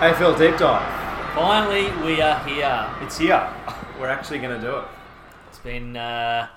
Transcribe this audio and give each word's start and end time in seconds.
AFL 0.00 0.38
deep 0.38 0.56
dive. 0.56 1.34
Finally, 1.34 1.90
we 2.06 2.22
are 2.22 2.42
here. 2.48 2.88
It's 3.02 3.18
here. 3.18 3.46
We're 4.00 4.08
actually 4.08 4.38
going 4.38 4.58
to 4.58 4.66
do 4.66 4.76
it. 4.78 4.84
It's 5.50 5.58
been 5.58 5.94
uh, 5.94 6.48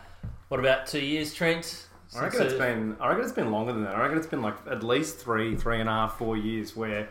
what 0.48 0.62
about 0.62 0.88
two 0.88 1.04
years, 1.04 1.34
Trent? 1.34 1.88
I 2.16 2.22
reckon 2.22 2.44
it's 2.44 2.54
been. 2.54 2.96
I 3.02 3.10
reckon 3.10 3.26
it's 3.26 3.34
been 3.34 3.52
longer 3.52 3.74
than 3.74 3.84
that. 3.84 3.96
I 3.98 4.00
reckon 4.00 4.18
it's 4.18 4.28
been 4.28 4.42
like 4.42 4.56
at 4.72 4.82
least 4.82 5.18
three, 5.18 5.58
three 5.58 5.82
and 5.82 5.90
a 5.90 5.92
half, 5.92 6.18
four 6.18 6.38
years 6.38 6.74
where 6.78 7.10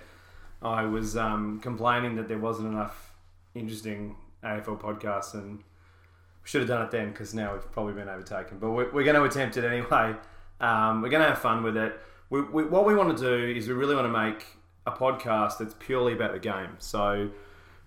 I 0.63 0.87
was 0.87 1.19
um, 1.19 1.61
complaining 1.61 2.17
that 2.17 2.29
there 2.29 2.39
wasn't 2.39 2.69
enough 2.69 3.13
interesting 3.55 4.17
AFL 4.43 4.81
podcasts, 4.81 5.35
and 5.35 5.59
we 5.59 5.65
should 6.45 6.63
have 6.63 6.69
done 6.69 6.81
it 6.81 6.91
then 6.91 7.11
because 7.11 7.35
now 7.35 7.53
we've 7.53 7.73
probably 7.73 7.93
been 7.93 8.09
overtaken. 8.09 8.57
But 8.59 8.71
we're, 8.71 8.91
we're 8.91 9.05
going 9.05 9.17
to 9.17 9.25
attempt 9.25 9.59
it 9.59 9.67
anyway. 9.67 10.15
Um, 10.63 11.03
we're 11.03 11.11
going 11.11 11.25
to 11.25 11.29
have 11.29 11.41
fun 11.41 11.63
with 11.63 11.77
it. 11.77 12.01
We, 12.31 12.41
we, 12.41 12.65
what 12.65 12.87
we 12.87 12.95
want 12.95 13.19
to 13.19 13.23
do 13.23 13.55
is 13.55 13.69
we 13.69 13.75
really 13.75 13.95
want 13.95 14.07
to 14.07 14.19
make 14.19 14.47
a 14.87 14.93
podcast 14.93 15.59
that's 15.59 15.75
purely 15.79 16.13
about 16.13 16.33
the 16.33 16.39
game. 16.39 16.77
So 16.79 17.31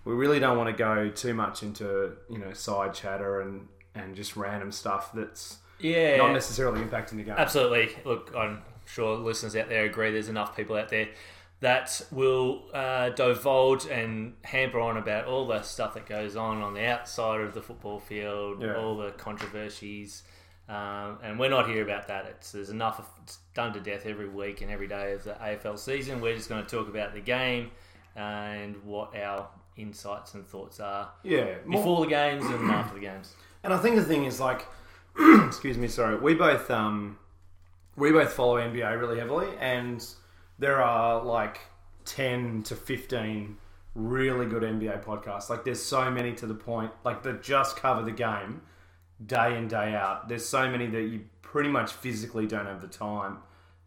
we 0.04 0.14
really 0.14 0.38
don't 0.38 0.56
want 0.56 0.68
to 0.70 0.76
go 0.76 1.08
too 1.10 1.34
much 1.34 1.62
into 1.62 2.12
you 2.30 2.38
know 2.38 2.52
side 2.52 2.94
chatter 2.94 3.40
and 3.40 3.68
and 3.94 4.14
just 4.14 4.36
random 4.36 4.70
stuff 4.72 5.12
that's 5.12 5.58
yeah, 5.80 6.16
not 6.16 6.32
necessarily 6.32 6.80
impacting 6.80 7.16
the 7.16 7.22
game. 7.24 7.34
absolutely. 7.36 7.90
Look, 8.04 8.32
I'm 8.36 8.62
sure 8.86 9.16
listeners 9.16 9.54
out 9.56 9.68
there 9.68 9.84
agree. 9.84 10.10
There's 10.10 10.28
enough 10.28 10.56
people 10.56 10.76
out 10.76 10.88
there 10.88 11.08
that 11.60 12.02
will 12.12 12.64
uh, 12.74 13.08
divulge 13.10 13.86
and 13.86 14.34
hamper 14.44 14.78
on 14.78 14.96
about 14.98 15.24
all 15.26 15.46
the 15.46 15.62
stuff 15.62 15.94
that 15.94 16.06
goes 16.06 16.36
on 16.36 16.60
on 16.62 16.74
the 16.74 16.84
outside 16.86 17.40
of 17.40 17.54
the 17.54 17.62
football 17.62 17.98
field, 17.98 18.62
Yeah. 18.62 18.76
all 18.76 18.96
the 18.96 19.10
controversies. 19.12 20.22
Um, 20.68 21.18
and 21.22 21.38
we're 21.38 21.50
not 21.50 21.68
here 21.68 21.82
about 21.82 22.08
that. 22.08 22.26
It's 22.26 22.52
there's 22.52 22.70
enough 22.70 22.98
of 22.98 23.06
it's 23.22 23.38
done 23.54 23.72
to 23.74 23.80
death 23.80 24.02
every 24.04 24.28
week 24.28 24.62
and 24.62 24.70
every 24.70 24.88
day 24.88 25.12
of 25.12 25.22
the 25.24 25.34
AFL 25.34 25.78
season. 25.78 26.20
We're 26.20 26.34
just 26.34 26.48
going 26.48 26.64
to 26.64 26.68
talk 26.68 26.88
about 26.88 27.14
the 27.14 27.20
game 27.20 27.70
and 28.16 28.74
what 28.84 29.14
our 29.16 29.48
insights 29.76 30.34
and 30.34 30.44
thoughts 30.46 30.80
are 30.80 31.10
Yeah, 31.22 31.56
more- 31.66 31.78
before 31.80 32.00
the 32.00 32.08
games 32.10 32.44
and 32.46 32.70
after 32.70 32.94
the 32.94 33.00
games. 33.00 33.34
and 33.62 33.72
I 33.72 33.78
think 33.78 33.96
the 33.96 34.02
thing 34.04 34.24
is 34.24 34.40
like, 34.40 34.66
excuse 35.46 35.78
me, 35.78 35.86
sorry, 35.88 36.16
we 36.18 36.34
both 36.34 36.68
um, 36.70 37.18
we 37.96 38.10
both 38.10 38.32
follow 38.32 38.56
NBA 38.56 38.98
really 38.98 39.18
heavily, 39.20 39.48
and 39.60 40.04
there 40.58 40.82
are 40.82 41.22
like 41.22 41.60
ten 42.04 42.62
to 42.64 42.74
fifteen 42.74 43.58
really 43.94 44.46
good 44.46 44.62
NBA 44.62 45.02
podcasts. 45.04 45.48
Like, 45.48 45.64
there's 45.64 45.82
so 45.82 46.10
many 46.10 46.34
to 46.34 46.46
the 46.46 46.54
point, 46.54 46.90
like 47.04 47.22
that 47.22 47.42
just 47.42 47.76
cover 47.76 48.02
the 48.02 48.10
game 48.12 48.60
day 49.24 49.56
in 49.56 49.68
day 49.68 49.94
out. 49.94 50.28
There's 50.28 50.46
so 50.46 50.68
many 50.68 50.86
that 50.88 51.02
you 51.02 51.24
pretty 51.42 51.68
much 51.68 51.92
physically 51.92 52.46
don't 52.46 52.66
have 52.66 52.80
the 52.80 52.88
time 52.88 53.38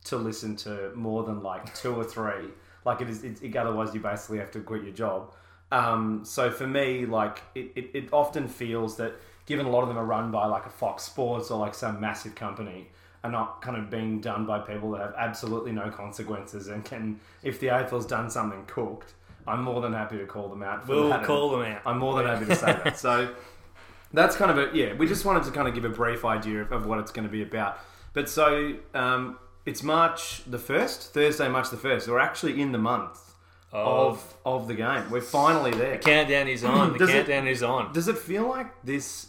to 0.06 0.18
listen 0.18 0.56
to 0.56 0.92
more 0.96 1.24
than 1.24 1.44
like 1.44 1.74
two 1.76 1.94
or 1.94 2.04
three. 2.04 2.50
Like 2.86 3.02
it 3.02 3.10
is, 3.10 3.24
it, 3.24 3.44
it, 3.44 3.56
otherwise 3.56 3.94
you 3.94 4.00
basically 4.00 4.40
have 4.40 4.52
to 4.52 4.62
quit 4.62 4.84
your 4.84 4.94
job. 4.94 5.34
Um, 5.72 6.22
so 6.24 6.50
for 6.50 6.66
me, 6.66 7.06
like 7.06 7.42
it, 7.54 7.72
it, 7.76 7.90
it 7.94 8.10
often 8.14 8.48
feels 8.48 8.98
that 8.98 9.16
given 9.46 9.66
a 9.66 9.70
lot 9.70 9.82
of 9.82 9.88
them 9.88 9.98
are 9.98 10.06
run 10.06 10.32
by 10.32 10.46
like 10.46 10.66
a 10.66 10.70
Fox 10.70 11.04
Sports 11.04 11.52
or 11.52 11.60
like 11.60 11.76
some 11.76 12.00
massive 12.00 12.36
company, 12.36 12.88
are 13.24 13.32
not 13.32 13.62
kind 13.62 13.76
of 13.76 13.90
being 13.90 14.22
done 14.22 14.46
by 14.46 14.60
people 14.60 14.92
that 14.92 15.02
have 15.02 15.14
absolutely 15.18 15.72
no 15.72 15.90
consequences 15.90 16.68
and 16.68 16.86
can, 16.86 17.20
if 17.44 17.60
the 17.60 17.68
AFL's 17.68 18.06
done 18.06 18.30
something 18.30 18.64
cooked, 18.66 19.14
I'm 19.46 19.64
more 19.64 19.82
than 19.82 19.94
happy 19.94 20.18
to 20.18 20.26
call 20.26 20.48
them 20.48 20.64
out. 20.64 20.86
For 20.86 20.96
We'll 20.96 21.20
call 21.20 21.50
them 21.52 21.64
out. 21.64 21.82
I'm 21.86 21.98
more 21.98 22.16
than 22.18 22.28
happy 22.28 22.46
to 22.46 22.56
say 22.56 22.68
that. 22.84 22.98
So 22.98 23.34
that's 24.14 24.36
kind 24.36 24.52
of 24.52 24.58
a 24.58 24.78
yeah. 24.78 24.94
We 24.94 25.08
just 25.08 25.26
wanted 25.26 25.44
to 25.44 25.52
kind 25.52 25.68
of 25.68 25.74
give 25.74 25.86
a 25.86 25.90
brief 25.90 26.26
idea 26.26 26.62
of, 26.62 26.72
of 26.72 26.86
what 26.86 27.00
it's 27.00 27.12
going 27.12 27.28
to 27.28 27.32
be 27.32 27.42
about. 27.42 27.80
But 28.14 28.30
so 28.30 28.76
um, 28.94 29.38
it's 29.66 29.84
March 29.84 30.44
the 30.46 30.60
first, 30.60 31.14
Thursday, 31.14 31.48
March 31.48 31.70
the 31.70 31.78
first. 31.78 32.08
We're 32.08 32.20
actually 32.20 32.62
in 32.62 32.72
the 32.72 32.78
month 32.78 33.20
of 33.72 34.36
of 34.46 34.68
the 34.68 34.74
game. 34.74 35.10
We're 35.12 35.22
finally 35.22 35.72
there. 35.72 35.98
Countdown 35.98 36.48
is 36.48 36.64
on. 36.64 36.94
The 36.94 37.00
Does 37.06 37.10
countdown 37.12 37.48
is 37.48 37.64
on. 37.64 37.94
Does 37.94 38.08
it 38.08 38.18
feel 38.18 38.48
like 38.48 38.68
this 38.84 39.28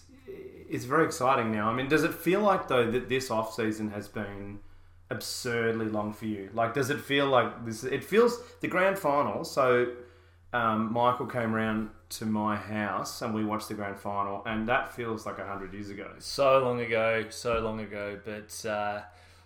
is 0.69 0.85
very 0.85 1.05
exciting 1.05 1.53
now? 1.53 1.69
I 1.71 1.75
mean, 1.75 1.89
does 1.89 2.05
it 2.05 2.15
feel 2.15 2.41
like 2.41 2.69
though 2.69 2.91
that 2.91 3.09
this 3.09 3.31
off 3.31 3.55
season 3.55 3.91
has 3.91 4.09
been 4.09 4.61
absurdly 5.11 5.87
long 5.87 6.13
for 6.13 6.27
you? 6.27 6.51
Like, 6.55 6.75
does 6.75 6.91
it 6.91 7.01
feel 7.01 7.27
like 7.27 7.67
this? 7.67 7.85
It 7.85 8.05
feels 8.05 8.41
the 8.61 8.69
grand 8.69 8.99
final. 8.99 9.45
So, 9.45 9.89
um, 10.53 10.93
Michael 10.93 11.27
came 11.27 11.55
around 11.55 11.91
to 12.11 12.25
my 12.27 12.57
house 12.57 13.23
and 13.23 13.33
we 13.35 13.45
watched 13.45 13.69
the 13.69 13.75
grand 13.75 13.99
final, 13.99 14.43
and 14.47 14.69
that 14.69 14.93
feels 14.95 15.27
like 15.27 15.39
hundred 15.39 15.73
years 15.73 15.91
ago. 15.91 16.11
So 16.19 16.59
long 16.59 16.81
ago, 16.81 17.25
so 17.31 17.61
long 17.61 17.81
ago. 17.81 18.19
But 18.25 18.69
uh, 18.69 19.03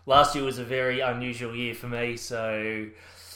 last 0.07 0.35
year 0.35 0.45
was 0.45 0.59
a 0.59 0.65
very 0.65 1.01
unusual 1.01 1.55
year 1.55 1.75
for 1.75 1.89
me. 1.89 2.17
So 2.17 2.87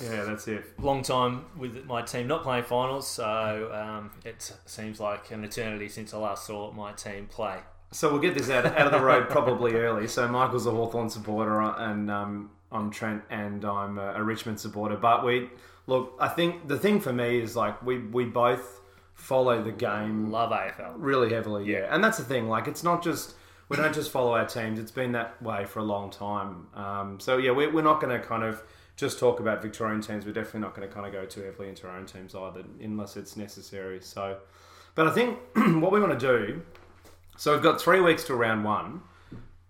Yeah, 0.03 0.25
that's 0.25 0.49
it. 0.49 0.65
long 0.81 1.03
time 1.03 1.45
with 1.59 1.85
my 1.85 2.03
team 2.03 2.27
not 2.27 2.43
playing 2.43 2.65
finals. 2.65 3.07
So 3.07 3.71
um, 3.75 4.11
it 4.25 4.51
seems 4.65 4.99
like 4.99 5.31
an 5.31 5.45
eternity 5.45 5.89
since 5.89 6.15
I 6.15 6.19
last 6.19 6.47
saw 6.47 6.73
my 6.73 6.93
team 6.93 7.27
play. 7.27 7.59
So 7.91 8.11
we'll 8.11 8.21
get 8.21 8.35
this 8.35 8.51
out, 8.51 8.67
out 8.67 8.87
of 8.87 8.93
the 8.93 9.01
road 9.01 9.29
probably 9.31 9.73
early. 9.75 10.09
So 10.09 10.29
Michael's 10.29 10.67
a 10.67 10.71
Hawthorn 10.71 11.09
supporter, 11.11 11.61
and 11.61 12.11
um, 12.11 12.51
I'm 12.71 12.91
Trent, 12.91 13.23
and 13.31 13.65
I'm 13.65 13.99
a, 13.99 14.13
a 14.15 14.23
Richmond 14.23 14.61
supporter. 14.61 14.97
But 14.97 15.25
we 15.25 15.49
look. 15.89 16.15
I 16.21 16.29
think 16.29 16.69
the 16.69 16.79
thing 16.79 17.01
for 17.01 17.13
me 17.13 17.41
is 17.41 17.57
like 17.57 17.83
we 17.85 17.99
we 17.99 18.25
both 18.25 18.81
follow 19.15 19.61
the 19.63 19.73
game 19.73 20.31
Love 20.31 20.51
AFL. 20.53 20.93
really 20.97 21.31
heavily. 21.33 21.65
Yeah, 21.65 21.93
and 21.93 22.03
that's 22.05 22.19
the 22.19 22.25
thing. 22.25 22.49
Like 22.49 22.69
it's 22.69 22.85
not 22.85 23.03
just 23.03 23.35
we 23.69 23.77
don't 23.77 23.95
just 23.95 24.11
follow 24.11 24.33
our 24.35 24.47
teams. 24.47 24.79
It's 24.79 24.91
been 24.93 25.13
that 25.13 25.43
way 25.43 25.65
for 25.65 25.81
a 25.81 25.85
long 25.85 26.11
time. 26.11 26.69
Um, 26.75 27.21
so 27.21 27.37
yeah, 27.37 27.51
we're, 27.51 27.73
we're 27.73 27.83
not 27.83 28.01
going 28.01 28.19
to 28.19 28.25
kind 28.25 28.43
of 28.43 28.63
just 28.97 29.19
talk 29.19 29.41
about 29.41 29.61
Victorian 29.63 30.01
teams. 30.01 30.25
We're 30.25 30.33
definitely 30.33 30.61
not 30.61 30.75
going 30.75 30.89
to 30.89 30.95
kind 30.95 31.07
of 31.07 31.13
go 31.13 31.25
too 31.27 31.43
heavily 31.43 31.69
into 31.69 31.87
our 31.87 31.97
own 31.97 32.07
teams 32.07 32.35
either, 32.35 32.65
unless 32.81 33.17
it's 33.17 33.37
necessary. 33.37 34.01
So, 34.01 34.39
but 34.95 35.07
I 35.07 35.11
think 35.11 35.39
what 35.55 35.93
we 35.93 36.01
want 36.01 36.19
to 36.19 36.27
do. 36.27 36.63
So 37.37 37.53
we've 37.53 37.63
got 37.63 37.81
three 37.81 38.01
weeks 38.01 38.25
to 38.25 38.35
round 38.35 38.65
one. 38.65 39.03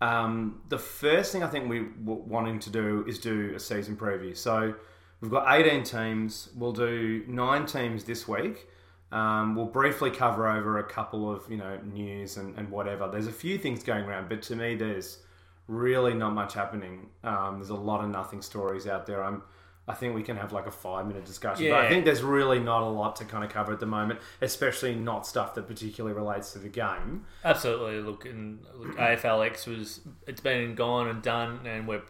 Um, 0.01 0.63
the 0.69 0.79
first 0.79 1.33
thing 1.33 1.43
I 1.43 1.49
think 1.49 1.69
we 1.69 1.81
w- 1.81 2.23
wanting 2.27 2.61
to 2.61 2.71
do 2.71 3.05
is 3.07 3.19
do 3.19 3.53
a 3.55 3.61
season 3.61 3.97
preview. 3.97 4.37
So 4.37 4.75
we've 5.21 5.31
got 5.31 5.47
18 5.61 5.83
teams. 5.83 6.51
We'll 6.57 6.73
do 6.73 7.25
nine 7.27 7.67
teams 7.67 8.05
this 8.05 8.27
week. 8.29 8.69
Um, 9.11 9.55
we'll 9.57 9.67
briefly 9.67 10.11
cover 10.11 10.49
over 10.49 10.79
a 10.79 10.85
couple 10.85 11.33
of 11.33 11.51
you 11.51 11.57
know 11.57 11.79
news 11.83 12.37
and, 12.37 12.57
and 12.59 12.71
whatever. 12.71 13.09
There's 13.09 13.27
a 13.27 13.33
few 13.33 13.57
things 13.59 13.83
going 13.83 14.05
around, 14.05 14.29
but 14.29 14.43
to 14.43 14.57
me, 14.57 14.75
there's 14.75 15.19
really 15.67 16.15
not 16.15 16.35
much 16.35 16.55
happening. 16.55 17.09
Um, 17.25 17.59
there's 17.59 17.71
a 17.71 17.75
lot 17.75 18.05
of 18.05 18.11
nothing 18.11 18.43
stories 18.43 18.87
out 18.87 19.07
there. 19.07 19.25
I'm, 19.25 19.43
I 19.87 19.95
think 19.95 20.15
we 20.15 20.23
can 20.23 20.37
have 20.37 20.53
like 20.53 20.67
a 20.67 20.71
five 20.71 21.07
minute 21.07 21.25
discussion, 21.25 21.71
but 21.71 21.81
I 21.81 21.89
think 21.89 22.05
there's 22.05 22.23
really 22.23 22.59
not 22.59 22.83
a 22.83 22.89
lot 22.89 23.17
to 23.17 23.25
kind 23.25 23.43
of 23.43 23.51
cover 23.51 23.73
at 23.73 23.81
the 23.81 23.87
moment, 23.87 24.21
especially 24.43 24.95
not 24.95 25.27
stuff 25.27 25.55
that 25.55 25.67
particularly 25.67 26.15
relates 26.15 26.53
to 26.53 26.59
the 26.59 26.69
game. 26.69 27.25
Absolutely. 27.43 28.01
Look, 28.01 28.27
and 28.27 28.59
look, 28.75 28.95
AFLX 28.99 29.67
was 29.67 30.01
it's 30.27 30.43
been 30.43 30.75
gone 30.75 31.09
and 31.09 31.23
done, 31.23 31.61
and 31.67 31.89
we're 31.89 32.03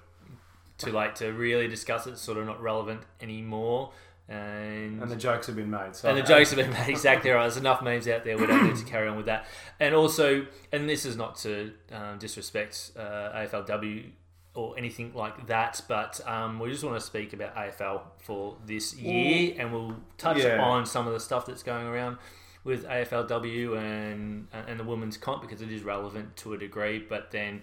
too 0.79 0.93
late 0.93 1.17
to 1.17 1.33
really 1.33 1.69
discuss 1.69 2.07
it. 2.07 2.13
It's 2.13 2.21
sort 2.23 2.39
of 2.39 2.47
not 2.47 2.63
relevant 2.63 3.03
anymore. 3.21 3.93
And 4.29 5.03
And 5.03 5.11
the 5.11 5.17
jokes 5.17 5.47
have 5.47 5.57
been 5.57 5.71
made. 5.71 5.97
So 5.97 6.09
And 6.09 6.19
the 6.19 6.23
jokes 6.23 6.51
have 6.51 6.59
been 6.59 6.71
made 6.73 6.89
exactly 6.89 7.31
right. 7.31 7.43
There's 7.43 7.57
enough 7.57 7.83
memes 7.83 8.07
out 8.09 8.25
there. 8.25 8.37
We 8.37 8.47
don't 8.47 8.67
need 8.67 8.77
to 8.77 8.85
carry 8.85 9.09
on 9.09 9.17
with 9.17 9.27
that. 9.27 9.47
And 9.81 9.95
also, 9.95 10.47
and 10.73 10.89
this 10.89 11.05
is 11.07 11.17
not 11.17 11.37
to 11.39 11.73
um, 11.93 12.19
disrespect 12.19 12.93
uh, 12.97 13.33
AFLW 13.35 14.11
or 14.55 14.77
anything 14.77 15.13
like 15.15 15.47
that, 15.47 15.81
but 15.89 16.21
um, 16.27 16.59
we 16.59 16.71
just 16.71 16.83
want 16.85 16.99
to 16.99 17.05
speak 17.07 17.33
about 17.33 17.55
AFL 17.55 18.03
for 18.19 18.57
this 18.67 18.95
year, 18.97 19.55
and 19.57 19.73
we'll 19.73 19.97
touch 20.17 20.39
Yeah. 20.39 20.61
on 20.61 20.85
some 20.85 21.07
of 21.07 21.13
the 21.13 21.21
stuff 21.21 21.47
that's 21.47 21.63
going 21.63 21.87
around 21.87 22.17
with 22.65 22.85
AFLW 22.85 23.79
and 23.79 24.49
and 24.53 24.81
the 24.81 24.85
women's 24.85 25.17
comp 25.17 25.43
because 25.43 25.63
it 25.63 25.71
is 25.71 25.83
relevant 25.85 26.37
to 26.39 26.55
a 26.55 26.59
degree. 26.59 26.99
But 26.99 27.31
then 27.31 27.63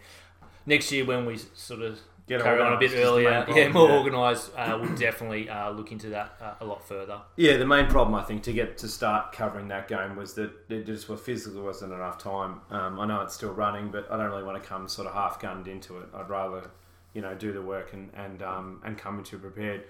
next 0.66 0.92
year, 0.92 1.04
when 1.06 1.26
we 1.26 1.38
sort 1.54 1.82
of 1.82 2.00
Get 2.28 2.42
carry 2.42 2.60
on 2.60 2.74
a 2.74 2.78
bit 2.78 2.92
organised 2.92 2.94
is 2.94 2.94
the 2.94 2.98
main 2.98 3.06
earlier, 3.06 3.44
problem, 3.44 3.58
yeah, 3.58 3.68
more 3.70 3.90
yeah. 3.90 3.98
organised, 3.98 4.52
uh, 4.58 4.80
we'll 4.82 4.96
definitely 4.96 5.48
uh, 5.48 5.70
look 5.70 5.92
into 5.92 6.10
that 6.10 6.36
uh, 6.42 6.54
a 6.60 6.66
lot 6.66 6.88
further. 6.88 7.22
Yeah, 7.36 7.58
the 7.58 7.68
main 7.68 7.86
problem 7.86 8.16
I 8.16 8.24
think 8.24 8.42
to 8.44 8.54
get 8.54 8.80
to 8.80 8.88
start 8.88 9.32
covering 9.32 9.68
that 9.68 9.88
game 9.88 10.16
was 10.16 10.34
that 10.34 10.68
there 10.68 10.82
just 10.82 11.08
well, 11.08 11.20
physically 11.20 11.62
wasn't 11.62 11.94
enough 11.94 12.18
time. 12.18 12.62
Um, 12.72 13.00
I 13.00 13.06
know 13.06 13.22
it's 13.22 13.36
still 13.36 13.54
running, 13.54 13.92
but 13.92 14.12
I 14.12 14.18
don't 14.18 14.32
really 14.32 14.44
want 14.44 14.62
to 14.62 14.68
come 14.68 14.88
sort 14.88 15.08
of 15.08 15.14
half 15.14 15.40
gunned 15.40 15.68
into 15.68 16.00
it. 16.00 16.08
I'd 16.16 16.28
rather, 16.28 16.72
you 17.14 17.22
know, 17.22 17.36
do 17.36 17.54
the 17.54 17.62
work 17.62 17.94
and 17.94 18.10
and 18.16 18.42
um, 18.42 18.82
and 18.84 18.98
come 18.98 19.20
into 19.20 19.36
it 19.36 19.44
prepared. 19.44 19.84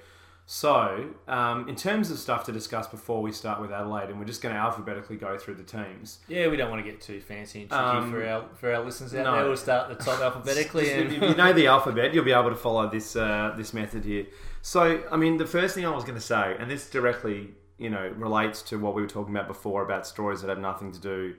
So, 0.47 1.09
um, 1.27 1.67
in 1.67 1.75
terms 1.75 2.11
of 2.11 2.19
stuff 2.19 2.43
to 2.45 2.51
discuss 2.51 2.87
before 2.87 3.23
we 3.23 3.31
start 3.31 3.59
with 3.59 3.71
Adelaide, 3.71 4.09
and 4.11 4.19
we're 4.19 4.25
just 4.25 4.43
going 4.43 4.53
to 4.53 4.61
alphabetically 4.61 5.15
go 5.17 5.39
through 5.39 5.55
the 5.55 5.63
teams. 5.63 6.19
Yeah, 6.27 6.49
we 6.49 6.55
don't 6.55 6.69
want 6.69 6.85
to 6.85 6.89
get 6.89 7.01
too 7.01 7.19
fancy 7.19 7.61
and 7.61 7.69
tricky 7.69 7.83
Um, 7.83 8.11
for 8.11 8.23
our 8.23 8.45
for 8.53 8.71
our 8.71 8.83
listeners 8.83 9.15
out 9.15 9.23
no. 9.23 9.31
there. 9.33 9.45
We'll 9.45 9.57
start 9.57 9.89
at 9.89 9.97
the 9.97 10.03
top 10.03 10.19
alphabetically. 10.21 10.91
And 10.91 11.11
if 11.11 11.21
you 11.21 11.35
know 11.35 11.51
the 11.51 11.65
alphabet, 11.65 12.13
you'll 12.13 12.25
be 12.25 12.31
able 12.31 12.51
to 12.51 12.55
follow 12.55 12.87
this 12.87 13.15
uh, 13.15 13.55
this 13.57 13.73
method 13.73 14.05
here. 14.05 14.27
So, 14.61 15.03
I 15.11 15.17
mean, 15.17 15.37
the 15.37 15.47
first 15.47 15.73
thing 15.73 15.85
I 15.85 15.89
was 15.89 16.03
going 16.03 16.15
to 16.15 16.25
say, 16.25 16.55
and 16.59 16.69
this 16.69 16.91
directly, 16.91 17.49
you 17.79 17.89
know, 17.89 18.13
relates 18.15 18.61
to 18.63 18.77
what 18.77 18.93
we 18.93 19.01
were 19.01 19.07
talking 19.07 19.35
about 19.35 19.47
before 19.47 19.83
about 19.83 20.05
stories 20.05 20.41
that 20.41 20.49
have 20.49 20.59
nothing 20.59 20.91
to 20.91 20.99
do 20.99 21.35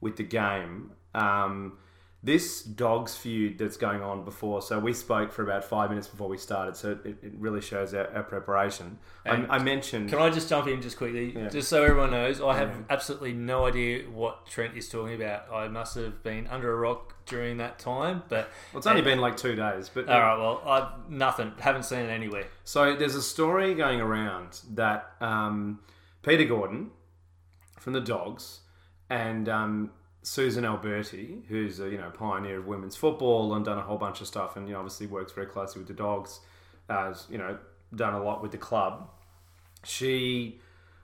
with 0.00 0.16
the 0.16 0.22
game. 0.22 0.92
Um, 1.12 1.78
this 2.24 2.62
dogs 2.62 3.14
feud 3.14 3.58
that's 3.58 3.76
going 3.76 4.00
on 4.02 4.24
before. 4.24 4.62
So 4.62 4.78
we 4.78 4.94
spoke 4.94 5.30
for 5.30 5.42
about 5.42 5.62
five 5.62 5.90
minutes 5.90 6.08
before 6.08 6.26
we 6.26 6.38
started. 6.38 6.74
So 6.74 6.98
it, 7.04 7.18
it 7.22 7.32
really 7.36 7.60
shows 7.60 7.92
our, 7.92 8.08
our 8.16 8.22
preparation. 8.22 8.98
I, 9.26 9.34
And 9.34 9.46
I 9.52 9.58
mentioned. 9.58 10.08
Can 10.08 10.18
I 10.18 10.30
just 10.30 10.48
jump 10.48 10.66
in 10.66 10.80
just 10.80 10.96
quickly, 10.96 11.34
Yeah. 11.36 11.50
just 11.50 11.68
so 11.68 11.84
everyone 11.84 12.12
knows? 12.12 12.40
I 12.40 12.56
have 12.56 12.70
Yeah. 12.70 12.82
absolutely 12.88 13.34
no 13.34 13.66
idea 13.66 14.04
what 14.08 14.46
Trent 14.46 14.74
is 14.74 14.88
talking 14.88 15.14
about. 15.14 15.52
I 15.52 15.68
must 15.68 15.96
have 15.96 16.22
been 16.22 16.46
under 16.46 16.72
a 16.72 16.76
rock 16.76 17.14
during 17.26 17.58
that 17.58 17.78
time, 17.78 18.22
but 18.30 18.48
well, 18.72 18.78
it's 18.78 18.86
only 18.86 19.02
been 19.02 19.20
like 19.20 19.36
two 19.36 19.54
days, 19.54 19.90
but 19.92 20.08
all 20.08 20.18
right. 20.20 20.38
Well, 20.38 20.62
I've, 20.66 21.10
nothing. 21.10 21.52
Haven't 21.60 21.82
seen 21.84 22.00
it 22.00 22.10
anywhere. 22.10 22.46
So 22.64 22.96
there's 22.96 23.16
a 23.16 23.22
story 23.22 23.74
going 23.74 24.00
around 24.00 24.60
that 24.72 25.10
um, 25.20 25.80
Peter 26.22 26.44
Gordon 26.44 26.90
from 27.78 27.92
the 27.92 28.00
Dogs 28.00 28.60
and 29.10 29.46
um, 29.48 29.90
Susan 30.24 30.64
Alberti, 30.64 31.44
who's 31.48 31.80
a 31.80 31.88
you 31.88 31.98
know 31.98 32.10
pioneer 32.10 32.58
of 32.58 32.66
women's 32.66 32.96
football 32.96 33.54
and 33.54 33.64
done 33.64 33.78
a 33.78 33.82
whole 33.82 33.98
bunch 33.98 34.20
of 34.20 34.26
stuff, 34.26 34.56
and 34.56 34.66
you 34.66 34.72
know 34.72 34.80
obviously 34.80 35.06
works 35.06 35.32
very 35.32 35.46
closely 35.46 35.80
with 35.80 35.88
the 35.88 35.94
Dogs, 35.94 36.40
has 36.88 37.26
you 37.30 37.38
know 37.38 37.58
done 37.94 38.14
a 38.14 38.22
lot 38.22 38.42
with 38.42 38.50
the 38.50 38.58
club. 38.58 39.08
She, 39.84 40.60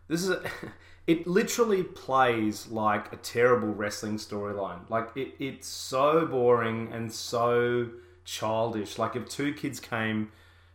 this 0.09 0.23
is 0.23 0.31
a, 0.31 0.43
it 1.07 1.27
literally 1.27 1.83
plays 1.83 2.69
like 2.69 3.13
a 3.13 3.17
terrible 3.17 3.69
wrestling 3.69 4.17
storyline. 4.17 4.89
Like 4.89 5.11
it, 5.15 5.35
it's 5.39 5.69
so 5.69 6.27
boring 6.27 6.91
and 6.91 7.13
so 7.13 7.91
childish. 8.25 8.99
Like 8.99 9.17
if 9.17 9.29
two 9.29 9.53
kids 9.53 9.81
came 9.81 10.33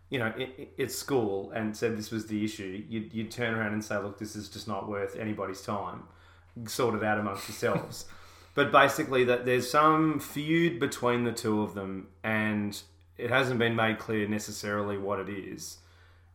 you 0.09 0.19
know, 0.19 0.31
at 0.77 0.91
school 0.91 1.51
and 1.51 1.75
said 1.75 1.97
this 1.97 2.11
was 2.11 2.27
the 2.27 2.45
issue, 2.45 2.83
you'd, 2.87 3.11
you'd 3.11 3.31
turn 3.31 3.55
around 3.55 3.73
and 3.73 3.83
say, 3.83 3.97
look, 3.97 4.19
this 4.19 4.35
is 4.35 4.47
just 4.47 4.67
not 4.67 4.87
worth 4.87 5.15
anybody's 5.15 5.61
time. 5.61 6.03
Sort 6.67 6.95
it 6.95 7.03
out 7.03 7.17
amongst 7.17 7.49
yourselves. 7.49 8.05
but 8.55 8.71
basically, 8.71 9.23
that 9.25 9.45
there's 9.45 9.69
some 9.69 10.19
feud 10.19 10.79
between 10.79 11.23
the 11.23 11.31
two 11.31 11.61
of 11.61 11.75
them, 11.75 12.07
and 12.23 12.81
it 13.17 13.29
hasn't 13.29 13.59
been 13.59 13.75
made 13.75 13.99
clear 13.99 14.27
necessarily 14.27 14.97
what 14.97 15.19
it 15.19 15.29
is. 15.29 15.77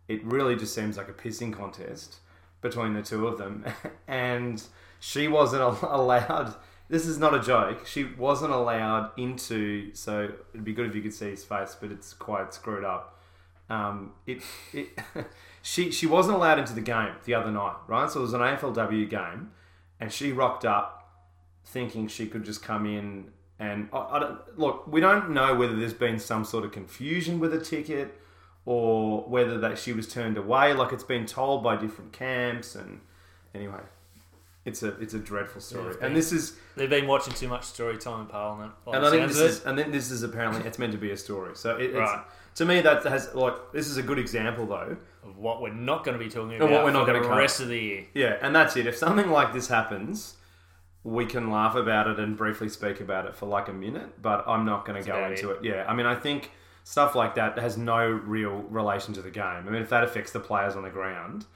It 0.06 0.24
really 0.24 0.54
just 0.54 0.74
seems 0.74 0.96
like 0.96 1.08
a 1.08 1.12
pissing 1.12 1.52
contest 1.52 2.16
between 2.60 2.94
the 2.94 3.02
two 3.02 3.26
of 3.26 3.38
them, 3.38 3.64
and 4.08 4.62
she 5.00 5.26
wasn't 5.26 5.62
allowed. 5.82 6.54
This 6.88 7.06
is 7.06 7.18
not 7.18 7.34
a 7.34 7.40
joke. 7.40 7.86
She 7.86 8.04
wasn't 8.04 8.52
allowed 8.52 9.10
into. 9.16 9.94
So 9.94 10.30
it'd 10.52 10.64
be 10.64 10.72
good 10.72 10.86
if 10.86 10.94
you 10.94 11.02
could 11.02 11.14
see 11.14 11.30
his 11.30 11.42
face, 11.42 11.76
but 11.80 11.90
it's 11.90 12.12
quite 12.12 12.54
screwed 12.54 12.84
up 12.84 13.16
um, 13.70 14.12
it, 14.26 14.42
it 14.72 14.98
she 15.62 15.90
she 15.92 16.06
wasn't 16.06 16.36
allowed 16.36 16.58
into 16.58 16.74
the 16.74 16.80
game 16.80 17.14
the 17.24 17.34
other 17.34 17.50
night, 17.50 17.76
right? 17.86 18.10
So 18.10 18.18
it 18.18 18.22
was 18.22 18.34
an 18.34 18.40
AFLW 18.40 19.08
game, 19.08 19.52
and 20.00 20.12
she 20.12 20.32
rocked 20.32 20.64
up 20.64 20.99
thinking 21.64 22.08
she 22.08 22.26
could 22.26 22.44
just 22.44 22.62
come 22.62 22.86
in 22.86 23.26
and 23.58 23.88
I, 23.92 23.98
I 23.98 24.18
don't, 24.18 24.58
look. 24.58 24.86
We 24.86 25.00
don't 25.00 25.30
know 25.30 25.54
whether 25.54 25.76
there's 25.76 25.92
been 25.94 26.18
some 26.18 26.44
sort 26.44 26.64
of 26.64 26.72
confusion 26.72 27.38
with 27.38 27.52
a 27.52 27.60
ticket 27.60 28.18
or 28.64 29.22
whether 29.28 29.58
that 29.58 29.78
she 29.78 29.92
was 29.92 30.08
turned 30.08 30.36
away. 30.38 30.72
Like 30.72 30.92
it's 30.92 31.04
been 31.04 31.26
told 31.26 31.62
by 31.62 31.76
different 31.76 32.12
camps, 32.12 32.74
and 32.74 33.00
anyway, 33.54 33.80
it's 34.64 34.82
a 34.82 34.98
it's 35.00 35.12
a 35.14 35.18
dreadful 35.18 35.60
story. 35.60 35.88
it's 35.88 35.96
been- 35.98 36.06
and 36.06 36.16
this 36.16 36.32
is 36.32 36.56
They've 36.76 36.88
been 36.88 37.06
watching 37.06 37.34
too 37.34 37.48
much 37.48 37.64
story 37.64 37.98
time 37.98 38.22
in 38.22 38.26
Parliament. 38.28 38.72
and 38.86 39.04
I 39.04 39.10
think 39.10 39.28
this 39.28 39.38
is, 39.38 39.64
and 39.64 39.78
then 39.78 39.90
this 39.90 40.10
is 40.10 40.22
apparently 40.22 40.66
it's 40.66 40.78
meant 40.78 40.92
to 40.92 40.98
be 40.98 41.10
a 41.10 41.16
story. 41.16 41.54
So 41.54 41.76
it, 41.76 41.90
it's, 41.90 41.94
Right. 41.96 42.24
to 42.54 42.64
me 42.64 42.80
that 42.80 43.02
has 43.04 43.34
like 43.34 43.54
this 43.72 43.88
is 43.88 43.98
a 43.98 44.02
good 44.02 44.18
example 44.18 44.64
though. 44.66 44.96
of 45.22 45.36
what 45.36 45.60
we're 45.60 45.74
not 45.74 46.02
going 46.04 46.18
to 46.18 46.24
be 46.24 46.30
talking 46.30 46.56
about 46.56 46.70
what 46.70 46.82
we're 46.84 46.92
not 46.92 47.06
for 47.06 47.12
gonna 47.12 47.28
the 47.28 47.34
rest 47.34 47.60
of 47.60 47.68
the 47.68 47.78
year. 47.78 48.06
Yeah, 48.14 48.38
and 48.40 48.56
that's 48.56 48.74
it. 48.78 48.86
If 48.86 48.96
something 48.96 49.30
like 49.30 49.52
this 49.52 49.68
happens, 49.68 50.36
we 51.04 51.24
can 51.26 51.50
laugh 51.50 51.74
about 51.76 52.06
it 52.06 52.18
and 52.20 52.36
briefly 52.36 52.68
speak 52.68 53.00
about 53.00 53.26
it 53.26 53.34
for 53.34 53.46
like 53.46 53.68
a 53.68 53.72
minute, 53.72 54.20
but 54.20 54.46
I'm 54.46 54.64
not 54.66 54.84
going 54.84 55.02
to 55.02 55.06
go 55.08 55.24
into 55.24 55.50
it. 55.50 55.64
Yeah, 55.64 55.84
I 55.88 55.94
mean, 55.94 56.06
I 56.06 56.14
think 56.14 56.50
stuff 56.84 57.14
like 57.14 57.34
that 57.36 57.58
has 57.58 57.76
no 57.78 58.06
real 58.06 58.64
relation 58.68 59.14
to 59.14 59.22
the 59.22 59.30
game. 59.30 59.44
I 59.44 59.62
mean, 59.70 59.82
if 59.82 59.88
that 59.90 60.04
affects 60.04 60.32
the 60.32 60.40
players 60.40 60.76
on 60.76 60.82
the 60.82 60.90
ground, 60.90 61.46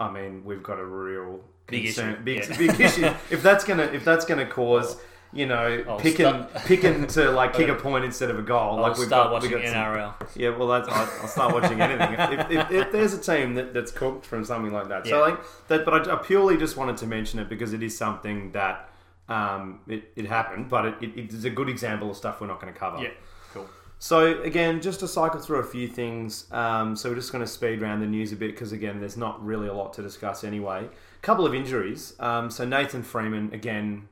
I 0.00 0.10
mean, 0.10 0.44
we've 0.44 0.62
got 0.62 0.78
a 0.78 0.84
real 0.84 1.40
Big 1.66 1.84
concern- 1.84 2.14
issue, 2.14 2.22
Big, 2.22 2.48
yeah. 2.48 2.56
big 2.58 2.80
issue. 2.80 3.10
If 3.30 3.42
that's 3.42 3.64
gonna 3.64 3.82
if 3.84 4.04
that's 4.04 4.24
gonna 4.24 4.46
cause. 4.46 5.00
You 5.32 5.44
know, 5.44 5.84
I'll 5.86 5.98
picking 5.98 6.24
start- 6.26 6.54
picking 6.64 7.06
to 7.08 7.30
like 7.32 7.52
kick 7.52 7.68
a 7.74 7.74
point 7.74 8.04
instead 8.04 8.30
of 8.30 8.38
a 8.38 8.42
goal. 8.42 8.76
I'll 8.76 8.80
like 8.82 8.96
we've 8.96 9.06
start 9.08 9.30
got, 9.30 9.42
we 9.42 9.48
watching 9.54 9.72
got 9.72 10.14
some- 10.16 10.24
NRL. 10.24 10.36
yeah, 10.36 10.56
well, 10.56 10.68
that's 10.68 10.88
I'll, 10.88 11.20
I'll 11.20 11.28
start 11.28 11.52
watching 11.52 11.80
anything 11.80 12.14
if, 12.14 12.50
if, 12.50 12.70
if, 12.70 12.92
there's 12.92 13.12
a 13.12 13.20
team 13.20 13.54
that, 13.56 13.74
that's 13.74 13.90
cooked 13.92 14.24
from 14.24 14.44
something 14.44 14.72
like 14.72 14.88
that. 14.88 15.06
So 15.06 15.16
Yeah. 15.16 15.32
like 15.32 15.40
that, 15.68 15.84
but 15.84 16.08
I, 16.08 16.14
I 16.14 16.16
purely 16.16 16.56
just 16.56 16.76
wanted 16.78 16.96
to 16.98 17.06
mention 17.06 17.38
it 17.40 17.48
because 17.50 17.74
it 17.74 17.82
is 17.82 17.96
something 17.96 18.52
that 18.52 18.88
um, 19.28 19.80
it, 19.86 20.10
it 20.16 20.24
happened, 20.24 20.70
but 20.70 20.86
it, 20.86 20.94
it, 21.02 21.12
it's 21.34 21.44
a 21.44 21.50
good 21.50 21.68
example 21.68 22.10
of 22.10 22.16
stuff 22.16 22.40
we're 22.40 22.46
not 22.46 22.60
going 22.60 22.72
to 22.72 22.78
cover. 22.78 23.02
Yeah, 23.02 23.10
cool. 23.52 23.68
So 23.98 24.40
again, 24.42 24.80
just 24.80 25.00
to 25.00 25.08
cycle 25.08 25.40
through 25.40 25.58
a 25.58 25.64
few 25.66 25.88
things. 25.88 26.46
Um, 26.50 26.96
so 26.96 27.10
we're 27.10 27.16
just 27.16 27.32
going 27.32 27.44
to 27.44 27.50
speed 27.50 27.82
around 27.82 28.00
the 28.00 28.06
news 28.06 28.32
a 28.32 28.36
bit 28.36 28.52
because 28.52 28.72
again, 28.72 28.98
there's 29.00 29.18
not 29.18 29.44
really 29.44 29.68
a 29.68 29.74
lot 29.74 29.92
to 29.94 30.02
discuss 30.02 30.42
anyway. 30.42 30.88
couple 31.20 31.44
of 31.44 31.54
injuries. 31.54 32.14
Um, 32.18 32.50
so 32.50 32.64
Nathan 32.64 33.02
Freeman 33.02 33.52
again, 33.52 34.08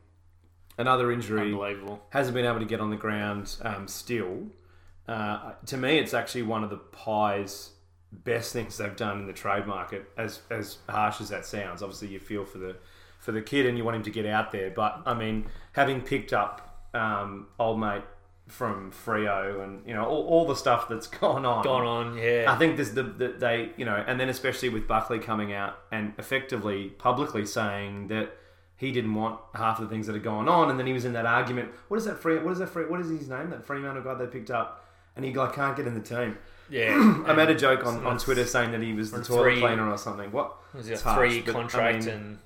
another 0.78 1.10
injury 1.12 1.52
Unbelievable. 1.52 2.02
hasn't 2.10 2.34
been 2.34 2.44
able 2.46 2.58
to 2.60 2.64
get 2.66 2.80
on 2.80 2.90
the 2.90 2.96
ground 2.96 3.56
um, 3.62 3.88
still. 3.88 4.46
Uh, 5.08 5.52
to 5.66 5.76
me, 5.76 5.98
it's 5.98 6.14
actually 6.14 6.42
one 6.42 6.64
of 6.64 6.70
the 6.70 6.76
Pies' 6.76 7.70
best 8.12 8.52
things 8.52 8.76
they've 8.76 8.96
done 8.96 9.20
in 9.20 9.26
the 9.26 9.32
trade 9.32 9.66
market. 9.66 10.10
As 10.16 10.40
as 10.50 10.78
harsh 10.88 11.20
as 11.20 11.28
that 11.28 11.46
sounds, 11.46 11.82
obviously 11.82 12.08
you 12.08 12.18
feel 12.18 12.44
for 12.44 12.58
the 12.58 12.76
for 13.20 13.32
the 13.32 13.42
kid 13.42 13.66
and 13.66 13.76
you 13.78 13.84
want 13.84 13.96
him 13.96 14.02
to 14.04 14.10
get 14.10 14.26
out 14.26 14.52
there. 14.52 14.70
But 14.70 15.02
I 15.06 15.14
mean, 15.14 15.46
having 15.72 16.00
picked 16.00 16.32
up 16.32 16.88
um, 16.94 17.48
old 17.58 17.78
mate 17.80 18.02
from 18.48 18.92
Freo 18.92 19.62
and 19.64 19.86
you 19.86 19.94
know 19.94 20.04
all, 20.04 20.24
all 20.26 20.46
the 20.46 20.54
stuff 20.56 20.88
that's 20.88 21.06
gone 21.22 21.44
on, 21.44 21.64
Gone 21.64 21.86
on, 21.86 22.16
yeah. 22.18 22.44
I 22.48 22.56
think 22.56 22.76
this 22.76 22.90
the, 22.90 23.02
the 23.02 23.28
they 23.28 23.70
you 23.76 23.84
know, 23.84 24.02
and 24.06 24.18
then 24.18 24.28
especially 24.28 24.68
with 24.68 24.86
Buckley 24.88 25.18
coming 25.18 25.52
out 25.52 25.78
and 25.92 26.14
effectively 26.18 26.90
publicly 26.90 27.46
saying 27.46 28.08
that 28.08 28.32
he 28.76 28.92
didn't 28.92 29.14
want 29.14 29.40
half 29.54 29.78
of 29.80 29.88
the 29.88 29.94
things 29.94 30.06
that 30.06 30.14
are 30.16 30.20
going 30.20 30.48
on, 30.48 30.70
and 30.70 30.78
then 30.78 30.86
he 30.86 30.92
was 30.92 31.04
in 31.04 31.12
that 31.14 31.26
argument. 31.26 31.70
What 31.88 31.96
is 31.96 32.04
that 32.04 32.18
free? 32.20 32.38
What 32.38 32.52
is 32.52 32.58
that 32.58 32.68
free? 32.68 32.84
What 32.86 33.00
is 33.00 33.08
his 33.08 33.28
name? 33.28 33.50
That 33.50 33.64
Fremantle 33.64 34.02
guy 34.02 34.14
they 34.14 34.26
picked 34.26 34.50
up, 34.50 34.84
and 35.16 35.24
he 35.24 35.32
like 35.34 35.54
can't 35.54 35.76
get 35.76 35.86
in 35.86 35.94
the 35.94 36.00
team. 36.00 36.36
yeah. 36.70 36.90
I 37.26 37.32
made 37.32 37.48
a 37.48 37.54
joke 37.54 37.86
on, 37.86 38.04
on 38.06 38.18
Twitter 38.18 38.44
saying 38.44 38.72
that 38.72 38.82
he 38.82 38.92
was 38.92 39.10
the 39.10 39.22
toilet 39.22 39.42
three- 39.42 39.60
cleaner 39.60 39.88
or 39.90 39.96
something. 39.98 40.30
What? 40.32 40.56
Was 40.74 40.88
it 40.90 41.00
a 41.00 41.02
harsh, 41.04 41.30
three 41.32 41.40
but, 41.42 41.50
I 41.50 41.52
contract 41.58 42.04
mean, 42.06 42.08
and 42.14 42.38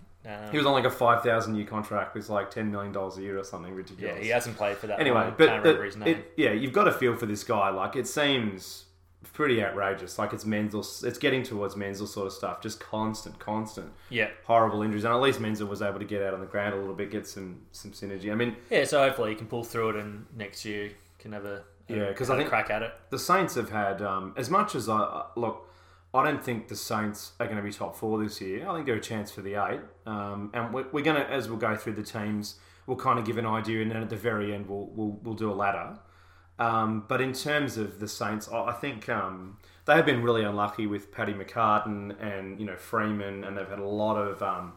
um, 0.44 0.50
He 0.52 0.56
was 0.58 0.66
on 0.66 0.72
like 0.74 0.84
a 0.84 0.90
five 0.90 1.22
thousand 1.24 1.56
year 1.56 1.66
contract 1.66 2.14
with 2.14 2.28
like 2.28 2.50
ten 2.50 2.70
million 2.70 2.92
dollars 2.92 3.16
a 3.16 3.22
year 3.22 3.38
or 3.38 3.42
something 3.44 3.74
ridiculous. 3.74 4.14
yeah, 4.16 4.22
he 4.22 4.28
hasn't 4.28 4.56
played 4.56 4.76
for 4.76 4.86
that. 4.86 5.00
Anyway, 5.00 5.20
long. 5.20 5.34
but 5.36 5.48
can't 5.48 5.62
the- 5.64 5.68
remember 5.70 5.84
his 5.86 5.96
name. 5.96 6.08
it- 6.08 6.32
yeah, 6.36 6.52
you've 6.52 6.72
got 6.72 6.84
to 6.84 6.92
feel 6.92 7.16
for 7.16 7.26
this 7.26 7.42
guy. 7.42 7.70
Like 7.70 7.96
it 7.96 8.06
seems 8.06 8.84
pretty 9.32 9.62
outrageous. 9.62 10.18
Like 10.18 10.32
it's 10.32 10.44
Menzel. 10.44 10.80
It's 10.80 11.18
getting 11.18 11.42
towards 11.42 11.76
Menzel 11.76 12.06
sort 12.06 12.26
of 12.26 12.32
stuff. 12.32 12.60
Just 12.62 12.80
constant, 12.80 13.38
constant, 13.38 13.92
yeah, 14.08 14.28
horrible 14.44 14.82
injuries. 14.82 15.04
And 15.04 15.12
at 15.14 15.20
least 15.20 15.40
Menzel 15.40 15.68
was 15.68 15.82
able 15.82 15.98
to 15.98 16.04
get 16.04 16.22
out 16.22 16.34
on 16.34 16.40
the 16.40 16.46
ground 16.46 16.74
a 16.74 16.78
little 16.78 16.94
bit, 16.94 17.10
get 17.10 17.26
some 17.26 17.60
some 17.72 17.92
synergy. 17.92 18.30
I 18.32 18.34
mean, 18.34 18.56
yeah. 18.70 18.84
So 18.84 18.98
hopefully 19.02 19.30
he 19.30 19.36
can 19.36 19.46
pull 19.46 19.64
through 19.64 19.90
it, 19.90 19.96
and 19.96 20.26
next 20.36 20.64
year 20.64 20.90
can 21.18 21.32
have 21.32 21.44
a, 21.44 21.62
Yeah, 21.88 22.12
'cause 22.12 22.28
have 22.28 22.36
I 22.36 22.40
think- 22.40 22.48
crack 22.48 22.70
at 22.70 22.82
it. 22.82 22.92
the 23.10 23.18
Saints 23.18 23.54
have 23.56 23.70
had 23.70 24.00
um, 24.02 24.32
as 24.36 24.48
much 24.50 24.74
as 24.74 24.88
I 24.88 25.24
look. 25.36 25.66
I 26.12 26.24
don't 26.24 26.42
think 26.42 26.66
the 26.66 26.74
Saints 26.74 27.34
are 27.38 27.46
going 27.46 27.56
to 27.58 27.62
be 27.62 27.70
top 27.70 27.94
four 27.94 28.18
this 28.20 28.40
year. 28.40 28.68
I 28.68 28.74
think 28.74 28.86
they're 28.86 28.96
a 28.96 29.00
chance 29.00 29.30
for 29.30 29.42
the 29.42 29.54
eight. 29.54 29.78
Um, 30.06 30.50
and 30.52 30.74
we're, 30.74 30.86
we're 30.90 31.04
going 31.04 31.14
to, 31.14 31.30
as 31.30 31.48
we'll 31.48 31.56
go 31.56 31.76
through 31.76 31.92
the 31.92 32.02
teams, 32.02 32.56
we'll 32.88 32.96
kind 32.96 33.20
of 33.20 33.24
give 33.24 33.38
an 33.38 33.46
idea, 33.46 33.80
and 33.82 33.92
then 33.92 34.02
at 34.02 34.10
the 34.10 34.16
very 34.16 34.52
end, 34.52 34.66
we'll 34.68 34.86
we'll, 34.86 35.20
we'll 35.22 35.34
do 35.36 35.48
a 35.48 35.54
ladder. 35.54 35.96
Um, 36.60 37.04
but 37.08 37.20
in 37.20 37.32
terms 37.32 37.76
of 37.78 37.98
the 38.00 38.06
Saints, 38.08 38.48
I 38.52 38.72
think 38.72 39.08
um, 39.08 39.56
they 39.86 39.94
have 39.94 40.04
been 40.06 40.22
really 40.22 40.44
unlucky 40.44 40.86
with 40.86 41.10
Paddy 41.10 41.32
McCartin 41.32 42.14
and 42.22 42.60
you 42.60 42.66
know 42.66 42.76
Freeman, 42.76 43.44
and 43.44 43.56
they've 43.56 43.68
had 43.68 43.78
a 43.78 43.84
lot 43.84 44.16
of 44.16 44.42
um, 44.42 44.74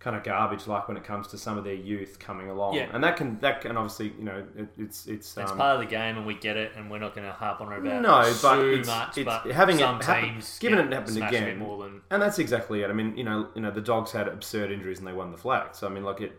kind 0.00 0.14
of 0.14 0.22
garbage 0.22 0.66
luck 0.66 0.86
when 0.86 0.98
it 0.98 1.02
comes 1.04 1.26
to 1.28 1.38
some 1.38 1.56
of 1.56 1.64
their 1.64 1.72
youth 1.74 2.18
coming 2.18 2.50
along. 2.50 2.74
Yeah. 2.74 2.90
And 2.92 3.02
that 3.02 3.16
can 3.16 3.38
that 3.40 3.62
can 3.62 3.74
obviously 3.78 4.12
you 4.18 4.24
know 4.24 4.44
it, 4.54 4.68
it's 4.76 5.06
it's 5.06 5.34
It's 5.38 5.50
um, 5.50 5.56
part 5.56 5.76
of 5.76 5.80
the 5.80 5.86
game, 5.86 6.18
and 6.18 6.26
we 6.26 6.34
get 6.34 6.58
it, 6.58 6.72
and 6.76 6.90
we're 6.90 6.98
not 6.98 7.14
going 7.14 7.26
to 7.26 7.32
harp 7.32 7.62
on 7.62 7.72
it 7.72 7.78
about 7.78 8.02
No, 8.02 8.20
it 8.20 8.36
but 8.42 8.56
too 8.56 8.72
it's- 8.72 8.86
much. 8.86 9.16
it's- 9.16 9.42
but 9.44 9.50
having 9.50 9.76
it 9.76 9.80
some 9.80 10.00
happen- 10.02 10.34
teams, 10.34 10.58
given 10.58 10.78
it 10.78 10.92
happened 10.92 11.16
smashed 11.16 11.34
a 11.34 11.38
bit 11.38 11.42
again, 11.48 11.58
more 11.58 11.82
than 11.84 12.02
And 12.10 12.20
that's 12.20 12.38
exactly 12.38 12.82
it. 12.82 12.90
I 12.90 12.92
mean, 12.92 13.16
you 13.16 13.24
know, 13.24 13.48
you 13.54 13.62
know, 13.62 13.70
the 13.70 13.80
dogs 13.80 14.12
had 14.12 14.28
absurd 14.28 14.70
injuries 14.70 14.98
and 14.98 15.08
they 15.08 15.12
won 15.14 15.30
the 15.32 15.38
flag. 15.38 15.68
So 15.74 15.86
I 15.86 15.90
mean, 15.90 16.04
like 16.04 16.20
it, 16.20 16.38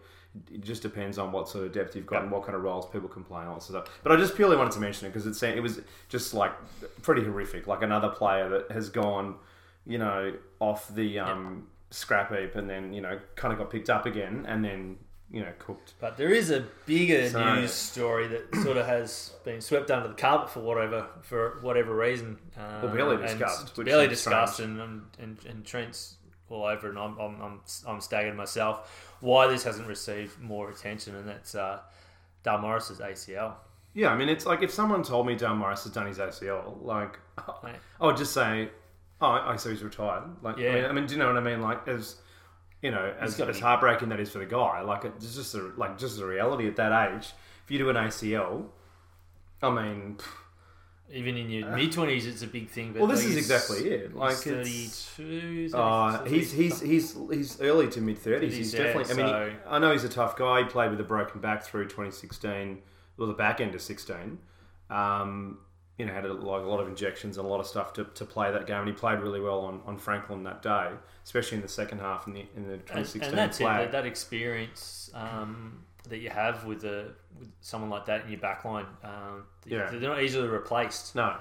it 0.54 0.62
just 0.62 0.82
depends 0.82 1.18
on 1.18 1.32
what 1.32 1.48
sort 1.50 1.66
of 1.66 1.72
depth 1.72 1.96
you've 1.96 2.06
got 2.06 2.22
and 2.24 2.32
what 2.32 2.44
kind 2.44 2.56
of 2.56 2.62
roles 2.64 2.86
people 2.88 3.08
can 3.10 3.24
play 3.24 3.40
and 3.42 3.50
all 3.50 3.56
that 3.56 3.64
sort 3.64 3.80
of 3.80 3.86
stuff. 3.88 4.00
But 4.04 4.12
I 4.12 4.18
just 4.18 4.36
purely 4.36 4.58
wanted 4.58 4.74
to 4.74 4.80
mention 4.80 5.08
it 5.08 5.12
because 5.12 5.26
it's 5.28 5.42
it 5.44 5.62
was 5.62 5.82
just 6.10 6.34
like 6.34 6.52
pretty 7.02 7.24
horrific. 7.24 7.68
Like 7.68 7.82
another 7.82 8.10
player 8.10 8.50
that 8.50 8.72
has 8.72 8.90
gone, 8.90 9.36
you 9.86 9.98
know, 9.98 10.34
off 10.60 10.94
the 10.94 11.20
um, 11.20 11.68
scrap 11.92 12.34
heap 12.36 12.56
and 12.56 12.70
then 12.70 12.92
you 12.94 13.02
know 13.02 13.20
kind 13.36 13.54
of 13.54 13.60
got 13.60 13.70
picked 13.70 13.90
up 13.90 14.06
again 14.06 14.46
and 14.48 14.64
then 14.66 14.98
you 15.32 15.42
know 15.42 15.52
cooked. 15.60 15.94
But 16.00 16.18
there 16.18 16.30
is 16.30 16.52
a 16.52 16.66
bigger 16.86 17.30
So- 17.30 17.56
news 17.56 17.72
story 17.72 18.28
that 18.28 18.54
sort 18.64 18.78
of 18.78 18.86
has 18.86 19.32
been 19.44 19.62
swept 19.62 19.90
under 19.92 20.08
the 20.10 20.14
carpet 20.16 20.50
for 20.50 20.60
whatever 20.60 21.08
for 21.22 21.60
whatever 21.62 21.96
reason. 21.96 22.38
Uh, 22.58 22.80
Well, 22.84 22.94
barely 22.94 23.18
discussed, 23.18 23.78
which 23.78 23.86
Barely 23.86 24.08
discussed, 24.08 24.60
and, 24.60 24.80
and 25.20 25.38
and 25.48 25.66
Trent's 25.66 26.18
all 26.50 26.66
over, 26.66 26.90
and 26.90 27.00
I'm 27.00 27.18
I'm 27.20 27.42
I'm, 27.42 27.60
I'm 27.88 28.02
staggered 28.02 28.36
myself. 28.36 29.05
Why 29.22 29.48
this 29.48 29.64
hasn't 29.64 29.88
received 29.88 30.40
more 30.40 30.70
attention, 30.70 31.16
and 31.16 31.28
that's 31.28 31.56
uh, 31.56 31.80
Dale 32.44 32.60
Morris's 32.60 33.00
ACL. 33.00 33.54
Yeah, 33.94 34.10
I 34.10 34.18
mean, 34.18 34.28
it's 34.28 34.46
like 34.46 34.62
if 34.62 34.72
someone 34.72 35.04
told 35.04 35.26
me 35.26 35.36
Dale 35.36 35.56
Morris 35.56 35.84
has 35.84 35.94
done 35.94 36.06
his 36.08 36.18
ACL, 36.18 36.84
like, 36.84 37.18
Mate. 37.64 37.76
I 38.02 38.06
would 38.06 38.18
just 38.18 38.34
say, 38.34 38.70
oh, 39.22 39.28
I 39.28 39.56
so 39.56 39.70
he's 39.70 39.84
retired. 39.84 40.24
Like, 40.42 40.58
Yeah. 40.58 40.70
I, 40.70 40.76
mean, 40.76 40.86
I 40.86 40.92
mean, 40.92 41.06
do 41.08 41.14
you 41.14 41.20
know 41.20 41.28
what 41.28 41.38
I 41.38 41.42
mean? 41.42 41.62
Like, 41.62 41.88
as 41.88 42.18
you 42.82 42.92
know, 42.92 43.14
as, 43.20 43.36
got 43.36 43.50
as 43.50 43.60
heartbreaking 43.60 44.10
that 44.10 44.20
is 44.20 44.30
for 44.30 44.40
the 44.40 44.46
guy, 44.46 44.82
like, 44.82 45.06
it's 45.06 45.34
just 45.34 45.56
a, 45.56 45.72
like 45.78 45.98
just 45.98 46.20
a 46.20 46.26
reality 46.26 46.68
at 46.68 46.76
that 46.76 47.14
age. 47.14 47.32
If 47.64 47.72
you 47.72 47.80
do 47.80 47.90
an 47.90 47.96
ACL, 47.96 48.66
I 49.64 49.70
mean, 49.70 50.16
pff, 50.18 50.28
Even 51.14 51.38
in 51.38 51.50
your 51.50 51.70
mid 51.70 51.92
twenties, 51.92 52.26
it's 52.26 52.42
a 52.42 52.48
big 52.48 52.68
thing. 52.70 52.92
But 52.92 53.02
Well, 53.02 53.08
this 53.08 53.20
like, 53.20 53.30
is 53.30 53.36
he's- 53.36 53.46
exactly 53.46 53.90
it. 53.90 54.16
Like, 54.16 54.36
thirty-two. 54.36 55.70
uh, 55.74 56.26
he's 56.26 56.52
he's 56.52 56.82
he's 56.82 57.16
he's 57.32 57.62
early 57.62 57.88
to 57.90 58.02
mid 58.02 58.18
thirties. 58.18 58.56
He's 58.56 58.74
Yeah, 58.74 58.94
definitely. 58.94 59.24
I 59.24 59.46
mean, 59.46 59.52
he, 59.52 59.58
I 59.70 59.80
know 59.80 59.92
he's 59.92 60.04
a 60.04 60.10
tough 60.10 60.36
guy. 60.36 60.64
He 60.64 60.66
played 60.66 60.90
with 60.90 61.00
a 61.00 61.04
broken 61.04 61.42
back 61.42 61.64
through 61.64 61.86
2016, 61.86 62.82
or 63.20 63.28
the 63.28 63.34
back 63.34 63.62
end 63.62 63.76
of 63.76 63.82
16. 63.82 64.40
Um, 64.90 65.60
you 65.98 66.06
know, 66.06 66.14
had 66.14 66.26
a, 66.26 66.34
like 66.34 66.64
a 66.64 66.68
lot 66.68 66.80
of 66.82 66.88
injections 66.88 67.38
and 67.38 67.46
a 67.46 67.50
lot 67.50 67.60
of 67.60 67.68
stuff 67.68 67.94
to, 67.94 68.04
to 68.04 68.26
play 68.26 68.52
that 68.52 68.68
game, 68.68 68.80
and 68.80 68.88
he 68.88 68.94
played 68.94 69.20
really 69.20 69.40
well 69.40 69.62
on, 69.62 69.82
on 69.86 69.98
Franklin 69.98 70.44
that 70.44 70.62
day, 70.62 70.90
especially 71.24 71.58
in 71.58 71.62
the 71.62 71.70
second 71.70 72.00
half 72.00 72.28
in 72.28 72.34
the 72.34 72.46
in 72.56 72.68
the 72.68 72.78
2016 72.78 73.30
and 73.30 73.38
that's 73.38 73.60
it. 73.60 73.64
That, 73.64 73.92
that 73.94 74.06
experience 74.06 75.10
um, 75.14 75.84
that 76.10 76.18
you 76.20 76.30
have 76.30 76.66
with 76.66 76.84
a 76.86 77.12
with 77.40 77.50
someone 77.62 77.90
like 77.90 78.06
that 78.06 78.24
in 78.26 78.32
your 78.32 78.40
backline, 78.40 78.86
um, 79.04 79.44
Yeah. 79.66 79.90
they're 79.92 80.00
not 80.10 80.22
easily 80.22 80.48
replaced. 80.48 81.16
no, 81.16 81.36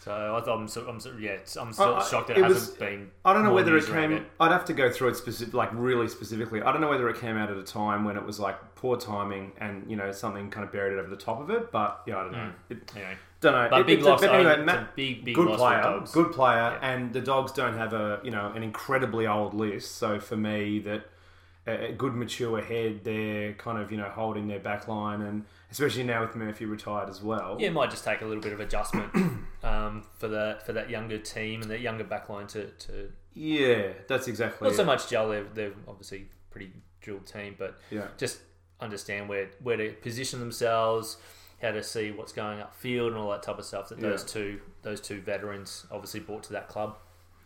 So 0.00 0.12
I 0.36 0.40
thought 0.44 0.58
I'm 0.58 0.68
so, 0.68 0.86
I'm 0.86 1.00
so, 1.00 1.12
yeah, 1.18 1.38
I'm 1.58 1.72
still 1.72 1.94
I- 1.94 2.04
shocked 2.06 2.28
that 2.28 2.36
it 2.36 2.40
it, 2.40 2.44
hasn't 2.44 2.78
been. 2.78 3.10
I 3.24 3.32
don't 3.32 3.42
know 3.42 3.54
whether 3.54 3.74
it 3.78 3.86
came. 3.86 4.26
I'd 4.38 4.52
have 4.52 4.66
to 4.66 4.74
go 4.74 4.90
through 4.90 5.08
it 5.08 5.16
specific, 5.16 5.54
like 5.54 5.70
really 5.72 6.08
specifically. 6.08 6.60
I 6.60 6.72
don't 6.72 6.82
know 6.82 6.90
whether 6.90 7.08
it 7.08 7.18
came 7.18 7.38
out 7.38 7.50
at 7.50 7.56
a 7.56 7.62
time 7.62 8.04
when 8.04 8.18
it 8.18 8.24
was 8.26 8.38
like 8.38 8.56
poor 8.74 8.98
timing 8.98 9.52
and 9.58 9.90
you 9.90 9.96
know 9.96 10.12
something 10.12 10.50
kind 10.50 10.66
of 10.66 10.72
buried 10.72 10.92
it 10.92 10.98
over 10.98 11.08
the 11.08 11.16
top 11.16 11.40
of 11.40 11.48
it. 11.48 11.72
But 11.72 12.02
yeah, 12.06 12.18
I 12.18 12.22
don't 12.24 12.32
know. 12.32 12.52
It, 12.68 12.92
Anyway, 12.94 13.16
don't 13.40 13.52
know. 13.54 13.68
But 13.70 13.80
It- 13.80 13.86
big 13.86 14.02
loss. 14.02 14.20
but 14.20 14.34
anyway, 14.34 14.62
Matt, 14.62 14.94
big, 14.94 15.24
big 15.24 15.34
good 15.36 15.46
loss 15.48 15.58
player, 15.58 16.02
good 16.12 16.32
player, 16.34 16.78
Yeah. 16.82 16.86
and 16.92 17.14
the 17.14 17.22
dogs 17.22 17.52
don't 17.52 17.78
have 17.78 17.94
a 17.94 18.20
you 18.22 18.30
know 18.30 18.52
an 18.54 18.62
incredibly 18.62 19.26
old 19.26 19.54
list. 19.54 19.96
So 19.96 20.20
for 20.20 20.36
me, 20.36 20.80
that 20.80 21.06
a 21.66 21.86
a 21.86 21.92
good 21.92 22.14
mature 22.14 22.60
head, 22.60 23.04
they're 23.04 23.54
kind 23.54 23.78
of 23.78 23.90
you 23.90 23.98
know 23.98 24.08
holding 24.08 24.48
their 24.48 24.60
back 24.60 24.88
line, 24.88 25.22
and 25.22 25.44
especially 25.70 26.04
now 26.04 26.22
with 26.22 26.36
Murphy 26.36 26.64
retired 26.64 27.08
as 27.08 27.22
well. 27.22 27.56
Yeah, 27.58 27.68
it 27.68 27.72
might 27.72 27.90
just 27.90 28.04
take 28.04 28.20
a 28.20 28.26
little 28.26 28.42
bit 28.42 28.52
of 28.52 28.60
adjustment 28.60 29.12
um, 29.62 30.04
for 30.18 30.28
that 30.28 30.64
for 30.66 30.72
that 30.72 30.90
younger 30.90 31.18
team 31.18 31.62
and 31.62 31.70
that 31.70 31.80
younger 31.80 32.04
backline 32.04 32.48
to, 32.48 32.66
to 32.66 33.10
yeah, 33.34 33.88
that's 34.08 34.28
exactly. 34.28 34.68
not 34.68 34.76
so 34.76 34.84
much 34.84 35.08
gel. 35.08 35.28
They're, 35.28 35.44
they're 35.54 35.72
obviously 35.88 36.28
pretty 36.50 36.70
drilled 37.00 37.26
team, 37.26 37.56
but 37.58 37.78
Yeah, 37.90 38.06
just 38.16 38.40
understand 38.80 39.28
where 39.28 39.48
where 39.62 39.76
to 39.76 39.92
position 39.92 40.40
themselves, 40.40 41.16
how 41.62 41.72
to 41.72 41.82
see 41.82 42.10
what's 42.10 42.32
going 42.32 42.58
upfield, 42.60 43.08
and 43.08 43.16
all 43.16 43.30
that 43.30 43.42
type 43.42 43.58
of 43.58 43.64
stuff. 43.64 43.88
That 43.88 44.00
those 44.00 44.24
two 44.24 44.60
those 44.82 45.00
two 45.00 45.20
veterans 45.20 45.86
obviously 45.90 46.20
brought 46.20 46.42
to 46.44 46.52
that 46.52 46.68
club. 46.68 46.98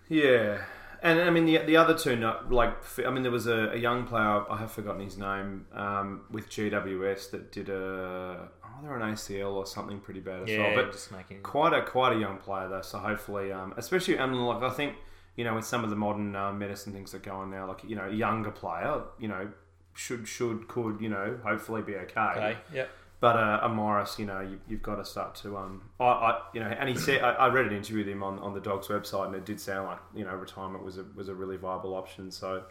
yeah. 0.08 0.62
And 1.02 1.20
I 1.20 1.30
mean 1.30 1.44
the 1.44 1.58
the 1.58 1.76
other 1.76 1.96
two, 1.96 2.16
not 2.16 2.50
like 2.50 2.74
I 3.06 3.10
mean 3.10 3.22
there 3.22 3.32
was 3.32 3.46
a, 3.46 3.70
a 3.70 3.76
young 3.76 4.06
player 4.06 4.44
I 4.50 4.56
have 4.56 4.72
forgotten 4.72 5.02
his 5.02 5.16
name 5.16 5.66
um, 5.72 6.22
with 6.30 6.48
GWS 6.48 7.30
that 7.30 7.52
did 7.52 7.68
a 7.68 8.48
they're 8.82 8.96
an 8.96 9.12
ACL 9.12 9.54
or 9.54 9.66
something 9.66 10.00
pretty 10.00 10.20
bad 10.20 10.42
as 10.42 10.50
Yeah, 10.50 10.58
well. 10.58 10.84
But 10.84 10.92
just 10.92 11.10
making 11.12 11.42
quite 11.42 11.72
a 11.72 11.82
quite 11.82 12.16
a 12.16 12.18
young 12.18 12.38
player 12.38 12.68
though. 12.68 12.82
So 12.82 12.98
hopefully, 12.98 13.52
um, 13.52 13.74
especially 13.76 14.16
and 14.16 14.46
like 14.46 14.62
I 14.62 14.70
think 14.70 14.94
you 15.36 15.44
know 15.44 15.54
with 15.54 15.64
some 15.64 15.84
of 15.84 15.90
the 15.90 15.96
modern 15.96 16.34
uh, 16.36 16.52
medicine 16.52 16.92
things 16.92 17.12
that 17.12 17.22
go 17.22 17.32
on 17.32 17.50
now, 17.50 17.66
like 17.68 17.84
you 17.84 17.96
know 17.96 18.08
a 18.08 18.12
younger 18.12 18.50
player, 18.50 19.02
you 19.18 19.28
know 19.28 19.50
should 19.94 20.28
should 20.28 20.68
could 20.68 21.00
you 21.00 21.08
know 21.08 21.38
hopefully 21.44 21.82
be 21.82 21.96
okay. 21.96 22.20
okay. 22.20 22.56
Yep. 22.72 22.90
But 23.20 23.36
uh, 23.36 23.60
a 23.62 23.68
Morris, 23.68 24.16
you 24.18 24.26
know, 24.26 24.40
you, 24.40 24.60
you've 24.68 24.82
got 24.82 24.96
to 24.96 25.04
start 25.04 25.34
to 25.36 25.56
um, 25.56 25.82
I, 25.98 26.04
I 26.04 26.40
you 26.54 26.60
know, 26.60 26.66
and 26.66 26.88
he 26.88 26.94
said 26.96 27.22
I, 27.22 27.32
I 27.32 27.48
read 27.48 27.66
an 27.66 27.72
interview 27.72 27.98
with 27.98 28.08
him 28.08 28.22
on, 28.22 28.38
on 28.38 28.54
the 28.54 28.60
Dogs 28.60 28.86
website, 28.86 29.26
and 29.26 29.34
it 29.34 29.44
did 29.44 29.60
sound 29.60 29.88
like 29.88 29.98
you 30.14 30.24
know 30.24 30.34
retirement 30.34 30.84
was 30.84 30.98
a 30.98 31.04
was 31.14 31.28
a 31.28 31.34
really 31.34 31.56
viable 31.56 31.94
option. 31.94 32.30
So. 32.30 32.64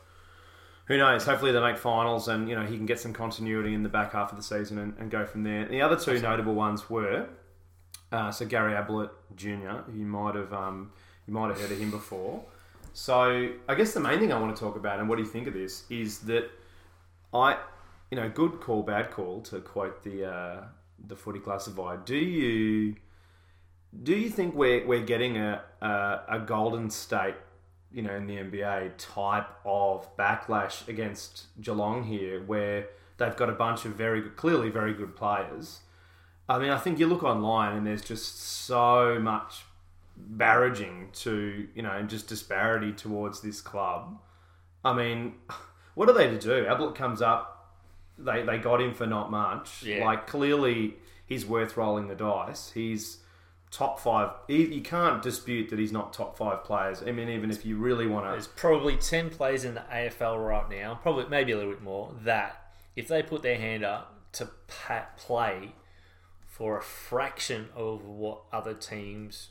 Who 0.85 0.95
knows? 0.95 1.25
Hopefully 1.25 1.51
they 1.51 1.59
make 1.59 1.77
finals, 1.77 2.29
and 2.29 2.47
you 2.47 2.55
know 2.55 2.65
he 2.65 2.77
can 2.77 2.85
get 2.85 2.97
some 2.97 3.11
continuity 3.11 3.73
in 3.73 3.83
the 3.83 3.89
back 3.89 4.13
half 4.13 4.31
of 4.31 4.37
the 4.37 4.41
season 4.41 4.77
and, 4.77 4.93
and 4.97 5.11
go 5.11 5.25
from 5.25 5.43
there. 5.43 5.65
The 5.65 5.81
other 5.81 5.97
two 5.97 6.17
notable 6.21 6.55
ones 6.55 6.89
were 6.89 7.27
uh, 8.11 8.31
so 8.31 8.45
Gary 8.45 8.73
Ablett 8.73 9.09
Jr. 9.35 9.81
You 9.93 10.05
might 10.05 10.35
have 10.35 10.53
um, 10.53 10.91
you 11.27 11.33
might 11.33 11.49
have 11.49 11.59
heard 11.59 11.71
of 11.71 11.79
him 11.79 11.91
before. 11.91 12.43
So 12.93 13.51
I 13.67 13.75
guess 13.75 13.93
the 13.93 13.99
main 13.99 14.19
thing 14.19 14.33
I 14.33 14.39
want 14.39 14.55
to 14.55 14.59
talk 14.59 14.75
about, 14.75 14.99
and 14.99 15.07
what 15.07 15.17
do 15.17 15.23
you 15.23 15.29
think 15.29 15.47
of 15.47 15.53
this, 15.53 15.83
is 15.89 16.19
that 16.19 16.49
I, 17.33 17.57
you 18.11 18.17
know, 18.17 18.29
good 18.29 18.59
call, 18.61 18.83
bad 18.83 19.11
call, 19.11 19.41
to 19.41 19.59
quote 19.59 20.03
the 20.03 20.25
uh, 20.25 20.63
the 21.05 21.15
footy 21.15 21.39
classified. 21.39 22.05
Do 22.05 22.15
you 22.15 22.95
do 24.03 24.15
you 24.15 24.29
think 24.29 24.55
we're 24.55 24.85
we're 24.85 25.05
getting 25.05 25.37
a 25.37 25.61
a, 25.81 26.21
a 26.29 26.39
Golden 26.39 26.89
State, 26.89 27.35
you 27.91 28.01
know, 28.01 28.15
in 28.15 28.27
the 28.27 28.37
NBA 28.37 28.93
type 28.97 29.49
of 29.65 30.15
backlash 30.17 30.87
against 30.87 31.45
Geelong 31.61 32.03
here, 32.03 32.43
where 32.43 32.87
they've 33.17 33.35
got 33.35 33.49
a 33.49 33.53
bunch 33.53 33.85
of 33.85 33.93
very 33.93 34.21
good, 34.21 34.35
clearly 34.35 34.69
very 34.69 34.93
good 34.93 35.15
players. 35.15 35.81
I 36.49 36.59
mean, 36.59 36.69
I 36.69 36.77
think 36.77 36.99
you 36.99 37.07
look 37.07 37.23
online 37.23 37.75
and 37.75 37.85
there's 37.85 38.01
just 38.01 38.39
so 38.39 39.19
much 39.19 39.63
barraging 40.35 41.11
to 41.13 41.67
you 41.75 41.81
know 41.81 41.91
and 41.91 42.09
just 42.09 42.27
disparity 42.27 42.91
towards 42.91 43.41
this 43.41 43.61
club. 43.61 44.19
I 44.83 44.93
mean, 44.93 45.35
what 45.95 46.09
are 46.09 46.13
they 46.13 46.27
to 46.27 46.39
do? 46.39 46.65
Ablett 46.65 46.95
comes 46.95 47.21
up, 47.21 47.56
they 48.17 48.43
they 48.43 48.57
got 48.57 48.81
him 48.81 48.93
for 48.93 49.05
not 49.05 49.31
much. 49.31 49.83
Yeah. 49.83 50.05
Like 50.05 50.27
clearly 50.27 50.95
he's 51.25 51.45
worth 51.45 51.77
rolling 51.77 52.07
the 52.07 52.15
dice. 52.15 52.71
He's 52.71 53.19
top 53.71 53.99
five. 53.99 54.31
He, 54.47 54.65
you 54.65 54.81
can't 54.81 55.21
dispute 55.21 55.69
that 55.69 55.79
he's 55.79 55.91
not 55.91 56.13
top 56.13 56.37
five 56.37 56.63
players. 56.63 57.03
I 57.05 57.11
mean, 57.11 57.29
even 57.29 57.51
if 57.51 57.65
you 57.65 57.77
really 57.77 58.07
want 58.07 58.25
to, 58.25 58.31
There's 58.31 58.47
probably 58.47 58.97
ten 58.97 59.29
players 59.29 59.63
in 59.63 59.75
the 59.75 59.83
AFL 59.91 60.45
right 60.45 60.69
now, 60.69 60.99
probably 61.01 61.25
maybe 61.29 61.51
a 61.51 61.57
little 61.57 61.73
bit 61.73 61.83
more. 61.83 62.13
That 62.23 62.71
if 62.95 63.07
they 63.07 63.21
put 63.23 63.43
their 63.43 63.57
hand 63.57 63.83
up 63.83 64.31
to 64.33 64.49
play 64.67 65.73
for 66.45 66.77
a 66.77 66.81
fraction 66.81 67.69
of 67.75 68.03
what 68.05 68.41
other 68.51 68.73
teams 68.73 69.49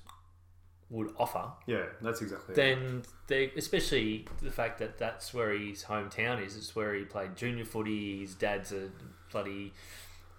would 0.90 1.12
offer, 1.18 1.44
yeah, 1.66 1.84
that's 2.00 2.20
exactly. 2.22 2.52
it. 2.52 2.56
then 2.56 3.02
they, 3.26 3.50
especially 3.56 4.26
the 4.40 4.50
fact 4.52 4.78
that 4.78 4.98
that's 4.98 5.34
where 5.34 5.52
his 5.52 5.82
hometown 5.84 6.44
is. 6.44 6.56
It's 6.56 6.76
where 6.76 6.94
he 6.94 7.04
played 7.04 7.36
junior 7.36 7.64
footy. 7.64 8.20
His 8.20 8.34
dad's 8.34 8.72
a 8.72 8.88
bloody. 9.32 9.72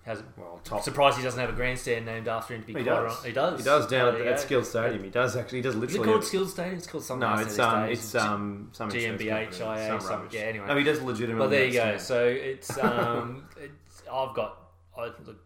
Has, 0.06 0.24
Well, 0.38 0.62
top. 0.64 0.84
surprised 0.84 1.18
he 1.18 1.24
doesn't 1.24 1.38
have 1.38 1.50
a 1.50 1.54
grandstand 1.54 2.06
named 2.06 2.30
after 2.30 2.54
him. 2.56 2.62
To 2.62 2.68
be 2.68 2.74
He 2.80 2.84
quite 2.86 2.86
does. 2.86 3.14
hon- 3.14 3.26
He 3.26 3.32
does. 3.34 3.60
He 3.60 3.66
does 3.66 3.88
down 3.88 4.16
at, 4.16 4.22
at 4.22 4.36
go. 4.36 4.36
Skill 4.38 4.64
Stadium. 4.64 5.04
He 5.04 5.10
does 5.10 5.36
actually. 5.36 5.58
He 5.58 5.62
does 5.64 5.76
Is 5.76 5.78
it 5.78 5.82
literally. 5.82 6.06
called 6.06 6.16
have- 6.20 6.26
Skills 6.26 6.52
Stadium? 6.54 6.78
It's 6.78 6.88
called 6.88 7.04
something 7.04 7.30
no, 7.30 7.36
it's 7.42 7.60
um, 7.60 7.88
days. 7.88 8.00
it's 8.00 8.16
um, 8.16 8.70
some 8.72 8.90
insurance 8.90 9.22
GMHBA, 9.22 9.60
company, 9.60 9.82
IA, 9.82 9.88
some 9.90 10.00
some- 10.00 10.30
yeah, 10.32 10.40
anyway. 10.42 10.68
no, 10.68 10.78
he 10.78 10.84
does 10.86 11.02
legitimately. 11.02 11.46
But 11.46 11.50
there 11.50 11.66
you 11.66 11.74
go. 11.74 11.98
So 11.98 12.26
it's 12.26 12.78
um, 12.82 13.50
it's, 13.58 14.04
I've 14.10 14.34
got 14.34 14.58
I, 14.98 15.08
look. 15.26 15.44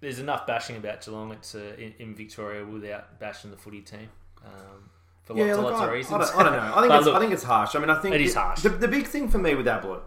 There's 0.00 0.18
enough 0.18 0.46
bashing 0.46 0.76
about 0.76 1.00
Geelong. 1.02 1.32
It's 1.32 1.54
uh, 1.54 1.72
in, 1.78 1.94
in 1.98 2.14
Victoria 2.14 2.62
without 2.66 3.18
bashing 3.18 3.50
the 3.50 3.56
footy 3.56 3.80
team 3.80 4.10
um, 4.44 4.90
for 5.22 5.36
Yeah, 5.36 5.54
lots, 5.54 5.56
look, 5.58 5.70
lots 5.72 5.80
I, 5.80 5.84
of 5.84 5.90
I 5.90 5.92
reasons. 5.92 6.30
don't, 6.30 6.40
I 6.40 6.42
don't 6.42 6.52
know. 6.52 6.72
I 6.76 6.80
think 6.82 6.92
it's, 6.94 7.06
look, 7.06 7.14
I 7.14 7.18
think 7.20 7.32
it's 7.32 7.42
harsh. 7.42 7.74
I 7.74 7.78
mean, 7.78 7.90
I 7.90 8.00
think 8.00 8.14
It 8.14 8.20
is 8.20 8.34
harsh. 8.34 8.62
The, 8.62 8.68
the 8.70 8.88
big 8.88 9.06
thing 9.06 9.28
for 9.28 9.38
me 9.38 9.54
with 9.54 9.66
Ablett 9.68 10.00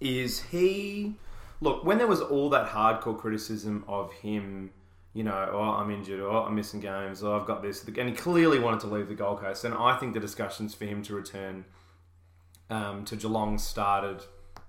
is 0.00 0.42
he 0.44 1.14
look 1.60 1.84
when 1.84 1.98
there 1.98 2.06
was 2.06 2.20
all 2.20 2.48
that 2.50 2.68
hardcore 2.70 3.18
criticism 3.18 3.84
of 3.88 4.12
him. 4.14 4.70
You 5.12 5.24
know, 5.24 5.50
oh, 5.52 5.60
I'm 5.60 5.90
injured, 5.90 6.20
or 6.20 6.46
I'm 6.46 6.54
missing 6.54 6.78
games, 6.78 7.24
or 7.24 7.38
I've 7.40 7.44
got 7.46 7.62
this, 7.62 7.82
and 7.84 8.08
he 8.08 8.14
clearly 8.14 8.60
wanted 8.60 8.78
to 8.82 8.86
leave 8.86 9.08
the 9.08 9.16
Gold 9.16 9.40
Coast. 9.40 9.64
And 9.64 9.74
I 9.74 9.96
think 9.96 10.14
the 10.14 10.20
discussions 10.20 10.72
for 10.72 10.84
him 10.84 11.02
to 11.02 11.14
return 11.16 11.64
um, 12.70 13.04
to 13.06 13.16
Geelong 13.16 13.58
started 13.58 14.22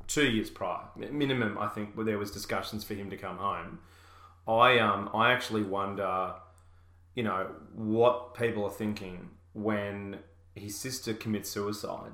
two 0.07 0.27
years 0.27 0.49
prior, 0.49 0.79
minimum. 0.95 1.59
I 1.59 1.67
think 1.67 1.93
where 1.93 2.05
there 2.05 2.17
was 2.17 2.31
discussions 2.31 2.83
for 2.83 2.95
him 2.95 3.11
to 3.11 3.17
come 3.17 3.37
home. 3.37 3.79
I 4.47 4.79
um 4.79 5.09
I 5.13 5.31
actually 5.31 5.61
wonder, 5.61 6.33
you 7.15 7.23
know, 7.23 7.47
what 7.73 8.33
people 8.33 8.63
are 8.63 8.71
thinking 8.71 9.29
when 9.53 10.19
his 10.55 10.77
sister 10.77 11.13
commits 11.13 11.49
suicide, 11.49 12.11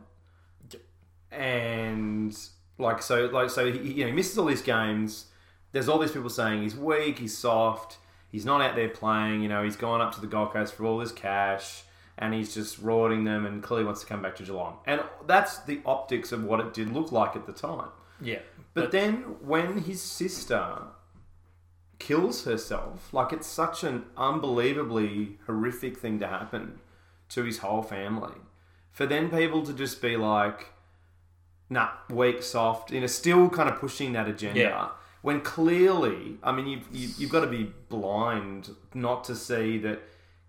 and 1.32 2.38
like 2.78 3.02
so 3.02 3.26
like 3.26 3.50
so 3.50 3.72
he 3.72 3.94
you 3.94 4.02
know 4.02 4.08
he 4.08 4.14
misses 4.14 4.38
all 4.38 4.46
these 4.46 4.62
games. 4.62 5.26
There's 5.72 5.90
all 5.90 6.00
these 6.00 6.12
people 6.12 6.30
saying 6.30 6.64
he's 6.64 6.76
weak, 6.76 7.20
he's 7.20 7.38
soft, 7.38 7.98
he's 8.32 8.46
not 8.46 8.62
out 8.62 8.76
there 8.76 8.90
playing. 8.90 9.42
You 9.42 9.50
know, 9.50 9.64
he's 9.64 9.76
gone 9.76 10.02
up 10.02 10.14
to 10.16 10.22
the 10.22 10.28
Gold 10.28 10.52
Coast 10.54 10.74
for 10.74 10.86
all 10.86 10.98
this 10.98 11.12
cash. 11.12 11.84
And 12.20 12.34
he's 12.34 12.52
just 12.52 12.80
rorting 12.80 13.26
them, 13.26 13.46
and 13.46 13.62
clearly 13.62 13.86
wants 13.86 14.02
to 14.02 14.08
come 14.08 14.24
back 14.24 14.36
to 14.38 14.44
Geelong. 14.44 14.80
And 14.88 15.02
that's 15.28 15.60
the 15.60 15.82
optics 15.86 16.32
of 16.32 16.44
what 16.44 16.60
it 16.60 16.74
did 16.74 16.92
look 16.92 17.12
like 17.12 17.36
at 17.36 17.46
the 17.46 17.54
time. 17.54 17.90
yeah, 18.20 18.40
But 18.74 18.90
then 18.92 19.18
when 19.40 19.78
his 19.78 20.02
sister 20.02 20.80
kills 22.00 22.46
herself, 22.46 23.14
like 23.14 23.34
it's 23.34 23.48
such 23.48 23.84
an 23.84 24.06
unbelievably 24.16 25.38
horrific 25.46 25.98
thing 25.98 26.20
to 26.20 26.28
happen 26.28 26.80
to 27.30 27.44
his 27.44 27.60
whole 27.60 27.82
family. 27.82 28.36
For 28.92 29.06
then 29.06 29.30
people 29.30 29.64
to 29.64 29.74
just 29.74 30.02
be 30.02 30.18
like, 30.18 30.68
nah, 31.70 31.90
weak, 32.10 32.42
soft, 32.44 32.92
you 32.92 33.02
know, 33.02 33.08
still 33.08 33.50
kind 33.50 33.70
of 33.70 33.80
pushing 33.80 34.14
that 34.14 34.28
agenda. 34.28 34.60
Yeah. 34.60 34.88
when 35.22 35.42
clearly, 35.42 36.38
I 36.44 36.52
mean, 36.52 36.68
you've 36.68 36.88
you, 36.92 37.10
you've 37.18 37.32
got 37.32 37.42
to 37.42 37.48
be 37.48 37.72
blind 37.90 38.70
not 38.94 39.24
to 39.26 39.36
see 39.36 39.78
that. 39.80 40.02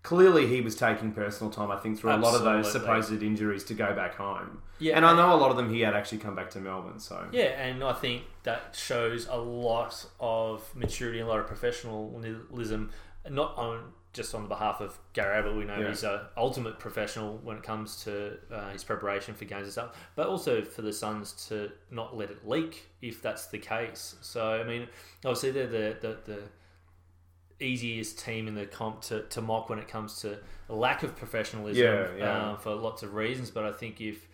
Clearly, 0.09 0.47
he 0.47 0.59
was 0.59 0.75
taking 0.75 1.11
personal 1.11 1.53
time. 1.53 1.69
I 1.69 1.75
think 1.77 1.99
through 1.99 2.13
a 2.13 2.17
lot 2.17 2.33
of 2.33 2.41
those 2.41 2.71
supposed 2.71 3.21
injuries 3.21 3.63
to 3.65 3.75
go 3.75 3.93
back 3.93 4.15
home. 4.15 4.63
Yeah, 4.79 4.97
and 4.97 5.05
I 5.05 5.15
know 5.15 5.35
a 5.35 5.37
lot 5.37 5.51
of 5.51 5.57
them 5.57 5.71
he 5.71 5.81
had 5.81 5.93
actually 5.93 6.17
come 6.17 6.33
back 6.35 6.49
to 6.51 6.59
Melbourne. 6.59 6.99
So 6.99 7.27
Yeah, 7.31 7.43
and 7.61 7.83
I 7.83 7.93
think 7.93 8.23
that 8.41 8.75
shows 8.75 9.27
a 9.29 9.37
lot 9.37 10.03
of 10.19 10.75
maturity 10.75 11.19
and 11.19 11.27
a 11.27 11.31
lot 11.31 11.39
of 11.39 11.45
professionalism, 11.45 12.89
not 13.29 13.55
on 13.55 13.93
just 14.11 14.33
on 14.33 14.47
behalf 14.47 14.81
of 14.81 14.97
Gary 15.13 15.37
Ablett. 15.37 15.55
We 15.55 15.65
know 15.65 15.77
Yeah. 15.77 15.89
he's 15.89 16.03
a 16.03 16.29
ultimate 16.35 16.79
professional 16.79 17.37
when 17.43 17.57
it 17.57 17.63
comes 17.63 18.03
to 18.05 18.39
uh, 18.51 18.69
his 18.71 18.83
preparation 18.83 19.35
for 19.35 19.45
games 19.45 19.65
and 19.65 19.71
stuff, 19.71 19.95
but 20.15 20.25
also 20.27 20.63
for 20.63 20.81
the 20.81 20.91
Suns 20.91 21.33
to 21.49 21.71
not 21.91 22.17
let 22.17 22.31
it 22.31 22.47
leak 22.47 22.87
if 23.03 23.21
that's 23.21 23.45
the 23.45 23.59
case. 23.59 24.15
So 24.21 24.53
I 24.59 24.63
mean, 24.63 24.87
obviously 25.23 25.51
they're 25.51 25.67
the 25.67 25.97
the, 26.01 26.17
the 26.25 26.39
easiest 27.59 28.19
team 28.19 28.47
in 28.47 28.55
the 28.55 28.65
comp 28.65 29.01
to, 29.01 29.23
to 29.23 29.41
mock 29.41 29.69
when 29.69 29.79
it 29.79 29.87
comes 29.87 30.21
to 30.21 30.37
lack 30.69 31.03
of 31.03 31.15
professionalism 31.15 31.83
Yeah, 31.83 32.07
yeah. 32.17 32.25
Uh, 32.51 32.57
for 32.57 32.73
lots 32.75 33.03
of 33.03 33.13
reasons. 33.13 33.51
But 33.51 33.65
I 33.65 33.71
think 33.71 33.99
if 34.01 34.27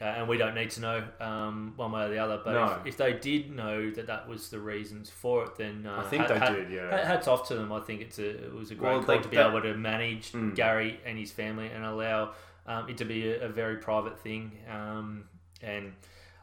uh, 0.00 0.04
and 0.04 0.28
we 0.28 0.36
don't 0.36 0.54
need 0.54 0.70
to 0.70 0.80
know 0.80 1.02
um, 1.20 1.72
one 1.74 1.90
way 1.90 2.04
or 2.04 2.08
the 2.08 2.18
other. 2.18 2.40
But 2.44 2.52
No. 2.52 2.64
if, 2.82 2.86
if 2.86 2.96
they 2.98 3.14
did 3.14 3.50
know 3.50 3.90
that 3.90 4.06
that 4.06 4.28
was 4.28 4.48
the 4.48 4.60
reasons 4.60 5.10
for 5.10 5.42
it, 5.44 5.56
then 5.56 5.86
uh, 5.86 6.02
I 6.04 6.08
think 6.08 6.28
they 6.28 6.38
hat- 6.38 6.54
did, 6.54 6.70
yeah. 6.70 7.04
Hats 7.04 7.26
off 7.26 7.48
to 7.48 7.54
them. 7.56 7.72
I 7.72 7.80
think 7.80 8.00
it's 8.02 8.18
a 8.20 8.44
it 8.44 8.54
was 8.54 8.70
a 8.70 8.76
great 8.76 8.90
Well, 8.92 9.02
call 9.02 9.20
to 9.20 9.28
be 9.28 9.36
that- 9.36 9.48
able 9.48 9.62
to 9.62 9.74
manage 9.74 10.30
Mm. 10.32 10.54
Gary 10.54 11.00
and 11.04 11.18
his 11.18 11.32
family 11.32 11.66
and 11.68 11.84
allow 11.84 12.34
um, 12.66 12.88
it 12.88 12.96
to 12.98 13.04
be 13.04 13.28
a, 13.30 13.46
a 13.46 13.48
very 13.48 13.78
private 13.78 14.16
thing. 14.20 14.52
Um, 14.72 15.24
and 15.62 15.92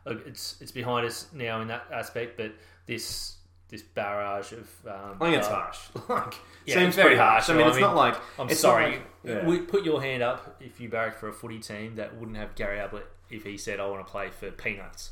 look, 0.05 0.27
it's 0.27 0.57
it's 0.59 0.71
behind 0.73 1.05
us 1.07 1.27
now 1.31 1.61
in 1.61 1.69
that 1.69 1.85
aspect. 1.93 2.35
But 2.35 2.51
this 2.87 3.37
this 3.75 3.83
barrage 3.83 4.51
of 4.53 4.69
um, 4.87 5.17
I 5.19 5.25
think 5.25 5.37
it's 5.37 5.47
uh, 5.47 5.51
harsh. 5.55 5.79
like, 6.09 6.35
Yeah, 6.65 6.75
seems 6.75 6.95
very 6.95 7.07
pretty 7.09 7.19
harsh. 7.21 7.49
I 7.49 7.53
mean, 7.53 7.65
I 7.67 7.69
it's 7.69 7.79
not 7.79 7.95
like 7.95 8.15
I'm 8.39 8.49
sorry. 8.49 8.91
like- 8.91 9.01
yeah. 9.23 9.45
We 9.45 9.59
put 9.59 9.83
your 9.83 10.01
hand 10.01 10.23
up 10.23 10.61
if 10.61 10.79
you 10.79 10.87
barrack 10.89 11.17
for 11.17 11.27
a 11.27 11.33
footy 11.33 11.59
team 11.59 11.95
that 11.95 12.15
wouldn't 12.17 12.37
have 12.37 12.55
Gary 12.55 12.79
Ablett 12.79 13.07
if 13.29 13.43
he 13.43 13.57
said, 13.57 13.79
"I 13.79 13.87
want 13.87 14.05
to 14.05 14.11
play 14.11 14.29
for 14.29 14.51
peanuts." 14.51 15.11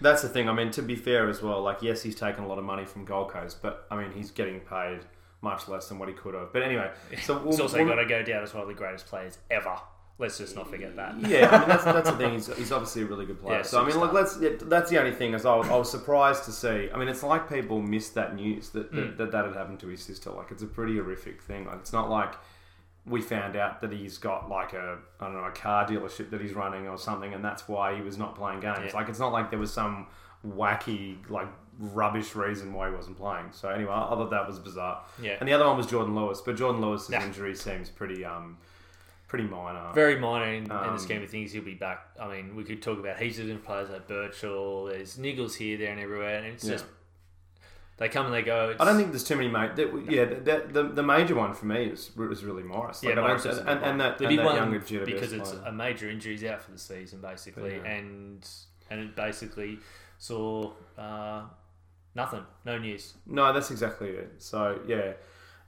That's 0.00 0.22
the 0.22 0.28
thing. 0.28 0.48
I 0.48 0.52
mean, 0.52 0.70
to 0.72 0.82
be 0.82 0.96
fair 0.96 1.28
as 1.28 1.42
well, 1.42 1.62
like 1.62 1.82
yes, 1.82 2.02
he's 2.02 2.16
taken 2.16 2.42
a 2.44 2.48
lot 2.48 2.58
of 2.58 2.64
money 2.64 2.84
from 2.84 3.04
Gold 3.04 3.30
Coast, 3.30 3.62
but 3.62 3.86
I 3.90 3.96
mean, 3.96 4.10
he's 4.12 4.30
getting 4.30 4.60
paid 4.60 5.00
much 5.42 5.68
less 5.68 5.88
than 5.88 5.98
what 5.98 6.08
he 6.08 6.14
could 6.14 6.34
have. 6.34 6.52
But 6.52 6.62
anyway, 6.62 6.90
so 7.22 7.34
He's 7.34 7.44
we'll- 7.44 7.62
also 7.62 7.78
we'll- 7.78 7.86
got 7.88 7.96
to 8.02 8.06
go 8.06 8.22
down 8.22 8.42
as 8.42 8.52
one 8.54 8.62
of 8.62 8.68
the 8.68 8.74
greatest 8.74 9.06
players 9.06 9.38
ever. 9.50 9.76
Let's 10.18 10.38
just 10.38 10.54
not 10.54 10.70
forget 10.70 10.94
that. 10.96 11.18
Yeah, 11.26 11.48
I 11.50 11.58
mean 11.60 11.68
that's, 11.68 11.84
that's 11.84 12.10
the 12.10 12.16
thing. 12.16 12.34
He's, 12.34 12.54
he's 12.56 12.70
obviously 12.70 13.02
a 13.02 13.06
really 13.06 13.26
good 13.26 13.40
player. 13.40 13.56
Yeah, 13.56 13.62
so 13.62 13.82
I 13.82 13.86
mean, 13.86 13.98
look, 13.98 14.12
let's. 14.12 14.36
That's 14.36 14.88
the 14.90 14.98
only 14.98 15.10
thing 15.12 15.34
is 15.34 15.44
I 15.44 15.56
was, 15.56 15.68
I 15.68 15.76
was 15.76 15.90
surprised 15.90 16.44
to 16.44 16.52
see. 16.52 16.88
I 16.94 16.98
mean, 16.98 17.08
it's 17.08 17.22
like 17.24 17.48
people 17.48 17.80
missed 17.82 18.14
that 18.14 18.36
news 18.36 18.68
that 18.70 18.92
that, 18.92 19.14
Mm. 19.14 19.16
that 19.16 19.32
that 19.32 19.44
had 19.46 19.54
happened 19.56 19.80
to 19.80 19.88
his 19.88 20.02
sister. 20.02 20.30
Like 20.30 20.50
it's 20.52 20.62
a 20.62 20.66
pretty 20.66 20.94
horrific 20.96 21.42
thing. 21.42 21.66
Like 21.66 21.78
it's 21.80 21.92
not 21.92 22.08
like 22.10 22.34
we 23.04 23.20
found 23.20 23.56
out 23.56 23.80
that 23.80 23.90
he's 23.92 24.16
got 24.18 24.48
like 24.48 24.74
a 24.74 24.98
I 25.18 25.24
don't 25.24 25.34
know 25.34 25.44
a 25.44 25.50
car 25.50 25.86
dealership 25.88 26.30
that 26.30 26.40
he's 26.40 26.52
running 26.52 26.86
or 26.86 26.98
something, 26.98 27.34
and 27.34 27.44
that's 27.44 27.66
why 27.66 27.96
he 27.96 28.02
was 28.02 28.16
not 28.18 28.36
playing 28.36 28.60
games. 28.60 28.78
Yeah. 28.86 28.94
Like 28.94 29.08
it's 29.08 29.18
not 29.18 29.32
like 29.32 29.50
there 29.50 29.58
was 29.58 29.72
some 29.72 30.06
wacky 30.46 31.16
like 31.30 31.48
rubbish 31.78 32.34
reason 32.36 32.72
why 32.74 32.90
he 32.90 32.94
wasn't 32.94 33.16
playing. 33.16 33.46
So 33.52 33.70
anyway, 33.70 33.92
I 33.92 34.10
thought 34.10 34.30
that 34.30 34.46
was 34.46 34.58
bizarre. 34.58 35.02
Yeah. 35.20 35.36
And 35.40 35.48
the 35.48 35.52
other 35.52 35.66
one 35.66 35.76
was 35.76 35.86
Jordan 35.86 36.14
Lewis, 36.14 36.40
but 36.44 36.56
Jordan 36.56 36.80
Lewis's 36.82 37.10
Nah. 37.10 37.22
injury 37.24 37.54
seems 37.56 37.88
pretty 37.90 38.24
um 38.24 38.58
pretty 39.32 39.48
minor. 39.48 39.90
Very 39.94 40.18
minor 40.18 40.44
in, 40.52 40.64
in 40.64 40.70
Um, 40.70 40.92
the 40.94 40.98
scheme 40.98 41.22
of 41.22 41.30
things. 41.30 41.52
He'll 41.52 41.62
be 41.64 41.72
back. 41.72 42.06
I 42.20 42.28
mean, 42.28 42.54
we 42.54 42.64
could 42.64 42.82
talk 42.82 42.98
about 42.98 43.16
heaps 43.18 43.38
of 43.38 43.46
different 43.46 43.64
players 43.64 43.88
like 43.88 44.06
Birchall. 44.06 44.90
There's 44.90 45.16
niggles 45.16 45.54
here, 45.54 45.78
there, 45.78 45.90
and 45.90 45.98
everywhere, 45.98 46.36
and 46.36 46.46
it's 46.48 46.64
Yeah. 46.64 46.72
just 46.72 46.84
they 47.96 48.10
come 48.10 48.26
and 48.26 48.34
they 48.34 48.42
go. 48.42 48.70
It's, 48.70 48.80
I 48.80 48.84
don't 48.84 48.96
think 48.98 49.08
there's 49.10 49.24
too 49.24 49.36
many 49.36 49.48
mate. 49.48 49.74
That, 49.76 49.88
yeah, 50.10 50.24
the, 50.26 50.66
the, 50.70 50.82
the 50.98 51.02
major 51.02 51.34
one 51.34 51.54
for 51.54 51.64
me 51.64 51.84
is 51.86 52.14
was 52.14 52.44
really 52.44 52.62
Morris. 52.62 53.02
Yeah, 53.02 53.10
Like, 53.10 53.18
I 53.18 53.26
Morris 53.28 53.44
and, 53.46 53.68
and, 53.70 53.84
and 53.84 54.00
that, 54.02 54.18
the 54.18 54.26
big 54.28 54.36
that 54.38 54.44
one 54.44 54.56
younger 54.56 54.80
because 54.80 55.32
it's 55.32 55.50
player. 55.52 55.62
a 55.64 55.72
major 55.72 56.10
injury. 56.10 56.32
He's 56.32 56.44
out 56.44 56.60
for 56.62 56.72
the 56.72 56.78
season 56.78 57.22
basically, 57.22 57.76
Yeah. 57.76 57.90
and 57.90 58.46
and 58.90 59.00
it 59.00 59.16
basically 59.16 59.78
saw 60.18 60.72
uh, 60.98 61.44
nothing, 62.14 62.44
no 62.66 62.76
news. 62.76 63.14
No, 63.24 63.50
that's 63.54 63.70
exactly 63.70 64.10
it. 64.10 64.34
So 64.38 64.78
yeah. 64.86 65.12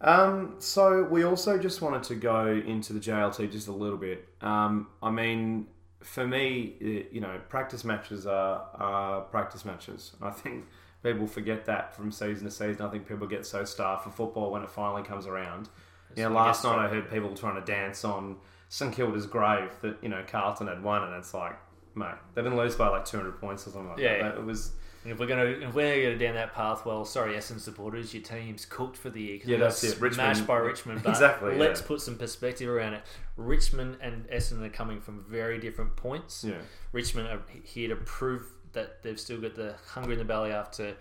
Um, 0.05 0.57
so 0.59 1.03
we 1.05 1.25
also 1.25 1.59
just 1.59 1.81
wanted 1.81 2.03
to 2.05 2.14
go 2.14 2.47
into 2.49 2.93
the 2.93 3.01
JLT 3.01 3.51
just 3.51 3.69
a 3.69 3.73
little 3.73 3.97
bit. 3.99 4.29
Um, 4.43 4.88
I 5.03 5.11
mean, 5.11 5.67
for 6.03 6.27
me, 6.27 6.77
it- 6.81 7.12
you 7.12 7.21
know, 7.21 7.40
practice 7.49 7.85
matches 7.85 8.27
are, 8.27 8.67
are 8.75 9.23
practice 9.23 9.64
matches. 9.64 10.12
I 10.21 10.31
think 10.31 10.67
people 11.03 11.27
forget 11.27 11.64
that 11.67 11.95
from 11.97 12.12
season 12.12 12.45
to 12.45 12.51
season. 12.51 12.83
I 12.83 12.90
think 12.90 13.09
people 13.09 13.27
get 13.27 13.47
so 13.47 13.64
starved 13.64 14.05
for 14.05 14.11
football 14.11 14.51
when 14.51 14.62
it 14.62 14.71
finally 14.71 15.03
comes 15.03 15.27
around. 15.27 15.71
Yeah, 16.17 16.27
So 16.29 16.33
I 16.37 16.45
last 16.45 16.64
night 16.64 16.79
I 16.79 16.88
heard 16.88 17.11
people 17.11 17.35
trying 17.35 17.55
to 17.57 17.62
dance 17.64 18.05
on 18.05 18.37
St 18.69 18.95
Kilda's 18.95 19.27
grave 19.27 19.71
that 19.83 19.97
you 20.03 20.09
know 20.11 20.23
Carlton 20.27 20.67
had 20.69 20.83
won, 20.83 21.03
and 21.03 21.14
it's 21.14 21.33
like, 21.35 21.57
mate, 21.95 22.14
they 22.35 22.43
didn't 22.43 22.59
lose 22.59 22.75
by 22.77 22.88
like 22.88 23.05
two 23.05 23.17
hundred 23.17 23.40
points 23.40 23.67
or 23.67 23.71
something 23.71 23.90
like 23.90 23.99
Yeah. 23.99 24.23
that. 24.23 24.35
It 24.37 24.45
was 24.45 24.73
And 25.05 25.12
if 25.12 25.19
we're 25.19 25.27
gonna 25.27 25.45
if 25.45 25.75
we're 25.75 26.03
gonna 26.03 26.14
go 26.14 26.19
down 26.19 26.35
that 26.35 26.55
path, 26.55 26.85
well, 26.87 27.05
sorry, 27.05 27.35
Essendon 27.35 27.61
supporters, 27.61 28.12
your 28.14 28.23
team's 28.23 28.64
cooked 28.64 28.97
for 28.97 29.11
the 29.11 29.21
year. 29.21 29.40
Yeah, 29.45 29.59
that's 29.59 29.85
it. 29.85 30.01
Richmond- 30.01 30.47
by 30.47 30.57
Richmond. 30.57 31.03
But 31.03 31.11
Exactly, 31.11 31.59
Let's 31.59 31.81
yeah. 31.83 31.87
put 31.87 32.01
some 32.01 32.17
perspective 32.17 32.69
around 32.69 32.95
it. 32.95 33.03
Richmond 33.37 33.99
and 34.01 34.27
Essendon 34.29 34.64
are 34.64 34.71
coming 34.71 35.01
from 35.01 35.23
very 35.29 35.59
different 35.59 35.95
points. 35.97 36.43
yeah. 36.43 36.55
Richmond 36.93 37.29
are 37.29 37.43
here 37.64 37.88
to 37.88 37.97
prove 37.97 38.47
that 38.73 39.03
they've 39.03 39.21
still 39.21 39.40
got 39.40 39.55
the 39.55 39.75
hunger 39.88 40.12
in 40.12 40.19
the 40.19 40.25
belly 40.25 40.51
after 40.51 40.97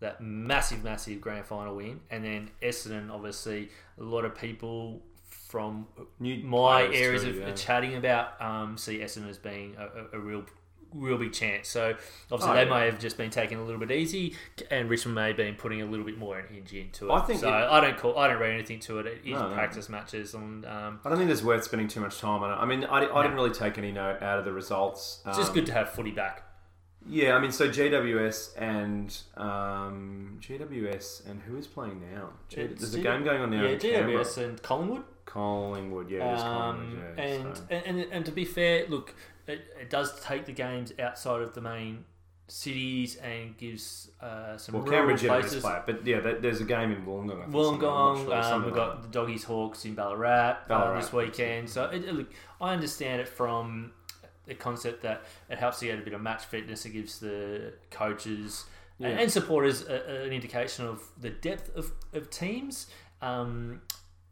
that 0.00 0.20
massive, 0.20 0.82
massive 0.82 1.20
grand 1.20 1.44
final 1.44 1.76
win, 1.76 2.00
and 2.10 2.24
then 2.24 2.50
Essendon, 2.62 3.10
obviously, 3.10 3.68
a 3.98 4.02
lot 4.02 4.24
of 4.24 4.34
people 4.34 5.02
from 5.28 5.86
New 6.20 6.36
my 6.44 6.82
areas 6.84 7.24
too, 7.24 7.30
of 7.30 7.36
yeah. 7.36 7.52
chatting 7.52 7.94
about 7.96 8.40
um, 8.40 8.76
see 8.78 8.98
Essendon 8.98 9.28
as 9.28 9.38
being 9.38 9.74
a, 9.76 10.16
a, 10.16 10.18
a 10.18 10.20
real. 10.20 10.44
Real 10.94 11.18
big 11.18 11.32
chance. 11.34 11.68
So 11.68 11.94
obviously 12.32 12.50
Oh, 12.50 12.54
they 12.54 12.64
yeah. 12.64 12.78
may 12.78 12.84
have 12.86 12.98
just 12.98 13.16
been 13.18 13.28
taking 13.30 13.58
a 13.58 13.62
little 13.64 13.78
bit 13.78 13.90
easy, 13.90 14.34
and 14.70 14.88
Richmond 14.88 15.14
may 15.16 15.28
have 15.28 15.36
been 15.36 15.54
putting 15.54 15.82
a 15.82 15.86
little 15.86 16.06
bit 16.06 16.16
more 16.16 16.42
energy 16.50 16.80
into 16.80 17.08
it. 17.08 17.12
I 17.12 17.20
think 17.20 17.40
so. 17.40 17.48
it- 17.48 17.52
I 17.52 17.80
don't 17.80 17.98
call. 17.98 18.18
I 18.18 18.28
don't 18.28 18.40
read 18.40 18.54
anything 18.54 18.80
to 18.80 18.98
it. 19.00 19.06
It 19.06 19.18
is 19.24 19.32
No, 19.32 19.48
no. 19.48 19.54
practice 19.54 19.88
matches, 19.90 20.32
and 20.34 20.64
um, 20.64 21.00
I 21.04 21.08
don't 21.10 21.18
think 21.18 21.28
there's 21.28 21.44
worth 21.44 21.64
spending 21.64 21.88
too 21.88 22.00
much 22.00 22.18
time 22.18 22.42
on 22.42 22.50
it. 22.52 22.54
I 22.56 22.64
mean, 22.64 22.84
I, 22.84 23.06
I 23.06 23.22
didn't 23.22 23.36
really 23.36 23.50
take 23.50 23.76
any 23.78 23.92
note 23.92 24.22
out 24.22 24.38
of 24.38 24.44
the 24.46 24.52
results. 24.52 25.22
it's 25.26 25.36
just 25.36 25.50
Um, 25.50 25.54
good 25.56 25.66
to 25.66 25.72
have 25.72 25.90
footy 25.90 26.10
back. 26.12 26.44
Yeah, 27.06 27.36
I 27.36 27.38
mean, 27.40 27.52
so 27.52 27.68
GWS 27.68 28.54
and 28.60 29.16
um, 29.36 30.38
GWS 30.40 31.28
and 31.28 31.40
who 31.42 31.56
is 31.56 31.66
playing 31.66 32.00
now? 32.12 32.30
G- 32.48 32.66
there's 32.66 32.94
a 32.94 33.00
game 33.00 33.24
going 33.24 33.40
on 33.40 33.50
now. 33.50 33.62
Yeah, 33.62 33.68
in 33.70 33.78
Canberra. 33.78 34.24
GWS 34.24 34.44
and 34.44 34.62
Collingwood. 34.62 35.04
Collingwood, 35.24 36.10
yeah, 36.10 36.34
Collingwood, 36.36 36.98
Um, 36.98 37.02
yeah. 37.16 37.22
and, 37.24 37.56
so. 37.56 37.62
and, 37.70 37.84
and 38.00 38.12
and 38.12 38.24
to 38.26 38.32
be 38.32 38.44
fair, 38.44 38.86
look, 38.88 39.14
it, 39.48 39.66
it 39.80 39.90
does 39.90 40.18
take 40.20 40.46
the 40.46 40.52
games 40.52 40.92
outside 40.98 41.42
of 41.42 41.54
the 41.54 41.60
main 41.60 42.04
cities 42.48 43.16
and 43.16 43.56
gives 43.58 44.10
uh, 44.22 44.56
some 44.56 44.74
Well, 44.74 44.82
rural 44.84 45.08
Canberra 45.16 45.40
places. 45.40 45.62
play 45.62 45.76
it, 45.76 45.82
but 45.86 46.06
yeah, 46.06 46.20
there's 46.40 46.60
a 46.60 46.64
game 46.64 46.92
in 46.92 47.04
Wollongong. 47.04 47.40
I 47.40 47.42
think, 47.44 47.52
something, 47.52 47.54
I'm 47.54 47.80
not 47.80 48.16
Wollongong, 48.16 48.24
sure, 48.24 48.54
um, 48.54 48.64
we've 48.64 48.74
like 48.76 48.76
got 48.76 49.02
the 49.02 49.08
Doggies 49.08 49.44
Hawks 49.44 49.84
in 49.84 49.94
Ballarat, 49.94 50.56
Ballarat, 50.68 50.96
uh, 50.96 51.00
this 51.00 51.12
weekend. 51.12 51.68
So 51.68 51.84
it, 51.86 52.12
look, 52.14 52.30
I 52.60 52.72
understand 52.72 53.20
it 53.20 53.28
from 53.28 53.92
the 54.46 54.54
concept 54.54 55.02
that 55.02 55.24
it 55.50 55.58
helps 55.58 55.80
to 55.80 55.86
get 55.86 55.98
a 55.98 56.02
bit 56.02 56.14
of 56.14 56.22
match 56.22 56.44
fitness. 56.46 56.86
It 56.86 56.90
gives 56.90 57.18
the 57.18 57.74
coaches 57.90 58.64
Yeah. 58.98 59.08
and 59.08 59.30
supporters 59.30 59.82
a, 59.86 59.94
a- 60.22 60.24
an 60.26 60.32
indication 60.32 60.86
of 60.86 61.02
the 61.20 61.30
depth 61.30 61.74
of, 61.76 61.92
of 62.14 62.30
teams. 62.30 62.86
Um, 63.20 63.82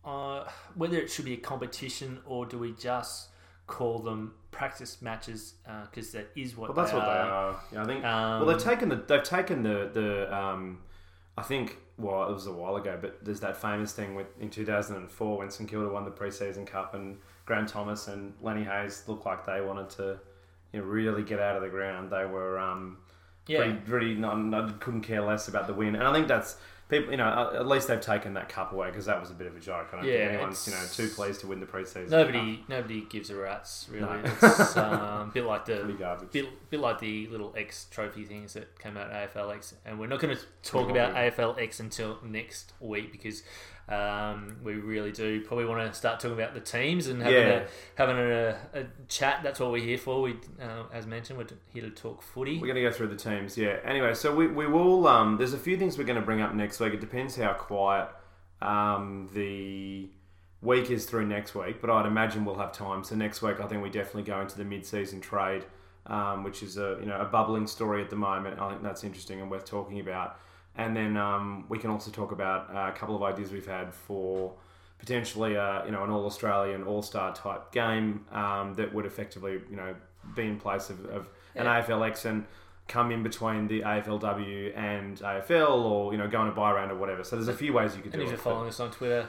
uh, 0.06 0.44
whether 0.74 0.96
it 0.96 1.10
should 1.10 1.24
be 1.24 1.34
a 1.34 1.36
competition 1.38 2.20
or 2.24 2.46
do 2.46 2.58
we 2.58 2.72
just 2.72 3.28
call 3.66 3.98
them 3.98 4.34
practice 4.50 5.02
matches 5.02 5.54
because 5.90 6.12
that 6.12 6.28
is 6.36 6.56
what 6.56 6.68
Well, 6.74 6.76
that's 6.76 6.92
they 6.92 6.98
what 6.98 7.08
are. 7.08 7.14
they 7.24 7.30
are. 7.30 7.60
Yeah, 7.72 7.82
I 7.82 7.86
think. 7.86 8.04
Um, 8.04 8.46
well, 8.46 8.54
they've 8.56 8.62
taken 8.64 8.88
the 8.88 8.96
they've 8.96 9.22
taken 9.22 9.62
the 9.62 9.90
the 9.92 10.34
um, 10.36 10.78
I 11.36 11.42
think 11.42 11.76
well 11.98 12.28
it 12.28 12.32
was 12.32 12.46
a 12.46 12.52
while 12.52 12.76
ago, 12.76 12.98
but 13.00 13.24
there's 13.24 13.40
that 13.40 13.56
famous 13.56 13.92
thing 13.92 14.14
with 14.14 14.26
in 14.40 14.50
2004 14.50 15.38
when 15.38 15.50
St 15.50 15.68
Kilda 15.68 15.88
won 15.88 16.04
the 16.04 16.10
preseason 16.10 16.66
cup 16.66 16.94
and 16.94 17.18
Grant 17.44 17.68
Thomas 17.68 18.08
and 18.08 18.34
Lenny 18.40 18.64
Hayes 18.64 19.04
looked 19.06 19.26
like 19.26 19.44
they 19.46 19.60
wanted 19.60 19.90
to 19.90 20.18
you 20.72 20.80
know, 20.80 20.86
really 20.86 21.22
get 21.22 21.38
out 21.40 21.56
of 21.56 21.62
the 21.62 21.68
ground. 21.68 22.10
They 22.10 22.24
were 22.26 22.58
um, 22.58 22.98
Yeah. 23.46 23.58
pretty, 23.58 23.74
pretty 23.78 24.14
not, 24.14 24.38
not, 24.38 24.80
couldn't 24.80 25.02
care 25.02 25.22
less 25.22 25.48
about 25.48 25.66
the 25.66 25.74
win, 25.74 25.94
and 25.96 26.04
I 26.04 26.12
think 26.12 26.28
that's. 26.28 26.56
People, 26.88 27.10
you 27.10 27.16
know, 27.16 27.50
at 27.52 27.66
least 27.66 27.88
they've 27.88 28.00
taken 28.00 28.34
that 28.34 28.48
cup 28.48 28.72
away 28.72 28.86
because 28.88 29.06
that 29.06 29.20
was 29.20 29.30
a 29.30 29.34
bit 29.34 29.48
of 29.48 29.56
a 29.56 29.60
joke. 29.60 29.88
I 29.92 29.96
don't 29.96 30.04
Yeah, 30.04 30.18
think 30.18 30.32
anyone's, 30.34 30.68
you 30.68 30.72
know, 30.72 30.84
too 30.92 31.12
pleased 31.12 31.40
to 31.40 31.48
win 31.48 31.58
the 31.58 31.66
preseason. 31.66 32.10
Nobody, 32.10 32.64
nobody 32.68 33.00
gives 33.00 33.28
a 33.30 33.34
rat's 33.34 33.88
really. 33.90 34.02
No. 34.02 34.20
It's 34.24 34.76
um, 34.76 34.92
a 34.92 35.30
bit 35.34 35.44
like 35.44 35.64
the 35.64 36.28
bit, 36.30 36.70
bit 36.70 36.80
like 36.80 37.00
the 37.00 37.26
little 37.26 37.52
X 37.56 37.86
trophy 37.90 38.24
things 38.24 38.52
that 38.54 38.78
came 38.78 38.96
out 38.96 39.10
of 39.10 39.32
AFL 39.32 39.74
and 39.84 39.98
we're 39.98 40.06
not 40.06 40.20
going 40.20 40.36
to 40.36 40.42
talk 40.62 40.88
about 40.88 41.14
AFLX 41.14 41.80
until 41.80 42.18
next 42.22 42.72
week 42.78 43.10
because 43.10 43.42
Um, 43.88 44.56
we 44.64 44.74
really 44.74 45.12
do. 45.12 45.40
Probably 45.42 45.64
want 45.64 45.86
to 45.92 45.96
start 45.96 46.18
talking 46.18 46.36
about 46.36 46.54
the 46.54 46.60
teams 46.60 47.06
and 47.06 47.22
having 47.22 47.38
Yeah. 47.38 47.48
a 47.60 47.66
having 47.94 48.16
a, 48.18 48.58
a 48.74 48.84
chat. 49.06 49.40
That's 49.44 49.60
what 49.60 49.70
we're 49.70 49.82
here 49.84 49.98
for. 49.98 50.22
We, 50.22 50.32
uh, 50.60 50.84
as 50.92 51.06
mentioned, 51.06 51.38
we're 51.38 51.46
here 51.72 51.82
to 51.82 51.90
talk 51.90 52.20
footy. 52.20 52.58
We're 52.58 52.66
going 52.66 52.74
to 52.76 52.82
go 52.82 52.90
through 52.90 53.08
the 53.08 53.16
teams, 53.16 53.56
yeah. 53.56 53.78
Anyway, 53.84 54.14
so 54.14 54.34
we, 54.34 54.48
we 54.48 54.66
will. 54.66 55.06
Um, 55.06 55.36
there's 55.36 55.52
a 55.54 55.58
few 55.58 55.76
things 55.76 55.98
we're 55.98 56.04
going 56.04 56.18
to 56.18 56.24
bring 56.24 56.40
up 56.40 56.52
next 56.54 56.80
week. 56.80 56.94
It 56.94 57.00
depends 57.00 57.36
how 57.36 57.52
quiet 57.52 58.08
um, 58.60 59.28
the 59.34 60.10
week 60.62 60.90
is 60.90 61.06
through 61.06 61.26
next 61.26 61.54
week, 61.54 61.80
but 61.80 61.88
I'd 61.90 62.06
imagine 62.06 62.44
we'll 62.44 62.56
have 62.56 62.72
time. 62.72 63.04
So 63.04 63.14
next 63.14 63.40
week, 63.40 63.60
I 63.60 63.66
think 63.68 63.82
we 63.84 63.90
definitely 63.90 64.24
go 64.24 64.40
into 64.40 64.56
the 64.56 64.64
mid-season 64.64 65.20
trade, 65.20 65.64
um, 66.06 66.42
which 66.42 66.62
is 66.62 66.76
a 66.76 66.96
you 66.98 67.06
know 67.06 67.20
a 67.20 67.24
bubbling 67.26 67.68
story 67.68 68.02
at 68.02 68.10
the 68.10 68.16
moment. 68.16 68.58
I 68.60 68.70
think 68.70 68.82
that's 68.82 69.04
interesting 69.04 69.40
and 69.40 69.48
worth 69.48 69.64
talking 69.64 70.00
about. 70.00 70.38
And 70.78 70.94
then 70.96 71.16
um, 71.16 71.64
we 71.68 71.78
can 71.78 71.90
also 71.90 72.10
talk 72.10 72.32
about 72.32 72.74
uh, 72.74 72.90
a 72.90 72.92
couple 72.92 73.16
of 73.16 73.22
ideas 73.22 73.50
we've 73.50 73.66
had 73.66 73.94
for 73.94 74.52
potentially 74.98 75.56
uh, 75.56 75.84
you 75.84 75.90
know 75.92 76.02
an 76.04 76.10
All 76.10 76.24
Australian 76.26 76.82
All 76.84 77.02
Star 77.02 77.34
type 77.34 77.72
game 77.72 78.24
um, 78.32 78.74
that 78.74 78.92
would 78.94 79.06
effectively 79.06 79.60
you 79.70 79.76
know 79.76 79.94
be 80.34 80.42
in 80.42 80.58
place 80.58 80.90
of, 80.90 81.04
of 81.06 81.28
an 81.54 81.64
Yeah. 81.66 81.82
AFLX 81.82 82.24
and 82.24 82.44
come 82.88 83.10
in 83.10 83.22
between 83.22 83.66
the 83.68 83.80
AFLW 83.82 84.76
and 84.76 85.18
AFL 85.18 85.84
or 85.84 86.12
you 86.12 86.18
know 86.18 86.28
go 86.28 86.38
on 86.40 86.48
a 86.48 86.52
buy 86.52 86.72
round 86.72 86.90
or 86.92 86.96
whatever. 86.96 87.24
So 87.24 87.36
there's 87.36 87.48
a 87.48 87.54
few 87.54 87.72
ways 87.72 87.96
you 87.96 88.02
could 88.02 88.12
and 88.14 88.20
do 88.20 88.26
if 88.26 88.28
it. 88.28 88.30
you're 88.32 88.36
but- 88.38 88.44
following 88.50 88.68
us 88.68 88.80
on 88.80 88.90
Twitter, 88.90 89.28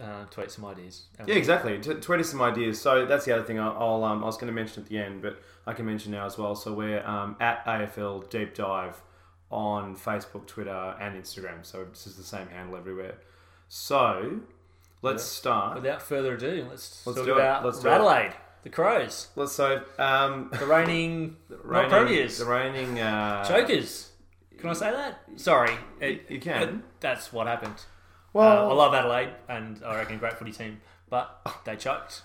uh, 0.00 0.24
tweet 0.30 0.50
some 0.50 0.64
ideas. 0.64 1.06
yeah, 1.26 1.34
exactly. 1.34 1.78
T- 1.80 1.94
tweet 1.94 2.20
us 2.20 2.30
some 2.30 2.42
ideas. 2.42 2.80
So 2.80 3.04
that's 3.06 3.24
the 3.24 3.32
other 3.32 3.42
thing 3.44 3.58
I'll, 3.58 3.76
I'll 3.78 4.04
um, 4.04 4.22
I 4.22 4.26
was 4.26 4.36
going 4.36 4.46
to 4.48 4.52
mention 4.52 4.82
at 4.82 4.88
the 4.88 4.98
end, 4.98 5.22
but 5.22 5.40
I 5.66 5.72
can 5.72 5.86
mention 5.86 6.12
now 6.12 6.26
as 6.26 6.36
well. 6.38 6.54
So 6.54 6.72
we're 6.72 7.04
um, 7.06 7.36
at 7.40 7.64
AFL 7.64 8.28
Deep 8.30 8.54
Dive 8.54 9.00
on 9.50 9.96
Facebook, 9.96 10.46
Twitter, 10.46 10.94
and 11.00 11.20
Instagram. 11.22 11.64
So 11.64 11.84
this 11.84 12.06
is 12.06 12.16
the 12.16 12.22
same 12.22 12.48
handle 12.48 12.76
everywhere. 12.76 13.14
So 13.68 14.40
let's 15.02 15.22
start. 15.24 15.76
Without 15.76 16.02
further 16.02 16.34
ado, 16.34 16.66
let's, 16.70 17.06
Let's 17.06 17.18
talk 17.18 17.28
about 17.28 17.64
Let's. 17.64 17.84
Adelaide, 17.84 18.32
the 18.62 18.70
Crows, 18.70 19.28
Let's 19.36 19.52
so 19.52 19.82
um, 19.98 20.50
the 20.58 20.66
reigning, 20.66 21.36
reigning, 21.48 21.90
not 21.90 22.04
premiers, 22.06 22.38
the 22.38 22.46
reigning 22.46 22.98
uh, 23.00 23.44
chokers. 23.44 24.10
Can 24.58 24.70
I 24.70 24.72
say 24.72 24.90
that? 24.90 25.20
Sorry, 25.36 25.74
it, 26.00 26.26
you 26.28 26.40
can. 26.40 26.62
it- 26.62 27.00
that's 27.00 27.32
what 27.32 27.46
happened. 27.46 27.76
Well, 28.32 28.66
uh, 28.66 28.70
I 28.70 28.74
love 28.74 28.92
Adelaide, 28.94 29.30
and 29.48 29.82
I 29.84 29.96
reckon 29.96 30.16
a 30.16 30.18
great 30.18 30.34
footy 30.38 30.52
team, 30.52 30.80
but 31.08 31.40
they 31.64 31.76
choked. 31.76 32.22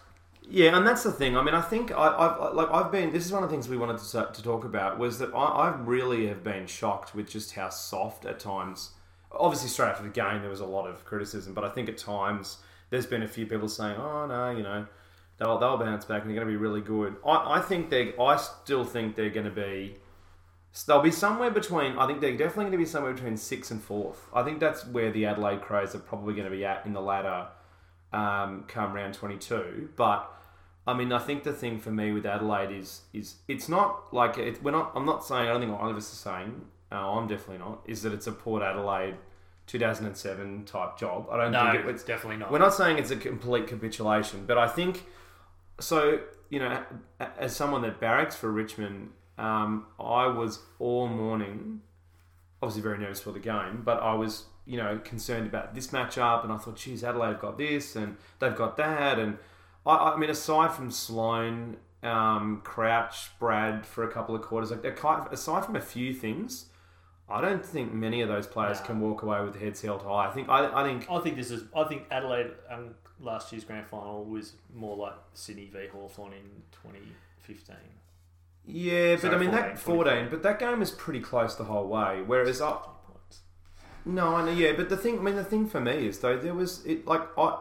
Yeah, 0.49 0.75
and 0.75 0.85
that's 0.85 1.03
the 1.03 1.11
thing. 1.11 1.37
I 1.37 1.43
mean, 1.43 1.55
I 1.55 1.61
think 1.61 1.91
I, 1.91 1.95
I've 1.95 2.53
like 2.53 2.69
I've 2.69 2.91
been. 2.91 3.13
This 3.13 3.25
is 3.25 3.31
one 3.31 3.43
of 3.43 3.49
the 3.49 3.53
things 3.53 3.69
we 3.69 3.77
wanted 3.77 3.99
to, 3.99 4.29
to 4.31 4.43
talk 4.43 4.65
about 4.65 4.99
was 4.99 5.19
that 5.19 5.33
I, 5.33 5.69
I 5.69 5.75
really 5.77 6.27
have 6.27 6.43
been 6.43 6.67
shocked 6.67 7.15
with 7.15 7.29
just 7.29 7.53
how 7.53 7.69
soft 7.69 8.25
at 8.25 8.39
times. 8.39 8.91
Obviously, 9.31 9.69
straight 9.69 9.89
after 9.89 10.03
the 10.03 10.09
game, 10.09 10.41
there 10.41 10.49
was 10.49 10.59
a 10.59 10.65
lot 10.65 10.87
of 10.87 11.05
criticism, 11.05 11.53
but 11.53 11.63
I 11.63 11.69
think 11.69 11.89
at 11.89 11.97
times 11.97 12.57
there's 12.89 13.05
been 13.05 13.23
a 13.23 13.27
few 13.27 13.45
people 13.45 13.69
saying, 13.69 13.95
"Oh 13.97 14.27
no, 14.27 14.51
you 14.51 14.63
know, 14.63 14.85
they'll 15.37 15.57
they'll 15.59 15.77
bounce 15.77 16.05
back 16.05 16.21
and 16.21 16.29
they're 16.29 16.35
going 16.35 16.47
to 16.47 16.51
be 16.51 16.57
really 16.57 16.81
good." 16.81 17.15
I, 17.25 17.59
I 17.59 17.61
think 17.61 17.89
they. 17.89 18.13
I 18.17 18.35
still 18.35 18.83
think 18.83 19.15
they're 19.15 19.29
going 19.29 19.45
to 19.45 19.51
be. 19.51 19.95
They'll 20.87 21.01
be 21.01 21.11
somewhere 21.11 21.51
between. 21.51 21.97
I 21.97 22.05
think 22.05 22.19
they're 22.19 22.37
definitely 22.37 22.65
going 22.65 22.71
to 22.73 22.77
be 22.79 22.85
somewhere 22.85 23.13
between 23.13 23.37
sixth 23.37 23.71
and 23.71 23.81
fourth. 23.81 24.27
I 24.33 24.43
think 24.43 24.59
that's 24.59 24.85
where 24.85 25.11
the 25.11 25.25
Adelaide 25.25 25.61
Crows 25.61 25.95
are 25.95 25.99
probably 25.99 26.33
going 26.33 26.49
to 26.49 26.55
be 26.55 26.65
at 26.65 26.85
in 26.85 26.93
the 26.93 27.01
ladder 27.01 27.47
um, 28.13 28.63
come 28.67 28.93
round 28.93 29.13
22. 29.15 29.89
But 29.95 30.29
I 30.85 30.93
mean, 30.93 31.11
I 31.11 31.19
think 31.19 31.43
the 31.43 31.53
thing 31.53 31.79
for 31.79 31.91
me 31.91 32.11
with 32.11 32.25
Adelaide 32.25 32.71
is 32.71 33.01
is 33.13 33.35
it's 33.47 33.67
not 33.67 34.13
like 34.13 34.37
it, 34.37 34.61
we're 34.63 34.71
not. 34.71 34.91
I'm 34.95 35.05
not 35.05 35.25
saying. 35.25 35.49
I 35.49 35.51
don't 35.53 35.61
think 35.61 35.73
either 35.79 35.91
of 35.91 35.97
us 35.97 36.11
are 36.13 36.15
saying. 36.15 36.65
Uh, 36.91 37.17
I'm 37.17 37.27
definitely 37.27 37.57
not. 37.57 37.81
Is 37.87 38.03
that 38.03 38.13
it's 38.13 38.27
a 38.27 38.31
Port 38.31 38.61
Adelaide 38.61 39.15
2007 39.67 40.65
type 40.65 40.97
job? 40.97 41.27
I 41.31 41.37
don't 41.37 41.51
No, 41.51 41.71
think 41.71 41.85
it, 41.85 41.89
it's. 41.89 42.03
definitely 42.03 42.37
not. 42.37 42.51
We're 42.51 42.59
not 42.59 42.73
saying 42.73 42.97
it's 42.99 43.11
a 43.11 43.15
complete 43.15 43.67
capitulation, 43.67 44.45
but 44.45 44.57
I 44.57 44.67
think 44.67 45.05
so. 45.79 46.19
You 46.49 46.59
know, 46.59 46.83
as 47.39 47.55
someone 47.55 47.81
that 47.81 47.99
barracks 47.99 48.35
for 48.35 48.51
Richmond, 48.51 49.09
um, 49.39 49.87
I 49.99 50.27
was 50.27 50.59
all 50.77 51.07
morning 51.07 51.81
obviously 52.61 52.83
very 52.83 52.99
nervous 52.99 53.19
for 53.19 53.31
the 53.31 53.39
game, 53.39 53.81
but 53.83 54.01
I 54.03 54.13
was, 54.13 54.45
you 54.65 54.77
know, 54.77 54.99
concerned 55.03 55.45
about 55.47 55.73
this 55.75 55.87
matchup, 55.87 56.43
and 56.43 56.51
I 56.53 56.57
thought, 56.57 56.77
geez, 56.77 57.03
Adelaide 57.03 57.27
have 57.33 57.39
got 57.41 57.57
this, 57.57 57.95
and 57.95 58.17
they've 58.39 58.55
got 58.55 58.77
that, 58.77 59.19
and 59.19 59.37
I, 59.85 59.95
I 60.13 60.17
mean, 60.17 60.29
aside 60.29 60.71
from 60.73 60.89
Sloane, 60.91 61.77
um, 62.01 62.61
Crouch, 62.63 63.31
Brad 63.39 63.85
for 63.85 64.03
a 64.03 64.11
couple 64.11 64.35
of 64.35 64.41
quarters, 64.41 64.71
like 64.71 64.85
aside 64.85 65.65
from 65.65 65.75
a 65.75 65.81
few 65.81 66.13
things, 66.13 66.67
I 67.29 67.41
don't 67.41 67.65
think 67.65 67.93
many 67.93 68.21
of 68.21 68.29
those 68.29 68.47
players 68.47 68.79
No. 68.81 68.85
can 68.85 68.99
walk 69.01 69.23
away 69.23 69.41
with 69.43 69.59
heads 69.59 69.81
held 69.81 70.03
high. 70.03 70.27
I 70.27 70.31
think, 70.31 70.49
I, 70.49 70.81
I 70.81 70.83
think, 70.83 71.07
I 71.09 71.19
think 71.19 71.35
this 71.37 71.51
is. 71.51 71.63
I 71.75 71.85
think 71.85 72.03
Adelaide 72.11 72.51
um, 72.69 72.95
last 73.19 73.51
year's 73.51 73.63
grand 73.63 73.87
final 73.87 74.25
was 74.25 74.53
more 74.73 74.95
like 74.97 75.13
Sydney 75.33 75.69
v 75.71 75.87
Hawthorn 75.91 76.33
in 76.33 76.63
2015. 76.83 77.75
yeah, 78.65 79.15
but 79.21 79.33
I 79.33 79.37
mean 79.37 79.51
14, 79.51 79.51
that 79.51 79.79
fourteen, 79.79 80.27
but 80.29 80.43
that 80.43 80.59
game 80.59 80.79
was 80.79 80.91
pretty 80.91 81.19
close 81.21 81.55
the 81.55 81.63
whole 81.65 81.87
way. 81.87 82.21
Whereas 82.25 82.61
I. 82.61 82.77
No, 84.05 84.35
I 84.35 84.45
know, 84.45 84.51
yeah, 84.51 84.73
but 84.73 84.89
the 84.89 84.97
thing, 84.97 85.19
I 85.19 85.21
mean, 85.21 85.35
the 85.35 85.43
thing 85.43 85.67
for 85.67 85.79
me 85.79 86.07
is 86.07 86.19
though 86.19 86.37
there 86.37 86.53
was 86.53 86.85
it 86.85 87.07
like 87.07 87.21
I, 87.37 87.57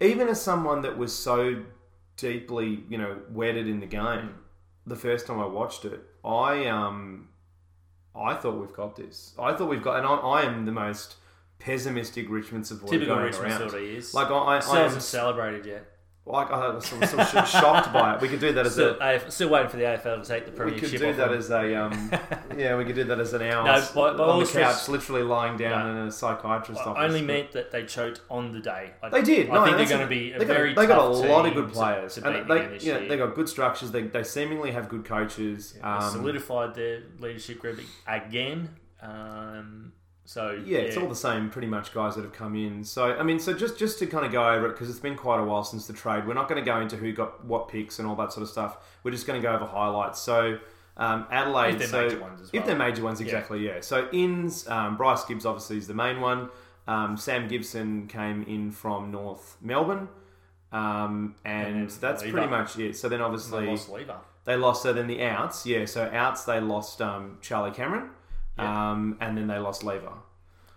even 0.00 0.28
as 0.28 0.40
someone 0.40 0.82
that 0.82 0.96
was 0.96 1.14
so 1.14 1.62
deeply, 2.16 2.84
you 2.88 2.98
know, 2.98 3.18
wedded 3.30 3.66
in 3.66 3.80
the 3.80 3.86
game, 3.86 4.36
the 4.86 4.96
first 4.96 5.26
time 5.26 5.38
I 5.38 5.46
watched 5.46 5.84
it, 5.84 6.00
I 6.24 6.66
um, 6.66 7.28
I 8.14 8.34
thought 8.34 8.58
we've 8.58 8.72
got 8.72 8.96
this. 8.96 9.34
I 9.38 9.52
thought 9.52 9.68
we've 9.68 9.82
got, 9.82 9.98
and 9.98 10.06
I, 10.06 10.14
I 10.14 10.42
am 10.42 10.64
the 10.64 10.72
most 10.72 11.16
pessimistic 11.58 12.28
Richmond 12.30 12.66
supporter 12.66 12.94
Typical 12.94 13.16
going 13.16 13.26
Richmond 13.26 13.52
around. 13.52 13.70
sort 13.70 13.82
of 13.82 13.88
is. 13.88 14.14
Like 14.14 14.30
I, 14.30 14.34
I, 14.34 14.60
Still 14.60 14.74
I 14.74 14.78
am, 14.78 14.84
hasn't 14.84 15.02
celebrated 15.02 15.66
yet. 15.66 15.86
Like 16.28 16.50
I 16.50 16.68
was 16.70 16.86
sort 16.86 17.02
of, 17.04 17.48
shocked 17.48 17.92
by 17.92 18.14
it. 18.16 18.20
We 18.20 18.28
could 18.28 18.40
do 18.40 18.52
that 18.52 18.66
as 18.66 18.72
Still, 18.72 18.96
a. 19.00 19.14
AF, 19.14 19.30
still 19.30 19.48
waiting 19.48 19.68
for 19.70 19.76
the 19.76 19.84
AFL 19.84 20.22
to 20.22 20.28
take 20.28 20.44
the 20.44 20.50
premiership. 20.50 20.82
We 20.82 20.88
could 20.90 20.98
do 20.98 21.12
that 21.14 21.28
them. 21.28 21.38
as 21.38 21.50
a 21.50 21.74
um, 21.76 22.10
yeah. 22.58 22.76
We 22.76 22.84
could 22.84 22.96
do 22.96 23.04
that 23.04 23.20
as 23.20 23.32
an 23.32 23.42
hour 23.42 23.64
No, 23.64 23.80
by- 23.94 24.12
by 24.16 24.24
on 24.24 24.40
the 24.42 24.50
couch, 24.50 24.88
literally 24.88 25.22
lying 25.22 25.56
down 25.56 25.94
No. 25.94 26.02
in 26.02 26.08
a 26.08 26.10
psychiatrist 26.10 26.80
office. 26.80 26.98
I 27.00 27.04
only 27.04 27.20
but- 27.20 27.26
meant 27.28 27.52
that 27.52 27.70
they 27.70 27.84
choked 27.84 28.22
on 28.28 28.52
the 28.52 28.58
day. 28.60 28.90
I, 29.02 29.08
They 29.08 29.22
did. 29.22 29.48
I 29.50 29.54
No, 29.54 29.64
think 29.64 29.76
they're 29.76 29.86
going 29.86 30.00
to 30.00 30.06
be 30.08 30.32
a 30.32 30.38
they 30.40 30.44
got, 30.44 30.54
very. 30.56 30.74
they 30.74 30.86
got 30.86 30.98
a 30.98 31.04
lot 31.08 31.46
of 31.46 31.54
good 31.54 31.72
players, 31.72 32.14
to, 32.16 32.26
and 32.26 32.50
they, 32.50 32.56
again 32.58 32.70
this 32.72 32.84
you 32.84 32.92
know, 32.94 32.98
year. 33.00 33.08
they 33.08 33.16
got 33.16 33.34
good 33.36 33.48
structures. 33.48 33.92
They, 33.92 34.02
they 34.02 34.24
seemingly 34.24 34.72
have 34.72 34.88
good 34.88 35.04
coaches. 35.04 35.74
They 35.74 35.80
Um, 35.80 36.10
solidified 36.10 36.74
their 36.74 37.02
leadership 37.20 37.60
group 37.60 37.78
again. 38.08 38.70
Um, 39.00 39.92
so 40.26 40.60
yeah, 40.64 40.78
it's 40.80 40.96
all 40.96 41.08
the 41.08 41.16
same, 41.16 41.48
pretty 41.48 41.68
much 41.68 41.94
guys 41.94 42.16
that 42.16 42.22
have 42.24 42.32
come 42.32 42.54
in. 42.54 42.84
So 42.84 43.16
I 43.16 43.22
mean, 43.22 43.38
so 43.38 43.54
just 43.54 43.78
just 43.78 43.98
to 44.00 44.06
kind 44.06 44.26
of 44.26 44.32
go 44.32 44.46
over 44.46 44.66
it 44.66 44.72
because 44.72 44.90
it's 44.90 44.98
been 44.98 45.16
quite 45.16 45.40
a 45.40 45.44
while 45.44 45.64
since 45.64 45.86
the 45.86 45.92
trade. 45.94 46.26
We're 46.26 46.34
not 46.34 46.48
going 46.48 46.62
to 46.62 46.64
go 46.64 46.80
into 46.80 46.96
who 46.96 47.12
got 47.12 47.44
what 47.44 47.68
picks 47.68 47.98
and 47.98 48.06
all 48.06 48.16
that 48.16 48.32
sort 48.32 48.42
of 48.42 48.48
stuff. 48.50 48.98
We're 49.02 49.12
just 49.12 49.26
going 49.26 49.40
to 49.40 49.46
go 49.46 49.54
over 49.54 49.64
highlights. 49.64 50.20
So 50.20 50.58
um, 50.96 51.26
Adelaide, 51.30 51.74
If 51.74 51.78
they're 51.78 51.88
so 51.88 52.02
major 52.02 52.20
ones 52.20 52.40
as 52.40 52.50
if 52.52 52.64
they're 52.66 52.76
major 52.76 53.02
ones, 53.02 53.20
exactly, 53.20 53.64
yeah. 53.66 53.80
So 53.80 54.08
ins, 54.12 54.66
um, 54.68 54.96
Bryce 54.96 55.24
Gibbs 55.24 55.44
obviously 55.44 55.76
is 55.78 55.86
the 55.86 55.94
main 55.94 56.20
one. 56.20 56.48
Um, 56.88 57.16
Sam 57.16 57.48
Gibson 57.48 58.06
came 58.06 58.42
in 58.44 58.70
from 58.70 59.10
North 59.10 59.56
Melbourne. 59.60 60.08
Um, 60.72 61.34
and, 61.44 61.76
And 61.76 61.90
that's 61.90 62.22
Lever. 62.22 62.32
pretty 62.32 62.50
much 62.50 62.78
it. 62.78 62.96
So 62.96 63.08
then, 63.08 63.20
obviously, 63.20 63.64
They 63.66 63.70
lost 63.70 63.88
Lever. 63.90 64.16
They 64.44 64.56
lost 64.56 64.82
so 64.82 64.92
then 64.92 65.06
the 65.06 65.22
outs, 65.22 65.66
yeah. 65.66 65.84
So 65.84 66.08
outs 66.12 66.44
they 66.44 66.60
lost 66.60 67.02
um, 67.02 67.38
Charlie 67.42 67.72
Cameron, 67.72 68.10
Yeah. 68.58 68.90
um, 68.90 69.18
and 69.20 69.36
then 69.36 69.46
they 69.46 69.58
lost 69.58 69.84
Lever. 69.84 70.12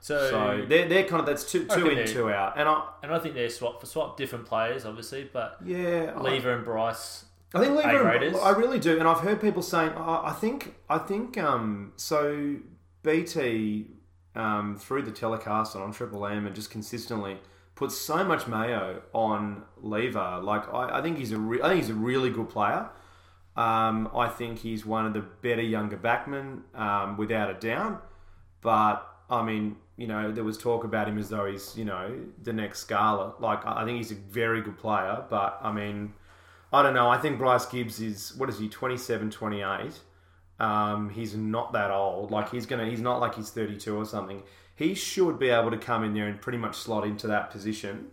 So, 0.02 0.30
So 0.30 0.66
they're, 0.68 0.88
they're 0.88 1.04
kind 1.04 1.20
of 1.20 1.26
that's 1.26 1.50
two 1.50 1.66
two 1.66 1.90
in, 1.90 2.08
two 2.08 2.30
out, 2.30 2.58
and 2.58 2.70
I 2.70 2.84
and 3.04 3.14
I 3.14 3.20
think 3.20 3.36
they're 3.36 3.50
swap 3.50 3.80
for 3.80 3.86
swap 3.86 4.18
different 4.18 4.46
players, 4.46 4.86
obviously, 4.86 5.30
but 5.32 5.58
yeah, 5.66 6.14
I, 6.16 6.22
Lever 6.22 6.54
and 6.54 6.64
Bryce. 6.64 7.26
I 7.54 7.60
think 7.60 7.76
Lever. 7.76 7.98
A-graders. 7.98 8.38
I 8.38 8.52
really 8.52 8.80
do, 8.80 8.98
and 9.00 9.08
I've 9.08 9.20
heard 9.20 9.42
people 9.42 9.62
saying 9.62 9.92
I, 9.92 10.30
I 10.30 10.34
think 10.34 10.76
I 10.90 10.98
think 10.98 11.38
um, 11.38 11.94
so. 11.96 12.58
BT 13.02 13.88
um, 14.36 14.76
through 14.78 15.04
the 15.04 15.12
telecast 15.12 15.74
and 15.76 15.84
on 15.84 15.94
Triple 15.94 16.26
M 16.26 16.46
and 16.46 16.54
just 16.54 16.70
consistently 16.70 17.38
puts 17.76 17.98
so 17.98 18.24
much 18.26 18.46
mayo 18.46 19.02
on 19.14 19.64
Lever. 19.78 20.42
Like 20.44 20.72
I, 20.74 21.00
I 21.00 21.02
think 21.02 21.18
he's 21.18 21.32
a 21.32 21.40
re- 21.40 21.62
I 21.62 21.70
think 21.70 21.82
he's 21.82 21.90
a 21.90 21.94
really 21.94 22.30
good 22.30 22.50
player. 22.50 22.90
Um, 23.60 24.10
I 24.16 24.28
think 24.30 24.60
he's 24.60 24.86
one 24.86 25.06
of 25.06 25.14
the 25.14 25.22
better 25.22 25.62
younger 25.62 25.98
backmen, 25.98 26.62
um, 26.76 27.18
without 27.18 27.50
a 27.50 27.54
doubt. 27.56 28.06
But 28.62 29.06
I 29.30 29.44
mean, 29.44 29.76
you 29.98 30.08
know, 30.08 30.32
there 30.32 30.44
was 30.44 30.58
talk 30.58 30.84
about 30.84 31.08
him 31.10 31.18
as 31.18 31.30
though 31.30 31.46
he's, 31.46 31.78
you 31.78 31.86
know, 31.86 32.20
the 32.42 32.54
next 32.54 32.80
Scarlett. 32.80 33.42
Like, 33.42 33.66
I 33.66 33.84
think 33.86 33.98
he's 33.98 34.12
a 34.12 34.16
very 34.16 34.62
good 34.62 34.78
player. 34.78 35.24
But 35.30 35.60
I 35.62 35.72
mean, 35.72 36.14
I 36.72 36.82
don't 36.84 36.94
know. 36.94 37.10
I 37.10 37.18
think 37.18 37.38
Bryce 37.38 37.66
Gibbs 37.66 38.00
is 38.00 38.34
what 38.38 38.50
is 38.50 38.60
he, 38.60 38.70
27, 38.70 39.30
28. 39.32 39.92
Um, 40.60 41.10
he's 41.10 41.36
not 41.36 41.74
that 41.74 41.90
old. 41.92 42.32
Like 42.32 42.52
he's 42.52 42.66
gonna. 42.66 42.86
He's 42.90 43.00
not 43.02 43.20
like 43.22 43.36
he's 43.36 43.50
thirty 43.50 43.78
two 43.78 43.96
or 43.98 44.06
something. 44.06 44.44
He 44.76 44.94
should 44.94 45.40
be 45.40 45.50
able 45.50 45.72
to 45.72 45.78
come 45.78 46.04
in 46.04 46.14
there 46.14 46.28
and 46.28 46.42
pretty 46.42 46.58
much 46.58 46.76
slot 46.78 47.06
into 47.06 47.28
that 47.28 47.50
position. 47.50 48.08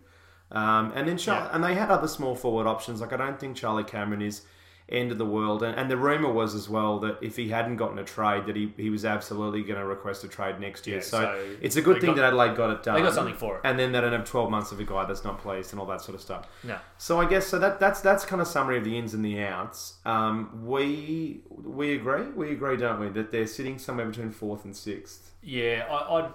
Um, 0.51 0.93
and 0.95 1.07
then 1.07 1.17
Char- 1.17 1.41
Yeah. 1.43 1.49
and 1.53 1.61
they 1.63 1.75
had 1.75 1.89
other 1.91 2.07
small 2.07 2.35
forward 2.35 2.65
options. 2.67 3.01
Like 3.01 3.11
I 3.13 3.17
don't 3.17 3.37
think 3.39 3.57
Charlie 3.57 3.83
Cameron 3.83 4.21
is 4.21 4.43
end 4.89 5.11
of 5.11 5.17
the 5.17 5.25
world. 5.25 5.63
And, 5.63 5.77
and 5.77 5.91
the 5.91 5.97
rumor 5.97 6.31
was 6.31 6.55
as 6.55 6.69
well 6.69 6.99
that 6.99 7.17
if 7.21 7.35
he 7.35 7.49
hadn't 7.49 7.75
gotten 7.75 7.99
a 7.99 8.05
trade, 8.05 8.45
that 8.45 8.55
he, 8.55 8.71
he 8.77 8.89
was 8.89 9.03
absolutely 9.03 9.61
going 9.63 9.79
to 9.79 9.85
request 9.85 10.23
a 10.23 10.29
trade 10.29 10.59
next 10.61 10.87
year. 10.87 10.97
Yeah, 10.97 11.03
so, 11.03 11.19
so 11.19 11.45
it's 11.61 11.75
a 11.75 11.81
good 11.81 11.99
thing 11.99 12.11
got- 12.11 12.15
that 12.17 12.23
Adelaide 12.27 12.55
got 12.55 12.69
it 12.69 12.83
done. 12.83 12.95
They 12.95 13.01
got 13.01 13.13
something 13.13 13.35
for 13.35 13.55
it. 13.57 13.61
and 13.65 13.77
then 13.77 13.91
they 13.91 13.99
don't 13.99 14.13
have 14.13 14.23
twelve 14.23 14.49
months 14.49 14.71
of 14.71 14.79
a 14.79 14.85
guy 14.85 15.03
that's 15.05 15.23
not 15.25 15.39
pleased 15.39 15.71
and 15.73 15.79
all 15.81 15.85
that 15.87 16.01
sort 16.01 16.15
of 16.15 16.21
stuff. 16.21 16.47
No. 16.63 16.77
So 16.97 17.19
I 17.19 17.25
guess 17.27 17.45
so 17.47 17.59
that 17.59 17.79
that's 17.79 17.99
that's 17.99 18.23
kind 18.23 18.41
of 18.41 18.47
summary 18.47 18.77
of 18.77 18.85
the 18.85 18.97
ins 18.97 19.13
and 19.13 19.25
the 19.25 19.41
outs. 19.43 19.95
Um, 20.05 20.65
we 20.65 21.41
we 21.49 21.93
agree, 21.95 22.23
we 22.29 22.51
agree, 22.51 22.77
don't 22.77 22.99
we, 22.99 23.09
that 23.09 23.31
they're 23.31 23.47
sitting 23.47 23.77
somewhere 23.79 24.05
between 24.05 24.31
fourth 24.31 24.63
and 24.63 24.75
sixth. 24.75 25.31
Yeah, 25.41 25.85
I, 25.89 26.21
I, 26.21 26.29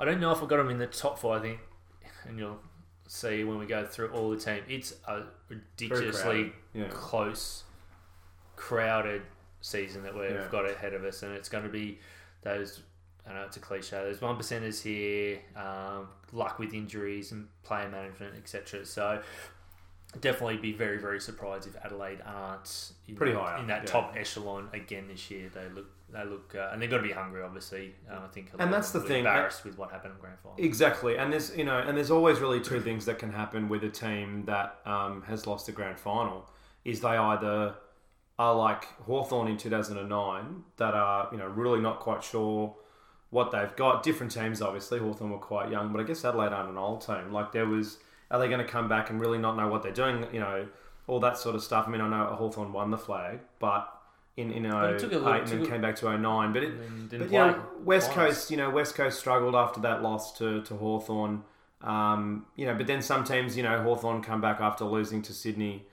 I 0.00 0.04
don't 0.04 0.20
know 0.20 0.32
if 0.32 0.42
I 0.42 0.46
got 0.46 0.58
them 0.58 0.68
in 0.70 0.78
the 0.78 0.86
top 0.86 1.18
four. 1.18 1.36
I 1.36 1.40
think, 1.40 1.60
and 2.28 2.38
you'll 2.38 2.58
see 3.06 3.44
when 3.44 3.58
we 3.58 3.66
go 3.66 3.84
through 3.86 4.08
all 4.10 4.30
the 4.30 4.36
team. 4.38 4.62
It's 4.68 4.94
a 5.06 5.22
ridiculously 5.48 6.52
Yeah. 6.72 6.88
close, 6.90 7.64
crowded 8.56 9.22
season 9.60 10.02
that 10.02 10.14
we've 10.14 10.30
Yeah. 10.30 10.48
got 10.50 10.68
ahead 10.68 10.94
of 10.94 11.04
us, 11.04 11.22
and 11.22 11.32
it's 11.34 11.48
going 11.48 11.64
to 11.64 11.70
be 11.70 12.00
those. 12.42 12.82
I 13.26 13.32
know 13.32 13.44
it's 13.44 13.56
a 13.56 13.60
cliche. 13.60 13.96
There's 14.02 14.20
one 14.20 14.36
percenters 14.36 14.82
here, 14.82 15.40
um, 15.56 16.08
luck 16.32 16.58
with 16.58 16.74
injuries 16.74 17.32
and 17.32 17.48
player 17.62 17.88
management, 17.88 18.36
etc. 18.36 18.84
So. 18.84 19.22
Definitely 20.20 20.58
be 20.58 20.72
very, 20.72 20.98
very 20.98 21.20
surprised 21.20 21.66
if 21.66 21.76
Adelaide 21.84 22.20
aren't 22.24 22.92
in 23.08 23.16
Pretty 23.16 23.32
that, 23.32 23.40
high 23.40 23.54
up, 23.54 23.60
in 23.60 23.66
that 23.68 23.82
yeah. 23.82 23.90
top 23.90 24.14
echelon 24.16 24.68
again 24.72 25.08
this 25.08 25.30
year. 25.30 25.50
They 25.52 25.68
look, 25.74 25.86
they 26.12 26.24
look, 26.24 26.54
uh, 26.54 26.70
and 26.72 26.80
they've 26.80 26.90
got 26.90 26.98
to 26.98 27.02
be 27.02 27.12
hungry, 27.12 27.42
obviously. 27.42 27.94
Um, 28.10 28.20
I 28.24 28.28
think, 28.28 28.50
a 28.56 28.62
And 28.62 28.72
that's 28.72 28.90
the 28.90 29.00
thing, 29.00 29.18
Embarrassed 29.18 29.64
with 29.64 29.78
what 29.78 29.90
happened 29.90 30.14
in 30.14 30.20
grand 30.20 30.38
final. 30.42 30.56
Exactly, 30.58 31.16
and 31.16 31.32
there's 31.32 31.56
you 31.56 31.64
know, 31.64 31.78
and 31.78 31.96
there's 31.96 32.10
always 32.10 32.40
really 32.40 32.60
two 32.60 32.80
things 32.80 33.04
that 33.06 33.18
can 33.18 33.32
happen 33.32 33.68
with 33.68 33.84
a 33.84 33.90
team 33.90 34.44
that 34.46 34.78
um, 34.86 35.22
has 35.22 35.46
lost 35.46 35.68
a 35.68 35.72
grand 35.72 35.98
final. 35.98 36.48
Is 36.84 37.00
they 37.00 37.08
either 37.08 37.74
are 38.38 38.54
like 38.54 38.84
Hawthorn 39.02 39.48
in 39.48 39.56
2009 39.56 40.64
that 40.76 40.94
are 40.94 41.28
you 41.32 41.38
know 41.38 41.46
really 41.46 41.80
not 41.80 42.00
quite 42.00 42.22
sure 42.22 42.76
what 43.34 43.50
they've 43.50 43.74
got. 43.74 44.04
Different 44.04 44.32
teams, 44.32 44.62
obviously. 44.62 45.00
Hawthorn 45.00 45.30
were 45.32 45.38
quite 45.38 45.68
young, 45.68 45.92
but 45.92 46.00
I 46.00 46.04
guess 46.04 46.24
Adelaide 46.24 46.52
aren't 46.52 46.70
an 46.70 46.78
old 46.78 47.04
team. 47.04 47.32
Like 47.32 47.50
there 47.50 47.66
was, 47.66 47.98
are 48.34 48.40
they 48.40 48.48
going 48.48 48.64
to 48.64 48.70
come 48.70 48.88
back 48.88 49.10
and 49.10 49.20
really 49.20 49.38
not 49.38 49.56
know 49.56 49.68
what 49.68 49.82
they're 49.84 49.92
doing? 49.92 50.26
You 50.32 50.40
know, 50.40 50.66
all 51.06 51.20
that 51.20 51.38
sort 51.38 51.54
of 51.54 51.62
stuff. 51.62 51.86
I 51.86 51.90
mean, 51.90 52.00
I 52.00 52.08
know 52.08 52.34
Hawthorn 52.34 52.72
won 52.72 52.90
the 52.90 52.98
flag, 52.98 53.38
but 53.60 53.88
in 54.36 54.50
in 54.50 54.66
it 54.66 54.98
took 54.98 55.12
08 55.12 55.14
and 55.14 55.46
then 55.46 55.58
took 55.60 55.68
a- 55.68 55.70
came 55.70 55.80
back 55.80 55.94
to 55.96 56.18
09. 56.18 56.52
But 56.52 56.64
it, 56.64 57.08
didn't 57.08 57.18
but 57.28 57.32
you 57.32 57.38
know, 57.38 57.62
West 57.84 58.10
twice. 58.10 58.26
Coast, 58.26 58.50
you 58.50 58.56
know, 58.56 58.70
West 58.70 58.96
Coast 58.96 59.20
struggled 59.20 59.54
after 59.54 59.80
that 59.82 60.02
loss 60.02 60.36
to, 60.38 60.62
to 60.62 60.74
Hawthorn. 60.74 61.44
Um, 61.80 62.46
you 62.56 62.66
know, 62.66 62.74
but 62.74 62.88
then 62.88 63.02
some 63.02 63.22
teams, 63.22 63.56
you 63.56 63.62
know, 63.62 63.80
Hawthorn 63.82 64.22
come 64.22 64.40
back 64.40 64.60
after 64.60 64.84
losing 64.84 65.22
to 65.22 65.32
Sydney 65.32 65.86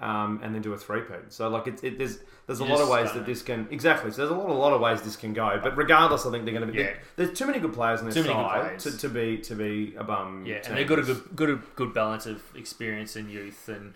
um, 0.00 0.40
and 0.42 0.54
then 0.54 0.62
do 0.62 0.72
a 0.72 0.78
three-peat. 0.78 1.30
So, 1.32 1.48
like, 1.48 1.66
it's, 1.66 1.82
it, 1.82 1.98
there's 1.98 2.18
there's 2.46 2.60
a 2.60 2.64
You 2.64 2.70
lot 2.70 2.80
of 2.80 2.88
ways 2.88 3.12
that 3.12 3.26
this 3.26 3.42
can... 3.42 3.68
Exactly. 3.70 4.10
So, 4.10 4.18
there's 4.18 4.30
a 4.30 4.34
lot, 4.34 4.48
a 4.48 4.52
lot 4.52 4.72
of 4.72 4.80
ways 4.80 5.02
this 5.02 5.16
can 5.16 5.32
go. 5.34 5.60
But 5.62 5.76
regardless, 5.76 6.24
I 6.24 6.30
think 6.30 6.44
they're 6.44 6.54
going 6.54 6.66
to 6.66 6.72
be... 6.72 6.78
Yeah. 6.78 6.94
There's 7.16 7.36
too 7.38 7.46
many 7.46 7.58
good 7.58 7.74
players 7.74 8.00
in 8.00 8.06
this 8.06 8.14
Too 8.14 8.24
side 8.24 8.60
players. 8.60 8.84
to, 8.84 8.98
to 8.98 9.08
be 9.08 9.38
to 9.38 9.54
be 9.54 9.94
a 9.96 10.04
bum 10.04 10.44
Yeah, 10.46 10.60
team. 10.60 10.70
and 10.70 10.78
they've 10.78 10.88
got 10.88 10.98
a 10.98 11.02
good, 11.02 11.22
good, 11.36 11.50
a 11.50 11.62
good 11.76 11.92
balance 11.92 12.26
of 12.26 12.42
experience 12.56 13.16
and 13.16 13.30
youth 13.30 13.68
and 13.68 13.94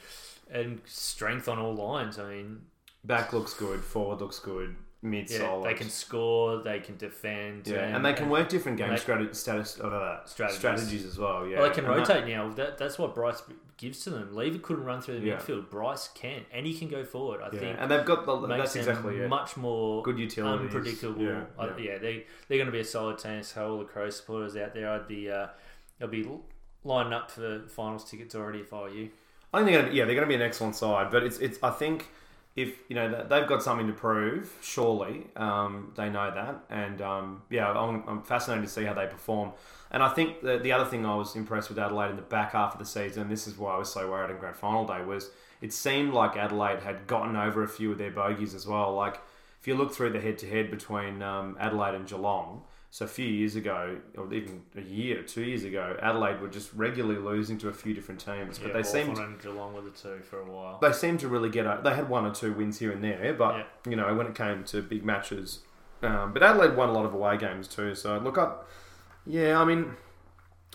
and 0.51 0.81
strength 0.85 1.49
on 1.49 1.59
all 1.59 1.75
lines. 1.75 2.19
I 2.19 2.29
mean, 2.29 2.63
Back 3.05 3.33
looks 3.33 3.55
good. 3.55 3.81
Forward 3.81 4.21
looks 4.21 4.39
good. 4.39 4.77
Mid 5.05 5.29
yeah, 5.29 5.39
solid. 5.39 5.65
they 5.69 5.75
can 5.75 5.91
score, 5.91 6.63
they 6.63 6.79
can 6.79 6.97
defend, 6.97 7.67
Yeah, 7.67 7.81
and, 7.97 8.05
they 8.05 8.13
can 8.13 8.31
work 8.31 8.49
different 8.49 8.79
game 8.79 8.97
strate- 8.97 9.35
status, 9.35 9.81
uh, 9.81 10.25
Strategies. 10.25 10.59
strategies. 10.59 11.05
as 11.05 11.19
well. 11.19 11.45
Yeah, 11.45 11.59
Well, 11.59 11.69
they 11.69 11.75
can 11.75 11.85
And 11.87 11.95
that- 11.95 12.09
rotate 12.09 12.29
now. 12.29 12.49
That, 12.51 12.79
that's 12.79 13.01
what 13.01 13.13
Bryce 13.13 13.43
gives 13.77 14.05
to 14.05 14.11
them. 14.11 14.33
Lever 14.33 14.59
couldn't 14.61 14.85
run 14.85 15.01
through 15.01 15.19
the 15.19 15.27
Yeah. 15.27 15.39
midfield. 15.39 15.71
Bryce 15.71 16.07
can, 16.15 16.43
and 16.53 16.65
he 16.67 16.79
can 16.79 16.87
go 16.89 17.03
forward. 17.05 17.41
I 17.43 17.47
yeah, 17.53 17.59
think 17.59 17.79
and 17.81 17.91
they've 17.91 18.05
got 18.05 18.27
the, 18.27 18.47
that's 18.47 18.77
exactly 18.77 19.17
it. 19.19 19.29
much 19.29 19.57
more 19.57 20.03
Good 20.05 20.21
utility, 20.21 20.65
unpredictable. 20.67 21.21
Yeah, 21.21 21.45
yeah. 21.59 21.77
yeah, 21.79 21.99
they 21.99 22.25
they're 22.47 22.59
going 22.59 22.67
to 22.67 22.73
be 22.73 22.79
a 22.79 22.85
solid 22.85 23.19
team. 23.19 23.43
So 23.43 23.73
all 23.73 23.79
the 23.81 23.85
Crow 23.87 24.09
supporters 24.09 24.57
out 24.57 24.73
there, 24.73 24.89
I'd 24.89 25.09
be 25.09 25.29
uh, 25.29 25.49
I'd 26.01 26.13
be 26.13 26.29
lining 26.85 27.13
up 27.13 27.29
for 27.29 27.63
finals 27.67 28.09
tickets 28.09 28.37
already 28.37 28.61
if 28.61 28.73
I 28.73 28.83
were 28.83 28.89
you. 28.91 29.11
I 29.53 29.59
think 29.59 29.71
they're 29.73 29.83
gonna, 29.83 29.95
yeah 29.95 30.05
they're 30.05 30.15
going 30.15 30.27
to 30.29 30.31
be 30.31 30.37
an 30.37 30.43
excellent 30.43 30.77
side, 30.77 31.11
but 31.11 31.25
it's 31.25 31.39
it's 31.39 31.59
I 31.61 31.71
think 31.71 32.07
if 32.55 32.77
you 32.89 32.95
know 32.95 33.25
they've 33.29 33.49
got 33.49 33.63
something 33.63 33.87
to 33.87 33.93
prove, 33.93 34.53
surely 34.63 35.27
um, 35.37 35.93
they 35.97 36.11
know 36.11 36.31
that, 36.31 36.65
and 36.69 37.01
um, 37.01 37.43
yeah, 37.51 37.71
I'm, 37.71 38.03
I'm 38.07 38.23
fascinated 38.23 38.65
to 38.65 38.71
see 38.71 38.85
how 38.85 38.95
they 38.95 39.07
perform. 39.07 39.53
And 39.91 40.03
I 40.03 40.09
think 40.09 40.43
the, 40.43 40.59
the 40.59 40.73
other 40.73 40.85
thing 40.85 41.05
I 41.05 41.15
was 41.15 41.37
impressed 41.37 41.69
with 41.69 41.79
Adelaide 41.79 42.11
in 42.11 42.17
the 42.17 42.23
back 42.23 42.53
half 42.53 42.73
of 42.75 42.79
the 42.79 42.87
season, 42.87 43.29
this 43.29 43.47
is 43.47 43.59
why 43.59 43.75
I 43.75 43.79
was 43.79 43.93
so 43.93 44.11
worried 44.11 44.31
in 44.31 44.39
grand 44.39 44.57
final 44.57 44.87
day, 44.87 45.03
was 45.03 45.31
it 45.61 45.73
seemed 45.73 46.13
like 46.13 46.37
Adelaide 46.37 46.81
had 46.81 47.07
gotten 47.07 47.37
over 47.37 47.63
a 47.63 47.69
few 47.69 47.93
of 47.93 47.99
their 47.99 48.11
bogeys 48.11 48.55
as 48.55 48.67
well. 48.67 48.95
Like 48.95 49.21
if 49.61 49.69
you 49.69 49.75
look 49.75 49.95
through 49.95 50.11
the 50.11 50.21
head 50.21 50.39
to 50.39 50.49
head 50.49 50.71
between 50.71 51.23
um, 51.23 51.57
Adelaide 51.61 51.95
and 51.95 52.07
Geelong. 52.07 52.65
So 52.95 53.07
a 53.07 53.09
few 53.09 53.25
years 53.25 53.57
ago, 53.57 53.97
or 54.19 54.31
even 54.35 54.65
a 54.77 54.83
year, 54.83 55.23
two 55.23 55.43
years 55.43 55.65
ago, 55.65 55.97
Adelaide 56.03 56.43
were 56.43 56.49
just 56.49 56.71
regularly 56.75 57.19
losing 57.19 57.57
to 57.61 57.71
a 57.71 57.73
few 57.73 57.95
different 57.95 58.21
teams, 58.21 58.59
but 58.59 58.69
yeah, 58.69 58.75
they 58.75 58.83
seemed 58.83 59.17
and 59.17 59.41
Geelong 59.41 59.73
were 59.73 59.81
the 59.81 59.89
two 59.89 60.21
for 60.23 60.41
a 60.41 60.45
while. 60.45 60.79
they 60.83 60.93
seem 60.93 61.17
to 61.17 61.27
really 61.29 61.49
get. 61.49 61.65
A, 61.65 61.81
they 61.83 61.95
had 61.95 62.11
one 62.11 62.27
or 62.27 62.35
two 62.35 62.53
wins 62.53 62.81
here 62.81 62.93
and 62.93 63.03
there, 63.03 63.33
but 63.33 63.57
Yeah. 63.57 63.65
you 63.89 63.97
know 63.97 64.15
when 64.15 64.27
it 64.27 64.35
came 64.35 64.63
to 64.65 64.83
big 64.83 65.07
matches, 65.07 65.61
um, 66.03 66.35
but 66.35 66.43
Adelaide 66.43 66.77
won 66.77 66.91
a 66.91 66.93
lot 66.93 67.07
of 67.07 67.15
away 67.15 67.39
games 67.39 67.67
too. 67.67 67.95
So 67.95 68.19
look 68.19 68.37
up, 68.37 68.69
yeah. 69.25 69.59
I 69.59 69.65
mean, 69.65 69.97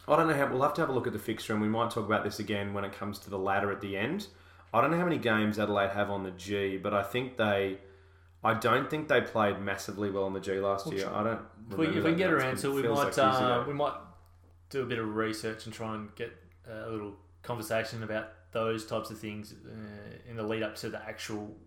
I 0.08 0.16
don't 0.16 0.28
know 0.28 0.34
how. 0.34 0.48
We'll 0.52 0.64
have 0.64 0.74
to 0.74 0.82
have 0.82 0.90
a 0.90 0.94
look 0.94 1.06
at 1.06 1.14
the 1.14 1.20
fixture, 1.20 1.54
and 1.54 1.62
we 1.62 1.68
might 1.68 1.92
talk 1.92 2.08
about 2.08 2.24
this 2.24 2.40
again 2.40 2.74
when 2.74 2.84
it 2.84 2.94
comes 2.94 3.20
to 3.20 3.30
the 3.30 3.38
ladder 3.38 3.72
at 3.72 3.80
the 3.80 3.96
end. 3.96 4.26
I 4.74 4.82
don't 4.82 4.90
know 4.90 4.98
how 4.98 5.04
many 5.06 5.20
games 5.20 5.60
Adelaide 5.60 5.92
have 5.92 6.10
on 6.10 6.24
the 6.24 6.32
G, 6.32 6.78
but 6.78 6.96
I 6.96 7.04
think 7.04 7.38
they. 7.38 7.78
I 8.48 8.54
don't 8.54 8.90
think 8.90 9.10
they 9.10 9.20
played 9.20 9.60
massively 9.60 10.10
well 10.10 10.26
in 10.28 10.34
the 10.34 10.40
G 10.40 10.54
last 10.54 10.90
year. 10.90 11.10
I 11.14 11.22
don't. 11.22 11.42
If 11.70 11.78
we, 11.78 11.88
if 11.88 11.96
we 11.96 12.02
can 12.02 12.18
get 12.18 12.32
around 12.32 12.54
It's 12.54 12.62
to 12.62 12.72
we 12.72 12.82
might 12.84 13.18
like 13.18 13.18
uh, 13.18 13.66
we 13.68 13.74
might 13.74 13.96
do 14.70 14.84
a 14.84 14.86
bit 14.86 15.00
of 15.00 15.16
research 15.16 15.66
and 15.66 15.74
try 15.74 15.96
and 15.96 16.16
get 16.16 16.32
a 16.66 16.90
little 16.90 17.14
conversation 17.44 18.04
about 18.04 18.30
those 18.54 18.86
types 18.86 19.10
of 19.10 19.20
things 19.20 19.54
uh, 19.54 20.30
in 20.30 20.38
the 20.38 20.44
lead 20.44 20.64
up 20.64 20.78
to 20.78 20.90
the 20.90 21.06
actual 21.06 21.58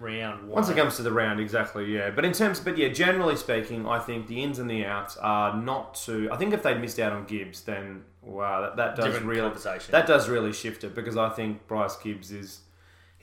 round 0.00 0.44
one. 0.44 0.52
Once 0.52 0.70
it 0.70 0.76
comes 0.76 0.96
to 0.96 1.02
the 1.02 1.12
round, 1.12 1.40
exactly, 1.40 1.94
yeah. 1.94 2.08
But 2.08 2.24
in 2.24 2.32
terms, 2.32 2.58
but 2.58 2.78
yeah, 2.78 2.88
generally 2.88 3.36
speaking, 3.36 3.86
I 3.86 3.98
think 3.98 4.26
the 4.26 4.42
ins 4.42 4.58
and 4.58 4.70
the 4.70 4.86
outs 4.86 5.18
are 5.18 5.54
not 5.54 5.94
too. 5.94 6.30
I 6.32 6.38
think 6.38 6.54
if 6.54 6.62
they'd 6.62 6.80
missed 6.80 6.98
out 6.98 7.12
on 7.12 7.26
Gibbs, 7.26 7.64
then 7.64 8.02
wow, 8.22 8.62
that, 8.62 8.76
that 8.76 8.96
does 8.96 9.04
different 9.04 9.26
really 9.26 9.52
that 9.90 10.06
does 10.06 10.30
really 10.30 10.54
shift 10.54 10.84
it 10.84 10.94
because 10.94 11.18
I 11.18 11.28
think 11.28 11.66
Bryce 11.66 11.96
Gibbs 11.96 12.30
is 12.30 12.60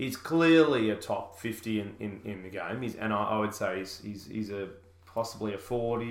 he's 0.02 0.18
clearly 0.18 0.90
a 0.90 0.96
top 0.96 1.40
fifty 1.40 1.80
in, 1.80 1.90
in, 2.00 2.22
in 2.26 2.44
the 2.44 2.50
game. 2.50 2.82
He's 2.82 2.96
and 2.96 3.12
I, 3.14 3.24
I 3.36 3.38
would 3.40 3.54
say 3.54 3.80
he's, 3.80 4.02
he's 4.04 4.26
he's 4.28 4.50
a 4.50 4.70
possibly 5.14 5.54
a 5.54 5.58
forty, 5.58 6.06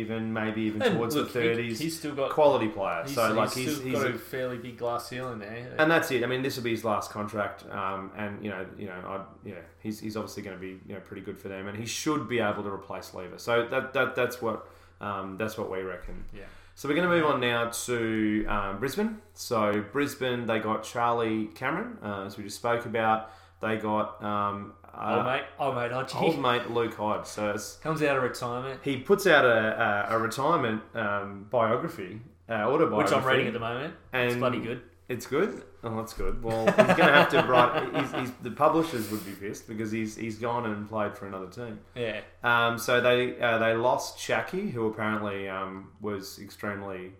even 0.00 0.30
maybe 0.32 0.60
even 0.62 0.82
And 0.82 0.96
towards 0.96 1.16
look, 1.16 1.32
the 1.32 1.54
he- 1.54 1.74
he's 1.74 1.98
still 1.98 2.14
got 2.14 2.30
quality 2.30 2.68
player. 2.68 3.02
he's, 3.06 3.14
so 3.14 3.32
like 3.32 3.52
he's 3.54 3.64
he's 3.66 3.74
still 3.76 3.86
he's 3.88 3.98
got 3.98 4.06
a- 4.10 4.14
a 4.14 4.18
fairly 4.18 4.58
big 4.58 4.76
glass 4.78 5.08
ceiling 5.08 5.38
there. 5.38 5.74
and 5.78 5.90
that's 5.90 6.10
it. 6.10 6.22
I 6.22 6.26
mean, 6.26 6.42
this 6.42 6.56
will 6.56 6.64
be 6.64 6.70
his 6.78 6.84
last 6.84 7.10
contract, 7.10 7.64
um, 7.70 8.10
and 8.16 8.44
you 8.44 8.50
know, 8.50 8.66
you 8.78 8.86
know, 8.86 9.00
I, 9.14 9.20
yeah, 9.48 9.54
he's, 9.80 10.00
he's 10.00 10.16
obviously 10.16 10.42
going 10.42 10.56
to 10.56 10.60
be 10.60 10.78
you 10.86 10.94
know 10.94 11.00
pretty 11.00 11.22
good 11.22 11.38
for 11.38 11.48
them, 11.48 11.66
and 11.66 11.76
he 11.78 11.86
should 11.86 12.28
be 12.28 12.38
able 12.40 12.62
to 12.62 12.70
replace 12.70 13.14
Lever. 13.14 13.38
So 13.38 13.66
that, 13.70 13.92
that 13.94 14.14
that's 14.14 14.40
what 14.42 14.68
um, 15.00 15.36
that's 15.38 15.56
what 15.58 15.70
we 15.70 15.80
reckon. 15.80 16.24
yeah. 16.34 16.42
So 16.82 16.88
we're 16.88 16.96
going 16.96 17.08
to 17.08 17.14
move 17.14 17.26
on 17.26 17.38
now 17.38 17.68
to 17.68 18.44
um, 18.48 18.80
Brisbane. 18.80 19.18
So 19.34 19.84
Brisbane, 19.92 20.48
they 20.48 20.58
got 20.58 20.82
Charlie 20.82 21.46
Cameron, 21.54 21.96
uh, 22.02 22.24
as 22.26 22.36
we 22.36 22.42
just 22.42 22.56
spoke 22.56 22.86
about. 22.86 23.30
They 23.60 23.76
got 23.76 24.20
um, 24.20 24.72
uh, 24.92 25.22
mate, 25.22 25.44
oh 25.60 25.72
mate, 25.72 25.92
Archie 25.92 26.18
old 26.18 26.40
mate 26.40 26.72
Luke 26.72 26.94
Hodge. 26.94 27.26
So 27.26 27.50
it's, 27.50 27.76
comes 27.84 28.02
out 28.02 28.16
of 28.16 28.24
retirement, 28.24 28.80
he 28.82 28.96
puts 28.96 29.28
out 29.28 29.44
a, 29.44 30.08
a, 30.10 30.16
a 30.16 30.18
retirement 30.18 30.82
um, 30.96 31.46
biography, 31.50 32.20
uh, 32.48 32.54
autobiography, 32.54 33.14
which 33.14 33.22
I'm 33.22 33.28
reading 33.28 33.46
at 33.46 33.52
the 33.52 33.60
moment. 33.60 33.94
it's 34.12 34.34
bloody 34.34 34.58
good. 34.58 34.82
it's 35.08 35.26
good. 35.28 35.62
Oh, 35.84 35.96
that's 35.96 36.12
good. 36.12 36.42
Well, 36.44 36.64
he's 36.66 36.74
going 36.74 36.96
to 36.96 37.12
have 37.12 37.28
to 37.30 37.42
write. 37.42 37.92
He's, 37.96 38.12
he's, 38.12 38.30
the 38.42 38.52
publishers 38.52 39.10
would 39.10 39.24
be 39.26 39.32
pissed 39.32 39.66
because 39.66 39.90
he's 39.90 40.14
he's 40.16 40.38
gone 40.38 40.64
and 40.66 40.88
played 40.88 41.16
for 41.16 41.26
another 41.26 41.48
team. 41.48 41.80
Yeah, 41.96 42.20
Um, 42.44 42.78
so 42.78 43.00
they 43.00 43.38
uh, 43.40 43.58
they 43.58 43.74
lost 43.74 44.18
Schache, 44.18 44.70
who 44.70 44.86
apparently 44.86 45.48
um, 45.48 45.90
was 46.00 46.38
extremely 46.38 47.12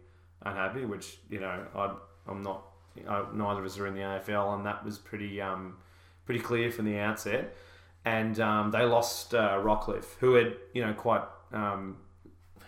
unhappy. 0.42 0.84
Which 0.84 1.18
you 1.28 1.40
know 1.40 1.66
I 1.74 1.94
I'm 2.28 2.42
not. 2.42 2.66
I, 3.08 3.24
neither 3.34 3.60
of 3.60 3.66
us 3.66 3.78
are 3.78 3.86
in 3.86 3.94
the 3.94 4.00
AFL, 4.00 4.54
and 4.54 4.66
that 4.66 4.84
was 4.84 4.96
pretty 4.98 5.40
um, 5.40 5.78
pretty 6.24 6.40
clear 6.40 6.70
from 6.70 6.84
the 6.84 6.98
outset. 6.98 7.56
And 8.04 8.38
um, 8.38 8.70
they 8.70 8.84
lost 8.84 9.34
uh, 9.34 9.58
Rockliff, 9.62 10.04
who 10.20 10.34
had 10.34 10.54
you 10.72 10.86
know 10.86 10.92
quite 10.92 11.22
um, 11.52 11.96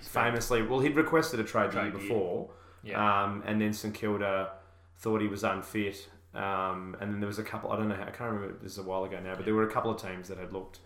famously. 0.00 0.62
Well, 0.62 0.80
he'd 0.80 0.96
requested 0.96 1.40
a 1.40 1.44
trade 1.44 1.68
the 1.70 1.72
Trade 1.72 1.92
year. 1.92 2.00
before. 2.00 2.50
yeah. 2.82 3.22
Um, 3.24 3.42
and 3.46 3.60
then 3.60 3.72
St 3.72 3.94
Kilda 3.94 4.50
thought 4.98 5.20
he 5.20 5.28
was 5.28 5.44
unfit. 5.44 6.08
Um, 6.34 6.96
and 7.00 7.12
then 7.12 7.20
there 7.20 7.28
was 7.28 7.38
a 7.38 7.44
couple, 7.44 7.70
I 7.70 7.76
don't 7.76 7.88
know, 7.88 7.94
how, 7.94 8.02
I 8.02 8.10
can't 8.10 8.32
remember, 8.32 8.56
this 8.60 8.72
is 8.72 8.78
a 8.78 8.82
while 8.82 9.04
ago 9.04 9.20
now, 9.20 9.34
but 9.36 9.44
there 9.44 9.54
were 9.54 9.68
a 9.68 9.70
couple 9.72 9.90
of 9.90 10.02
teams 10.02 10.28
that 10.28 10.38
had 10.38 10.52
looked 10.52 10.80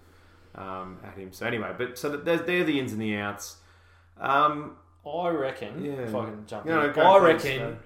um, 0.54 0.98
at 1.04 1.16
him. 1.16 1.32
So 1.32 1.46
anyway, 1.46 1.72
but 1.76 1.98
so 1.98 2.16
they're, 2.16 2.36
they're 2.36 2.64
the 2.64 2.78
ins 2.78 2.92
and 2.92 3.00
the 3.00 3.16
outs. 3.16 3.56
Um, 4.20 4.76
I 5.06 5.28
reckon. 5.28 5.84
Yeah. 5.84 5.92
If 5.92 6.14
I 6.14 6.24
can 6.26 6.46
jump 6.46 6.66
Yeah, 6.66 6.92
in, 6.92 6.98
I 6.98 7.18
reckon 7.18 7.78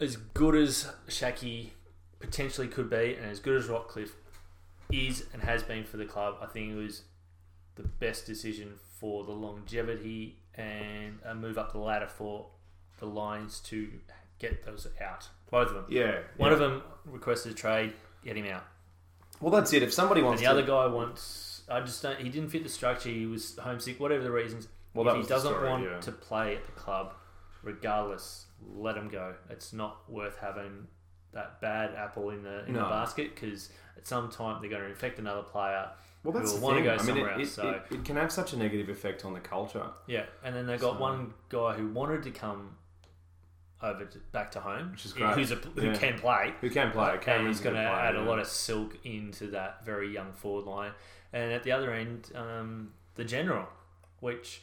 as 0.00 0.16
good 0.16 0.54
as 0.54 0.90
Schache 1.08 1.72
potentially 2.20 2.68
could 2.68 2.88
be, 2.88 3.16
and 3.20 3.30
as 3.30 3.40
good 3.40 3.56
as 3.56 3.66
Rockliff 3.66 4.10
is 4.90 5.26
and 5.32 5.42
has 5.42 5.62
been 5.62 5.84
for 5.84 5.96
the 5.98 6.06
club. 6.06 6.36
I 6.40 6.46
think 6.46 6.72
it 6.72 6.76
was 6.76 7.02
the 7.74 7.82
best 7.82 8.26
decision 8.26 8.74
for 8.98 9.24
the 9.24 9.32
longevity 9.32 10.38
and 10.54 11.18
a 11.24 11.34
move 11.34 11.58
up 11.58 11.72
the 11.72 11.78
ladder 11.78 12.08
for 12.08 12.46
the 12.98 13.06
Lions 13.06 13.60
to 13.60 13.88
get 14.38 14.64
those 14.64 14.86
out. 15.00 15.28
Both 15.50 15.68
of 15.68 15.74
them. 15.74 15.84
Yeah. 15.88 16.18
One 16.36 16.48
yeah. 16.50 16.54
of 16.54 16.58
them 16.60 16.82
requested 17.06 17.52
a 17.52 17.54
trade, 17.54 17.92
get 18.24 18.36
him 18.36 18.46
out. 18.46 18.64
Well, 19.40 19.52
that's 19.52 19.72
it. 19.72 19.82
If 19.82 19.92
somebody 19.92 20.20
And 20.20 20.26
wants 20.28 20.42
the 20.42 20.46
to, 20.46 20.52
other 20.52 20.62
guy 20.62 20.86
wants. 20.86 21.62
I 21.70 21.80
just 21.80 22.02
don't. 22.02 22.18
He 22.18 22.28
didn't 22.28 22.48
fit 22.50 22.62
the 22.62 22.68
structure. 22.68 23.08
He 23.08 23.26
was 23.26 23.56
homesick. 23.56 24.00
Whatever 24.00 24.24
the 24.24 24.30
reasons. 24.32 24.68
Well, 24.94 25.08
if 25.14 25.22
he 25.22 25.28
doesn't 25.28 25.52
story, 25.52 25.68
want 25.68 25.84
yeah. 25.84 26.00
to 26.00 26.12
play 26.12 26.56
at 26.56 26.64
the 26.64 26.72
club, 26.72 27.12
regardless, 27.62 28.46
let 28.74 28.96
him 28.96 29.08
go. 29.08 29.34
It's 29.50 29.72
not 29.72 30.08
worth 30.10 30.38
having 30.38 30.86
that 31.34 31.60
bad 31.60 31.94
apple 31.94 32.30
in 32.30 32.42
the 32.42 32.64
in 32.66 32.72
the 32.72 32.80
basket 32.80 33.34
because 33.34 33.68
at 33.96 34.06
some 34.06 34.30
time 34.30 34.60
they're 34.60 34.70
going 34.70 34.82
to 34.82 34.88
infect 34.88 35.18
another 35.18 35.42
player. 35.42 35.88
well, 36.24 36.32
that's 36.32 36.52
who 36.52 36.56
the 36.58 36.62
will 36.62 36.72
want 36.72 36.84
to 36.84 36.90
thing. 36.90 36.96
go 36.96 37.02
I 37.02 37.06
mean, 37.06 37.06
somewhere 37.06 37.30
it, 37.38 37.40
else. 37.40 37.48
it, 37.48 37.52
so 37.52 37.68
it, 37.70 37.82
it 37.94 38.04
can 38.04 38.16
have 38.16 38.32
such 38.32 38.52
a 38.54 38.56
negative 38.56 38.88
effect 38.88 39.24
on 39.24 39.34
the 39.34 39.40
culture. 39.40 39.86
yeah, 40.06 40.24
and 40.42 40.56
then 40.56 40.66
they 40.66 40.78
got 40.78 40.94
So- 40.94 41.00
one 41.00 41.34
guy 41.50 41.74
who 41.74 41.88
wanted 41.88 42.22
to 42.24 42.30
come 42.30 42.76
over 43.82 44.04
to, 44.04 44.18
back 44.32 44.50
to 44.52 44.60
home, 44.60 44.90
Which 44.92 45.04
is 45.06 45.12
great. 45.12 45.34
who's 45.34 45.52
a, 45.52 45.54
who 45.56 45.82
Yeah. 45.86 45.94
can 45.96 46.18
play. 46.18 46.52
Who 46.60 46.68
can 46.70 46.90
play? 46.90 47.12
and 47.12 47.20
Cameron's 47.20 47.58
he's 47.58 47.64
going 47.64 47.76
to 47.76 47.80
a 47.80 47.84
good 47.84 47.90
player, 47.90 48.04
add 48.06 48.16
a 48.16 48.22
lot 48.22 48.38
of 48.40 48.46
silk 48.48 48.96
into 49.04 49.48
that 49.52 49.84
very 49.84 50.12
young 50.12 50.32
forward 50.32 50.64
line. 50.66 50.92
And 51.32 51.52
at 51.52 51.62
the 51.62 51.72
other 51.72 51.92
end, 51.92 52.30
um, 52.34 52.92
the 53.14 53.24
general, 53.24 53.66
which 54.20 54.62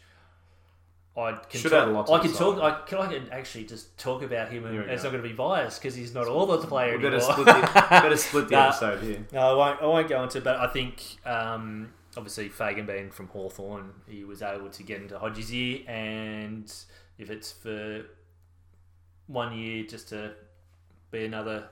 I 1.17 1.31
can 1.49 1.61
Should 1.61 1.71
talk, 1.71 1.83
add 1.83 1.87
a 1.87 1.91
lot 1.91 2.07
to 2.07 2.13
I 2.13 2.19
can 2.19 2.33
talk. 2.33 2.59
I 2.61 2.81
can, 2.85 2.97
I 2.97 3.07
can 3.07 3.29
actually 3.31 3.63
just 3.63 3.97
talk 3.97 4.21
about 4.21 4.49
him, 4.51 4.65
and 4.65 4.77
it's 4.89 5.03
go. 5.03 5.07
not 5.07 5.11
going 5.13 5.23
to 5.23 5.29
be 5.29 5.35
biased 5.35 5.79
because 5.81 5.95
he's 5.95 6.13
not 6.13 6.27
all 6.27 6.51
of 6.51 6.61
the 6.61 6.67
player 6.67 6.97
We 6.97 7.03
better 7.03 7.15
anymore. 7.15 7.31
split 7.31 7.45
the, 7.45 7.71
better 7.89 8.17
split 8.17 8.49
the 8.49 8.55
Nah. 8.55 8.67
episode 8.67 9.01
here. 9.01 9.25
No, 9.31 9.39
I 9.39 9.53
won't, 9.53 9.81
I 9.81 9.85
won't 9.85 10.09
go 10.09 10.21
into, 10.23 10.41
but 10.41 10.57
I 10.57 10.67
think 10.67 11.01
um, 11.25 11.93
obviously 12.17 12.49
Fagan 12.49 12.85
being 12.85 13.11
from 13.11 13.27
Hawthorn, 13.29 13.93
he 14.09 14.25
was 14.25 14.41
able 14.41 14.67
to 14.69 14.83
get 14.83 14.99
into 15.01 15.17
Hodge's 15.17 15.53
ear, 15.53 15.83
and 15.87 16.69
if 17.17 17.29
it's 17.29 17.53
for 17.53 18.01
one 19.27 19.57
year 19.57 19.83
just 19.85 20.09
to 20.09 20.31
be 21.11 21.25
another 21.25 21.67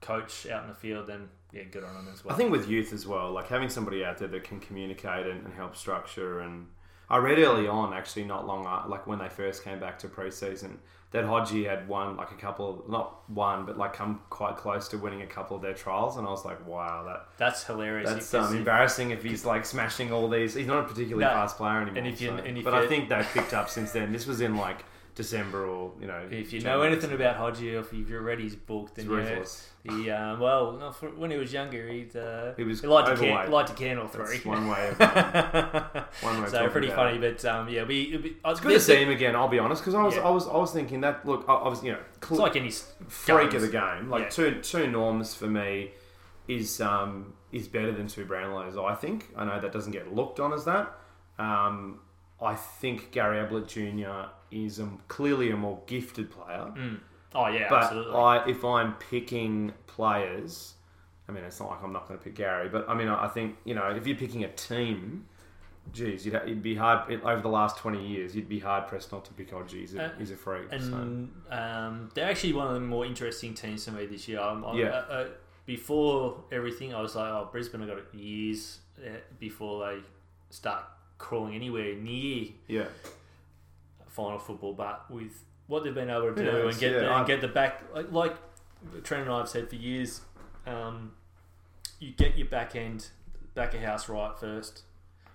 coach 0.00 0.46
out 0.48 0.62
in 0.62 0.68
the 0.68 0.74
field, 0.74 1.06
then 1.06 1.28
yeah, 1.52 1.64
good 1.64 1.84
on 1.84 1.94
him 1.96 2.08
as 2.12 2.24
well. 2.24 2.34
I 2.34 2.36
think 2.36 2.50
with 2.50 2.68
youth 2.68 2.92
as 2.92 3.06
well, 3.06 3.32
like 3.32 3.48
having 3.48 3.68
somebody 3.68 4.04
out 4.04 4.18
there 4.18 4.28
that 4.28 4.44
can 4.44 4.60
communicate 4.60 5.26
and, 5.26 5.44
and 5.44 5.54
help 5.54 5.76
structure. 5.76 6.40
And 6.40 6.66
I 7.08 7.16
read 7.18 7.38
early 7.38 7.66
on, 7.66 7.92
actually, 7.92 8.24
not 8.24 8.46
long 8.46 8.64
like 8.88 9.06
when 9.06 9.18
they 9.18 9.28
first 9.28 9.64
came 9.64 9.80
back 9.80 9.98
to 10.00 10.08
preseason, 10.08 10.76
that 11.10 11.24
Hodgie 11.24 11.68
had 11.68 11.88
won 11.88 12.16
like 12.16 12.30
a 12.30 12.36
couple, 12.36 12.84
not 12.88 13.28
one, 13.28 13.66
but 13.66 13.76
like 13.76 13.92
come 13.92 14.20
quite 14.30 14.56
close 14.56 14.86
to 14.88 14.96
winning 14.98 15.22
a 15.22 15.26
couple 15.26 15.56
of 15.56 15.62
their 15.62 15.74
trials. 15.74 16.16
And 16.16 16.26
I 16.26 16.30
was 16.30 16.44
like, 16.44 16.64
wow, 16.68 17.02
that 17.04 17.26
that's 17.36 17.64
hilarious. 17.64 18.08
that's 18.30 18.32
um, 18.32 18.56
embarrassing 18.56 19.10
if 19.10 19.24
he's 19.24 19.44
like 19.44 19.66
smashing 19.66 20.12
all 20.12 20.28
these. 20.28 20.54
He's 20.54 20.68
not 20.68 20.78
a 20.78 20.82
particularly 20.84 21.24
fast 21.24 21.56
player 21.56 21.80
anymore. 21.82 21.98
And 21.98 22.06
if 22.06 22.20
you- 22.20 22.28
so- 22.28 22.36
and 22.36 22.58
if 22.58 22.64
but 22.64 22.74
I 22.74 22.86
think 22.86 23.08
they've 23.08 23.26
picked 23.34 23.54
up 23.54 23.68
since 23.68 23.90
then. 23.90 24.12
This 24.12 24.26
was 24.26 24.40
in 24.40 24.56
like 24.56 24.84
December 25.14 25.66
or 25.66 25.92
you 26.00 26.06
know. 26.06 26.26
If 26.30 26.52
you 26.52 26.60
know 26.60 26.82
anything 26.82 27.12
about 27.12 27.36
Hodgie, 27.36 27.74
or 27.74 27.80
if 27.80 27.92
you've 27.92 28.10
read 28.10 28.38
his 28.40 28.56
book, 28.56 28.88
it's 28.88 28.92
then 28.96 29.06
yeah, 29.10 29.16
ruthless. 29.16 29.68
he 29.84 30.10
um, 30.10 30.40
well, 30.40 30.94
when 31.16 31.30
he 31.30 31.36
was 31.36 31.52
younger, 31.52 31.86
he'd 31.88 32.14
uh, 32.16 32.54
He 32.56 32.64
was 32.64 32.80
he 32.80 32.86
liked 32.86 33.06
to 33.08 33.12
overweight. 33.14 33.44
can, 33.44 33.50
liked 33.50 33.68
to 33.70 33.74
candle 33.74 34.08
three. 34.08 34.24
That's 34.34 34.44
one 34.44 34.68
way 34.68 34.88
of 34.88 35.00
um, 35.00 36.04
one 36.20 36.42
way 36.42 36.48
so 36.48 36.68
pretty 36.68 36.88
funny, 36.90 37.18
it. 37.18 37.42
but 37.42 37.44
um, 37.44 37.68
yeah, 37.68 37.84
we, 37.84 38.08
it'd 38.08 38.22
be, 38.22 38.36
It's 38.44 38.60
good 38.60 38.72
to 38.72 38.80
see 38.80 38.96
him 39.02 39.10
again. 39.10 39.34
I'll 39.36 39.48
be 39.48 39.58
honest, 39.58 39.82
because 39.82 39.94
I 39.94 40.02
was, 40.02 40.14
Yeah. 40.16 40.22
I 40.22 40.30
was, 40.30 40.46
I 40.46 40.56
was 40.56 40.72
thinking 40.72 41.00
that. 41.02 41.26
Look, 41.26 41.44
I, 41.48 41.54
I 41.54 41.68
was, 41.68 41.82
you 41.82 41.92
know, 41.92 42.00
It's 42.22 42.30
like 42.30 42.56
any 42.56 42.70
freak 43.08 43.50
guns. 43.50 43.54
of 43.54 43.62
the 43.62 43.68
game. 43.68 44.10
Like 44.10 44.22
Yeah. 44.24 44.28
two, 44.28 44.60
two 44.62 44.86
norms 44.90 45.34
for 45.34 45.46
me 45.46 45.92
is 46.48 46.80
um 46.80 47.32
is 47.52 47.68
better 47.68 47.92
than 47.92 48.06
two 48.06 48.24
brown 48.24 48.50
Brownlows. 48.50 48.78
I 48.90 48.94
think. 48.94 49.28
I 49.36 49.44
know 49.44 49.60
that 49.60 49.72
doesn't 49.72 49.92
get 49.92 50.14
looked 50.14 50.40
on 50.40 50.52
as 50.52 50.64
that. 50.66 50.92
Um, 51.38 52.00
I 52.42 52.54
think 52.54 53.10
Gary 53.12 53.38
Ablett 53.38 53.68
Jr. 53.68 54.28
is 54.50 54.78
a, 54.78 54.88
clearly 55.08 55.50
a 55.50 55.56
more 55.56 55.80
gifted 55.86 56.30
player. 56.30 56.72
Mm. 56.76 57.00
Oh 57.34 57.46
yeah, 57.48 57.66
But 57.68 57.82
absolutely. 57.84 58.14
I, 58.14 58.44
if 58.48 58.64
I'm 58.64 58.94
picking 58.94 59.72
players, 59.86 60.74
I 61.28 61.32
mean, 61.32 61.44
it's 61.44 61.60
not 61.60 61.70
like 61.70 61.82
I'm 61.84 61.92
not 61.92 62.08
going 62.08 62.18
to 62.18 62.24
pick 62.24 62.34
Gary, 62.34 62.68
but 62.68 62.88
I 62.88 62.94
mean, 62.94 63.08
I 63.08 63.26
I 63.26 63.28
think 63.28 63.56
you 63.64 63.74
know, 63.74 63.86
if 63.90 64.06
you're 64.06 64.16
picking 64.16 64.42
a 64.44 64.48
team, 64.48 65.26
geez, 65.92 66.26
you'd, 66.26 66.40
you'd 66.46 66.62
be 66.62 66.74
hard 66.74 67.10
it, 67.10 67.22
over 67.22 67.40
the 67.40 67.48
last 67.48 67.76
20 67.78 68.04
years. 68.04 68.34
You'd 68.34 68.48
be 68.48 68.58
hard 68.58 68.88
pressed 68.88 69.12
not 69.12 69.24
to 69.26 69.32
pick 69.34 69.50
Hodgie. 69.52 69.80
He's 69.80 69.94
a, 69.94 70.06
Uh, 70.06 70.10
he's 70.18 70.30
a 70.32 70.36
freak. 70.36 70.68
so. 70.70 70.76
and 70.76 71.30
um, 71.50 72.10
they're 72.14 72.28
actually 72.28 72.52
one 72.54 72.66
of 72.68 72.74
the 72.74 72.80
more 72.80 73.04
interesting 73.06 73.54
teams 73.54 73.84
to 73.84 73.92
me 73.92 74.06
this 74.06 74.26
year. 74.26 74.40
I'm, 74.40 74.64
I'm- 74.64 74.76
Yeah. 74.76 74.88
uh, 74.88 75.12
uh, 75.12 75.28
before 75.66 76.42
everything, 76.50 76.94
I 76.94 77.00
was 77.00 77.14
like, 77.14 77.28
oh, 77.30 77.48
Brisbane 77.52 77.80
have 77.82 77.90
got 77.90 78.14
years 78.14 78.80
uh, 78.98 79.10
before 79.38 79.86
they 79.86 80.00
start 80.48 80.82
crawling 81.20 81.54
anywhere 81.54 81.94
near 81.94 82.46
Yeah, 82.66 82.86
final 84.08 84.38
football, 84.38 84.72
but 84.72 85.08
with 85.10 85.44
what 85.68 85.84
they've 85.84 85.94
been 85.94 86.10
able 86.10 86.34
to 86.34 86.34
do 86.34 86.42
knows? 86.44 86.74
and 86.74 86.80
get 86.80 86.92
Yeah, 86.92 86.98
the, 87.00 87.16
and 87.16 87.26
get 87.26 87.40
the 87.40 87.48
back 87.48 87.82
like, 87.94 88.10
like 88.10 88.36
Trent 89.04 89.22
and 89.24 89.32
I 89.32 89.38
have 89.38 89.48
said 89.48 89.68
for 89.68 89.76
years, 89.76 90.22
um, 90.66 91.12
you 92.00 92.12
get 92.12 92.36
your 92.36 92.48
back 92.48 92.74
end 92.74 93.06
back 93.54 93.74
of 93.74 93.80
house 93.82 94.08
right 94.08 94.32
first 94.38 94.82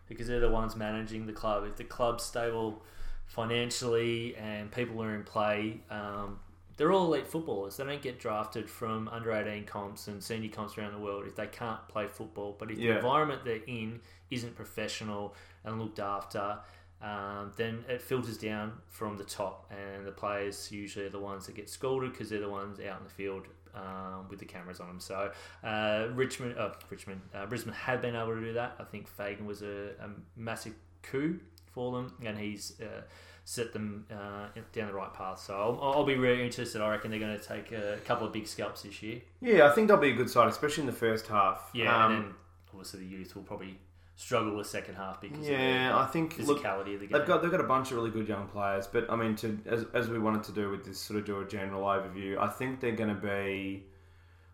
because 0.10 0.28
they're 0.28 0.40
the 0.40 0.50
ones 0.50 0.76
managing 0.76 1.26
the 1.26 1.34
club. 1.34 1.64
If 1.66 1.78
the 1.78 1.84
club's 1.84 2.24
stable 2.24 2.84
financially 3.28 4.36
and 4.36 4.72
people 4.72 5.02
are 5.02 5.14
in 5.16 5.24
play, 5.24 5.82
um, 5.90 6.40
they're 6.78 6.92
all 6.92 7.06
elite 7.14 7.28
footballers. 7.28 7.78
They 7.78 7.86
don't 7.86 8.02
get 8.02 8.20
drafted 8.20 8.70
from 8.70 9.08
under 9.10 9.32
18 9.32 9.66
comps 9.66 10.08
and 10.08 10.22
senior 10.24 10.50
comps 10.50 10.78
around 10.78 10.94
the 10.94 11.00
world 11.00 11.26
if 11.26 11.36
they 11.36 11.48
can't 11.48 11.86
play 11.88 12.08
football. 12.08 12.56
But 12.60 12.72
if 12.72 12.78
Yeah. 12.78 12.92
the 12.94 12.98
environment 12.98 13.44
they're 13.46 13.62
in 13.68 14.02
isn't 14.30 14.56
professional 14.56 15.36
and 15.64 15.80
looked 15.82 16.00
after, 16.00 16.60
um, 17.02 17.52
then 17.58 17.86
it 17.88 18.02
filters 18.02 18.38
down 18.38 18.74
from 18.88 19.18
the 19.18 19.24
top, 19.24 19.72
and 19.72 20.06
the 20.06 20.12
players 20.12 20.72
usually 20.72 21.06
are 21.06 21.10
the 21.10 21.20
ones 21.20 21.46
that 21.46 21.56
get 21.56 21.70
scolded 21.70 22.12
because 22.12 22.30
they're 22.30 22.40
the 22.40 22.50
ones 22.50 22.80
out 22.80 22.98
in 23.00 23.04
the 23.04 23.10
field 23.10 23.48
um, 23.76 24.28
with 24.30 24.40
the 24.40 24.46
cameras 24.46 24.80
on 24.80 24.88
them. 24.88 25.00
So 25.02 25.32
uh, 25.64 26.08
Richmond, 26.14 26.58
uh, 26.58 26.72
Richmond, 26.90 27.22
uh, 27.34 27.46
Brisbane 27.46 27.74
had 27.74 28.02
been 28.02 28.16
able 28.16 28.34
to 28.34 28.40
do 28.42 28.54
that. 28.54 28.76
I 28.80 28.86
think 28.86 29.08
Fagan 29.08 29.46
was 29.46 29.62
a, 29.62 29.90
a 30.02 30.10
massive 30.38 30.74
coup 31.04 31.40
for 31.74 31.92
them, 31.92 32.14
and 32.26 32.38
he's 32.38 32.80
uh, 32.82 33.02
set 33.48 33.72
them 33.74 34.06
uh, 34.12 34.48
down 34.74 34.88
the 34.88 34.94
right 34.94 35.14
path. 35.14 35.40
So 35.40 35.54
I'll, 35.56 35.80
I'll 35.82 36.04
be 36.04 36.16
really 36.16 36.44
interested. 36.44 36.82
I 36.82 36.90
reckon 36.90 37.12
they're 37.12 37.20
going 37.20 37.38
to 37.40 37.44
take 37.44 37.72
a 37.72 38.00
couple 38.04 38.26
of 38.28 38.34
big 38.34 38.48
scalps 38.48 38.82
this 38.82 39.02
year. 39.02 39.22
yeah, 39.40 39.68
I 39.68 39.72
think 39.72 39.88
they'll 39.88 39.98
be 39.98 40.10
a 40.10 40.16
good 40.16 40.30
side, 40.30 40.50
especially 40.50 40.82
in 40.82 40.88
the 40.88 40.94
first 40.94 41.28
half. 41.28 41.70
Yeah, 41.74 42.06
Um, 42.06 42.12
and 42.12 42.24
then 42.26 42.34
obviously 42.74 43.02
the 43.02 43.06
youth 43.06 43.36
will 43.36 43.44
probably 43.44 43.78
struggle 44.18 44.56
with 44.56 44.66
second 44.66 44.96
half 44.96 45.20
because 45.22 45.48
yeah, 45.48 45.92
I 45.96 46.06
think 46.08 46.38
the 46.38 46.44
look, 46.44 46.64
physicality 46.64 46.96
of 46.96 47.02
the 47.02 47.08
game. 47.08 47.18
They've 47.18 47.28
got 47.28 47.42
they've 47.42 47.52
got 47.52 47.60
a 47.60 47.66
bunch 47.66 47.92
of 47.92 47.98
really 47.98 48.12
good 48.12 48.28
young 48.28 48.48
players, 48.48 48.88
but 48.88 49.12
I 49.12 49.16
mean, 49.16 49.36
to 49.38 49.60
as, 49.68 49.86
as 49.94 50.10
we 50.10 50.18
wanted 50.18 50.44
to 50.46 50.52
do 50.52 50.72
with 50.72 50.84
this 50.86 51.00
sort 51.00 51.20
of 51.20 51.26
do 51.26 51.40
a 51.42 51.46
general 51.46 51.84
overview, 51.84 52.38
I 52.40 52.48
think 52.48 52.80
they're 52.80 52.94
going 52.94 53.14
to 53.14 53.22
be 53.22 53.84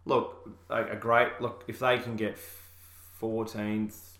look 0.06 0.50
a, 0.70 0.84
a 0.92 0.96
great 0.96 1.40
look 1.40 1.64
if 1.68 1.80
they 1.80 1.98
can 2.00 2.16
get 2.16 2.38
fourteenth, 3.20 4.18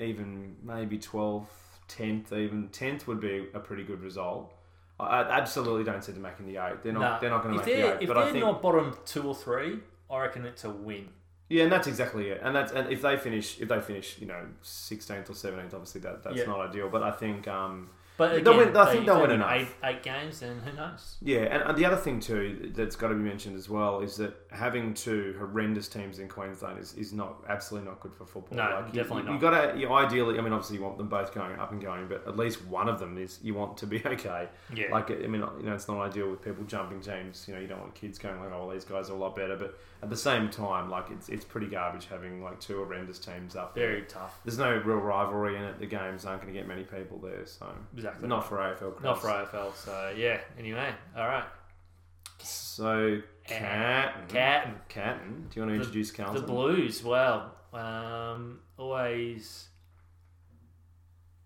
even 0.00 0.56
maybe 0.62 0.98
twelfth, 0.98 1.65
tenth, 1.88 2.32
even 2.32 2.68
tenth 2.68 3.06
would 3.06 3.20
be 3.20 3.46
a 3.54 3.60
pretty 3.60 3.84
good 3.84 4.00
result. 4.02 4.52
I, 4.98 5.04
I 5.22 5.38
absolutely 5.38 5.84
don't 5.84 6.02
see 6.02 6.12
them 6.12 6.22
making 6.22 6.46
the 6.46 6.56
eight. 6.56 6.82
They're 6.82 6.92
not. 6.92 7.00
Nah, 7.00 7.18
They're 7.18 7.30
not 7.30 7.42
going 7.42 7.58
to 7.58 7.64
make 7.64 7.66
the 7.76 7.94
eight. 7.96 8.02
If 8.02 8.08
But 8.08 8.14
they're 8.14 8.22
I 8.24 8.32
think 8.32 8.44
not 8.44 8.62
bottom 8.62 8.96
two 9.04 9.22
or 9.28 9.34
three, 9.34 9.78
I 10.10 10.20
reckon 10.20 10.44
it's 10.46 10.64
a 10.64 10.70
win. 10.70 11.08
yeah, 11.48 11.64
and 11.64 11.72
that's 11.72 11.86
exactly 11.86 12.28
it. 12.30 12.40
And 12.42 12.54
that's 12.56 12.72
and 12.72 12.90
if 12.90 13.02
they 13.02 13.16
finish 13.16 13.60
if 13.60 13.68
they 13.68 13.80
finish 13.80 14.18
you 14.18 14.26
know 14.26 14.46
sixteenth 14.62 15.28
or 15.30 15.34
seventeenth, 15.34 15.74
obviously 15.74 16.00
that 16.02 16.22
that's 16.22 16.36
Yeah. 16.36 16.44
not 16.46 16.60
ideal. 16.68 16.88
But 16.88 17.02
I 17.02 17.10
think. 17.12 17.46
um 17.48 17.90
But 18.16 18.30
They'll 18.42 18.54
again, 18.54 18.56
win- 18.72 18.76
I 18.76 18.84
they- 18.86 18.92
think 18.92 19.06
they'll 19.06 19.14
they 19.16 19.20
win 19.22 19.30
win 19.32 19.40
enough. 19.42 19.52
eight, 19.52 19.68
eight 19.84 20.02
games, 20.02 20.40
then 20.40 20.60
who 20.64 20.72
knows? 20.72 21.18
Yeah, 21.20 21.40
and, 21.40 21.62
and 21.64 21.76
the 21.76 21.84
other 21.84 21.96
thing 21.98 22.18
too 22.18 22.72
that's 22.74 22.96
got 22.96 23.08
to 23.08 23.14
be 23.14 23.20
mentioned 23.20 23.56
as 23.58 23.68
well 23.68 24.00
is 24.00 24.16
that 24.16 24.45
having 24.56 24.94
two 24.94 25.34
horrendous 25.38 25.86
teams 25.88 26.18
in 26.18 26.28
Queensland 26.28 26.78
is, 26.78 26.94
is 26.94 27.12
not 27.12 27.44
absolutely 27.48 27.88
not 27.88 28.00
good 28.00 28.14
for 28.14 28.24
football. 28.26 28.56
No, 28.56 28.84
you, 28.86 28.92
definitely 28.92 29.22
you, 29.22 29.28
not. 29.28 29.34
You 29.34 29.38
got 29.40 29.72
to 29.74 29.78
you 29.78 29.92
ideally. 29.92 30.38
I 30.38 30.42
mean, 30.42 30.52
obviously 30.52 30.76
you 30.78 30.82
want 30.82 30.98
them 30.98 31.08
both 31.08 31.34
going 31.34 31.58
up 31.58 31.70
and 31.72 31.80
going, 31.80 32.08
but 32.08 32.26
at 32.26 32.36
least 32.36 32.64
one 32.66 32.88
of 32.88 32.98
them 32.98 33.18
is 33.18 33.38
you 33.42 33.54
want 33.54 33.76
to 33.78 33.86
be 33.86 34.02
okay. 34.06 34.48
Yeah, 34.74 34.86
Like 34.90 35.10
I 35.10 35.14
mean, 35.26 35.44
you 35.58 35.62
know, 35.66 35.74
it's 35.74 35.88
not 35.88 36.00
ideal 36.00 36.30
with 36.30 36.42
people 36.42 36.64
jumping 36.64 37.00
teams. 37.00 37.44
You 37.46 37.54
know, 37.54 37.60
you 37.60 37.66
don't 37.66 37.80
want 37.80 37.94
kids 37.94 38.18
going 38.18 38.40
like, 38.40 38.50
"Oh, 38.52 38.66
well, 38.66 38.70
these 38.74 38.84
guys 38.84 39.10
are 39.10 39.14
a 39.14 39.18
lot 39.18 39.36
better." 39.36 39.56
But 39.56 39.78
at 40.02 40.10
the 40.10 40.16
same 40.16 40.50
time, 40.50 40.90
like 40.90 41.10
it's 41.10 41.28
it's 41.28 41.44
pretty 41.44 41.66
garbage 41.68 42.06
having 42.06 42.42
like 42.42 42.58
two 42.60 42.76
horrendous 42.78 43.18
teams 43.18 43.56
up 43.56 43.74
there. 43.74 43.88
very 43.90 44.02
tough. 44.02 44.40
There's 44.44 44.58
no 44.58 44.76
real 44.84 44.98
rivalry 44.98 45.56
in 45.56 45.62
it. 45.62 45.78
The 45.78 45.86
games 45.86 46.24
aren't 46.24 46.42
going 46.42 46.52
to 46.52 46.58
get 46.58 46.66
many 46.66 46.84
people 46.84 47.18
there, 47.18 47.44
so 47.46 47.66
Exactly. 47.94 48.28
not 48.28 48.48
for 48.48 48.56
AFL. 48.58 49.02
Not 49.02 49.20
for 49.20 49.28
AFL. 49.28 49.74
So 49.74 50.14
yeah. 50.16 50.40
Anyway, 50.58 50.90
all 51.16 51.26
right. 51.26 51.44
So, 52.38 53.22
Cat, 53.44 54.28
Carlton. 54.28 54.74
Carlton. 54.88 55.46
Do 55.50 55.60
you 55.60 55.66
want 55.66 55.70
to 55.72 55.78
The- 55.78 55.84
introduce 55.84 56.10
The 56.10 56.42
Blues. 56.42 57.02
Well, 57.02 57.54
um, 57.72 58.60
always, 58.76 59.68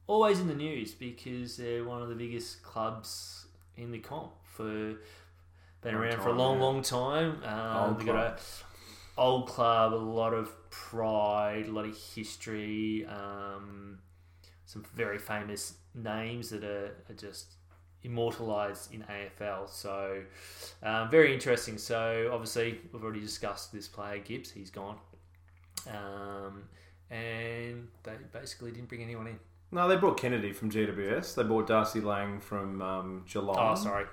always 0.06 0.40
in 0.40 0.48
the 0.48 0.54
news 0.54 0.92
because 0.94 1.56
they're 1.56 1.84
one 1.84 2.02
of 2.02 2.08
the 2.08 2.14
biggest 2.14 2.62
clubs 2.62 3.46
in 3.76 3.92
the 3.92 3.98
comp 3.98 4.32
for 4.44 4.96
been 5.82 5.94
Long 5.94 6.02
around 6.02 6.20
for 6.22 6.28
a 6.28 6.32
long, 6.32 6.58
yeah. 6.58 6.64
long 6.64 6.82
time. 6.82 7.42
Um, 7.44 7.76
Old 7.88 7.98
they've 8.00 8.06
got 8.06 8.16
a 8.16 8.38
old 9.16 9.48
club, 9.48 9.94
a 9.94 9.96
lot 9.96 10.34
of 10.34 10.70
pride, 10.70 11.66
a 11.68 11.70
lot 11.72 11.84
of 11.86 11.96
history, 12.14 13.06
um, 13.06 13.98
some 14.66 14.84
very 14.94 15.18
famous 15.18 15.74
names 15.94 16.50
that 16.50 16.64
are, 16.64 16.96
are 17.08 17.14
just 17.14 17.54
immortalized 18.02 18.92
in 18.92 19.02
AFL. 19.04 19.68
So, 19.68 20.22
um, 20.82 21.10
very 21.10 21.32
interesting. 21.34 21.78
So, 21.78 22.30
obviously, 22.32 22.80
we've 22.92 23.02
already 23.02 23.20
discussed 23.20 23.72
this 23.72 23.88
player, 23.88 24.18
Gibbs. 24.18 24.50
He's 24.50 24.70
gone. 24.70 24.96
Um, 25.88 26.64
and 27.10 27.88
they 28.02 28.12
basically 28.32 28.70
didn't 28.70 28.88
bring 28.88 29.02
anyone 29.02 29.26
in. 29.26 29.38
No, 29.72 29.86
they 29.88 29.96
brought 29.96 30.18
Kennedy 30.18 30.52
from 30.52 30.70
GWS. 30.70 31.34
They 31.34 31.42
brought 31.44 31.66
Darcy 31.66 32.00
Lang 32.00 32.40
from 32.40 32.82
um, 32.82 33.24
Geelong. 33.28 33.56
Oh, 33.58 33.74
sorry. 33.74 34.06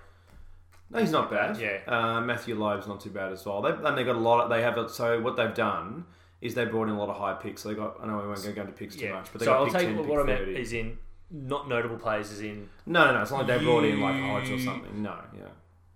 No, 0.90 1.00
he's 1.00 1.12
not 1.12 1.30
bad. 1.30 1.58
Yeah. 1.58 1.80
Uh, 1.88 2.22
Matthew 2.22 2.56
Loeb's 2.56 2.88
not 2.88 3.02
too 3.02 3.10
bad 3.10 3.32
as 3.34 3.46
well. 3.46 3.62
They, 3.62 3.72
and 3.72 3.98
they 3.98 4.04
got 4.04 4.16
a 4.16 4.20
lot. 4.20 4.44
Of, 4.44 4.50
they 4.50 4.62
have 4.62 4.78
a, 4.78 4.88
so 4.88 5.20
what 5.20 5.36
they've 5.36 5.54
done 5.54 6.06
is 6.42 6.54
they 6.54 6.66
brought 6.66 6.88
in 6.88 6.96
a 6.96 7.00
lot 7.00 7.10
of 7.10 7.18
high 7.18 7.34
picks. 7.34 7.64
So 7.64 7.70
they 7.70 7.76
got. 7.76 7.98
I 8.02 8.08
know 8.08 8.18
we 8.18 8.28
won't 8.28 8.42
going 8.42 8.50
to 8.50 8.54
go 8.54 8.62
into 8.62 8.74
picks 8.74 8.96
too 8.96 9.06
Yeah. 9.06 9.14
much, 9.14 9.28
but 9.32 9.40
they 9.40 9.46
so 9.46 9.52
got 9.52 9.60
I'll 9.60 9.66
pick 9.66 9.74
take 9.74 9.88
10, 9.88 9.98
what 9.98 10.08
pick 10.08 10.18
I 10.20 10.24
meant 10.24 10.58
is 10.58 10.74
in 10.74 10.98
not 11.32 11.68
notable 11.68 11.98
players, 11.98 12.32
is 12.32 12.42
in 12.42 12.70
No, 12.86 13.06
no, 13.06 13.14
no. 13.16 13.22
It's 13.22 13.32
not 13.32 13.46
like 13.46 13.48
they 13.60 13.64
brought 13.64 13.84
in 13.84 14.00
like 14.02 14.22
Hodge 14.22 14.50
or 14.52 14.60
something. 14.60 15.02
No, 15.04 15.16
yeah. 15.36 15.42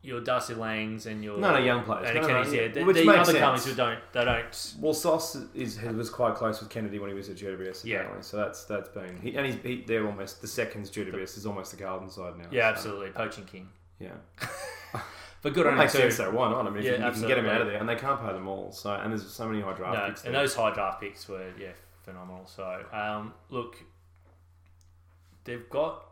your 0.02 0.20
Darcy 0.22 0.54
Langs 0.56 1.06
and 1.06 1.24
your 1.24 1.38
No, 1.38 1.52
no, 1.54 1.58
young 1.60 1.84
players. 1.84 2.08
and 2.10 2.16
No, 2.16 2.22
no, 2.22 2.28
Kennedy's, 2.28 2.54
yeah. 2.54 2.62
yeah, 2.64 2.68
the, 2.70 2.84
Which 2.84 2.96
the 2.98 3.06
makes 3.06 3.30
other 3.30 3.40
sense. 3.40 3.66
who 3.66 3.76
don't 3.76 4.00
they 4.14 4.26
don't 4.26 4.76
Well, 4.80 4.94
Sauce 4.94 5.36
is 5.54 5.82
was 5.82 6.10
quite 6.10 6.36
close 6.36 6.60
with 6.60 6.70
Kennedy 6.70 7.00
when 7.00 7.10
he 7.10 7.16
was 7.16 7.30
at 7.30 7.38
GWS 7.38 7.86
Yeah. 7.86 7.98
apparently. 8.00 8.24
So 8.24 8.38
that's 8.38 8.66
that's 8.66 8.90
been 8.90 9.20
he, 9.22 9.36
and 9.36 9.46
he's 9.46 9.56
he, 9.64 9.84
they're 9.88 10.06
almost 10.06 10.42
the 10.42 10.48
seconds 10.48 10.90
GWS 10.92 11.38
is 11.38 11.46
almost 11.46 11.72
the 11.72 11.82
Carlton 11.84 12.10
side 12.10 12.38
now. 12.38 12.46
yeah 12.52 12.70
so, 12.70 12.76
absolutely 12.76 13.10
poaching 13.12 13.46
king. 13.46 13.70
yeah. 14.00 14.10
But 15.44 15.56
good 15.56 15.66
It 15.66 15.70
on 15.70 15.74
him 15.74 15.80
makes 15.80 15.94
too. 15.94 15.98
sense 16.00 16.18
though. 16.18 16.30
Why 16.30 16.52
not? 16.52 16.68
I 16.68 16.70
mean, 16.70 16.78
if 16.80 16.86
Yeah, 16.86 16.92
you, 17.00 17.06
you 17.06 17.12
can 17.14 17.22
get 17.22 17.36
them 17.36 17.46
absolutely. 17.46 17.50
out 17.56 17.62
of 17.62 17.68
there, 17.68 17.78
and 17.80 17.90
they 17.90 17.96
can't 17.96 18.22
pay 18.22 18.32
them 18.32 18.48
all. 18.48 18.72
So 18.72 18.94
and 18.94 19.12
there's 19.12 19.28
so 19.28 19.48
many 19.50 19.60
high 19.62 19.74
draft 19.74 19.98
No, 19.98 20.06
picks. 20.08 20.24
and 20.24 20.36
there. 20.36 20.42
those 20.44 20.54
high 20.56 20.72
draft 20.72 21.02
picks 21.02 21.28
were 21.28 21.48
yeah 21.60 21.70
phenomenal. 22.04 22.46
So 22.46 22.86
um, 22.94 23.34
look, 23.50 23.76
they've 25.44 25.70
got 25.70 26.06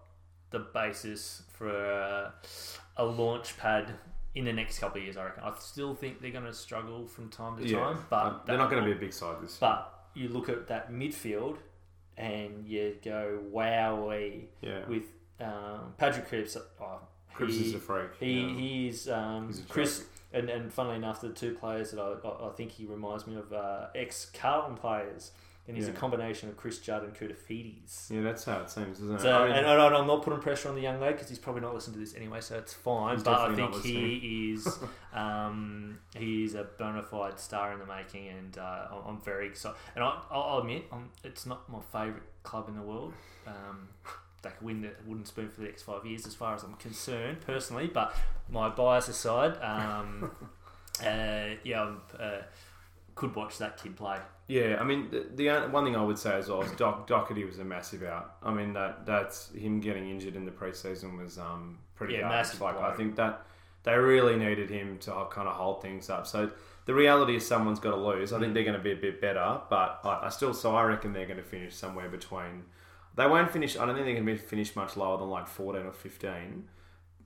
the 0.52 0.60
basis 0.60 1.44
for 1.52 1.70
a, 1.70 2.34
a 2.98 3.06
launch 3.06 3.58
pad 3.58 3.94
in 4.36 4.46
the 4.46 4.54
next 4.54 4.80
couple 4.80 4.98
of 4.98 5.04
years. 5.04 5.18
I 5.18 5.26
reckon. 5.26 5.44
I 5.44 5.54
still 5.60 5.96
think 5.96 6.22
they're 6.22 6.32
going 6.32 6.46
to 6.46 6.54
struggle 6.54 7.08
from 7.08 7.30
time 7.30 7.58
to 7.58 7.68
yeah, 7.68 7.80
time, 7.80 8.06
but 8.10 8.16
uh, 8.16 8.40
they're 8.46 8.58
not 8.58 8.70
going 8.70 8.84
to 8.84 8.90
be 8.90 8.96
a 8.96 9.00
big 9.00 9.14
side 9.14 9.38
this. 9.42 9.58
But 9.60 9.94
you 10.14 10.30
look 10.30 10.50
at 10.50 10.68
that 10.68 10.92
midfield, 10.92 11.58
and 12.18 12.66
you 12.66 12.96
go, 13.04 13.40
"Wowee!" 13.54 14.46
yeah, 14.62 14.88
With 14.88 15.06
um, 15.40 15.94
Patrick 15.98 16.28
Cripps, 16.28 16.58
oh, 16.58 17.00
Cripps 17.34 17.56
he, 17.56 17.66
is 17.68 17.76
a 17.76 17.80
freak. 17.80 18.10
he 18.20 18.42
yeah. 18.42 18.56
he 18.56 18.88
is 18.88 19.10
um, 19.10 19.48
He's 19.48 19.60
a 19.60 19.64
Chris, 19.64 20.06
and, 20.34 20.50
and 20.50 20.72
funnily 20.72 20.98
enough, 20.98 21.22
the 21.22 21.30
two 21.30 21.56
players 21.56 21.92
that 21.92 22.00
I, 22.00 22.28
I, 22.28 22.50
I 22.50 22.52
think 22.52 22.72
he 22.72 22.86
reminds 22.86 23.26
me 23.26 23.36
of 23.36 23.52
uh, 23.54 23.88
ex 23.96 24.30
Carlton 24.34 24.76
players, 24.76 25.32
and 25.70 25.78
he's 25.78 25.88
a 25.88 25.92
combination 25.94 26.50
of 26.50 26.58
Chris 26.58 26.80
Judd 26.80 27.04
and 27.04 27.14
Koutoufides. 27.16 28.10
yeah, 28.12 28.22
that's 28.22 28.44
how 28.44 28.60
it 28.60 28.70
seems, 28.70 29.00
isn't 29.00 29.16
it? 29.16 29.22
So, 29.22 29.32
I 29.32 29.48
mean, 29.48 29.56
and 29.56 29.68
I, 29.68 29.88
I'm 29.88 30.08
not 30.08 30.24
putting 30.24 30.40
pressure 30.42 30.68
on 30.68 30.76
the 30.76 30.82
young 30.82 31.00
lad 31.00 31.14
because 31.14 31.30
he's 31.30 31.40
probably 31.40 31.62
not 31.62 31.74
listening 31.74 31.94
to 31.94 32.00
this 32.00 32.16
anyway, 32.16 32.42
so 32.42 32.58
it's 32.58 32.74
fine. 32.74 33.20
But 33.22 33.40
I 33.40 33.56
think 33.56 33.76
he 33.84 34.52
is 34.54 34.80
um, 35.14 36.00
he's 36.18 36.56
a 36.56 36.64
bona 36.78 37.04
fide 37.04 37.40
star 37.40 37.72
in 37.72 37.80
the 37.80 37.86
making, 37.86 38.28
and 38.28 38.58
uh, 38.58 38.62
I'm- 38.92 39.04
I'm 39.08 39.22
very 39.22 39.48
excited. 39.48 39.78
And 39.96 40.04
I, 40.04 40.20
I'll 40.32 40.42
I'll 40.42 40.60
admit, 40.60 40.86
i 40.92 40.98
it's 41.24 41.46
not 41.46 41.70
my 41.70 41.80
favourite 41.92 42.24
club 42.44 42.68
in 42.68 42.76
the 42.76 42.82
world. 42.82 43.14
Um, 43.48 43.88
they 44.42 44.50
could 44.50 44.62
win 44.62 44.82
the 44.82 44.92
wooden 45.06 45.26
spoon 45.26 45.50
for 45.50 45.62
the 45.62 45.68
next 45.68 45.84
five 45.84 46.06
years, 46.06 46.26
as 46.26 46.34
far 46.36 46.56
as 46.56 46.64
I'm 46.64 46.74
concerned, 46.76 47.42
personally. 47.42 47.88
But 47.88 48.16
my 48.50 48.70
bias 48.70 49.08
aside, 49.10 49.58
um, 49.62 50.32
uh, 51.06 51.56
yeah, 51.64 51.82
I'm, 51.84 52.02
uh, 52.20 52.42
could 53.20 53.36
watch 53.36 53.58
that 53.60 53.78
kid 53.82 53.96
play. 53.96 54.18
Yeah, 54.48 54.78
I 54.80 54.84
mean, 54.84 55.12
the, 55.12 55.28
the 55.36 55.68
one 55.70 55.84
thing 55.86 55.96
I 55.96 56.02
would 56.04 56.18
say 56.18 56.34
as 56.36 56.50
well 56.50 56.62
is 56.64 56.72
Doc, 56.72 57.08
Docherty 57.08 57.46
was 57.46 57.60
a 57.60 57.64
massive 57.64 58.02
out. 58.04 58.38
I 58.42 58.52
mean, 58.52 58.74
that 58.74 59.06
that's 59.06 59.52
him 59.54 59.80
getting 59.80 60.10
injured 60.10 60.36
in 60.36 60.46
the 60.46 60.52
preseason 60.52 61.22
was 61.22 61.38
um, 61.38 61.78
pretty 61.96 62.16
Yeah, 62.16 62.30
massive 62.30 62.60
Like, 62.62 62.78
blow. 62.78 62.86
I 62.86 62.96
think 62.96 63.16
that 63.18 63.46
they 63.84 63.96
really 63.96 64.36
needed 64.36 64.70
him 64.70 64.98
to 65.00 65.28
kind 65.30 65.48
of 65.48 65.54
hold 65.56 65.82
things 65.82 66.10
up. 66.10 66.26
So 66.26 66.50
the 66.86 66.94
reality 66.96 67.36
is 67.36 67.46
someone's 67.46 67.80
got 67.80 67.92
to 67.92 67.98
lose. 67.98 68.34
I 68.34 68.40
think 68.40 68.56
they're 68.56 68.64
going 68.64 68.78
to 68.78 68.84
be 68.84 68.92
a 68.92 68.96
bit 68.96 69.22
better, 69.22 69.62
but 69.70 70.00
I, 70.04 70.22
I 70.24 70.30
still, 70.30 70.54
so 70.56 70.76
I 70.76 70.84
reckon 70.84 71.14
they're 71.14 71.28
going 71.28 71.38
to 71.38 71.44
finish 71.44 71.76
somewhere 71.76 72.10
between. 72.10 72.64
They 73.16 73.28
won't 73.28 73.52
finish. 73.52 73.78
I 73.78 73.86
don't 73.86 73.94
think 73.96 74.06
they're 74.08 74.16
going 74.16 74.26
to 74.26 74.34
be 74.34 74.38
finish 74.38 74.76
much 74.76 74.98
lower 74.98 75.18
than 75.18 75.30
like 75.30 75.48
fourteen 75.48 75.86
or 75.86 75.92
fifteen. 75.92 76.70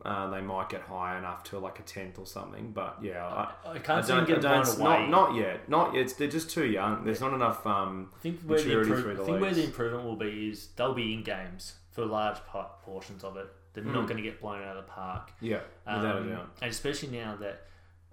Uh, 0.06 0.30
they 0.30 0.42
might 0.42 0.68
get 0.68 0.82
high 0.82 1.18
enough 1.18 1.44
to 1.46 1.58
like 1.60 1.80
a 1.80 1.84
tenth 1.84 2.20
or 2.20 2.26
something, 2.26 2.72
but 2.74 2.98
yeah, 3.02 3.26
I, 3.26 3.54
I 3.66 3.72
I 3.76 3.80
can't 3.80 4.06
see 4.06 4.12
don't, 4.12 4.28
them 4.28 4.38
I 4.38 4.42
don't, 4.42 4.78
blown 4.78 4.92
away. 4.92 5.08
not, 5.10 5.30
not 5.30 5.36
yet, 5.36 5.70
not 5.70 5.94
yet. 5.96 6.14
They're 6.18 6.28
just 6.28 6.50
too 6.52 6.66
young. 6.66 7.06
There's 7.06 7.22
not 7.22 7.34
enough. 7.34 7.66
Um, 7.66 8.10
I 8.14 8.20
think 8.20 8.42
where 8.42 8.60
the, 8.62 8.80
improve, 8.82 9.16
the 9.18 9.24
I 9.24 9.26
think 9.26 9.40
where 9.42 9.54
the 9.54 9.64
improvement 9.64 10.04
will 10.04 10.18
be 10.18 10.50
is 10.50 10.68
they'll 10.76 10.94
be 10.94 11.14
in 11.14 11.24
games 11.24 11.76
for 11.92 12.06
large 12.06 12.38
portions 12.84 13.24
of 13.24 13.38
it. 13.38 13.48
They're 13.74 13.84
not 13.84 14.04
Mm. 14.04 14.08
going 14.08 14.18
to 14.18 14.24
get 14.24 14.42
blown 14.42 14.62
out 14.62 14.76
of 14.78 14.86
the 14.86 14.92
park, 14.92 15.32
yeah, 15.42 15.62
without 15.86 16.18
Um, 16.18 16.28
a 16.28 16.30
doubt. 16.32 16.50
and 16.62 16.70
especially 16.72 17.18
now 17.18 17.38
that 17.38 17.66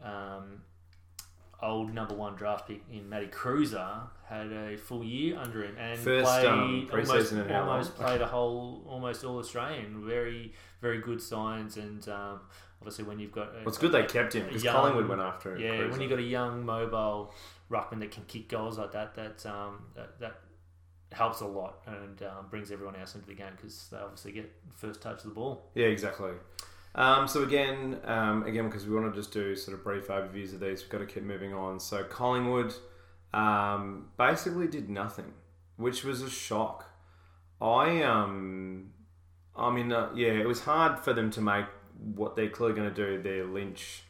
um, 0.02 0.62
old 1.62 1.92
number 1.92 2.14
one 2.14 2.34
draft 2.34 2.68
pick 2.68 2.82
in 2.90 3.08
Matty 3.08 3.26
Kreuzer 3.26 4.08
had 4.28 4.52
a 4.52 4.76
full 4.76 5.04
year 5.04 5.38
under 5.38 5.64
him 5.64 5.76
and 5.78 5.98
First, 5.98 6.24
played 6.26 6.46
um, 6.46 6.60
almost, 6.60 7.10
pre-season 7.10 7.40
in 7.40 7.48
how 7.48 7.68
almost 7.68 7.94
played 7.96 8.20
a 8.20 8.26
whole 8.26 8.84
almost 8.88 9.24
all 9.24 9.38
Australian. 9.38 10.06
Very 10.06 10.52
very 10.80 11.00
good 11.00 11.20
signs, 11.20 11.76
and 11.76 12.08
um, 12.08 12.40
obviously 12.80 13.04
when 13.04 13.18
you've 13.18 13.32
got 13.32 13.48
a, 13.48 13.58
Well, 13.58 13.68
it's 13.68 13.78
good 13.78 13.92
they 13.92 14.04
kept 14.04 14.34
him 14.34 14.46
because 14.46 14.62
Collingwood 14.62 15.08
went 15.08 15.20
after 15.20 15.54
him. 15.54 15.60
yeah, 15.60 15.70
Kreuzer. 15.70 15.90
when 15.90 16.00
you 16.00 16.08
have 16.08 16.18
got 16.18 16.24
a 16.24 16.28
young 16.28 16.64
mobile 16.64 17.34
ruckman 17.70 18.00
that 18.00 18.10
can 18.10 18.24
kick 18.24 18.48
goals 18.48 18.78
like 18.78 18.92
that, 18.92 19.14
that 19.14 19.46
um, 19.46 19.84
that, 19.94 20.18
that 20.20 20.40
helps 21.12 21.40
a 21.40 21.46
lot 21.46 21.82
and 21.86 22.22
um, 22.22 22.46
brings 22.50 22.70
everyone 22.70 22.94
else 22.96 23.14
into 23.14 23.26
the 23.26 23.34
game 23.34 23.52
because 23.56 23.88
they 23.90 23.96
obviously 23.98 24.32
get 24.32 24.52
first 24.76 25.02
touch 25.02 25.18
of 25.18 25.24
the 25.24 25.34
ball. 25.34 25.70
Yeah, 25.74 25.86
exactly. 25.86 26.30
Um, 26.94 27.28
so 27.28 27.42
again, 27.42 27.98
um, 28.04 28.42
again, 28.44 28.66
because 28.66 28.86
we 28.86 28.94
want 28.94 29.12
to 29.12 29.18
just 29.18 29.32
do 29.32 29.54
sort 29.54 29.76
of 29.76 29.84
brief 29.84 30.08
overviews 30.08 30.52
of 30.52 30.60
these, 30.60 30.82
we've 30.82 30.90
got 30.90 30.98
to 30.98 31.06
keep 31.06 31.22
moving 31.22 31.54
on. 31.54 31.78
So 31.78 32.02
Collingwood 32.02 32.74
um, 33.32 34.08
basically 34.18 34.66
did 34.66 34.90
nothing, 34.90 35.32
which 35.76 36.02
was 36.02 36.22
a 36.22 36.30
shock. 36.30 36.90
I 37.60 38.02
um, 38.02 38.90
I 39.54 39.70
mean, 39.70 39.92
uh, 39.92 40.10
yeah, 40.14 40.32
it 40.32 40.48
was 40.48 40.62
hard 40.62 40.98
for 40.98 41.12
them 41.12 41.30
to 41.32 41.40
make 41.40 41.66
what 42.14 42.34
they're 42.34 42.48
clearly 42.48 42.74
going 42.74 42.92
to 42.92 42.94
do. 42.94 43.22
Their 43.22 43.44
Lynch, 43.44 44.04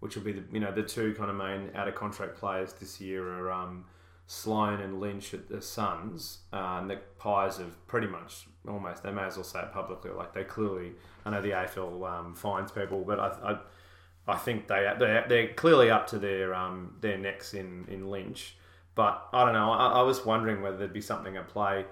which 0.00 0.16
will 0.16 0.24
be 0.24 0.32
the 0.32 0.42
you 0.52 0.60
know 0.60 0.72
the 0.72 0.82
two 0.82 1.14
kind 1.14 1.30
of 1.30 1.36
main 1.36 1.70
out 1.74 1.86
of 1.86 1.94
contract 1.94 2.36
players 2.36 2.72
this 2.74 3.00
year 3.00 3.28
are 3.28 3.52
um, 3.52 3.84
Sloane 4.26 4.80
and 4.80 5.00
Lynch 5.00 5.34
at 5.34 5.48
the 5.48 5.60
Suns, 5.60 6.38
uh, 6.52 6.78
and 6.80 6.90
the 6.90 6.96
Pies 7.18 7.58
have 7.58 7.86
pretty 7.86 8.06
much 8.06 8.46
almost 8.66 9.02
they 9.02 9.10
may 9.10 9.22
as 9.22 9.36
well 9.36 9.44
say 9.44 9.60
it 9.60 9.72
publicly. 9.72 10.10
Like 10.10 10.32
they 10.32 10.44
clearly, 10.44 10.92
I 11.24 11.30
know 11.30 11.42
the 11.42 11.50
AFL 11.50 12.08
um, 12.10 12.68
people, 12.74 13.04
but 13.06 13.20
I, 13.20 13.52
I, 13.52 14.32
I 14.32 14.36
think 14.36 14.66
they 14.66 14.92
they're, 14.98 15.26
they're 15.28 15.48
clearly 15.48 15.90
up 15.90 16.06
to 16.08 16.18
their 16.18 16.54
um, 16.54 16.96
their 17.00 17.18
necks 17.18 17.54
in 17.54 17.86
in 17.88 18.08
Lynch. 18.08 18.56
But 18.94 19.26
I 19.32 19.44
don't 19.44 19.54
know. 19.54 19.72
I, 19.72 20.00
I 20.00 20.02
was 20.02 20.24
wondering 20.24 20.62
whether 20.62 20.76
there'd 20.76 20.92
be 20.92 21.00
something 21.00 21.36
at 21.36 21.48
play. 21.48 21.84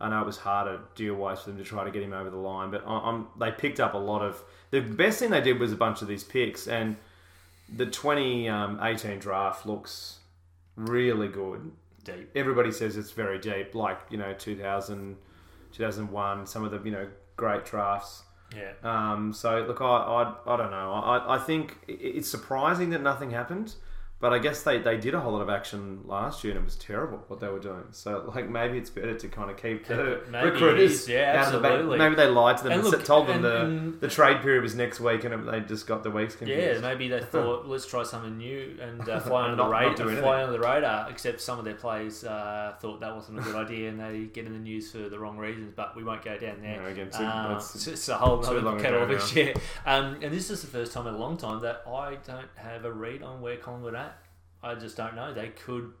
I 0.00 0.08
know 0.08 0.20
it 0.20 0.26
was 0.26 0.36
harder 0.36 0.80
deal 0.94 1.14
wise 1.14 1.42
for 1.42 1.50
them 1.50 1.58
to 1.58 1.64
try 1.64 1.84
to 1.84 1.90
get 1.90 2.02
him 2.02 2.12
over 2.12 2.30
the 2.30 2.36
line, 2.36 2.70
but 2.70 2.84
I'm, 2.86 3.26
they 3.38 3.50
picked 3.50 3.80
up 3.80 3.94
a 3.94 3.98
lot 3.98 4.22
of. 4.22 4.42
The 4.70 4.80
best 4.80 5.18
thing 5.18 5.30
they 5.30 5.40
did 5.40 5.58
was 5.58 5.72
a 5.72 5.76
bunch 5.76 6.02
of 6.02 6.08
these 6.08 6.22
picks, 6.22 6.68
and 6.68 6.96
the 7.74 7.86
2018 7.86 9.18
draft 9.18 9.66
looks 9.66 10.18
really 10.78 11.28
good. 11.28 11.70
Deep. 12.04 12.30
Everybody 12.34 12.72
says 12.72 12.96
it's 12.96 13.10
very 13.10 13.38
deep, 13.38 13.74
like 13.74 13.98
you 14.10 14.16
know 14.16 14.32
2000, 14.32 15.16
2001, 15.72 16.46
some 16.46 16.64
of 16.64 16.70
the 16.70 16.80
you 16.82 16.92
know 16.92 17.08
great 17.36 17.64
drafts. 17.64 18.22
Yeah. 18.56 18.72
Um, 18.82 19.32
so 19.34 19.60
look, 19.66 19.80
I, 19.82 19.84
I, 19.84 20.34
I 20.46 20.56
don't 20.56 20.70
know. 20.70 20.92
I, 20.92 21.36
I 21.36 21.38
think 21.38 21.76
it's 21.86 22.30
surprising 22.30 22.90
that 22.90 23.02
nothing 23.02 23.30
happened, 23.30 23.74
but 24.20 24.32
I 24.32 24.38
guess 24.40 24.62
they, 24.64 24.78
they 24.78 24.96
did 24.96 25.14
a 25.14 25.20
whole 25.20 25.32
lot 25.34 25.42
of 25.42 25.48
action 25.48 26.00
last 26.04 26.42
year 26.42 26.52
and 26.54 26.60
it 26.62 26.64
was 26.64 26.74
terrible 26.74 27.22
what 27.28 27.38
they 27.38 27.46
were 27.48 27.60
doing. 27.60 27.84
So 27.92 28.30
like 28.34 28.48
maybe 28.50 28.76
it's 28.76 28.90
better 28.90 29.14
to 29.14 29.28
kind 29.28 29.48
of 29.50 29.56
keep 29.56 29.86
the 29.86 30.22
Maybe 30.30 30.50
recruiters 30.50 31.02
is, 31.02 31.08
yeah, 31.08 31.40
out 31.40 31.46
of 31.48 31.52
the 31.52 31.58
back. 31.60 31.72
absolutely. 31.72 31.98
Maybe 31.98 32.14
they 32.16 32.26
lied 32.26 32.56
to 32.58 32.64
them 32.64 32.72
And 32.72 32.82
and, 32.82 32.90
look, 32.90 33.04
told 33.04 33.28
them 33.28 33.36
and- 33.36 33.44
the 33.44 33.60
and- 33.64 34.00
the 34.00 34.08
trade 34.08 34.40
period 34.42 34.62
was 34.64 34.74
next 34.74 34.98
week 35.00 35.22
and 35.24 35.48
they 35.48 35.60
just 35.60 35.86
got 35.86 36.02
the 36.02 36.10
weeks 36.10 36.34
confused. 36.34 36.82
Yeah, 36.82 36.88
maybe 36.88 37.06
they 37.08 37.20
thought 37.32 37.66
let's 37.68 37.86
try 37.86 38.02
something 38.02 38.36
new 38.38 38.76
and 38.80 39.08
uh, 39.08 39.20
fly 39.20 39.44
under 39.50 39.56
Not- 39.56 39.96
the 39.96 40.04
radar. 40.04 40.22
Fly 40.22 40.42
under 40.42 40.52
the 40.52 40.60
radar. 40.60 41.08
Except 41.10 41.40
some 41.40 41.58
of 41.60 41.64
their 41.64 41.74
players 41.74 42.24
uh, 42.24 42.74
thought 42.80 42.98
that 43.00 43.14
wasn't 43.14 43.38
a 43.38 43.42
good 43.42 43.54
idea, 43.54 43.88
and 43.88 44.00
they 44.00 44.24
get 44.32 44.46
in 44.46 44.52
the 44.52 44.58
news 44.58 44.90
for 44.90 45.08
the 45.08 45.18
wrong 45.18 45.36
reasons. 45.38 45.72
But 45.76 45.94
we 45.96 46.02
won't 46.02 46.24
go 46.24 46.36
down 46.38 46.60
there. 46.60 46.82
know, 46.82 46.88
again, 46.88 47.10
too, 47.10 47.22
Uh, 47.22 47.54
it's, 47.56 47.86
it's 47.86 48.08
a 48.08 48.16
whole 48.16 48.44
other 48.44 48.80
kettle 48.80 49.02
of 49.04 49.08
fish. 49.08 49.36
Yeah. 49.36 49.52
Um, 49.86 50.16
and 50.22 50.32
this 50.34 50.50
is 50.50 50.60
the 50.62 50.66
first 50.66 50.92
time 50.92 51.06
in 51.06 51.14
a 51.14 51.18
long 51.18 51.36
time 51.36 51.60
that 51.60 51.82
I 51.86 52.16
don't 52.26 52.48
have 52.56 52.84
a 52.84 52.92
read 52.92 53.22
on 53.22 53.40
where 53.40 53.56
Collingwood 53.56 53.94
are 53.94 53.96
at. 53.98 54.07
I 54.62 54.74
just 54.74 54.96
don't 54.96 55.14
know. 55.14 55.32
They 55.32 55.48
could 55.48 55.92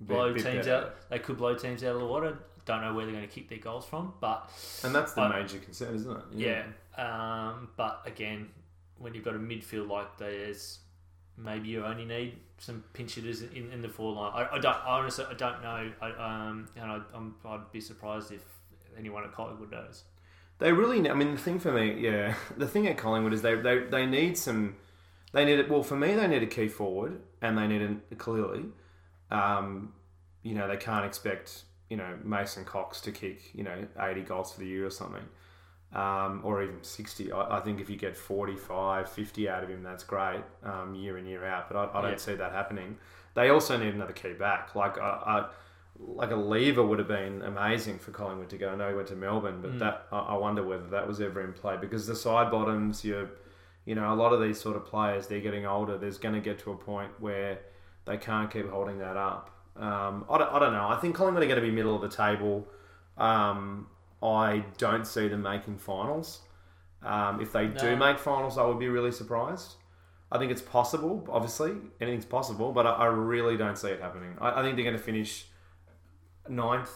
blow 0.00 0.32
bit 0.34 0.42
teams 0.44 0.66
better. 0.66 0.74
out. 0.86 1.10
They 1.10 1.18
could 1.18 1.36
blow 1.36 1.54
teams 1.54 1.82
out 1.84 1.94
of 1.94 2.00
the 2.00 2.06
water. 2.06 2.38
Don't 2.64 2.80
know 2.82 2.94
where 2.94 3.04
they're 3.06 3.14
going 3.14 3.26
to 3.26 3.32
kick 3.34 3.48
their 3.48 3.58
goals 3.58 3.84
from, 3.86 4.14
but 4.20 4.50
and 4.84 4.94
that's 4.94 5.12
the 5.14 5.22
But- 5.22 5.36
major 5.42 5.58
concern, 5.58 5.94
isn't 5.96 6.16
it? 6.16 6.22
yeah. 6.34 6.64
Um, 6.96 7.70
but 7.76 8.02
again, 8.04 8.50
when 8.98 9.14
you've 9.14 9.24
got 9.24 9.34
a 9.34 9.38
midfield 9.38 9.88
like 9.88 10.16
there's 10.18 10.78
maybe 11.36 11.68
you 11.68 11.84
only 11.84 12.04
need 12.04 12.36
some 12.58 12.84
pinch 12.92 13.14
hitters 13.14 13.42
in, 13.42 13.72
in 13.72 13.80
the 13.82 13.88
four 13.88 14.12
line. 14.12 14.32
I, 14.34 14.56
I 14.56 14.58
don't 14.58 14.76
I 14.76 14.98
honestly 14.98 15.24
I 15.28 15.34
don't 15.34 15.62
know. 15.62 15.90
I, 16.00 16.10
um, 16.10 16.68
and 16.76 16.92
I, 16.92 17.00
I'm, 17.14 17.34
I'd 17.44 17.72
be 17.72 17.80
surprised 17.80 18.30
if 18.30 18.42
anyone 18.96 19.24
at 19.24 19.32
Collingwood 19.32 19.72
knows. 19.72 20.04
They 20.58 20.70
really. 20.72 21.08
I 21.10 21.14
mean, 21.14 21.32
the 21.32 21.40
thing 21.40 21.58
for 21.58 21.72
me, 21.72 21.98
yeah, 21.98 22.34
the 22.56 22.68
thing 22.68 22.86
at 22.86 22.96
Collingwood 22.98 23.32
is 23.32 23.42
they 23.42 23.54
they, 23.56 23.78
they 23.80 24.06
need 24.06 24.36
some. 24.38 24.76
They 25.32 25.44
need 25.44 25.58
it. 25.58 25.70
Well, 25.70 25.82
for 25.82 25.96
me, 25.96 26.14
they 26.14 26.26
need 26.26 26.42
a 26.42 26.46
key 26.46 26.68
forward, 26.68 27.20
and 27.40 27.56
they 27.56 27.66
need 27.66 27.98
a 28.10 28.14
clearly. 28.16 28.64
Um, 29.30 29.94
you 30.42 30.54
know, 30.54 30.68
they 30.68 30.76
can't 30.76 31.06
expect 31.06 31.64
you 31.88 31.96
know 31.96 32.16
Mason 32.24 32.64
Cox 32.64 33.00
to 33.02 33.12
kick 33.12 33.54
you 33.54 33.64
know 33.64 33.86
eighty 34.00 34.22
goals 34.22 34.52
for 34.52 34.60
the 34.60 34.66
year 34.66 34.86
or 34.86 34.90
something, 34.90 35.24
um, 35.94 36.40
or 36.44 36.62
even 36.62 36.82
sixty. 36.82 37.32
I, 37.32 37.58
I, 37.58 37.60
think 37.60 37.80
if 37.80 37.88
you 37.90 37.96
get 37.96 38.16
45, 38.16 39.10
50 39.10 39.48
out 39.48 39.62
of 39.64 39.70
him, 39.70 39.82
that's 39.82 40.04
great 40.04 40.42
um, 40.64 40.94
year 40.94 41.16
in 41.18 41.26
year 41.26 41.44
out. 41.44 41.68
But 41.70 41.76
I, 41.78 41.98
I 41.98 42.02
don't 42.02 42.10
Yeah. 42.12 42.16
see 42.18 42.34
that 42.34 42.52
happening. 42.52 42.96
They 43.34 43.48
also 43.48 43.76
need 43.78 43.94
another 43.94 44.12
key 44.12 44.34
back. 44.34 44.74
Like 44.74 44.98
I, 44.98 45.00
I, 45.02 45.46
like 45.98 46.30
a 46.30 46.36
Lever 46.36 46.82
would 46.82 46.98
have 46.98 47.08
been 47.08 47.42
amazing 47.42 47.98
for 47.98 48.10
Collingwood 48.10 48.50
to 48.50 48.58
go. 48.58 48.70
I 48.70 48.74
know 48.74 48.88
he 48.88 48.94
went 48.94 49.08
to 49.08 49.16
Melbourne, 49.16 49.60
but 49.62 49.72
Mm. 49.72 49.78
that 49.78 50.06
I, 50.12 50.18
I 50.18 50.36
wonder 50.36 50.62
whether 50.62 50.86
that 50.88 51.06
was 51.06 51.20
ever 51.20 51.40
in 51.42 51.52
play 51.52 51.76
because 51.78 52.06
the 52.06 52.14
Sidebottoms, 52.14 53.04
you, 53.04 53.28
you 53.84 53.94
know, 53.94 54.12
a 54.12 54.16
lot 54.16 54.32
of 54.32 54.40
these 54.40 54.60
sort 54.60 54.76
of 54.76 54.84
players, 54.84 55.26
they're 55.26 55.40
getting 55.40 55.66
older. 55.66 55.98
There's 55.98 56.18
going 56.18 56.34
to 56.34 56.40
get 56.40 56.58
to 56.60 56.72
a 56.72 56.76
point 56.76 57.10
where 57.18 57.60
they 58.04 58.16
can't 58.16 58.50
keep 58.50 58.68
holding 58.68 58.98
that 58.98 59.16
up. 59.16 59.50
Um, 59.76 60.24
I, 60.30 60.38
don't, 60.38 60.52
I 60.52 60.58
don't 60.58 60.72
know. 60.72 60.88
I 60.88 60.96
think 60.96 61.16
Collingwood 61.16 61.42
are 61.42 61.46
going 61.46 61.60
to 61.60 61.66
be 61.66 61.70
middle 61.70 61.94
of 61.94 62.02
the 62.02 62.14
table. 62.14 62.68
Um, 63.16 63.88
I 64.22 64.64
don't 64.78 65.06
see 65.06 65.28
them 65.28 65.42
making 65.42 65.78
finals. 65.78 66.40
Um, 67.02 67.40
if 67.40 67.52
they 67.52 67.66
do 67.66 67.96
make 67.96 68.18
finals, 68.18 68.58
I 68.58 68.64
would 68.64 68.78
be 68.78 68.88
really 68.88 69.10
surprised. 69.10 69.74
I 70.30 70.38
think 70.38 70.52
it's 70.52 70.62
possible. 70.62 71.26
Obviously, 71.30 71.72
anything's 72.00 72.24
possible, 72.24 72.72
but 72.72 72.86
I, 72.86 72.90
I 72.90 73.06
really 73.06 73.56
don't 73.56 73.76
see 73.76 73.88
it 73.88 74.00
happening. 74.00 74.36
I, 74.40 74.60
I 74.60 74.62
think 74.62 74.76
they're 74.76 74.84
going 74.84 74.96
to 74.96 75.02
finish 75.02 75.46
ninth, 76.48 76.92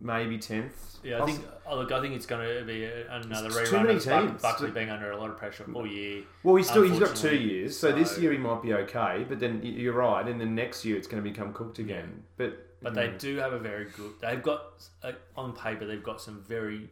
maybe 0.00 0.38
tenth. 0.38 0.98
Yeah, 1.02 1.22
I 1.22 1.26
think. 1.26 1.40
Oh, 1.66 1.76
look, 1.76 1.92
I 1.92 2.00
think 2.00 2.14
it's 2.14 2.24
going 2.26 2.58
to 2.60 2.64
be 2.64 2.84
another 2.84 3.48
It's 3.48 3.56
rerun. 3.56 3.66
too 3.68 3.76
many 3.76 3.94
of 3.96 4.04
teams. 4.04 4.40
Buckley 4.42 4.70
being 4.70 4.88
under 4.90 5.10
a 5.10 5.16
lot 5.18 5.28
of 5.30 5.36
pressure 5.36 5.66
all 5.74 5.86
year. 5.86 6.22
Well, 6.42 6.56
he's 6.56 6.68
still 6.68 6.82
he's 6.82 6.98
got 6.98 7.14
two 7.14 7.36
years, 7.36 7.78
so 7.78 7.92
this 7.92 8.18
year 8.18 8.32
he 8.32 8.38
might 8.38 8.62
be 8.62 8.72
okay. 8.72 9.24
But 9.28 9.38
then 9.40 9.60
you're 9.62 9.92
right, 9.92 10.26
and 10.26 10.40
then 10.40 10.54
next 10.54 10.84
year 10.84 10.96
it's 10.96 11.06
going 11.06 11.22
to 11.22 11.28
become 11.30 11.52
cooked 11.52 11.78
again. 11.78 12.22
But 12.38 12.66
But 12.82 12.94
they 12.94 13.08
do 13.18 13.36
have 13.36 13.52
a 13.52 13.58
very 13.58 13.84
good. 13.96 14.12
They've 14.20 14.42
got 14.42 14.62
uh, 15.02 15.12
on 15.36 15.52
paper 15.54 15.84
they've 15.84 16.02
got 16.02 16.20
some 16.22 16.42
very 16.48 16.88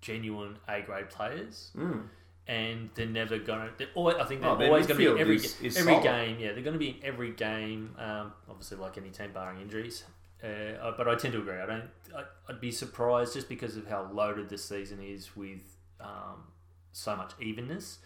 genuine 0.00 0.58
A 0.68 0.82
grade 0.82 1.10
players, 1.10 1.72
Mm. 1.76 2.02
and 2.46 2.90
they're 2.94 3.06
never 3.06 3.38
gonna. 3.38 3.70
They're 3.76 3.88
always, 3.96 4.16
I 4.16 4.24
think 4.26 4.40
they're 4.42 4.50
Oh, 4.50 4.54
always 4.64 4.86
going 4.86 5.00
to 5.00 5.04
be 5.06 5.10
in 5.10 5.18
every 5.18 5.36
is- 5.36 5.60
is 5.60 5.76
every 5.76 5.92
solid. 5.94 6.04
game. 6.04 6.38
Yeah, 6.38 6.52
they're 6.52 6.62
going 6.62 6.74
to 6.74 6.78
be 6.78 6.90
in 6.90 6.96
every 7.02 7.32
game. 7.32 7.94
Um, 7.98 8.32
obviously, 8.48 8.76
like 8.78 8.96
any 8.96 9.10
team, 9.10 9.32
barring 9.32 9.60
injuries. 9.60 10.04
Uh, 10.42 10.92
but 10.96 11.08
I 11.08 11.16
tend 11.16 11.32
to 11.34 11.40
agree. 11.40 11.56
I 11.56 11.66
don't. 11.66 11.84
I, 12.16 12.22
I'd 12.48 12.60
be 12.60 12.70
surprised 12.70 13.34
just 13.34 13.48
because 13.48 13.76
of 13.76 13.88
how 13.88 14.08
loaded 14.12 14.48
this 14.48 14.64
season 14.64 15.00
is 15.02 15.36
with 15.36 15.62
um, 16.00 16.44
so 16.92 17.16
much 17.16 17.32
evenness. 17.40 17.98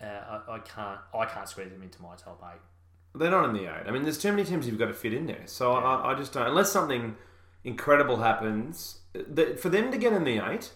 Uh, 0.00 0.40
I, 0.48 0.54
I 0.54 0.58
can't. 0.58 1.00
I 1.14 1.24
can't 1.26 1.48
squeeze 1.48 1.70
them 1.70 1.82
into 1.82 2.02
my 2.02 2.16
top 2.16 2.42
eight. 2.52 2.60
They're 3.18 3.30
not 3.30 3.48
in 3.48 3.54
the 3.54 3.64
eight. 3.64 3.86
I 3.86 3.92
mean, 3.92 4.02
there's 4.02 4.18
too 4.18 4.30
many 4.30 4.44
teams 4.44 4.66
you've 4.66 4.78
got 4.78 4.86
to 4.86 4.92
fit 4.94 5.14
in 5.14 5.26
there. 5.26 5.42
So 5.46 5.72
Yeah. 5.72 5.86
I, 5.86 6.12
I 6.12 6.14
just 6.14 6.32
don't. 6.32 6.46
Unless 6.48 6.70
something 6.72 7.16
incredible 7.64 8.18
happens, 8.18 9.00
the, 9.12 9.56
for 9.56 9.68
them 9.68 9.90
to 9.92 9.98
get 9.98 10.12
in 10.12 10.24
the 10.24 10.38
eight, 10.38 10.72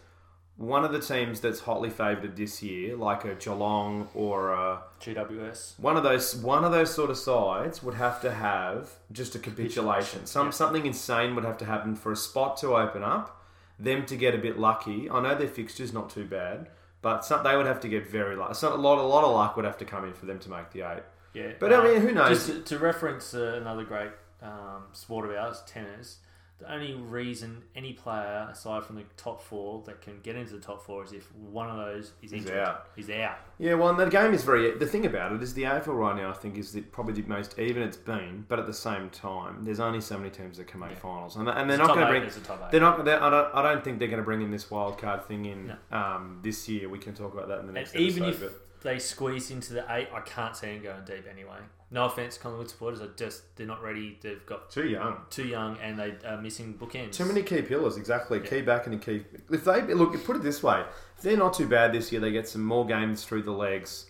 one 0.60 0.84
of 0.84 0.92
the 0.92 1.00
teams 1.00 1.40
that's 1.40 1.60
hotly 1.60 1.88
favoured 1.88 2.36
this 2.36 2.62
year, 2.62 2.94
like 2.94 3.24
a 3.24 3.34
Geelong 3.34 4.08
or 4.14 4.52
a, 4.52 4.82
GWS. 5.00 5.78
one 5.80 5.96
of 5.96 6.02
those 6.02 6.36
one 6.36 6.64
of 6.64 6.70
those 6.72 6.94
sort 6.94 7.08
of 7.08 7.16
sides, 7.16 7.82
would 7.82 7.94
have 7.94 8.20
to 8.20 8.30
have 8.30 8.90
just 9.10 9.34
a 9.34 9.38
capitulation. 9.38 10.26
Some 10.26 10.46
Yeah. 10.48 10.50
something 10.52 10.84
insane 10.86 11.34
would 11.34 11.44
have 11.44 11.56
to 11.58 11.64
happen 11.64 11.96
for 11.96 12.12
a 12.12 12.16
spot 12.16 12.58
to 12.58 12.76
open 12.76 13.02
up, 13.02 13.42
them 13.78 14.04
to 14.06 14.16
get 14.16 14.34
a 14.34 14.38
bit 14.38 14.58
lucky. 14.58 15.08
I 15.10 15.20
know 15.22 15.34
their 15.34 15.48
fixture's 15.48 15.92
not 15.94 16.10
too 16.10 16.26
bad. 16.26 16.68
But 17.02 17.24
some, 17.24 17.42
they 17.42 17.56
would 17.56 17.64
have 17.64 17.80
to 17.80 17.88
get 17.88 18.06
very 18.06 18.36
lucky. 18.36 18.52
So 18.52 18.74
a 18.74 18.76
lot, 18.76 18.98
a 18.98 19.02
lot 19.02 19.24
of 19.24 19.30
luck 19.34 19.56
would 19.56 19.64
have 19.64 19.78
to 19.78 19.86
come 19.86 20.04
in 20.04 20.12
for 20.12 20.26
them 20.26 20.38
to 20.40 20.50
make 20.50 20.70
the 20.72 20.82
eight. 20.82 21.02
Yeah, 21.32 21.52
But, 21.58 21.72
I 21.72 21.82
mean, 21.82 22.02
who 22.02 22.12
knows? 22.12 22.28
Just 22.46 22.46
to, 22.48 22.76
to 22.76 22.78
reference 22.78 23.32
uh, 23.32 23.56
another 23.58 23.84
great 23.84 24.10
um, 24.42 24.82
sport 24.92 25.24
of 25.24 25.34
ours, 25.34 25.62
tennis. 25.66 26.18
The 26.60 26.72
only 26.72 26.92
reason 26.94 27.62
any 27.74 27.94
player 27.94 28.46
aside 28.50 28.84
from 28.84 28.96
the 28.96 29.04
top 29.16 29.40
four 29.42 29.82
that 29.86 30.02
can 30.02 30.20
get 30.22 30.36
into 30.36 30.52
the 30.52 30.60
top 30.60 30.84
four 30.84 31.02
is 31.04 31.12
if 31.12 31.34
one 31.34 31.70
of 31.70 31.76
those 31.78 32.12
is 32.22 32.30
He's 32.30 32.32
injured. 32.34 32.58
out. 32.58 32.86
He's 32.94 33.08
out. 33.10 33.38
Yeah, 33.58 33.74
well, 33.74 33.88
and 33.88 33.98
the 33.98 34.06
game 34.10 34.34
is 34.34 34.44
very. 34.44 34.76
The 34.76 34.86
thing 34.86 35.06
about 35.06 35.32
it 35.32 35.42
is 35.42 35.54
the 35.54 35.62
AFL 35.62 35.88
right 35.98 36.16
now, 36.16 36.30
I 36.30 36.34
think, 36.34 36.58
is 36.58 36.72
the, 36.72 36.82
probably 36.82 37.14
the 37.14 37.22
most 37.28 37.58
even 37.58 37.82
it's 37.82 37.96
been. 37.96 38.44
But 38.48 38.58
at 38.58 38.66
the 38.66 38.74
same 38.74 39.08
time, 39.10 39.64
there's 39.64 39.80
only 39.80 40.00
so 40.02 40.18
many 40.18 40.30
teams 40.30 40.58
that 40.58 40.66
can 40.66 40.80
make 40.80 40.90
Yeah. 40.90 40.96
finals, 40.96 41.36
and, 41.36 41.48
and 41.48 41.68
they're 41.70 41.78
It's 41.80 41.86
not 41.86 41.86
top 41.88 41.96
going 41.96 42.06
to 42.08 42.12
eight, 42.12 42.18
bring. 42.20 42.28
it's 42.28 42.36
a 42.36 42.40
top 42.40 42.62
eight. 42.64 42.70
They're 42.72 42.80
not. 42.80 43.04
They're, 43.04 43.22
I 43.22 43.30
don't. 43.30 43.54
I 43.54 43.62
don't 43.62 43.82
think 43.82 43.98
they're 43.98 44.08
going 44.08 44.18
to 44.18 44.24
bring 44.24 44.42
in 44.42 44.50
this 44.50 44.70
wild 44.70 44.98
card 44.98 45.24
thing 45.24 45.46
in 45.46 45.74
um, 45.90 46.40
this 46.42 46.68
year. 46.68 46.88
We 46.88 46.98
can 46.98 47.14
talk 47.14 47.32
about 47.32 47.48
that 47.48 47.60
in 47.60 47.66
the 47.66 47.68
and 47.68 47.74
next 47.74 47.96
even 47.96 48.24
episode. 48.24 48.44
if 48.76 48.82
they 48.82 48.98
squeeze 48.98 49.50
into 49.50 49.72
the 49.72 49.84
eight, 49.90 50.08
I 50.14 50.20
can't 50.20 50.54
see 50.54 50.66
them 50.66 50.82
going 50.82 51.04
deep 51.04 51.26
anyway. 51.30 51.58
No 51.92 52.04
offense, 52.04 52.38
Collingwood 52.38 52.70
supporters. 52.70 53.00
are 53.00 53.08
just 53.16 53.56
they're 53.56 53.66
not 53.66 53.82
ready. 53.82 54.16
They've 54.20 54.44
got 54.46 54.70
too 54.70 54.88
young. 54.88 55.22
too 55.28 55.46
young 55.46 55.76
and 55.82 55.98
they 55.98 56.14
are 56.24 56.40
missing 56.40 56.74
bookends. 56.74 57.12
Too 57.12 57.24
many 57.24 57.42
key 57.42 57.62
pillars, 57.62 57.96
exactly. 57.96 58.38
Yeah. 58.38 58.46
Key 58.50 58.60
back 58.62 58.86
and 58.86 58.94
a 58.94 58.98
key. 58.98 59.24
If 59.50 59.64
they 59.64 59.82
look, 59.94 60.22
put 60.24 60.36
it 60.36 60.42
this 60.42 60.62
way: 60.62 60.84
if 61.16 61.22
they're 61.22 61.36
not 61.36 61.54
too 61.54 61.66
bad 61.68 61.92
this 61.92 62.12
year, 62.12 62.20
they 62.20 62.30
get 62.30 62.48
some 62.48 62.64
more 62.64 62.86
games 62.86 63.24
through 63.24 63.42
the 63.42 63.50
legs. 63.52 64.06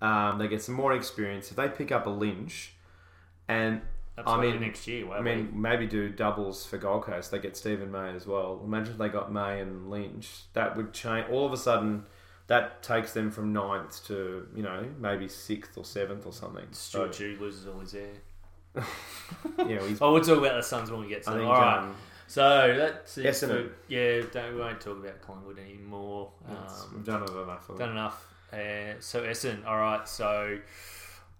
Um, 0.00 0.38
they 0.38 0.48
get 0.48 0.62
some 0.62 0.74
more 0.74 0.94
experience. 0.94 1.50
If 1.50 1.56
they 1.56 1.68
pick 1.68 1.92
up 1.92 2.06
a 2.06 2.10
Lynch, 2.10 2.72
and 3.48 3.82
Absolutely 4.16 4.48
I 4.48 4.52
mean- 4.52 4.60
next 4.62 4.86
year. 4.88 5.12
I 5.12 5.20
mean, 5.20 5.50
maybe 5.54 5.86
do 5.86 6.08
doubles 6.08 6.64
for 6.64 6.78
Gold 6.78 7.02
Coast. 7.04 7.30
They 7.30 7.38
get 7.38 7.56
Steven 7.56 7.90
May 7.92 8.14
as 8.14 8.26
well. 8.26 8.60
Imagine 8.64 8.92
if 8.94 8.98
they 8.98 9.08
got 9.08 9.30
May 9.32 9.60
and 9.60 9.90
Lynch. 9.90 10.44
That 10.54 10.76
would 10.76 10.92
change. 10.92 11.28
All 11.30 11.44
of 11.46 11.52
a 11.52 11.56
sudden, 11.56 12.04
that 12.48 12.82
takes 12.82 13.12
them 13.12 13.30
from 13.30 13.52
ninth 13.52 14.04
to 14.08 14.46
you 14.54 14.62
know 14.62 14.84
maybe 14.98 15.28
sixth 15.28 15.78
or 15.78 15.84
seventh 15.84 16.26
or 16.26 16.32
something. 16.32 16.66
Stuart 16.72 17.14
So, 17.14 17.24
loses 17.40 17.66
all 17.66 17.78
his 17.80 17.92
hair. 17.92 18.10
yeah, 19.66 19.80
he's. 19.86 19.98
Oh, 20.02 20.12
we'll 20.12 20.22
talk 20.22 20.38
about 20.38 20.54
the 20.54 20.62
Suns 20.62 20.90
when 20.90 21.00
we 21.00 21.08
get 21.08 21.22
to 21.24 21.30
I 21.30 21.32
them. 21.34 21.40
think. 21.42 21.50
All 21.50 21.60
right. 21.60 21.78
um, 21.78 21.94
So 22.26 22.74
that's 22.76 23.18
it. 23.18 23.26
Essendon. 23.26 23.70
yeah, 23.88 24.20
don't, 24.32 24.54
we 24.54 24.60
won't 24.60 24.80
talk 24.80 24.98
about 24.98 25.20
Collingwood 25.22 25.58
anymore. 25.58 26.30
Um, 26.48 26.56
we've 26.94 27.04
done 27.04 27.22
enough. 27.22 27.68
Of 27.70 27.78
done 27.78 27.90
enough. 27.90 28.26
Uh, 28.52 28.94
so 29.00 29.22
Essendon, 29.22 29.66
all 29.66 29.76
right. 29.78 30.06
So 30.08 30.58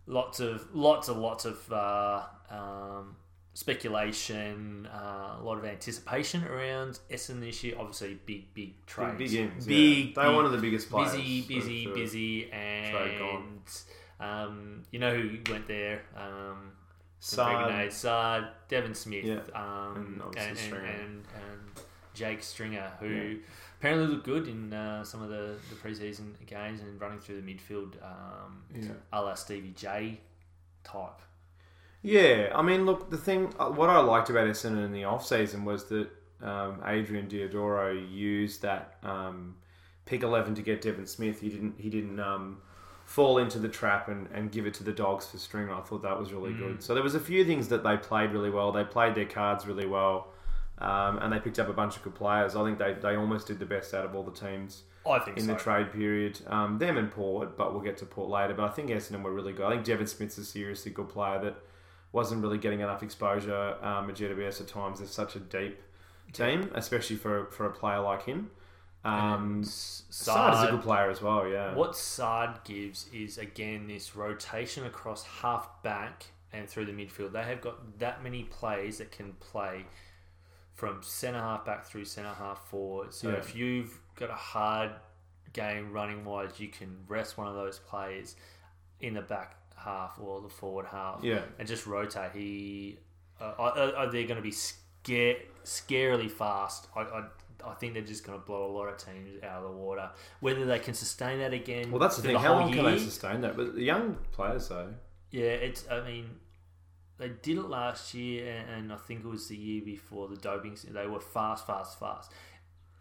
lots 0.06 0.40
of 0.40 0.66
lots 0.74 1.09
of 1.09 1.16
lots 1.18 1.44
of 1.44 1.72
uh, 1.72 2.22
um, 2.50 3.16
speculation, 3.59 4.86
uh, 4.92 5.36
a 5.40 5.42
lot 5.42 5.59
of 5.59 5.64
anticipation 5.64 6.44
around 6.44 6.98
Essendon 7.11 7.40
this 7.40 7.62
year. 7.64 7.74
Obviously, 7.78 8.18
big 8.26 8.52
big 8.54 8.86
trades, 8.86 9.18
Big, 9.18 9.30
big 9.30 9.30
big, 9.66 9.66
yeah. 9.68 10.14
They're 10.14 10.24
big, 10.30 10.34
one 10.36 10.44
of 10.44 10.52
the 10.52 10.59
biggest 10.59 10.90
players. 10.90 11.12
busy, 11.12 11.42
busy, 11.42 11.84
for- 11.86 11.94
busy, 11.94 12.52
and 12.52 13.61
um, 14.20 14.82
you 14.92 14.98
know 14.98 15.14
who 15.16 15.38
went 15.50 15.66
there. 15.66 16.02
Um, 16.16 16.72
Saad, 17.20 17.90
Saad, 17.90 17.92
Saad, 17.92 18.48
Devon 18.68 18.94
Smith, 18.94 19.24
Yeah. 19.24 19.40
um, 19.54 20.22
And 20.36 20.36
and, 20.38 20.59
and, 20.59 20.74
and, 20.74 21.26
and 21.34 21.80
Jake 22.14 22.42
Stringer, 22.44 22.92
who 23.00 23.09
Yeah. 23.09 23.34
apparently 23.80 24.06
looked 24.06 24.24
good 24.24 24.46
in 24.46 24.72
uh, 24.72 25.02
some 25.02 25.22
of 25.22 25.28
the, 25.28 25.56
the 25.68 25.74
preseason 25.82 26.34
games 26.46 26.80
and 26.80 27.00
running 27.00 27.18
through 27.18 27.40
the 27.40 27.54
midfield, 27.54 27.94
um, 28.04 28.62
Yeah. 28.72 28.90
a 29.12 29.20
la 29.20 29.34
Stevie 29.34 29.72
J 29.72 30.20
type. 30.84 31.20
Yeah, 32.03 32.53
I 32.55 32.62
mean, 32.62 32.86
look, 32.86 33.11
the 33.11 33.16
thing, 33.16 33.53
uh, 33.59 33.66
what 33.70 33.90
I 33.90 33.99
liked 33.99 34.30
about 34.30 34.46
Essendon 34.46 34.84
in 34.84 34.92
the 34.92 35.05
off 35.05 35.26
season 35.26 35.64
was 35.64 35.84
that 35.86 36.09
um, 36.42 36.80
Adrian 36.86 37.26
Dodoro 37.28 37.92
used 38.12 38.62
that 38.62 38.99
um, 39.03 39.57
pick 40.07 40.22
eleven 40.22 40.55
to 40.55 40.62
get 40.62 40.80
Devon 40.80 41.07
Smith. 41.07 41.40
He 41.40 41.49
didn't. 41.49 41.74
He 41.78 41.90
didn't 41.90 42.20
um, 42.20 42.59
fall 43.05 43.38
into 43.38 43.59
the 43.59 43.68
trap 43.68 44.09
and, 44.09 44.28
and 44.32 44.53
give 44.53 44.66
it 44.66 44.74
to 44.74 44.84
the 44.84 44.92
dogs 44.92 45.26
for 45.26 45.38
Stringer. 45.38 45.74
I 45.74 45.80
thought 45.80 46.03
that 46.03 46.18
was 46.18 46.32
really 46.32 46.51
Mm. 46.53 46.59
good. 46.59 46.82
So 46.82 46.94
there 46.94 47.03
was 47.03 47.14
a 47.16 47.20
few 47.20 47.44
things 47.44 47.68
that 47.68 47.82
they 47.82 47.96
played 47.96 48.30
really 48.32 48.51
well. 48.51 48.70
They 48.70 48.84
played 48.84 49.14
their 49.16 49.24
cards 49.26 49.66
really 49.66 49.86
well, 49.86 50.28
um, 50.78 51.18
and 51.18 51.32
they 51.32 51.40
picked 51.40 51.59
up 51.59 51.68
a 51.68 51.72
bunch 51.72 51.96
of 51.96 52.03
good 52.05 52.14
players. 52.14 52.55
I 52.55 52.62
think 52.64 52.78
they, 52.78 52.94
they 52.94 53.16
almost 53.16 53.46
did 53.49 53.59
the 53.59 53.66
best 53.66 53.92
out 53.94 54.05
of 54.05 54.14
all 54.14 54.22
the 54.22 54.30
teams 54.30 54.82
I 55.05 55.18
think 55.18 55.36
in 55.38 55.46
so. 55.46 55.55
the 55.55 55.59
trade 55.59 55.90
period. 55.92 56.38
Um, 56.46 56.78
them 56.78 56.96
and 56.96 57.11
Port, 57.11 57.57
but 57.57 57.72
we'll 57.72 57.82
get 57.82 57.96
to 57.99 58.07
Port 58.07 58.28
later. 58.30 58.55
But 58.55 58.66
I 58.66 58.68
think 58.72 58.90
Essendon 58.90 59.22
were 59.22 59.32
really 59.32 59.53
good. 59.53 59.66
I 59.66 59.70
think 59.70 59.84
Devon 59.84 60.07
Smith's 60.07 60.38
a 60.38 60.44
seriously 60.44 60.92
good 60.92 61.09
player 61.09 61.40
that 61.40 61.57
wasn't 62.12 62.42
really 62.42 62.59
getting 62.59 62.80
enough 62.80 63.02
exposure 63.02 63.76
um, 63.82 64.09
at 64.11 64.16
GWS 64.16 64.61
at 64.62 64.68
times. 64.68 64.98
They're 64.98 65.09
such 65.09 65.36
a 65.36 65.40
deep 65.40 65.80
team, 66.32 66.70
especially 66.74 67.16
for, 67.16 67.46
for 67.46 67.66
a 67.66 67.70
player 67.70 68.00
like 68.00 68.24
him. 68.24 68.50
Um, 69.04 69.62
Saad 69.64 70.54
is 70.54 70.68
a 70.68 70.72
good 70.72 70.82
player 70.82 71.11
as 71.11 71.22
well, 71.22 71.46
yeah. 71.46 71.74
What 71.74 71.96
Saad 71.96 72.61
gives 72.64 73.06
is 73.12 73.38
again 73.38 73.86
this 73.86 74.16
rotation 74.16 74.84
across 74.84 75.22
half 75.24 75.82
back 75.82 76.24
and 76.52 76.68
through 76.68 76.86
the 76.86 76.92
midfield. 76.92 77.32
They 77.32 77.42
have 77.44 77.61
got 77.61 77.98
that 78.00 78.22
many 78.22 78.44
plays 78.44 78.98
that 78.98 79.11
can 79.12 79.34
play 79.34 79.84
from 80.74 81.02
centre 81.02 81.38
half 81.40 81.64
back 81.64 81.84
through 81.86 82.04
centre 82.06 82.34
half 82.36 82.66
forward. 82.68 83.12
So 83.14 83.30
Yeah. 83.30 83.36
if 83.36 83.54
you've 83.54 84.00
got 84.16 84.30
a 84.30 84.34
hard 84.34 84.92
game 85.52 85.92
running 85.92 86.24
wise, 86.24 86.59
you 86.59 86.68
can 86.68 86.98
rest 87.06 87.38
one 87.38 87.46
of 87.46 87.54
those 87.54 87.78
players 87.78 88.36
in 89.00 89.14
the 89.14 89.22
back 89.22 89.56
half 89.78 90.18
or 90.20 90.40
the 90.40 90.48
forward 90.48 90.86
half, 90.86 91.20
Yeah. 91.22 91.42
and 91.58 91.66
just 91.68 91.86
rotate. 91.86 92.32
He 92.32 92.98
uh, 93.40 93.54
are, 93.58 93.94
are 93.96 94.10
they 94.10 94.24
going 94.24 94.36
to 94.36 94.42
be 94.42 94.50
scare, 94.50 95.36
scarily 95.64 96.30
fast? 96.30 96.88
I, 96.96 97.00
I 97.02 97.24
I 97.66 97.74
think 97.74 97.94
they're 97.94 98.02
just 98.02 98.24
going 98.24 98.38
to 98.38 98.44
blow 98.44 98.70
a 98.70 98.72
lot 98.72 98.86
of 98.86 98.98
teams 98.98 99.42
out 99.42 99.64
of 99.64 99.70
the 99.70 99.76
water. 99.76 100.10
Whether 100.40 100.64
they 100.64 100.78
can 100.78 100.94
sustain 100.94 101.40
that 101.40 101.52
again, 101.52 101.90
Well, 101.90 101.98
that's 101.98 102.16
the 102.16 102.22
thing. 102.22 102.36
How 102.36 102.52
whole 102.54 102.60
long 102.62 102.72
can 102.72 102.84
they 102.84 102.98
sustain 102.98 103.40
that? 103.40 103.56
But 103.56 103.74
the 103.74 103.82
young 103.82 104.16
players, 104.32 104.68
though, 104.68 104.94
Yeah, 105.32 105.42
it's. 105.66 105.84
I 105.90 106.00
mean, 106.06 106.30
they 107.18 107.30
did 107.30 107.58
it 107.58 107.68
last 107.68 108.14
year, 108.14 108.48
and, 108.56 108.70
and 108.70 108.92
I 108.92 108.96
think 108.96 109.24
it 109.24 109.26
was 109.28 109.48
the 109.48 109.56
year 109.56 109.82
before 109.84 110.28
the 110.28 110.36
doping. 110.36 110.76
They 110.88 111.06
were 111.08 111.20
fast, 111.20 111.66
fast, 111.66 111.98
fast, 111.98 112.30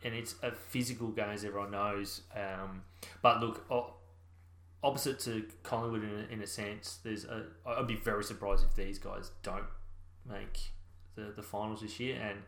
and 0.04 0.16
it's 0.16 0.34
a 0.42 0.52
physical 0.52 1.10
game, 1.10 1.30
as 1.30 1.46
everyone 1.46 1.72
knows. 1.72 2.22
Um, 2.36 2.82
but 3.22 3.40
look, 3.40 3.64
opposite 4.84 5.20
to 5.22 5.46
Collingwood 5.64 6.04
in 6.04 6.10
a, 6.10 6.34
in 6.34 6.42
a 6.42 6.48
sense, 6.48 7.00
there's. 7.04 7.26
A, 7.26 7.46
I'd 7.66 7.88
be 7.88 7.96
very 7.96 8.24
surprised 8.24 8.66
if 8.66 8.76
these 8.76 9.00
guys 9.00 9.32
don't 9.44 9.66
make 10.30 10.60
the 11.16 11.34
the 11.36 11.44
finals 11.44 11.82
this 11.82 12.00
year, 12.00 12.20
and. 12.22 12.40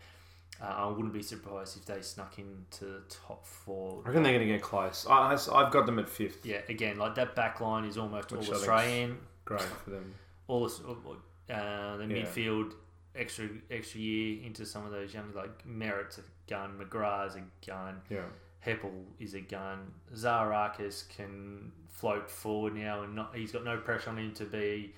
Uh, 0.62 0.66
I 0.66 0.88
wouldn't 0.88 1.14
be 1.14 1.22
surprised 1.22 1.78
if 1.78 1.86
they 1.86 2.02
snuck 2.02 2.38
into 2.38 2.84
the 2.84 3.02
top 3.08 3.46
four. 3.46 4.02
I 4.04 4.10
reckon 4.10 4.24
they're 4.24 4.34
going 4.34 4.46
to 4.46 4.54
get 4.54 4.62
close. 4.62 5.06
I, 5.10 5.32
I, 5.54 5.64
have 5.64 5.72
got 5.72 5.86
them 5.86 6.00
at 6.00 6.10
fifth. 6.10 6.46
Yeah, 6.46 6.58
again, 6.68 6.98
like 6.98 7.16
that 7.16 7.34
back 7.34 7.62
line 7.62 7.86
is 7.86 7.98
almost 7.98 8.32
Which 8.34 8.50
all 8.50 8.56
Australian. 8.56 9.20
Great 9.46 9.62
for 9.62 9.92
them. 9.92 10.16
all 10.48 10.64
this, 10.64 10.82
uh, 10.82 11.96
the 11.98 12.08
Yeah. 12.10 12.24
midfield 12.26 12.74
extra 13.16 13.48
extra 13.72 14.00
year 14.00 14.44
into 14.44 14.66
some 14.66 14.86
of 14.86 14.92
those 14.92 15.14
young 15.14 15.32
like 15.34 15.66
Merrett's 15.66 16.18
a 16.18 16.24
gun, 16.50 16.78
McGrath's 16.80 17.36
a 17.36 17.44
gun, 17.66 18.02
Yeah. 18.10 18.26
Heppell 18.66 19.06
is 19.20 19.34
a 19.34 19.42
gun, 19.42 19.92
Zaharakis 20.14 21.08
can 21.10 21.72
float 22.00 22.30
forward 22.30 22.76
now 22.76 23.02
and 23.04 23.16
not 23.16 23.36
he's 23.36 23.52
got 23.52 23.64
no 23.64 23.78
pressure 23.78 24.10
on 24.10 24.18
him 24.18 24.32
to 24.34 24.46
be 24.46 24.94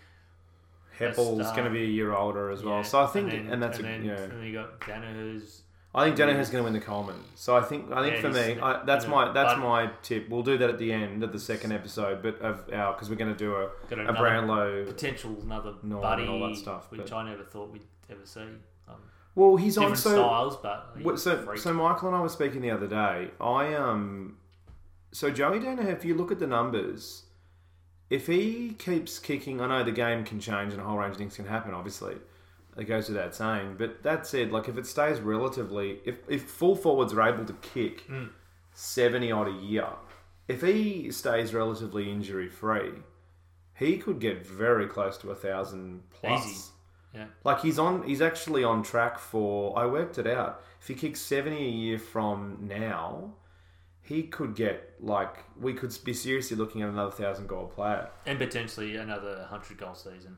Heppell's 1.00 1.52
going 1.52 1.64
to 1.64 1.70
be 1.72 1.84
a 1.84 1.88
year 1.88 2.14
older 2.14 2.52
as 2.52 2.64
well. 2.64 2.78
yeah, 2.78 2.82
So 2.84 3.02
I 3.02 3.08
think, 3.08 3.34
and, 3.34 3.50
then, 3.50 3.60
that's 3.60 3.80
and 3.80 3.88
a, 3.88 3.92
then, 3.92 4.04
yeah. 4.06 4.16
and 4.18 4.32
then 4.34 4.44
you 4.44 4.54
got 4.54 4.86
Daniher's 4.86 5.62
I 5.94 6.06
think 6.06 6.16
Daniher's 6.16 6.50
going 6.50 6.62
to 6.62 6.64
win 6.64 6.74
the 6.74 6.80
Coleman. 6.86 7.18
So 7.36 7.56
I 7.58 7.62
think 7.64 7.92
I 7.92 8.02
think 8.02 8.16
Yeah, 8.16 8.22
for 8.22 8.30
me, 8.30 8.62
I, 8.62 8.84
that's 8.86 9.04
you 9.06 9.10
know, 9.12 9.16
my 9.26 9.32
that's 9.34 9.54
but- 9.56 9.60
my 9.60 9.90
tip. 10.04 10.30
We'll 10.30 10.44
do 10.44 10.58
that 10.58 10.70
at 10.70 10.78
the 10.80 10.94
end 10.94 11.22
of 11.24 11.34
the 11.34 11.40
second 11.40 11.74
episode, 11.74 12.22
but 12.22 12.40
of 12.40 12.70
our 12.72 12.94
because 12.94 13.10
we're 13.10 13.18
going 13.18 13.34
to 13.34 13.38
do 13.38 13.56
a, 13.56 13.66
a 14.08 14.14
Brownlow. 14.14 14.86
potential 14.86 15.36
another 15.44 15.74
No, 15.84 15.96
and 15.96 16.02
buddy, 16.02 16.28
all 16.28 16.48
that 16.48 16.56
stuff, 16.56 16.90
which 16.92 17.02
but- 17.10 17.14
I 17.14 17.30
never 17.30 17.44
thought 17.44 17.72
we'd 17.72 17.84
ever 18.10 18.26
see. 18.26 18.40
Um, 18.88 18.96
Well, 19.36 19.58
he's 19.58 19.78
on 19.78 19.96
so 19.98 20.12
styles, 20.12 20.56
but 20.58 20.96
he's 20.98 21.22
so, 21.24 21.56
so 21.56 21.74
Michael 21.74 22.08
and 22.10 22.16
I 22.18 22.22
were 22.22 22.30
speaking 22.30 22.62
the 22.62 22.72
other 22.72 22.88
day. 22.88 23.32
I 23.42 23.74
um, 23.74 24.38
so 25.12 25.30
Joey 25.30 25.60
Daniher, 25.60 25.92
if 25.92 26.06
you 26.06 26.16
look 26.16 26.32
at 26.32 26.40
the 26.40 26.48
numbers, 26.48 27.24
if 28.10 28.28
he 28.28 28.76
keeps 28.78 29.20
kicking, 29.20 29.62
I 29.62 29.68
know 29.68 29.84
the 29.84 29.92
game 29.92 30.24
can 30.24 30.40
change 30.40 30.74
and 30.74 30.82
a 30.82 30.86
whole 30.86 30.98
range 30.98 31.12
of 31.12 31.18
things 31.18 31.36
can 31.36 31.46
happen. 31.46 31.74
Obviously, 31.74 32.16
it 32.78 32.84
goes 32.86 33.08
without 33.10 33.34
saying. 33.36 33.76
But 33.78 34.04
that 34.04 34.28
said, 34.28 34.52
like 34.52 34.68
if 34.68 34.78
it 34.78 34.86
stays 34.86 35.20
relatively, 35.20 36.00
if 36.06 36.18
if 36.28 36.44
full 36.44 36.76
forwards 36.76 37.14
are 37.14 37.22
able 37.22 37.46
to 37.46 37.54
kick 37.54 38.08
Mm. 38.08 38.30
seventy 38.74 39.32
odd 39.32 39.48
a 39.48 39.52
year, 39.52 39.88
if 40.48 40.62
he 40.62 41.12
stays 41.12 41.54
relatively 41.54 42.12
injury 42.12 42.50
free, 42.50 42.92
he 43.76 43.98
could 43.98 44.20
get 44.20 44.46
very 44.46 44.88
close 44.88 45.18
to 45.20 45.32
a 45.32 45.36
thousand 45.36 46.04
plus. 46.12 46.46
Easy. 46.46 46.72
Yeah. 47.14 47.26
Like 47.44 47.60
he's 47.62 47.78
on, 47.78 48.04
he's 48.04 48.22
actually 48.22 48.64
on 48.64 48.84
track 48.84 49.20
for. 49.20 49.78
I 49.78 49.86
worked 49.86 50.18
it 50.18 50.28
out. 50.28 50.64
If 50.82 50.88
he 50.88 50.94
kicks 50.96 51.20
seventy 51.22 51.66
a 51.66 51.70
year 51.70 52.00
from 52.00 52.58
now, 52.62 53.34
he 54.04 54.24
could 54.24 54.56
get 54.56 54.94
like 55.00 55.36
we 55.60 55.74
could 55.74 55.96
be 56.04 56.14
seriously 56.14 56.58
looking 56.58 56.82
at 56.82 56.90
another 56.90 57.12
thousand 57.12 57.48
goal 57.48 57.68
player. 57.68 58.10
and 58.26 58.38
potentially 58.40 58.96
another 58.96 59.46
hundred 59.50 59.78
goal 59.78 59.96
season. 59.96 60.38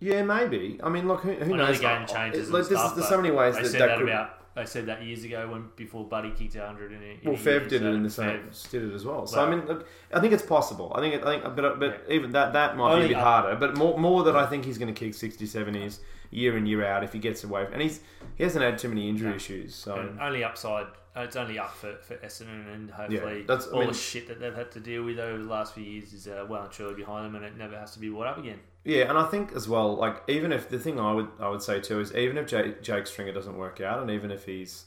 Yeah, 0.00 0.22
maybe. 0.22 0.78
I 0.82 0.88
mean, 0.90 1.08
look, 1.08 1.22
who, 1.22 1.32
who 1.32 1.56
knows? 1.56 1.76
the 1.78 1.82
game 1.82 2.00
Like, 2.02 2.08
changes. 2.08 2.40
it- 2.40 2.44
and 2.44 2.52
like, 2.54 2.68
this 2.68 2.78
stuff, 2.78 2.90
is, 2.92 2.96
there's 2.98 3.08
so 3.08 3.16
many 3.20 3.32
ways 3.34 3.56
that 3.56 3.64
that 3.64 3.78
that 3.78 3.98
could. 3.98 4.08
about. 4.08 4.47
They 4.58 4.66
said 4.66 4.86
that 4.86 5.02
years 5.04 5.22
ago 5.24 5.48
when 5.52 5.68
before 5.76 6.04
Buddy 6.04 6.32
kicked 6.32 6.56
hundred 6.56 6.92
in 6.92 7.02
it. 7.02 7.18
well, 7.24 7.36
Fev 7.36 7.68
did 7.68 7.82
it 7.82 7.94
in 7.94 8.02
the 8.02 8.10
same. 8.10 8.50
Did 8.70 8.84
it 8.90 8.92
as 8.94 9.04
well. 9.04 9.26
So 9.26 9.44
I 9.44 9.48
mean, 9.48 9.66
look, 9.66 9.86
I 10.12 10.18
think 10.20 10.32
it's 10.32 10.42
possible. 10.42 10.92
I 10.96 11.00
think, 11.00 11.14
it, 11.14 11.24
I 11.24 11.38
think, 11.40 11.54
but 11.56 11.78
but 11.78 12.02
even 12.08 12.32
that 12.32 12.52
that 12.54 12.76
might 12.76 12.98
be 12.98 13.04
a 13.04 13.08
bit 13.08 13.16
up- 13.16 13.22
harder. 13.22 13.56
But 13.56 13.76
more 13.76 13.96
more 13.98 14.24
that 14.24 14.34
I 14.36 14.46
think 14.46 14.64
he's 14.64 14.76
going 14.78 14.92
to 14.92 14.98
kick 14.98 15.14
60, 15.14 15.46
70s 15.46 16.00
year 16.30 16.56
in 16.56 16.66
year 16.66 16.84
out 16.84 17.04
if 17.04 17.12
he 17.12 17.18
gets 17.20 17.44
away. 17.44 17.66
And 17.72 17.80
he's 17.80 18.00
he 18.36 18.42
hasn't 18.42 18.64
had 18.64 18.78
too 18.78 18.88
many 18.88 19.08
injury 19.08 19.30
No. 19.30 19.36
issues. 19.36 19.74
So 19.76 19.94
And 19.94 20.20
only 20.20 20.42
upside. 20.42 20.86
uh, 21.16 21.20
It's 21.20 21.36
only 21.36 21.58
up 21.58 21.74
for, 21.74 21.94
for 22.02 22.16
Essendon, 22.16 22.72
and 22.74 22.90
hopefully 22.90 23.42
that's- 23.42 23.68
I 23.68 23.72
all 23.72 23.78
mean- 23.80 23.88
the 23.88 23.94
shit 23.94 24.26
that 24.28 24.40
they've 24.40 24.54
had 24.54 24.70
to 24.72 24.80
deal 24.80 25.04
with 25.04 25.18
over 25.20 25.38
the 25.38 25.48
last 25.48 25.74
few 25.74 25.84
years 25.84 26.12
is 26.12 26.26
uh, 26.26 26.44
well 26.48 26.62
and 26.64 26.70
truly 26.72 26.94
behind 26.94 27.26
them, 27.26 27.36
and 27.36 27.44
it 27.44 27.56
never 27.56 27.78
has 27.78 27.92
to 27.92 27.98
be 28.00 28.08
brought 28.08 28.26
up 28.26 28.38
again. 28.38 28.58
Yeah, 28.88 29.10
and 29.10 29.18
I 29.18 29.26
think 29.26 29.52
as 29.54 29.68
well, 29.68 29.94
like 29.96 30.22
even 30.28 30.50
if 30.50 30.70
the 30.70 30.78
thing 30.78 30.98
I 30.98 31.12
would 31.12 31.28
I 31.38 31.48
would 31.50 31.60
say 31.62 31.78
too 31.78 32.00
is 32.00 32.14
even 32.14 32.38
if 32.38 32.46
Jake, 32.46 32.82
Jake 32.82 33.06
Stringer 33.06 33.32
doesn't 33.32 33.56
work 33.58 33.82
out, 33.82 34.00
and 34.00 34.10
even 34.10 34.30
if 34.30 34.46
he's, 34.46 34.86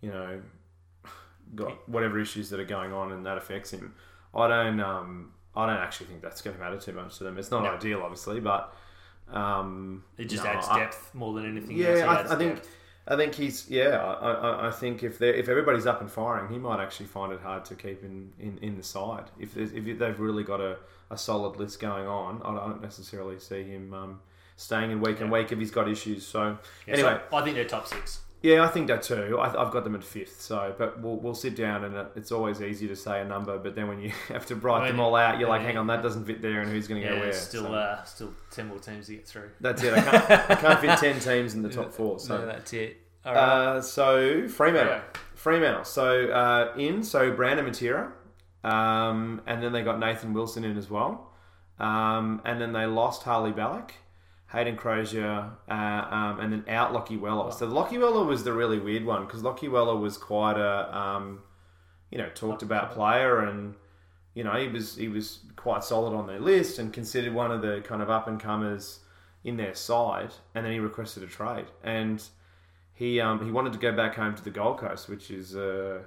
you 0.00 0.10
know, 0.10 0.40
got 1.56 1.88
whatever 1.88 2.20
issues 2.20 2.50
that 2.50 2.60
are 2.60 2.64
going 2.64 2.92
on 2.92 3.10
and 3.10 3.26
that 3.26 3.36
affects 3.38 3.72
him, 3.72 3.94
I 4.32 4.46
don't 4.46 4.78
um 4.80 5.32
I 5.56 5.66
don't 5.66 5.76
actually 5.80 6.06
think 6.06 6.22
that's 6.22 6.40
going 6.40 6.56
to 6.56 6.62
matter 6.62 6.78
too 6.78 6.92
much 6.92 7.18
to 7.18 7.24
them. 7.24 7.36
It's 7.36 7.50
not 7.50 7.64
No. 7.64 7.70
ideal, 7.70 8.00
obviously, 8.02 8.38
but 8.40 8.74
um, 9.28 10.04
It 10.16 10.26
just 10.26 10.44
no, 10.44 10.50
adds 10.50 10.68
I- 10.68 10.78
depth 10.80 11.14
more 11.14 11.34
than 11.34 11.44
anything 11.46 11.76
yeah, 11.76 11.88
else. 11.88 12.30
I, 12.30 12.34
I 12.34 12.38
think 12.38 12.54
depth. 12.56 12.68
I 13.08 13.16
think 13.16 13.34
he's 13.34 13.68
yeah. 13.68 13.96
I, 13.98 14.32
I, 14.32 14.68
I 14.68 14.70
think 14.70 15.02
if 15.02 15.18
they 15.18 15.30
if 15.30 15.48
everybody's 15.48 15.86
up 15.86 16.00
and 16.00 16.08
firing, 16.10 16.48
he 16.52 16.58
might 16.58 16.80
actually 16.80 17.06
find 17.06 17.32
it 17.32 17.40
hard 17.40 17.64
to 17.66 17.74
keep 17.74 18.04
in, 18.04 18.32
in, 18.38 18.58
in 18.62 18.76
the 18.76 18.82
side. 18.84 19.24
If 19.38 19.56
if 19.56 19.98
they've 19.98 20.20
really 20.20 20.44
got 20.44 20.60
a, 20.60 20.76
a 21.12 21.18
solid 21.18 21.56
list 21.58 21.78
going 21.80 22.06
on, 22.06 22.40
I 22.44 22.54
don't 22.54 22.82
necessarily 22.82 23.38
see 23.38 23.62
him 23.64 23.92
um, 23.94 24.20
staying 24.56 24.90
in 24.90 25.00
week 25.00 25.20
and 25.20 25.30
week 25.30 25.52
if 25.52 25.58
he's 25.58 25.70
got 25.70 25.88
issues. 25.88 26.26
So 26.26 26.58
Yeah, 26.86 26.94
anyway, 26.94 27.20
so 27.30 27.36
I 27.36 27.42
think 27.44 27.54
they're 27.56 27.64
top 27.64 27.86
six. 27.86 28.20
yeah, 28.42 28.64
I 28.64 28.68
think 28.68 28.88
that 28.88 29.02
too. 29.02 29.38
I, 29.38 29.46
I've 29.62 29.72
got 29.72 29.84
them 29.84 29.94
at 29.94 30.02
fifth. 30.02 30.40
So, 30.40 30.74
but 30.78 31.00
we'll 31.00 31.16
we'll 31.16 31.34
sit 31.34 31.54
down 31.56 31.84
and 31.84 31.94
it's 32.16 32.32
always 32.32 32.60
easy 32.60 32.88
to 32.88 32.96
say 32.96 33.20
a 33.20 33.24
number, 33.24 33.58
but 33.58 33.74
then 33.74 33.86
when 33.88 34.00
you 34.00 34.10
have 34.28 34.46
to 34.46 34.56
write 34.56 34.78
I 34.78 34.84
mean, 34.86 34.92
them 34.92 35.00
all 35.00 35.14
out, 35.14 35.38
you're 35.38 35.48
like, 35.48 35.62
hang 35.62 35.76
on, 35.76 35.86
that 35.88 36.02
doesn't 36.02 36.24
fit 36.24 36.42
there, 36.42 36.60
and 36.60 36.70
who's 36.70 36.88
going 36.88 37.00
to 37.02 37.06
Yeah, 37.06 37.14
go 37.16 37.20
where? 37.20 37.32
still 37.32 37.64
So 37.64 37.74
uh, 37.74 38.04
still 38.04 38.32
ten 38.50 38.68
more 38.68 38.78
teams 38.78 39.06
to 39.06 39.12
get 39.16 39.26
through. 39.28 39.50
that's 39.60 39.82
it. 39.82 39.94
I 39.94 40.00
can't, 40.00 40.50
I 40.50 40.54
can't 40.56 40.80
fit 40.84 40.98
ten 40.98 41.20
teams 41.20 41.54
in 41.54 41.62
the 41.62 41.68
top 41.70 41.92
four. 41.92 42.18
So. 42.18 42.38
no, 42.38 42.46
that's 42.46 42.72
it. 42.72 42.96
All 43.24 43.34
right. 43.34 43.40
Uh, 43.76 43.80
so 43.82 44.48
Fremantle, 44.48 44.94
Yeah. 44.94 45.02
Fremantle. 45.36 45.84
So 45.84 46.26
uh, 46.30 46.72
in 46.76 47.04
so 47.04 47.30
Brandon 47.30 47.64
Matera, 47.66 48.10
um, 48.64 49.42
and 49.46 49.62
then 49.62 49.72
they 49.72 49.82
got 49.82 49.98
Nathan 49.98 50.32
Wilson 50.32 50.64
in 50.64 50.76
as 50.76 50.90
well, 50.90 51.32
um, 51.78 52.40
and 52.44 52.60
then 52.60 52.72
they 52.72 52.86
lost 52.86 53.22
Harley 53.22 53.52
Balic, 53.52 53.90
Hayden 54.52 54.76
Crozier, 54.76 55.50
uh, 55.68 55.72
um, 55.72 56.40
and 56.40 56.52
then 56.52 56.64
out 56.68 56.92
Lachie 56.92 57.20
Weller. 57.20 57.50
So 57.52 57.66
Lachie 57.66 57.98
Weller 57.98 58.24
was 58.24 58.44
the 58.44 58.52
really 58.52 58.78
weird 58.78 59.04
one 59.04 59.24
because 59.26 59.42
Lachie 59.42 59.70
Weller 59.70 59.96
was 59.96 60.16
quite 60.16 60.58
a 60.58 60.96
um, 60.96 61.40
you 62.10 62.18
know 62.18 62.28
talked 62.34 62.62
about 62.62 62.92
player 62.92 63.40
and. 63.40 63.74
You 64.34 64.44
know, 64.44 64.54
he 64.54 64.66
was 64.66 64.96
he 64.96 65.08
was 65.08 65.40
quite 65.56 65.84
solid 65.84 66.14
on 66.16 66.26
their 66.26 66.40
list 66.40 66.78
and 66.78 66.90
considered 66.90 67.34
one 67.34 67.50
of 67.50 67.60
the 67.60 67.82
kind 67.84 68.00
of 68.00 68.08
up 68.08 68.26
and 68.28 68.40
comers 68.40 69.00
in 69.44 69.58
their 69.58 69.74
side. 69.74 70.32
And 70.54 70.64
then 70.64 70.72
he 70.72 70.78
requested 70.78 71.22
a 71.22 71.26
trade, 71.26 71.66
and 71.82 72.22
he 72.94 73.20
um, 73.20 73.44
he 73.44 73.50
wanted 73.50 73.72
to 73.72 73.78
go 73.78 73.92
back 73.92 74.14
home 74.14 74.34
to 74.34 74.44
the 74.44 74.50
Gold 74.50 74.78
Coast, 74.78 75.08
which 75.08 75.30
is 75.30 75.56
uh, 75.56 76.00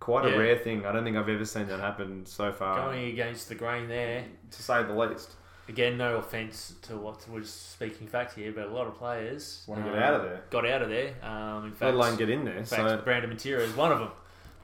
quite 0.00 0.24
a 0.26 0.30
Yeah. 0.30 0.36
rare 0.36 0.58
thing. 0.58 0.86
I 0.86 0.92
don't 0.92 1.04
think 1.04 1.16
I've 1.16 1.28
ever 1.28 1.44
seen 1.44 1.66
that 1.68 1.80
happen 1.80 2.24
so 2.26 2.52
far, 2.52 2.76
Going 2.90 3.06
against 3.08 3.48
the 3.48 3.54
grain 3.54 3.88
there. 3.88 4.24
to 4.50 4.62
say 4.62 4.82
the 4.82 4.92
least. 4.94 5.32
Again, 5.68 5.98
no 5.98 6.16
offense 6.16 6.74
to 6.82 6.96
what 6.96 7.28
was 7.28 7.50
speaking 7.50 8.06
fact 8.06 8.34
here, 8.34 8.52
but 8.52 8.66
a 8.68 8.70
lot 8.70 8.86
of 8.86 8.94
players 8.96 9.64
Want 9.66 9.84
to 9.84 9.90
get 9.90 9.98
um, 9.98 10.02
out 10.02 10.14
of 10.14 10.22
there, 10.22 10.42
Got 10.48 10.66
out 10.66 10.80
of 10.82 10.88
there. 10.88 11.12
Um, 11.22 11.66
in 11.66 11.70
fact, 11.72 11.82
let 11.82 11.94
alone 11.94 12.16
get 12.16 12.30
in 12.30 12.44
there. 12.46 12.56
in 12.56 12.64
So, 12.64 12.76
fact, 12.76 13.04
Brandon 13.04 13.30
Matera 13.30 13.60
is 13.60 13.74
one 13.76 13.92
of 13.92 13.98
them. 13.98 14.10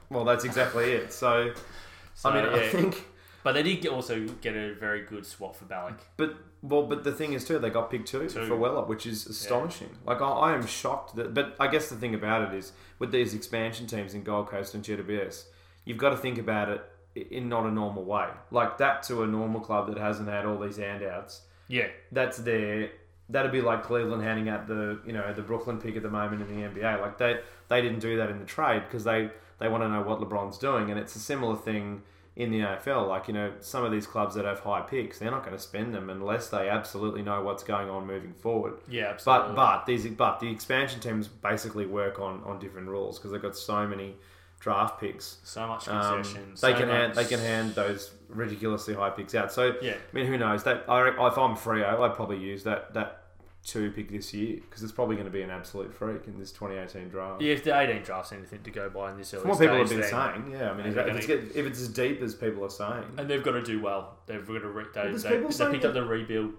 well, 0.09 0.25
that's 0.25 0.45
exactly 0.45 0.93
it. 0.93 1.13
So, 1.13 1.51
So, 2.15 2.29
I 2.29 2.41
mean, 2.41 2.53
I 2.53 2.67
think, 2.69 3.05
but 3.45 3.53
they 3.53 3.61
did 3.61 3.79
get, 3.79 3.91
also 3.91 4.25
get 4.41 4.55
a 4.55 4.73
very 4.73 5.03
good 5.03 5.23
swap 5.23 5.55
for 5.55 5.65
Balic. 5.65 5.99
but 6.17 6.35
well, 6.63 6.81
but 6.81 7.03
the 7.03 7.11
thing 7.11 7.33
is 7.33 7.45
too, 7.45 7.59
they 7.59 7.69
got 7.69 7.91
picked 7.91 8.07
two, 8.07 8.27
Two. 8.27 8.47
for 8.47 8.55
Weller, 8.55 8.83
which 8.85 9.05
is 9.05 9.27
astonishing. 9.27 9.95
Like 10.03 10.19
I, 10.19 10.27
I 10.27 10.53
am 10.55 10.65
shocked 10.65 11.15
that. 11.15 11.35
But 11.35 11.55
I 11.59 11.67
guess 11.67 11.89
the 11.89 11.95
thing 11.95 12.15
about 12.15 12.51
it 12.51 12.57
is, 12.57 12.71
with 12.97 13.11
these 13.11 13.35
expansion 13.35 13.85
teams 13.85 14.15
in 14.15 14.23
Gold 14.23 14.47
Coast 14.47 14.73
and 14.73 14.83
GWS, 14.83 15.43
you've 15.85 15.99
got 15.99 16.09
to 16.09 16.17
think 16.17 16.39
about 16.39 16.69
it 16.69 16.81
in 17.29 17.47
not 17.47 17.67
a 17.67 17.71
normal 17.71 18.03
way. 18.03 18.29
Like 18.49 18.79
that 18.79 19.03
to 19.03 19.21
a 19.21 19.27
normal 19.27 19.61
club 19.61 19.93
that 19.93 19.99
hasn't 19.99 20.27
had 20.27 20.47
all 20.47 20.57
these 20.57 20.77
handouts. 20.77 21.41
Yeah, 21.67 21.89
that's 22.11 22.39
their 22.39 22.89
that'd 23.29 23.51
be 23.51 23.61
like 23.61 23.83
Cleveland 23.83 24.23
handing 24.23 24.49
out 24.49 24.67
the 24.67 24.99
you 25.05 25.13
know 25.13 25.31
the 25.33 25.43
Brooklyn 25.43 25.77
pick 25.79 25.95
at 25.95 26.01
the 26.01 26.09
moment 26.09 26.41
in 26.41 26.47
the 26.47 26.67
NBA. 26.67 26.99
Like 26.99 27.19
they 27.19 27.41
they 27.67 27.79
didn't 27.83 27.99
do 27.99 28.17
that 28.17 28.31
in 28.31 28.39
the 28.39 28.45
trade 28.45 28.81
because 28.87 29.03
they 29.03 29.29
they 29.59 29.67
want 29.67 29.83
to 29.83 29.87
know 29.87 30.01
what 30.01 30.19
LeBron's 30.19 30.57
doing, 30.57 30.89
and 30.89 30.99
it's 30.99 31.15
a 31.15 31.19
similar 31.19 31.55
thing 31.55 32.01
in 32.35 32.51
the 32.51 32.59
AFL. 32.59 33.07
Like 33.07 33.27
you 33.27 33.33
know 33.33 33.53
some 33.59 33.83
of 33.83 33.91
these 33.91 34.05
clubs 34.05 34.35
that 34.35 34.45
have 34.45 34.59
high 34.59 34.81
picks, 34.81 35.19
they're 35.19 35.31
not 35.31 35.43
going 35.45 35.55
to 35.55 35.61
spend 35.61 35.93
them 35.93 36.09
unless 36.09 36.49
they 36.49 36.69
absolutely 36.69 37.21
know 37.21 37.41
what's 37.43 37.63
going 37.63 37.89
on 37.89 38.05
moving 38.07 38.33
forward. 38.33 38.79
yeah, 38.89 39.09
absolutely. 39.11 39.55
But 39.55 39.55
but 39.55 39.85
these 39.85 40.07
but 40.07 40.39
the 40.39 40.49
expansion 40.51 40.99
teams 40.99 41.27
basically 41.27 41.85
work 41.85 42.19
on 42.19 42.43
on 42.43 42.59
different 42.59 42.87
rules 42.87 43.17
because 43.17 43.31
they've 43.31 43.41
got 43.41 43.55
so 43.55 43.87
many 43.87 44.15
draft 44.59 44.99
picks. 44.99 45.37
So 45.43 45.67
much 45.67 45.87
Um, 45.87 46.23
they 46.23 46.55
so 46.55 46.73
can 46.73 46.89
hand 46.89 47.13
they 47.13 47.25
can 47.25 47.39
hand 47.39 47.75
those 47.75 48.11
ridiculously 48.29 48.93
high 48.95 49.11
picks 49.11 49.35
out. 49.35 49.51
So 49.51 49.75
Yeah. 49.81 49.93
I 49.93 50.15
mean, 50.15 50.25
who 50.25 50.37
knows? 50.37 50.63
That 50.63 50.85
I, 50.89 51.07
if 51.09 51.37
I'm 51.37 51.55
Freo, 51.55 51.99
I'd 51.99 52.15
probably 52.15 52.37
use 52.37 52.63
that 52.63 52.93
that 52.95 53.24
two 53.65 53.89
pick 53.91 54.11
this 54.11 54.31
year 54.33 54.57
because 54.61 54.83
it's 54.83 54.91
probably 54.91 55.15
going 55.15 55.25
to 55.25 55.31
be 55.31 55.41
an 55.41 55.49
absolute 55.49 55.91
freak 55.93 56.27
in 56.27 56.37
this 56.39 56.51
2018 56.51 57.09
draft. 57.09 57.41
Yeah, 57.41 57.53
if 57.53 57.63
the 57.63 57.77
18 57.77 58.03
drafts 58.03 58.31
anything 58.31 58.61
to 58.61 58.69
go 58.71 58.89
by 58.89 59.11
in 59.11 59.17
this 59.17 59.33
early 59.33 59.41
From 59.41 59.49
what 59.51 59.59
people 59.59 59.77
have 59.77 59.89
been 59.89 60.01
then- 60.01 60.09
saying, 60.09 60.51
yeah. 60.51 60.69
I 60.71 60.73
mean, 60.77 60.85
if, 60.85 60.95
if 60.97 61.15
it's, 61.15 61.25
get- 61.27 61.39
if 61.55 61.65
it's 61.65 61.79
as 61.81 61.87
deep 61.89 62.21
as 62.21 62.35
people 62.35 62.63
are 62.63 62.69
saying, 62.69 63.03
And 63.17 63.27
they've 63.27 63.43
got 63.43 63.53
to 63.53 63.63
do 63.63 63.81
well. 63.81 64.17
They've 64.27 64.45
got 64.45 64.59
to 64.59 64.67
re- 64.69 64.85
they, 64.93 65.11
they, 65.11 65.37
they 65.39 65.71
picked 65.71 65.85
up 65.85 65.93
the 65.93 66.05
rebuild. 66.05 66.53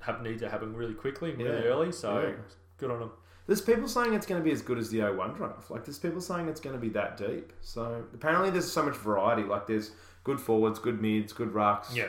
Have 0.00 0.22
need 0.22 0.38
to 0.38 0.48
happen 0.48 0.74
really 0.74 0.94
quickly, 0.94 1.30
and 1.30 1.38
really 1.42 1.58
Yeah. 1.64 1.64
early. 1.70 1.92
So 1.92 2.20
Yeah. 2.20 2.32
good 2.78 2.90
on 2.92 3.00
them. 3.00 3.10
there's 3.48 3.60
people 3.60 3.88
saying 3.88 4.14
it's 4.14 4.26
going 4.26 4.40
to 4.40 4.44
be 4.44 4.52
as 4.52 4.62
good 4.62 4.78
as 4.78 4.88
the 4.90 5.00
01 5.02 5.34
draft. 5.34 5.70
Like, 5.70 5.84
there's 5.84 5.98
people 5.98 6.20
saying 6.20 6.48
it's 6.48 6.60
going 6.60 6.74
to 6.76 6.80
be 6.80 6.88
that 6.90 7.16
deep. 7.16 7.52
So 7.60 8.04
apparently, 8.14 8.50
there's 8.50 8.70
so 8.70 8.82
much 8.84 8.96
variety. 8.96 9.42
Like, 9.42 9.66
there's 9.66 9.90
good 10.24 10.40
forwards, 10.40 10.78
good 10.78 11.00
mids, 11.02 11.32
good 11.32 11.52
rucks, 11.52 11.94
Yeah, 11.94 12.06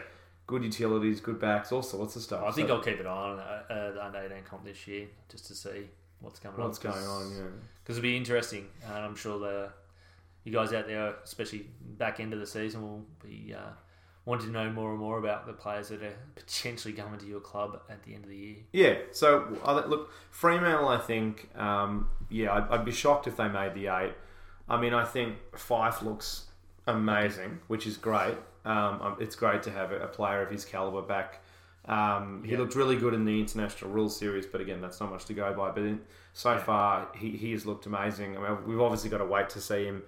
good 0.47 0.63
utilities, 0.63 1.19
good 1.21 1.39
backs, 1.39 1.71
all 1.71 1.83
sorts 1.83 2.15
of 2.15 2.21
stuff. 2.21 2.43
I 2.43 2.51
think 2.51 2.69
So 2.69 2.75
I'll 2.75 2.81
keep 2.81 2.99
an 2.99 3.05
eye 3.05 3.09
on 3.09 3.39
uh, 3.39 3.63
uh, 3.69 3.91
the 3.91 4.05
under 4.05 4.19
18 4.19 4.43
comp 4.49 4.65
this 4.65 4.87
year 4.87 5.07
just 5.29 5.45
to 5.47 5.53
see 5.55 5.89
what's 6.21 6.39
coming 6.39 6.59
what's 6.59 6.83
up. 6.83 6.93
going 6.93 7.05
on. 7.05 7.31
Yeah. 7.35 7.43
Because 7.83 7.97
it'll 7.97 8.03
be 8.03 8.17
interesting, 8.17 8.67
and 8.85 8.97
I'm 8.97 9.15
sure 9.15 9.37
the 9.37 9.69
you 10.43 10.53
guys 10.53 10.71
out 10.71 10.87
there, 10.87 11.15
especially 11.23 11.67
back 11.97 12.19
end 12.21 12.33
of 12.33 12.39
the 12.39 12.47
season, 12.47 12.81
will 12.81 13.05
be 13.21 13.53
uh, 13.53 13.71
wanting 14.23 14.47
to 14.47 14.53
know 14.53 14.69
more 14.71 14.91
and 14.91 14.99
more 14.99 15.19
about 15.19 15.45
the 15.45 15.51
players 15.53 15.89
that 15.89 16.01
are 16.01 16.15
potentially 16.35 16.93
coming 16.93 17.19
to 17.19 17.25
your 17.25 17.41
club 17.41 17.81
at 17.89 18.01
the 18.03 18.13
end 18.15 18.23
of 18.23 18.29
the 18.29 18.37
year. 18.37 18.55
Yeah, 18.71 18.95
so 19.11 19.45
look, 19.87 20.11
Fremantle. 20.31 20.87
I 20.87 20.99
think, 20.99 21.49
um, 21.57 22.09
yeah, 22.29 22.53
I'd, 22.53 22.69
I'd 22.69 22.85
be 22.85 22.93
shocked 22.93 23.27
if 23.27 23.35
they 23.35 23.49
made 23.49 23.73
the 23.73 23.87
eight. 23.87 24.13
I 24.69 24.79
mean, 24.79 24.93
I 24.93 25.03
think 25.03 25.35
Fyfe 25.53 26.01
looks 26.01 26.46
amazing, 26.87 27.59
which 27.67 27.85
is 27.85 27.97
great. 27.97 28.35
Um, 28.65 29.01
um, 29.01 29.17
it's 29.19 29.35
great 29.35 29.63
to 29.63 29.71
have 29.71 29.91
a, 29.91 29.99
a 29.99 30.07
player 30.07 30.41
of 30.41 30.49
his 30.51 30.65
caliber 30.65 31.01
back. 31.01 31.41
Um, 31.85 32.43
he 32.43 32.51
Yeah. 32.51 32.57
looked 32.59 32.75
really 32.75 32.97
good 32.97 33.13
in 33.13 33.23
the 33.23 33.39
international 33.39 33.91
rules 33.91 34.17
series, 34.17 34.45
but 34.45 34.59
again, 34.59 34.81
that's 34.81 34.99
not 34.99 35.09
much 35.11 35.25
to 35.25 35.33
go 35.33 35.53
by. 35.53 35.71
But 35.71 35.83
in, 35.83 36.01
so 36.33 36.53
Yeah. 36.53 36.57
far, 36.63 37.07
he, 37.15 37.29
he 37.31 37.51
has 37.53 37.65
looked 37.65 37.85
amazing. 37.85 38.37
I 38.37 38.41
mean, 38.49 38.65
we've 38.65 38.81
obviously 38.81 39.09
got 39.09 39.19
to 39.19 39.25
wait 39.25 39.49
to 39.51 39.61
see 39.61 39.85
him 39.85 40.03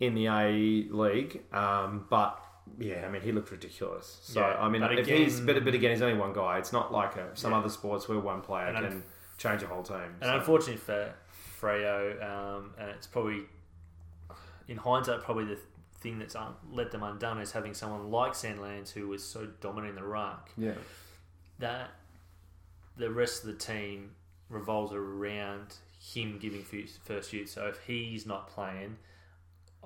in 0.00 0.14
the 0.14 0.26
AE 0.26 0.88
league, 0.90 1.42
um, 1.52 2.06
but 2.10 2.40
yeah, 2.78 3.04
I 3.06 3.10
mean, 3.10 3.22
he 3.22 3.30
looked 3.30 3.52
ridiculous. 3.52 4.18
So 4.22 4.40
Yeah, 4.40 4.56
I 4.58 4.68
mean, 4.68 4.80
but 4.80 4.98
if 4.98 5.06
he's 5.06 5.38
again- 5.38 5.54
but, 5.54 5.64
but 5.64 5.74
again, 5.74 5.90
he's 5.92 6.02
only 6.02 6.18
one 6.18 6.32
guy. 6.32 6.58
It's 6.58 6.72
not 6.72 6.90
like 6.92 7.14
a, 7.16 7.28
some 7.36 7.52
Yeah. 7.52 7.58
other 7.58 7.68
sports 7.68 8.08
where 8.08 8.18
one 8.18 8.40
player 8.40 8.66
And 8.66 8.76
can 8.76 8.98
unf- 9.00 9.02
change 9.38 9.62
a 9.62 9.66
whole 9.68 9.84
team. 9.84 9.96
And 10.20 10.24
So- 10.24 10.34
unfortunately 10.36 10.78
for 10.78 11.14
Freo, 11.60 12.20
um, 12.28 12.74
and 12.76 12.90
it's 12.90 13.06
probably 13.06 13.42
in 14.66 14.78
hindsight 14.78 15.20
probably 15.22 15.44
the 15.44 15.58
thing 16.04 16.18
that's 16.20 16.36
un- 16.36 16.54
let 16.70 16.92
them 16.92 17.02
undone 17.02 17.40
is 17.40 17.50
having 17.50 17.74
someone 17.74 18.10
like 18.10 18.34
Sandilands 18.34 18.92
who 18.92 19.08
was 19.08 19.24
so 19.24 19.46
dominant 19.60 19.96
in 19.96 19.96
the 19.96 20.06
ruck 20.06 20.50
yeah, 20.56 20.74
that 21.58 21.90
the 22.96 23.10
rest 23.10 23.42
of 23.42 23.48
the 23.48 23.56
team 23.56 24.12
revolves 24.48 24.92
around 24.92 25.74
him 26.14 26.38
giving 26.38 26.62
first 27.04 27.30
shoot. 27.30 27.48
So 27.48 27.66
if 27.66 27.78
he's 27.86 28.26
not 28.26 28.48
playing, 28.48 28.96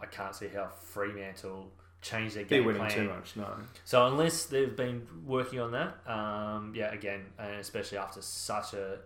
I 0.00 0.06
can't 0.06 0.34
see 0.34 0.48
how 0.48 0.68
Fremantle 0.68 1.70
change 2.02 2.34
their 2.34 2.44
game 2.44 2.64
winning 2.64 2.80
plan. 2.80 2.90
too 2.92 3.08
much. 3.08 3.36
No, 3.36 3.48
So 3.84 4.06
unless 4.06 4.46
they've 4.46 4.76
been 4.76 5.06
working 5.24 5.60
on 5.60 5.72
that, 5.72 5.98
um, 6.06 6.72
yeah, 6.76 6.92
again, 6.92 7.22
and 7.38 7.60
especially 7.60 7.98
after 7.98 8.20
such 8.22 8.74
a 8.74 8.98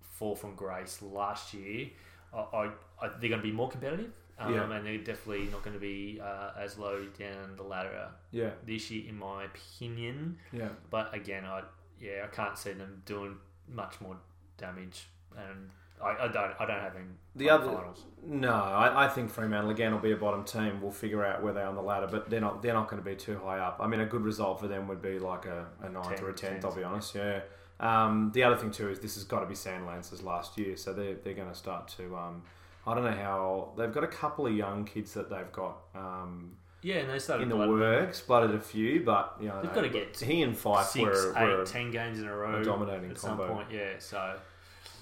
fall 0.00 0.36
from 0.36 0.54
grace 0.54 1.00
last 1.02 1.54
year, 1.54 1.88
I, 2.32 2.38
I, 2.38 2.64
I, 3.00 3.08
they're 3.20 3.30
going 3.30 3.40
to 3.40 3.46
be 3.46 3.52
more 3.52 3.68
competitive, 3.68 4.12
um, 4.38 4.54
Yeah. 4.54 4.70
and 4.72 4.86
they're 4.86 4.98
definitely 4.98 5.46
not 5.50 5.62
going 5.62 5.74
to 5.74 5.80
be 5.80 6.20
uh, 6.22 6.50
as 6.58 6.78
low 6.78 7.04
down 7.18 7.56
the 7.56 7.62
ladder 7.62 8.08
yeah, 8.30 8.50
this 8.64 8.90
year, 8.90 9.08
in 9.08 9.16
my 9.18 9.44
opinion. 9.44 10.38
yeah. 10.52 10.68
But 10.90 11.14
again, 11.14 11.44
I 11.44 11.62
yeah, 12.00 12.24
I 12.24 12.34
can't 12.34 12.56
see 12.56 12.72
them 12.72 13.02
doing 13.06 13.36
much 13.68 14.00
more 14.00 14.16
damage, 14.56 15.08
and 15.36 15.70
I, 16.02 16.10
I 16.24 16.28
don't 16.28 16.52
I 16.60 16.66
don't 16.66 16.80
have 16.80 16.94
them 16.94 17.16
The 17.34 17.50
other- 17.50 17.66
finals. 17.66 18.04
No, 18.24 18.52
I, 18.52 19.04
I 19.06 19.08
think 19.08 19.30
Fremantle 19.30 19.70
again 19.70 19.92
will 19.92 20.00
be 20.00 20.12
a 20.12 20.16
bottom 20.16 20.44
team. 20.44 20.80
We'll 20.82 20.90
figure 20.90 21.24
out 21.24 21.42
where 21.42 21.52
they 21.52 21.60
are 21.60 21.66
on 21.68 21.74
the 21.76 21.82
ladder, 21.82 22.08
but 22.10 22.28
they're 22.30 22.40
not 22.40 22.62
they're 22.62 22.74
not 22.74 22.88
going 22.88 23.02
to 23.02 23.08
be 23.08 23.16
too 23.16 23.38
high 23.44 23.58
up. 23.58 23.78
I 23.80 23.86
mean, 23.86 24.00
a 24.00 24.06
good 24.06 24.22
result 24.22 24.60
for 24.60 24.68
them 24.68 24.86
would 24.88 25.00
be 25.02 25.18
like 25.18 25.46
a, 25.46 25.66
a 25.82 25.88
ninth 25.88 26.20
or 26.22 26.30
a 26.30 26.32
tenth. 26.34 26.52
tenth. 26.54 26.64
I'll 26.64 26.74
be 26.74 26.82
honest. 26.84 27.14
Yeah. 27.14 27.40
Um, 27.80 28.30
the 28.34 28.42
other 28.42 28.56
thing 28.56 28.70
too 28.72 28.88
is 28.88 28.98
this 28.98 29.14
has 29.14 29.22
got 29.24 29.40
to 29.40 29.46
be 29.46 29.54
Sandilands' 29.54 30.22
last 30.22 30.58
year, 30.58 30.76
so 30.76 30.92
they're 30.92 31.14
they're 31.14 31.34
going 31.34 31.48
to 31.48 31.54
start 31.54 31.88
to. 31.98 32.16
Um, 32.16 32.42
I 32.88 32.94
don't 32.94 33.04
know 33.04 33.10
how 33.12 33.72
they've 33.76 33.92
got 33.92 34.04
a 34.04 34.08
couple 34.08 34.46
of 34.46 34.54
young 34.54 34.84
kids 34.84 35.12
that 35.14 35.28
they've 35.30 35.52
got 35.52 35.76
um, 35.94 36.56
Yeah, 36.82 36.96
and 36.96 37.10
they 37.10 37.18
started 37.18 37.42
in 37.44 37.48
the 37.50 37.56
works, 37.56 38.20
blooded 38.20 38.54
a 38.54 38.60
few, 38.60 39.04
but 39.04 39.36
you 39.40 39.48
know 39.48 39.60
They've 39.62 39.74
gotta 39.74 39.88
get 39.88 40.18
he 40.18 40.42
and 40.42 40.56
Fyfe 40.56 40.86
six, 40.86 41.04
were, 41.04 41.34
eight, 41.36 41.56
were 41.56 41.64
ten 41.64 41.90
games 41.90 42.18
in 42.20 42.26
a 42.26 42.34
row 42.36 42.60
a 42.60 42.64
dominating 42.64 43.10
at 43.10 43.16
combo. 43.16 43.46
some 43.46 43.56
point. 43.56 43.68
Yeah, 43.72 43.92
so 43.98 44.36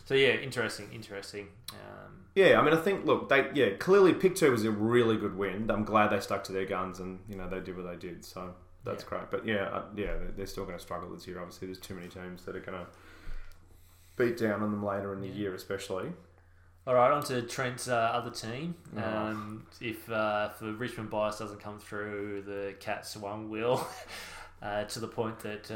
so 0.04 0.14
yeah, 0.14 0.34
interesting, 0.34 0.88
interesting. 0.92 1.48
Um, 1.72 2.24
Yeah, 2.34 2.60
I 2.60 2.64
mean, 2.64 2.74
I 2.74 2.80
think 2.80 3.04
look, 3.06 3.28
they 3.28 3.50
yeah 3.54 3.70
clearly 3.78 4.14
pick 4.14 4.34
two 4.36 4.50
was 4.52 4.64
a 4.64 4.70
really 4.70 5.16
good 5.16 5.36
win. 5.36 5.70
I'm 5.70 5.84
glad 5.84 6.08
they 6.10 6.20
stuck 6.20 6.44
to 6.44 6.52
their 6.52 6.66
guns 6.66 7.00
and 7.00 7.20
you 7.28 7.36
know 7.36 7.48
they 7.48 7.60
did 7.60 7.76
what 7.76 7.86
they 7.90 7.96
did, 7.96 8.24
so 8.24 8.54
that's 8.84 9.02
Yeah. 9.04 9.08
great. 9.10 9.30
But 9.30 9.46
yeah, 9.46 9.64
uh, 9.64 9.82
yeah, 9.96 10.06
they're, 10.16 10.32
they're 10.36 10.46
still 10.46 10.64
going 10.64 10.76
to 10.78 10.82
struggle 10.82 11.08
this 11.10 11.26
year. 11.26 11.38
Obviously, 11.40 11.66
there's 11.66 11.80
too 11.80 11.94
many 11.94 12.08
teams 12.08 12.44
that 12.44 12.54
are 12.56 12.60
going 12.60 12.78
to 12.78 12.86
beat 14.16 14.38
down 14.38 14.62
on 14.62 14.70
them 14.70 14.84
later 14.84 15.12
in 15.12 15.20
the 15.20 15.28
Yeah. 15.28 15.34
year, 15.34 15.54
especially. 15.54 16.12
All 16.86 16.94
right, 16.94 17.10
on 17.10 17.22
to 17.24 17.42
Trent's 17.42 17.88
uh, 17.88 17.94
other 17.96 18.30
team. 18.30 18.74
Oh. 18.96 19.02
Um, 19.02 19.66
if 19.80 20.08
uh, 20.10 20.50
if 20.52 20.58
the 20.60 20.72
Richmond 20.72 21.10
bias 21.10 21.38
doesn't 21.38 21.60
come 21.60 21.78
through, 21.78 22.42
the 22.46 22.74
Cats 22.80 23.16
one 23.16 23.50
will. 23.50 23.86
uh, 24.62 24.84
to 24.84 25.00
the 25.00 25.08
point 25.08 25.38
that. 25.40 25.70
Uh, 25.70 25.74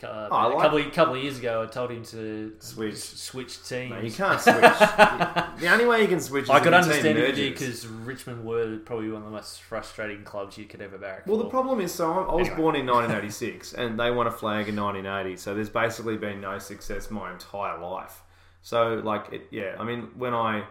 uh, 0.00 0.28
Oh, 0.30 0.36
I 0.36 0.44
a 0.44 0.48
like- 0.50 0.62
couple 0.62 0.78
of, 0.78 0.92
couple 0.92 1.14
of 1.16 1.22
years 1.24 1.40
ago, 1.40 1.60
I 1.60 1.66
told 1.66 1.90
him 1.90 2.04
to 2.04 2.52
Switch. 2.60 2.94
switch 2.96 3.64
teams. 3.68 3.90
No, 3.90 3.98
you 3.98 4.12
can't 4.12 4.40
switch. 4.40 4.54
the 5.60 5.68
only 5.72 5.86
way 5.86 6.02
you 6.02 6.06
can 6.06 6.20
switch. 6.20 6.44
Is 6.44 6.50
I 6.50 6.60
could 6.60 6.72
understand 6.72 7.18
it 7.18 7.34
because 7.34 7.84
Richmond 7.84 8.44
were 8.44 8.78
probably 8.84 9.10
one 9.10 9.22
of 9.22 9.24
the 9.24 9.32
most 9.32 9.60
frustrating 9.60 10.22
clubs 10.22 10.56
you 10.56 10.66
could 10.66 10.80
ever 10.82 10.98
barrack 10.98 11.26
Well, 11.26 11.36
for. 11.38 11.42
the 11.42 11.50
problem 11.50 11.80
is, 11.80 11.92
so 11.92 12.12
I 12.12 12.16
I 12.30 12.34
was 12.36 12.46
Anyway. 12.46 12.56
born 12.62 12.76
in 12.76 12.86
1986, 12.86 13.72
and 13.74 13.98
they 13.98 14.12
won 14.12 14.28
a 14.28 14.30
flag 14.30 14.68
in 14.68 14.76
1980. 14.76 15.36
So 15.36 15.52
there's 15.56 15.68
basically 15.68 16.16
been 16.16 16.40
no 16.40 16.60
success 16.60 17.10
my 17.10 17.32
entire 17.32 17.80
life. 17.80 18.22
So, 18.62 18.94
like, 19.04 19.32
it, 19.32 19.46
yeah, 19.50 19.76
I 19.78 19.84
mean, 19.84 20.08
when 20.16 20.34
I 20.34 20.64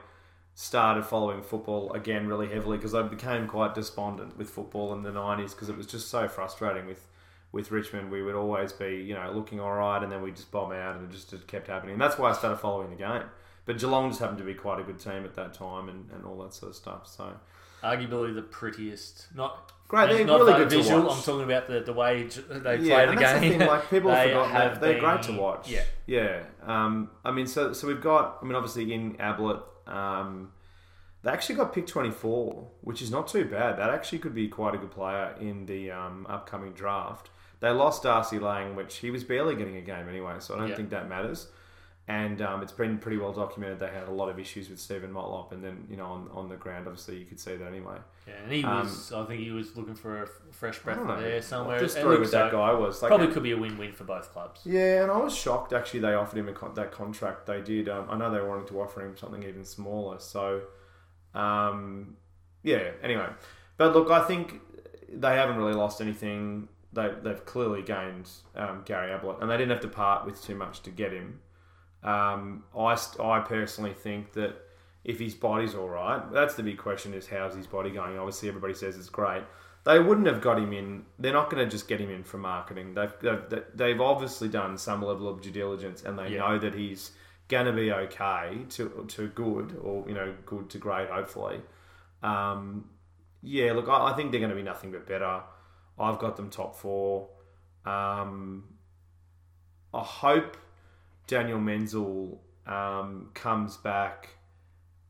started 0.53 1.05
following 1.05 1.41
football 1.41 1.93
again 1.93 2.27
really 2.27 2.47
heavily, 2.47 2.77
because 2.77 2.95
I 2.95 3.03
became 3.03 3.47
quite 3.47 3.75
despondent 3.75 4.37
with 4.37 4.49
football 4.49 4.93
in 4.93 5.03
the 5.03 5.11
90s, 5.11 5.51
because 5.51 5.69
it 5.69 5.77
was 5.77 5.87
just 5.87 6.09
so 6.09 6.27
frustrating 6.27 6.85
with 6.85 7.07
with 7.51 7.71
Richmond. 7.71 8.11
We 8.11 8.21
would 8.21 8.35
always 8.35 8.73
be, 8.73 8.97
you 8.97 9.13
know, 9.13 9.31
looking 9.31 9.59
all 9.59 9.73
right, 9.73 10.03
and 10.03 10.11
then 10.11 10.21
we 10.21 10.31
just 10.31 10.51
bomb 10.51 10.71
out, 10.73 10.97
and 10.97 11.09
it 11.09 11.15
just 11.15 11.47
kept 11.47 11.67
happening. 11.67 11.93
And 11.93 12.01
that's 12.01 12.17
why 12.17 12.29
I 12.29 12.33
started 12.33 12.57
following 12.57 12.89
the 12.89 12.95
game. 12.95 13.23
But 13.65 13.79
Geelong 13.79 14.09
just 14.09 14.19
happened 14.19 14.37
to 14.39 14.43
be 14.43 14.53
quite 14.53 14.79
a 14.79 14.83
good 14.83 14.99
team 14.99 15.23
at 15.25 15.35
that 15.35 15.53
time, 15.53 15.89
and, 15.89 16.09
and 16.11 16.25
all 16.25 16.37
that 16.43 16.53
sort 16.53 16.71
of 16.71 16.75
stuff. 16.75 17.07
So 17.07 17.33
Arguably 17.83 18.33
the 18.35 18.41
prettiest. 18.41 19.27
Not 19.35 19.71
great, 19.87 20.09
they're 20.09 20.25
not 20.25 20.39
really 20.41 20.53
good 20.53 20.69
visual. 20.69 21.01
to 21.01 21.07
watch. 21.07 21.17
I'm 21.17 21.23
talking 21.23 21.43
about 21.43 21.67
the, 21.67 21.79
the 21.81 21.93
way 21.93 22.27
j- 22.27 22.41
they 22.49 22.77
yeah, 22.77 22.95
play 22.95 23.05
the 23.05 23.11
and 23.11 23.17
that's 23.21 23.39
game. 23.39 23.51
The 23.53 23.57
thing, 23.59 23.67
like 23.67 23.89
people 23.89 24.09
have 24.11 24.23
They 24.25 24.29
forgotten 24.33 24.51
have 24.55 24.73
that 24.73 24.81
they're 24.81 24.99
great 24.99 25.21
to 25.23 25.31
watch. 25.33 25.69
Yeah. 25.69 25.83
yeah. 26.05 26.43
Um, 26.63 27.09
I 27.23 27.31
mean, 27.31 27.47
so 27.47 27.73
so 27.73 27.87
we've 27.87 28.01
got. 28.01 28.39
I 28.41 28.45
mean, 28.45 28.55
obviously 28.55 28.93
in 28.93 29.15
Ablett, 29.19 29.61
um, 29.85 30.51
they 31.23 31.31
actually 31.31 31.55
got 31.55 31.73
pick 31.73 31.87
twenty 31.87 32.11
four, 32.11 32.67
which 32.81 33.01
is 33.01 33.11
not 33.11 33.27
too 33.27 33.45
bad. 33.45 33.77
That 33.77 33.89
actually 33.91 34.19
could 34.19 34.35
be 34.35 34.47
quite 34.47 34.73
a 34.75 34.77
good 34.77 34.91
player 34.91 35.35
in 35.39 35.65
the 35.67 35.91
um, 35.91 36.25
upcoming 36.29 36.73
draft. 36.73 37.29
They 37.59 37.69
lost 37.71 38.03
Darcy 38.03 38.37
Lang, 38.39 38.75
which 38.75 38.97
he 38.97 39.09
was 39.09 39.23
barely 39.23 39.55
getting 39.55 39.77
a 39.77 39.81
game 39.81 40.07
anyway, 40.07 40.35
so 40.39 40.53
I 40.55 40.59
don't 40.59 40.69
Yeah. 40.69 40.75
think 40.75 40.89
that 40.91 41.09
matters. 41.09 41.47
And 42.09 42.41
um, 42.41 42.61
it's 42.63 42.71
been 42.71 42.99
pretty 42.99 43.17
well 43.17 43.33
documented 43.33 43.79
they 43.79 43.87
had 43.89 44.07
a 44.07 44.11
lot 44.11 44.29
of 44.29 44.39
issues 44.39 44.69
with 44.69 44.79
Steven 44.79 45.11
Motlop, 45.11 45.51
and 45.51 45.61
then 45.61 45.85
you 45.89 45.97
know 45.97 46.05
on, 46.05 46.29
on 46.31 46.47
the 46.47 46.55
ground, 46.55 46.87
obviously 46.87 47.17
you 47.17 47.25
could 47.25 47.37
see 47.37 47.57
that 47.57 47.67
anyway. 47.67 47.97
Yeah, 48.25 48.33
and 48.43 48.51
he 48.53 48.63
Um, 48.63 48.79
was. 48.83 49.11
I 49.11 49.25
think 49.25 49.41
he 49.41 49.51
was 49.51 49.75
looking 49.75 49.93
for 49.95 50.19
a 50.19 50.23
f- 50.23 50.29
fresh 50.51 50.79
breath 50.79 51.05
there 51.19 51.41
somewhere. 51.41 51.79
The 51.81 51.89
story 51.89 52.17
with 52.17 52.31
that 52.31 52.53
guy 52.53 52.71
was 52.71 53.01
like 53.01 53.09
Probably 53.09 53.27
could 53.27 53.43
be 53.43 53.51
a 53.51 53.57
win-win 53.57 53.91
for 53.91 54.05
both 54.05 54.31
clubs. 54.31 54.61
Yeah, 54.63 55.03
and 55.03 55.11
I 55.11 55.17
was 55.17 55.35
shocked 55.35 55.73
actually 55.73 55.99
they 55.99 56.13
offered 56.13 56.39
him 56.39 56.47
a 56.47 56.53
con- 56.53 56.73
that 56.75 56.93
contract. 56.93 57.45
They 57.45 57.59
did. 57.59 57.89
Um, 57.89 58.07
I 58.09 58.15
know 58.17 58.31
they 58.31 58.39
were 58.39 58.47
wanting 58.47 58.67
to 58.67 58.79
offer 58.81 59.01
him 59.01 59.17
something 59.17 59.43
even 59.43 59.65
smaller. 59.65 60.17
So, 60.19 60.61
um, 61.33 62.15
yeah. 62.63 62.91
Anyway, 63.03 63.27
but 63.77 63.93
look, 63.93 64.09
I 64.11 64.23
think 64.23 64.61
they 65.09 65.35
haven't 65.35 65.57
really 65.57 65.73
lost 65.73 65.99
anything. 66.01 66.69
They 66.93 67.11
they've 67.21 67.45
clearly 67.45 67.81
gained 67.81 68.29
um, 68.55 68.83
Gary 68.85 69.11
Ablett, 69.11 69.41
and 69.41 69.49
they 69.51 69.57
didn't 69.57 69.71
have 69.71 69.81
to 69.81 69.87
part 69.89 70.25
with 70.25 70.41
too 70.41 70.55
much 70.55 70.81
to 70.83 70.89
get 70.89 71.11
him. 71.11 71.41
Um, 72.07 72.63
I 72.77 72.97
I 73.19 73.39
personally 73.41 73.93
think 73.93 74.33
that 74.33 74.55
if 75.03 75.19
his 75.19 75.33
body's 75.35 75.75
all 75.75 75.89
right, 75.89 76.21
that's 76.31 76.55
the 76.55 76.63
big 76.63 76.77
question: 76.77 77.13
is 77.13 77.27
how's 77.27 77.55
his 77.55 77.67
body 77.67 77.89
going? 77.91 78.17
Obviously, 78.17 78.47
everybody 78.49 78.73
says 78.73 78.95
it's 78.97 79.09
great. 79.09 79.43
They 79.83 79.99
wouldn't 79.99 80.27
have 80.27 80.41
got 80.41 80.57
him 80.57 80.73
in. 80.73 81.05
They're 81.19 81.33
not 81.33 81.49
going 81.49 81.63
to 81.63 81.69
just 81.69 81.87
get 81.87 81.99
him 81.99 82.09
in 82.09 82.23
for 82.23 82.37
marketing. 82.37 82.93
They've, 82.93 83.13
they've 83.21 83.63
they've 83.73 84.01
obviously 84.01 84.49
done 84.49 84.77
some 84.77 85.01
level 85.01 85.27
of 85.27 85.41
due 85.41 85.51
diligence, 85.51 86.03
and 86.03 86.17
they 86.19 86.29
Yeah. 86.29 86.39
know 86.39 86.59
that 86.59 86.73
he's 86.73 87.11
going 87.49 87.65
to 87.65 87.73
be 87.73 87.91
okay 87.91 88.59
to 88.69 89.05
to 89.15 89.27
good, 89.29 89.77
or 89.81 90.05
you 90.07 90.13
know, 90.13 90.33
good 90.45 90.69
to 90.71 90.77
great, 90.77 91.09
hopefully. 91.09 91.61
Um, 92.23 92.89
yeah, 93.41 93.73
look, 93.73 93.87
I, 93.89 94.11
I 94.11 94.13
think 94.15 94.31
they're 94.31 94.39
going 94.41 94.49
to 94.49 94.55
be 94.55 94.63
nothing 94.63 94.91
but 94.91 95.07
better. 95.07 95.41
I've 95.99 96.19
got 96.19 96.35
them 96.37 96.49
top 96.49 96.75
four. 96.75 97.29
Um, 97.85 98.63
I 99.93 100.01
hope 100.01 100.57
Daniel 101.27 101.59
Menzel 101.59 102.41
um, 102.65 103.29
comes 103.33 103.77
back 103.77 104.29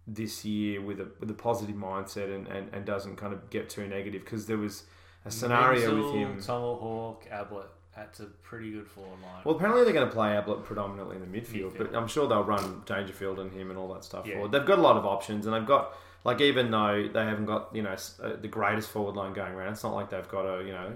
this 0.06 0.46
year 0.46 0.82
with 0.82 1.00
a 1.00 1.08
with 1.20 1.30
a 1.30 1.34
positive 1.34 1.76
mindset 1.76 2.34
and, 2.34 2.48
and, 2.48 2.74
and 2.74 2.86
doesn't 2.86 3.16
kind 3.18 3.34
of 3.34 3.50
get 3.50 3.70
too 3.70 3.88
negative 3.88 4.24
because 4.24 4.46
there 4.46 4.58
was 4.58 4.84
a 5.26 5.32
scenario 5.32 5.92
Menzel, 5.94 6.06
with 6.06 6.14
him. 6.22 6.42
Tomahawk, 6.42 7.26
Ablett. 7.32 7.68
That's 7.96 8.20
a 8.20 8.26
pretty 8.26 8.72
good 8.72 8.88
forward 8.88 9.20
line. 9.24 9.42
Well, 9.44 9.56
apparently 9.56 9.84
they're 9.84 9.94
going 9.94 10.08
to 10.08 10.14
play 10.14 10.38
Ablett 10.38 10.64
predominantly 10.64 11.16
in 11.16 11.22
the 11.24 11.28
midfield, 11.42 11.72
Midfield. 11.72 11.78
but 11.92 11.96
I'm 11.96 12.08
sure 12.08 12.28
they'll 12.28 12.44
run 12.44 12.84
Dangerfield 12.86 13.40
and 13.40 13.52
him 13.52 13.72
and 13.72 13.78
all 13.80 13.92
that 13.96 14.04
stuff 14.04 14.28
Yeah. 14.28 14.34
forward. 14.36 14.52
They've 14.52 14.66
got 14.66 14.78
a 14.78 14.82
lot 14.84 14.98
of 14.98 15.06
options, 15.06 15.48
and 15.48 15.56
they've 15.56 15.66
got 15.66 15.94
like 16.24 16.40
even 16.42 16.70
though 16.72 17.08
they 17.12 17.26
haven't 17.26 17.46
got 17.46 17.76
you 17.76 17.82
know 17.82 17.96
uh, 18.24 18.36
the 18.40 18.48
greatest 18.48 18.90
forward 18.90 19.16
line 19.16 19.34
going 19.34 19.52
around, 19.54 19.74
it's 19.74 19.84
not 19.84 19.94
like 19.94 20.10
they've 20.12 20.28
got 20.28 20.46
a 20.46 20.64
you 20.64 20.72
know 20.74 20.96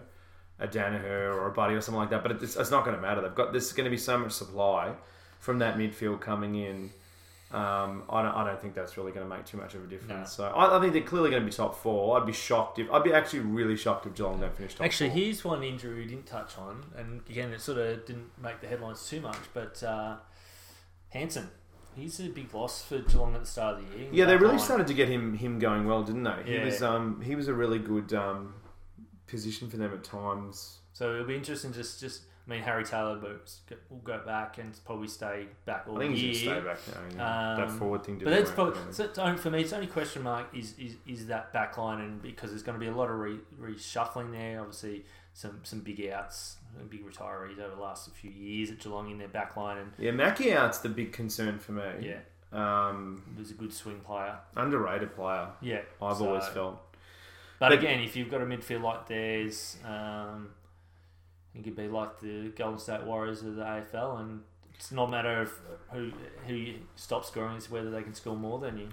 a 0.62 0.68
Daniher 0.68 1.34
or 1.36 1.48
a 1.48 1.52
Buddy 1.52 1.74
or 1.76 1.82
something 1.82 2.00
like 2.00 2.12
that. 2.12 2.24
But 2.24 2.32
it's, 2.44 2.56
it's 2.56 2.72
not 2.72 2.86
going 2.86 2.96
to 2.96 3.02
matter. 3.02 3.22
They've 3.22 3.36
got 3.36 3.52
there's 3.52 3.74
going 3.74 3.86
to 3.86 3.92
be 3.92 3.98
so 3.98 4.18
much 4.18 4.32
supply 4.32 4.94
from 5.40 5.60
that 5.60 5.78
midfield 5.78 6.22
coming 6.22 6.56
in. 6.56 6.92
Um, 7.52 8.04
I 8.10 8.22
don't, 8.24 8.34
I 8.34 8.46
don't 8.46 8.62
think 8.62 8.76
that's 8.76 8.96
really 8.96 9.12
going 9.12 9.30
to 9.30 9.36
make 9.36 9.46
too 9.46 9.58
much 9.58 9.74
of 9.76 9.84
a 9.84 9.88
difference. 9.88 10.32
So 10.32 10.46
I, 10.46 10.78
I 10.78 10.80
think 10.80 10.94
they're 10.94 11.02
clearly 11.02 11.30
going 11.32 11.42
to 11.44 11.46
be 11.46 11.52
top 11.54 11.76
four. 11.76 12.18
I'd 12.18 12.26
be 12.26 12.32
shocked 12.32 12.80
if 12.80 12.90
I'd 12.90 13.04
be 13.04 13.12
actually 13.12 13.40
really 13.40 13.76
shocked 13.76 14.06
if 14.06 14.14
Geelong 14.16 14.40
don't 14.40 14.56
finish 14.56 14.76
top 14.76 14.86
Actually, 14.86 15.10
four. 15.10 15.18
here's 15.20 15.44
one 15.44 15.62
injury 15.64 15.96
we 16.00 16.06
didn't 16.06 16.28
touch 16.28 16.58
on, 16.58 16.86
and 16.96 17.22
again, 17.30 17.52
it 17.52 17.60
sort 17.60 17.78
of 17.80 18.06
didn't 18.06 18.30
make 18.42 18.62
the 18.62 18.68
headlines 18.68 19.06
too 19.06 19.20
much. 19.20 19.36
But 19.54 19.84
uh, 19.84 20.16
Hanson, 21.10 21.50
he's 21.94 22.20
a 22.22 22.30
big 22.30 22.54
loss 22.54 22.84
for 22.84 23.00
Geelong 23.00 23.36
at 23.36 23.42
the 23.42 23.48
start 23.48 23.80
of 23.80 23.92
the 23.92 23.98
year. 24.00 24.08
Yeah, 24.14 24.26
they 24.26 24.38
really 24.38 24.52
line. 24.52 24.60
started 24.60 24.88
to 24.88 24.94
get 24.94 25.10
him 25.10 25.34
him 25.36 25.60
going 25.60 25.86
well, 25.86 26.04
didn't 26.04 26.24
they? 26.24 26.44
He 26.46 26.56
Yeah. 26.56 26.64
was 26.66 26.82
um 26.82 27.22
he 27.22 27.36
was 27.36 27.50
a 27.50 27.54
really 27.54 27.80
good 27.80 28.14
um 28.14 28.54
position 29.32 29.70
for 29.70 29.78
them 29.78 29.92
at 29.94 30.04
times. 30.04 30.78
So 30.94 31.14
it'll 31.14 31.26
be 31.26 31.36
interesting. 31.36 31.74
Just, 31.74 32.00
just 32.00 32.22
I 32.46 32.50
mean, 32.52 32.62
Harry 32.62 32.84
Taylor 32.84 33.18
will 33.90 33.98
go 34.00 34.20
back 34.26 34.58
and 34.58 34.78
probably 34.86 35.08
stay 35.08 35.48
back 35.66 35.86
all 35.88 35.96
I 35.98 36.00
think 36.02 36.18
year. 36.18 36.28
he's 36.30 36.42
stay 36.42 36.60
back 36.60 36.80
now. 36.88 37.02
Yeah. 37.18 37.56
that 37.58 37.68
Um, 37.70 37.80
forward 37.80 38.04
thing 38.04 38.20
But 38.24 38.32
that's 38.32 38.52
probably 38.52 38.80
so 38.92 39.08
for 39.38 39.50
me. 39.50 39.62
It's 39.62 39.74
only 39.74 39.88
question 39.88 40.22
mark 40.24 40.48
is 40.54 40.76
is, 40.78 40.96
is 41.08 41.28
that 41.28 41.54
back 41.54 41.78
line, 41.78 42.02
and 42.02 42.22
because 42.22 42.50
there's 42.52 42.64
going 42.64 42.78
to 42.78 42.80
be 42.80 42.92
a 42.92 42.96
lot 42.96 43.10
of 43.10 43.18
re, 43.18 43.38
reshuffling 43.60 44.32
there. 44.32 44.60
Obviously, 44.60 45.06
some 45.34 45.62
some 45.64 45.80
big 45.80 46.06
outs, 46.10 46.58
and 46.78 46.90
big 46.90 47.06
retirees 47.06 47.58
over 47.60 47.76
the 47.76 47.82
last 47.82 48.10
few 48.16 48.32
years 48.32 48.70
at 48.70 48.80
Geelong 48.80 49.10
in 49.12 49.18
their 49.18 49.28
back 49.30 49.56
line, 49.56 49.78
and 49.78 49.92
Yeah, 49.98 50.12
Mackie 50.12 50.54
out's 50.54 50.80
the 50.80 50.90
big 50.90 51.14
concern 51.14 51.58
for 51.60 51.72
me. 51.72 51.84
yeah, 52.02 52.20
Um, 52.52 53.24
he 53.34 53.40
was 53.40 53.52
a 53.52 53.56
good 53.56 53.74
swing 53.74 54.02
player. 54.02 54.38
underrated 54.58 55.16
player. 55.16 55.48
Yeah, 55.62 55.82
I've 56.02 56.18
so- 56.18 56.28
always 56.28 56.48
felt. 56.50 56.82
But, 57.62 57.74
again, 57.74 58.00
if 58.00 58.16
you've 58.16 58.32
got 58.32 58.42
a 58.42 58.46
midfield 58.46 58.82
like 58.82 59.08
theirs, 59.08 59.78
um, 59.86 60.50
you 61.54 61.62
could 61.64 61.76
be 61.76 61.88
like 61.88 62.20
the 62.20 62.50
Golden 62.58 62.80
State 62.80 63.04
Warriors 63.04 63.44
of 63.44 63.56
the 63.56 63.62
AFL, 63.64 64.20
and 64.20 64.42
it's 64.74 64.92
not 64.92 65.10
a 65.10 65.12
matter 65.12 65.42
of 65.42 65.52
who 65.92 66.12
who 66.48 66.54
you 66.56 66.80
stop 66.96 67.24
scoring; 67.24 67.56
it's 67.58 67.70
whether 67.70 67.92
they 67.92 68.02
can 68.02 68.16
score 68.16 68.36
more 68.36 68.58
than 68.60 68.78
you. 68.80 68.88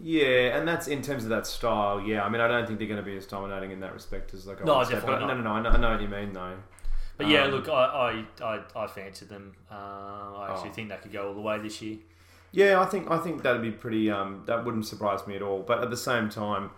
Yeah, 0.00 0.56
and 0.56 0.68
that's 0.68 0.86
in 0.86 1.02
terms 1.02 1.24
of 1.24 1.30
that 1.30 1.44
style. 1.44 2.00
Yeah, 2.00 2.22
I 2.24 2.28
mean, 2.28 2.40
I 2.40 2.46
don't 2.46 2.66
think 2.68 2.78
they're 2.78 2.86
going 2.86 3.00
to 3.02 3.04
be 3.04 3.16
as 3.16 3.26
dominating 3.26 3.72
in 3.72 3.80
that 3.80 3.92
respect 3.92 4.32
as 4.32 4.46
like. 4.46 4.64
No, 4.64 4.80
definitely 4.82 5.06
but- 5.06 5.18
not. 5.20 5.26
No, 5.26 5.34
no, 5.34 5.42
no. 5.42 5.50
I 5.50 5.60
know, 5.62 5.70
I 5.70 5.76
know 5.78 5.90
what 5.90 6.00
you 6.00 6.06
mean, 6.08 6.32
though. 6.32 6.54
But 7.16 7.26
yeah, 7.26 7.46
Um, 7.46 7.50
look, 7.50 7.68
I 7.68 8.24
I, 8.40 8.44
I, 8.44 8.60
I 8.76 8.86
fancied 8.86 9.28
them. 9.28 9.56
Uh, 9.68 9.74
I 9.74 10.48
actually 10.52 10.70
Oh. 10.70 10.72
think 10.72 10.88
they 10.90 10.96
could 10.98 11.10
go 11.12 11.26
all 11.26 11.34
the 11.34 11.40
way 11.40 11.58
this 11.58 11.82
year. 11.82 11.98
Yeah, 12.52 12.80
I 12.80 12.84
think 12.86 13.10
I 13.10 13.18
think 13.18 13.42
that'd 13.42 13.60
be 13.60 13.72
pretty. 13.72 14.08
Um, 14.08 14.44
that 14.46 14.64
wouldn't 14.64 14.86
surprise 14.86 15.26
me 15.26 15.34
at 15.34 15.42
all. 15.42 15.62
But 15.64 15.82
at 15.82 15.90
the 15.90 15.96
same 15.96 16.28
time, 16.28 16.70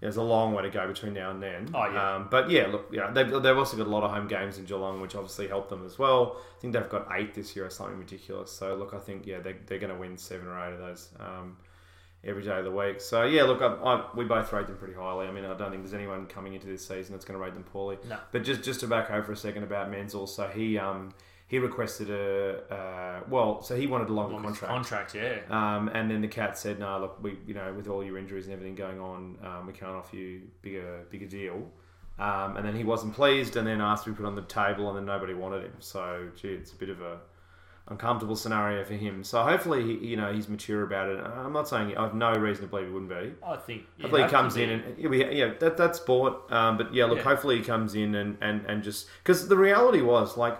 there's 0.00 0.16
a 0.16 0.22
long 0.22 0.54
way 0.54 0.62
to 0.62 0.70
go 0.70 0.86
between 0.86 1.14
now 1.14 1.30
and 1.30 1.42
then. 1.42 1.70
Oh, 1.74 1.90
yeah. 1.90 2.14
Um, 2.14 2.28
but 2.30 2.50
yeah, 2.50 2.66
look, 2.68 2.88
yeah, 2.92 3.10
they've, 3.10 3.30
they've 3.42 3.58
also 3.58 3.76
got 3.76 3.86
a 3.86 3.90
lot 3.90 4.04
of 4.04 4.10
home 4.10 4.28
games 4.28 4.58
in 4.58 4.64
Geelong, 4.64 5.00
which 5.00 5.14
obviously 5.14 5.48
help 5.48 5.68
them 5.68 5.84
as 5.84 5.98
well. 5.98 6.36
I 6.56 6.60
think 6.60 6.72
they've 6.72 6.88
got 6.88 7.08
eight 7.12 7.34
this 7.34 7.56
year 7.56 7.66
or 7.66 7.70
something 7.70 7.98
ridiculous. 7.98 8.52
So 8.52 8.74
look, 8.74 8.94
I 8.94 8.98
think 8.98 9.26
yeah, 9.26 9.40
they 9.40 9.56
they're 9.66 9.78
going 9.78 9.92
to 9.92 9.98
win 9.98 10.16
seven 10.16 10.46
or 10.46 10.58
eight 10.66 10.72
of 10.74 10.78
those. 10.78 11.08
Um, 11.18 11.56
Every 12.24 12.42
day 12.42 12.58
of 12.58 12.64
the 12.64 12.70
week. 12.72 13.00
So 13.00 13.22
yeah, 13.22 13.44
look, 13.44 13.62
I, 13.62 13.66
I, 13.66 14.04
we 14.16 14.24
both 14.24 14.52
rate 14.52 14.66
them 14.66 14.76
pretty 14.76 14.94
highly. 14.94 15.28
I 15.28 15.30
mean, 15.30 15.44
I 15.44 15.56
don't 15.56 15.70
think 15.70 15.84
there's 15.84 15.94
anyone 15.94 16.26
coming 16.26 16.52
into 16.52 16.66
this 16.66 16.84
season 16.84 17.14
that's 17.14 17.24
going 17.24 17.38
to 17.38 17.42
rate 17.42 17.54
them 17.54 17.62
poorly. 17.62 17.96
No. 18.08 18.18
But 18.32 18.42
just 18.42 18.64
just 18.64 18.80
to 18.80 18.88
back 18.88 19.08
over 19.12 19.22
for 19.22 19.32
a 19.32 19.36
second 19.36 19.62
about 19.62 19.88
Menzel, 19.88 20.26
so 20.26 20.48
he 20.48 20.76
um 20.78 21.14
he 21.48 21.58
requested 21.58 22.10
a 22.10 22.62
uh, 22.72 23.20
well, 23.28 23.62
so 23.62 23.74
he 23.74 23.86
wanted 23.86 24.08
a 24.08 24.12
longer 24.12 24.40
contract. 24.40 24.72
Contract, 24.72 25.14
yeah. 25.14 25.38
Um, 25.50 25.88
and 25.88 26.10
then 26.10 26.20
the 26.20 26.28
cat 26.28 26.56
said, 26.58 26.78
"No, 26.78 27.00
look, 27.00 27.22
we, 27.22 27.38
you 27.46 27.54
know, 27.54 27.72
with 27.74 27.88
all 27.88 28.04
your 28.04 28.18
injuries 28.18 28.44
and 28.44 28.52
everything 28.54 28.74
going 28.74 29.00
on, 29.00 29.36
um, 29.42 29.66
we 29.66 29.72
can't 29.72 29.92
offer 29.92 30.14
you 30.14 30.42
bigger, 30.62 31.04
bigger 31.10 31.26
deal." 31.26 31.66
Um, 32.18 32.56
and 32.56 32.66
then 32.66 32.74
he 32.76 32.84
wasn't 32.84 33.14
pleased, 33.14 33.56
and 33.56 33.66
then 33.66 33.80
asked 33.80 34.04
to 34.04 34.10
be 34.10 34.16
put 34.16 34.26
on 34.26 34.34
the 34.34 34.42
table, 34.42 34.88
and 34.88 34.96
then 34.98 35.06
nobody 35.06 35.34
wanted 35.34 35.62
him. 35.62 35.72
So, 35.78 36.28
gee, 36.36 36.48
it's 36.48 36.72
a 36.72 36.76
bit 36.76 36.90
of 36.90 37.00
a 37.00 37.18
uncomfortable 37.86 38.36
scenario 38.36 38.84
for 38.84 38.94
him. 38.94 39.24
So, 39.24 39.42
hopefully, 39.42 39.84
he, 39.84 40.08
you 40.08 40.16
know, 40.16 40.32
he's 40.32 40.48
mature 40.48 40.82
about 40.82 41.08
it. 41.08 41.20
I'm 41.24 41.52
not 41.52 41.68
saying 41.68 41.96
I 41.96 42.02
have 42.02 42.14
no 42.14 42.32
reason 42.32 42.64
to 42.64 42.68
believe 42.68 42.88
he 42.88 42.92
wouldn't 42.92 43.08
be. 43.10 43.32
I 43.42 43.56
think. 43.56 43.84
Hopefully, 44.00 44.24
he 44.24 44.28
comes 44.28 44.56
in 44.56 44.68
and 44.68 44.98
yeah, 44.98 45.08
we, 45.08 45.24
yeah 45.34 45.54
that 45.60 45.76
that's 45.76 45.98
sport. 45.98 46.50
Um, 46.52 46.76
but 46.76 46.92
yeah, 46.92 47.06
look, 47.06 47.18
Yeah. 47.18 47.24
hopefully 47.24 47.56
he 47.58 47.64
comes 47.64 47.94
in 47.94 48.14
and 48.14 48.36
and 48.42 48.66
and 48.66 48.82
just 48.82 49.06
because 49.22 49.48
the 49.48 49.56
reality 49.56 50.02
was 50.02 50.36
like 50.36 50.58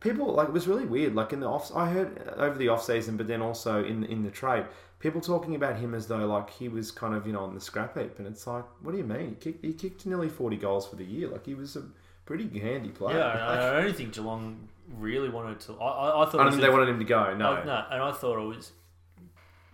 people 0.00 0.32
like 0.34 0.48
it 0.48 0.52
was 0.52 0.66
really 0.66 0.84
weird. 0.86 1.14
Like 1.14 1.32
in 1.32 1.40
the 1.40 1.46
off, 1.48 1.74
I 1.74 1.88
heard 1.90 2.28
over 2.36 2.56
the 2.58 2.68
off 2.68 2.82
season, 2.82 3.16
but 3.16 3.28
then 3.28 3.40
also 3.42 3.84
in 3.84 4.04
in 4.04 4.22
the 4.22 4.30
trade, 4.30 4.66
people 4.98 5.20
talking 5.20 5.54
about 5.54 5.76
him 5.76 5.94
as 5.94 6.06
though 6.08 6.26
like 6.26 6.50
he 6.50 6.68
was 6.68 6.90
kind 6.90 7.14
of 7.14 7.26
you 7.26 7.32
know 7.32 7.40
on 7.44 7.54
the 7.54 7.60
scrap 7.60 7.96
heap, 7.98 8.18
and 8.18 8.26
it's 8.26 8.46
like, 8.46 8.64
what 8.82 8.92
do 8.92 8.98
you 8.98 9.04
mean? 9.04 9.28
He 9.30 9.34
kicked, 9.36 9.64
he 9.64 9.72
kicked 9.72 10.06
nearly 10.06 10.28
forty 10.28 10.56
goals 10.56 10.86
for 10.86 10.96
the 10.96 11.04
year. 11.04 11.28
Like 11.28 11.46
he 11.46 11.54
was 11.54 11.76
a 11.76 11.82
pretty 12.26 12.58
handy 12.58 12.90
player. 12.90 13.18
Yeah, 13.18 13.26
Like, 13.26 13.58
I, 13.60 13.78
I 13.78 13.82
don't 13.82 13.96
think 13.96 14.12
Geelong 14.14 14.68
really 14.98 15.28
wanted 15.28 15.60
to. 15.60 15.72
I, 15.80 15.84
I, 15.86 16.22
I 16.22 16.30
thought. 16.30 16.40
I 16.40 16.44
don't 16.44 16.52
think 16.52 16.62
a- 16.62 16.66
they 16.66 16.72
wanted 16.72 16.88
him 16.88 16.98
to 16.98 17.04
go. 17.04 17.34
No. 17.36 17.52
I- 17.52 17.64
no, 17.64 17.84
and 17.90 18.02
I 18.02 18.12
thought 18.12 18.38
it 18.42 18.46
was 18.56 18.72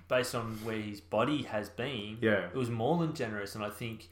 based 0.09 0.35
on 0.35 0.53
where 0.65 0.77
his 0.81 1.01
body 1.01 1.43
has 1.43 1.69
been. 1.69 2.19
Yeah. 2.21 2.47
it 2.47 2.55
was 2.55 2.71
more 2.71 2.99
than 2.99 3.15
generous, 3.15 3.55
and 3.55 3.65
I 3.65 3.71
think 3.71 4.09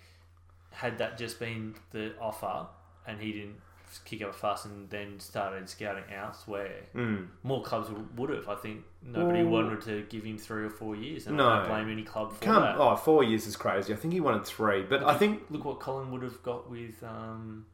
had 0.70 0.98
that 0.98 1.16
just 1.16 1.38
been 1.38 1.74
the 1.92 2.12
offer, 2.20 2.66
and 3.06 3.20
he 3.20 3.32
didn't 3.32 3.56
kick 4.00 4.22
up 4.22 4.30
a 4.30 4.32
fuss 4.32 4.64
and 4.64 4.88
then 4.90 5.20
started 5.20 5.68
scouting 5.68 6.04
elsewhere, 6.12 6.82
Mm. 6.94 7.28
more 7.42 7.62
clubs 7.62 7.90
would- 8.16 8.30
have. 8.30 8.48
I 8.48 8.54
think 8.56 8.84
nobody 9.02 9.42
Well- 9.44 9.62
wanted 9.64 9.82
to 9.82 10.02
give 10.02 10.24
him 10.24 10.38
three 10.38 10.64
or 10.64 10.70
four 10.70 10.96
years, 10.96 11.26
and 11.26 11.36
No. 11.36 11.48
I 11.48 11.58
don't 11.60 11.68
blame 11.68 11.90
any 11.90 12.02
club 12.04 12.32
for 12.32 12.42
Come, 12.44 12.62
that. 12.62 12.76
oh, 12.78 12.96
four 12.96 13.22
years 13.22 13.46
is 13.46 13.56
crazy. 13.56 13.92
I 13.92 13.96
think 13.96 14.12
he 14.14 14.20
wanted 14.20 14.44
three, 14.46 14.82
but 14.82 15.02
I 15.04 15.16
think 15.16 15.44
Look 15.50 15.64
what 15.64 15.80
Colin 15.80 16.10
would 16.12 16.22
have 16.22 16.42
got 16.42 16.70
with 16.70 17.02
um, 17.04 17.66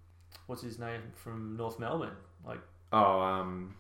what's 0.46 0.62
his 0.62 0.78
name 0.78 1.02
from 1.14 1.56
North 1.56 1.78
Melbourne. 1.78 2.16
Like, 2.44 2.60
oh 2.92 3.20
um, 3.20 3.74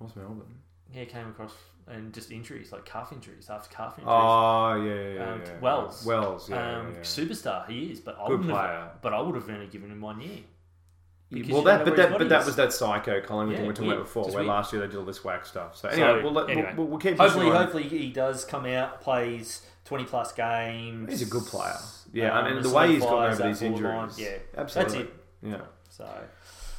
North 0.00 0.16
Melbourne. 0.16 0.60
yeah, 0.92 1.04
came 1.04 1.28
across 1.28 1.54
and 1.86 2.14
just 2.14 2.30
injuries, 2.30 2.72
like 2.72 2.84
calf 2.86 3.12
injuries 3.12 3.50
after 3.50 3.68
calf 3.74 3.98
injuries. 3.98 4.08
Oh 4.10 4.74
yeah, 4.82 4.94
yeah, 4.94 5.14
yeah, 5.14 5.32
Um, 5.32 5.40
yeah. 5.44 5.58
Wells. 5.60 6.06
Wells, 6.06 6.48
yeah, 6.48 6.78
um, 6.78 6.86
yeah, 6.88 6.94
yeah. 6.94 7.00
superstar 7.00 7.66
he 7.68 7.92
is, 7.92 8.00
but 8.00 8.18
I 8.18 8.26
Good 8.28 8.42
player. 8.42 8.54
have. 8.56 9.02
But 9.02 9.12
I 9.12 9.20
would 9.20 9.34
have 9.34 9.48
only 9.50 9.66
given 9.66 9.90
him 9.90 10.00
one 10.00 10.20
year. 10.20 10.40
Because 11.30 11.50
well, 11.52 11.62
that 11.62 11.84
but 11.84 11.96
that 11.96 12.10
but 12.10 12.18
body 12.18 12.28
that 12.28 12.40
is. 12.42 12.46
was 12.46 12.56
that 12.56 12.72
psycho 12.72 13.20
Colin 13.20 13.48
we 13.48 13.54
Yeah, 13.56 13.62
were 13.62 13.72
talking 13.72 13.86
about 13.86 13.96
weird. 13.96 14.06
before, 14.06 14.24
where 14.26 14.34
weird. 14.36 14.46
last 14.46 14.72
year 14.72 14.82
they 14.82 14.88
did 14.88 14.96
all 14.96 15.04
this 15.04 15.24
whack 15.24 15.44
stuff. 15.46 15.76
So 15.76 15.88
So, 15.90 15.94
anyway, 15.94 16.22
we'll, 16.22 16.32
let, 16.32 16.50
anyway. 16.50 16.74
we'll, 16.76 16.86
we'll 16.86 16.98
keep. 16.98 17.16
Hopefully, 17.18 17.48
hopefully 17.50 17.84
he 17.84 18.10
does 18.10 18.44
come 18.44 18.66
out, 18.66 19.00
plays 19.00 19.62
twenty 19.84 20.04
plus 20.04 20.32
games. 20.32 21.10
he's 21.10 21.22
a 21.22 21.30
good 21.30 21.44
player. 21.44 21.76
Yeah, 22.12 22.38
um, 22.38 22.44
I 22.44 22.52
mean 22.52 22.62
the 22.62 22.70
way 22.70 22.92
he's 22.92 23.02
solidifies 23.02 23.38
gotten 23.38 23.42
over 23.42 23.48
these 23.48 23.60
forward 23.60 23.82
line. 23.82 24.04
injuries. 24.10 24.20
Yeah, 24.20 24.60
absolutely. 24.60 24.98
that's 24.98 25.08
it. 25.08 25.14
Yeah. 25.42 25.60
So, 25.90 26.08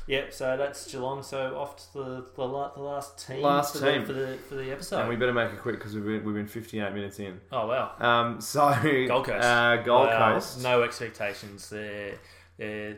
yeah, 0.07 0.21
so 0.29 0.55
that's 0.57 0.91
Geelong. 0.91 1.23
So 1.23 1.57
off 1.57 1.75
to 1.91 1.93
the 1.97 2.03
the, 2.35 2.47
the 2.75 2.81
last 2.81 3.27
team. 3.27 3.41
Last 3.41 3.75
for 3.77 3.91
team. 3.91 4.01
the, 4.01 4.07
for 4.07 4.13
the 4.13 4.37
for 4.49 4.55
the 4.55 4.71
episode. 4.71 4.99
And 5.01 5.09
we 5.09 5.15
better 5.15 5.33
make 5.33 5.51
it 5.51 5.59
quick 5.59 5.75
because 5.79 5.95
we've 5.95 6.05
been, 6.05 6.23
we've 6.23 6.35
been 6.35 6.47
58 6.47 6.93
minutes 6.93 7.19
in. 7.19 7.41
oh 7.51 7.67
wow, 7.67 7.91
Um, 7.99 8.39
so 8.39 8.73
Gold 9.07 9.25
Coast. 9.25 9.43
uh, 9.45 9.77
Gold 9.77 10.07
Wow, 10.07 10.33
Coast. 10.33 10.61
No 10.63 10.83
expectations. 10.83 11.69
They're 11.69 12.15
they're. 12.57 12.97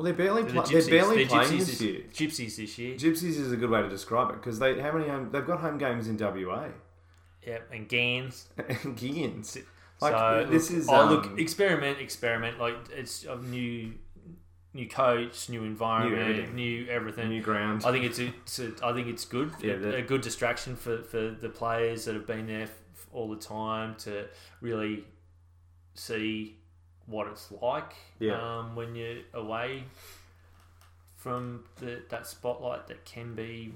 Well, 0.00 0.06
they're 0.06 0.14
barely 0.14 0.44
they're 0.44 0.52
pla- 0.52 0.62
the 0.62 0.80
they're 0.80 1.02
barely 1.02 1.24
They're 1.24 1.26
playing 1.26 1.60
gypsies 1.60 1.66
this 1.66 1.80
year. 1.82 2.00
Gypsies 2.10 2.56
this 2.56 2.78
year. 2.78 2.94
Gypsies 2.96 3.38
is 3.38 3.52
a 3.52 3.56
good 3.56 3.68
way 3.68 3.82
to 3.82 3.88
describe 3.90 4.30
it 4.30 4.36
because 4.36 4.58
they 4.58 4.80
how 4.80 4.92
many 4.92 5.06
home 5.06 5.28
they've 5.30 5.46
got 5.46 5.60
home 5.60 5.76
games 5.76 6.08
in 6.08 6.16
WA. 6.16 6.68
Yep, 7.46 7.68
and 7.70 7.86
Gans. 7.86 8.48
Gigans. 8.58 9.58
Like 10.00 10.12
so 10.14 10.46
this 10.48 10.70
is. 10.70 10.88
oh 10.88 10.94
um, 10.94 11.10
look, 11.10 11.38
experiment, 11.38 11.98
experiment. 11.98 12.58
Like 12.58 12.76
it's 12.96 13.24
a 13.24 13.36
new, 13.36 13.92
new 14.72 14.88
coach, 14.88 15.50
new 15.50 15.64
environment, 15.64 16.22
everything. 16.30 16.54
new 16.54 16.86
everything. 16.88 17.28
new 17.28 17.42
ground. 17.42 17.82
I 17.84 17.92
think 17.92 18.06
it's 18.06 18.18
a, 18.18 18.28
it's 18.28 18.58
a, 18.58 18.72
I 18.82 18.94
think 18.94 19.06
it's 19.06 19.26
good. 19.26 19.52
Yeah, 19.60 19.76
that- 19.76 19.94
a 19.94 20.02
good 20.02 20.22
distraction 20.22 20.76
for, 20.76 21.02
for 21.02 21.30
the 21.30 21.50
players 21.50 22.06
that 22.06 22.14
have 22.14 22.26
been 22.26 22.46
there 22.46 22.68
all 23.12 23.28
the 23.28 23.36
time 23.36 23.96
to 23.96 24.28
really 24.62 25.04
see 25.92 26.56
what 27.10 27.26
it's 27.26 27.50
like 27.60 27.92
Yeah. 28.18 28.40
um, 28.40 28.74
when 28.76 28.94
you're 28.94 29.18
away 29.34 29.84
from 31.16 31.64
the, 31.80 32.00
that 32.08 32.26
spotlight 32.26 32.86
that 32.88 33.04
can 33.04 33.34
be 33.34 33.74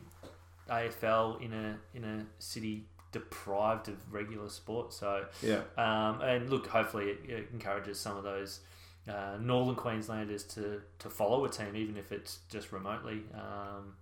AFL 0.71 1.43
in 1.43 1.53
a 1.53 1.77
in 1.95 2.05
a 2.05 2.25
city 2.39 2.85
deprived 3.13 3.89
of 3.89 3.97
regular 4.13 4.49
sport. 4.49 4.93
So, 4.93 5.25
Yeah. 5.43 5.61
um, 5.77 6.21
and 6.23 6.51
look, 6.51 6.67
hopefully 6.67 7.11
it, 7.11 7.19
it 7.29 7.49
encourages 7.53 8.01
some 8.01 8.17
of 8.17 8.25
those 8.25 8.61
uh, 9.09 9.37
northern 9.41 9.77
Queenslanders 9.77 10.43
to, 10.45 10.81
to 10.99 11.11
follow 11.11 11.45
a 11.45 11.49
team, 11.49 11.77
even 11.77 11.97
if 11.97 12.11
it's 12.11 12.39
just 12.51 12.73
remotely. 12.73 13.23
Um, 13.35 13.95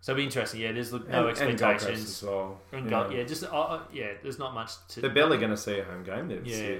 so 0.00 0.12
it'll 0.12 0.18
be 0.20 0.24
interesting. 0.24 0.60
Yeah, 0.60 0.70
there's 0.72 0.92
look, 0.92 1.08
no 1.08 1.26
And- 1.28 1.38
and 1.38 1.50
expectations. 1.50 2.10
as 2.10 2.22
well. 2.28 2.60
And 2.72 2.90
Yeah. 2.90 3.10
yeah, 3.10 3.22
just 3.24 3.42
uh, 3.44 3.48
uh, 3.48 3.82
yeah. 3.92 4.12
There's 4.22 4.38
not 4.38 4.52
much 4.54 4.72
to. 4.90 5.00
They're 5.00 5.10
barely 5.10 5.38
going 5.38 5.50
to 5.50 5.56
see 5.56 5.78
a 5.78 5.84
home 5.84 6.04
game 6.04 6.28
this 6.28 6.46
Yeah. 6.46 6.78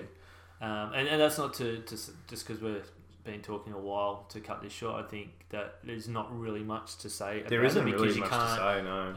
Um, 0.63 0.93
and, 0.95 1.09
and 1.09 1.21
that's 1.21 1.37
not 1.37 1.53
to, 1.55 1.79
to 1.81 1.97
just 1.97 2.47
because 2.47 2.63
we've 2.63 2.91
been 3.25 3.41
talking 3.43 3.73
a 3.73 3.79
while 3.79 4.27
to 4.31 4.41
cut 4.41 4.63
this 4.63 4.73
short. 4.73 5.05
I 5.05 5.09
think 5.09 5.29
that 5.51 5.77
there's 5.85 6.09
not 6.09 6.37
really 6.39 6.63
much 6.63 6.97
to 6.99 7.11
say. 7.11 7.41
About 7.41 7.51
There 7.51 7.65
isn't 7.65 7.85
really 7.85 8.15
you 8.15 8.21
much 8.21 8.31
to 8.31 8.37
can't. 8.37 8.59
say, 8.59 8.83
no. 8.83 9.15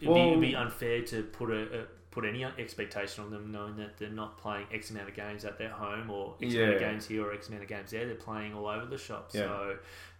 It'd, 0.00 0.14
be, 0.14 0.20
it'd 0.20 0.40
be 0.40 0.54
unfair 0.56 1.02
to 1.02 1.22
put 1.22 1.50
a, 1.50 1.80
a 1.80 1.84
put 2.10 2.24
any 2.24 2.44
expectation 2.44 3.22
on 3.22 3.30
them, 3.30 3.52
knowing 3.52 3.76
that 3.76 3.96
they're 3.98 4.08
not 4.08 4.38
playing 4.38 4.66
X 4.72 4.90
amount 4.90 5.08
of 5.08 5.14
games 5.14 5.44
at 5.44 5.58
their 5.58 5.70
home 5.70 6.10
or 6.10 6.34
X 6.42 6.54
amount 6.54 6.74
of 6.74 6.80
games 6.80 7.06
here 7.06 7.24
or 7.24 7.32
X 7.32 7.48
amount 7.48 7.62
of 7.62 7.68
games 7.68 7.90
there. 7.90 8.06
They're 8.06 8.14
playing 8.14 8.54
all 8.54 8.66
over 8.66 8.86
the 8.86 8.98
shop. 8.98 9.30
Yeah. 9.32 9.42
So, 9.42 9.76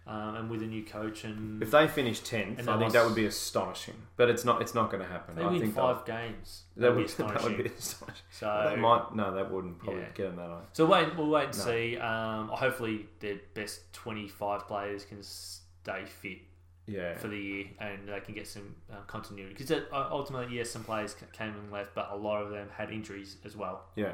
um, 0.07 0.35
and 0.35 0.49
with 0.49 0.63
a 0.63 0.65
new 0.65 0.83
coach 0.83 1.23
and 1.23 1.61
If 1.61 1.71
they 1.71 1.87
finish 1.87 2.19
tenth, 2.21 2.57
And 2.59 2.69
I 2.69 2.75
they 2.75 2.79
think 2.83 2.93
that 2.93 3.05
would 3.05 3.15
be 3.15 3.25
astonishing. 3.25 3.95
But 4.17 4.29
it's 4.29 4.43
not. 4.43 4.61
It's 4.61 4.73
not 4.73 4.89
going 4.91 5.03
to 5.03 5.09
happen. 5.09 5.35
they 5.35 5.43
I 5.43 5.47
win 5.47 5.61
think 5.61 5.75
five 5.75 6.03
games, 6.05 6.63
That, 6.75 6.81
that'd 6.81 6.97
would, 6.97 7.07
be 7.07 7.13
that 7.13 7.25
would 7.27 7.35
astonishing. 7.35 7.63
be 7.63 7.69
astonishing. 7.77 8.23
So 8.31 8.71
they 8.73 8.81
might. 8.81 9.15
No, 9.15 9.35
that 9.35 9.51
wouldn't 9.51 9.77
probably 9.79 10.01
Yeah. 10.01 10.07
get 10.15 10.23
them 10.27 10.35
that 10.37 10.47
high. 10.49 10.61
So 10.73 10.85
wait, 10.85 11.15
we'll 11.15 11.29
wait 11.29 11.45
and 11.49 11.57
No. 11.57 11.63
see. 11.63 11.97
Um, 11.97 12.47
hopefully, 12.49 13.07
their 13.19 13.37
best 13.53 13.91
twenty-five 13.93 14.67
players 14.67 15.05
can 15.05 15.21
stay 15.21 16.05
fit 16.05 16.39
Yeah. 16.87 17.15
for 17.17 17.27
the 17.27 17.37
year 17.37 17.65
and 17.79 18.07
they 18.09 18.19
can 18.21 18.33
get 18.33 18.47
some 18.47 18.75
uh, 18.91 18.95
continuity. 19.05 19.53
Because 19.55 19.83
ultimately, 19.93 20.55
yes, 20.57 20.71
some 20.71 20.83
players 20.83 21.13
ca- 21.13 21.27
came 21.31 21.49
and 21.53 21.71
left, 21.71 21.93
but 21.93 22.09
a 22.11 22.15
lot 22.15 22.41
of 22.41 22.49
them 22.49 22.67
had 22.75 22.89
injuries 22.91 23.37
as 23.45 23.55
well. 23.55 23.85
Yeah. 23.95 24.13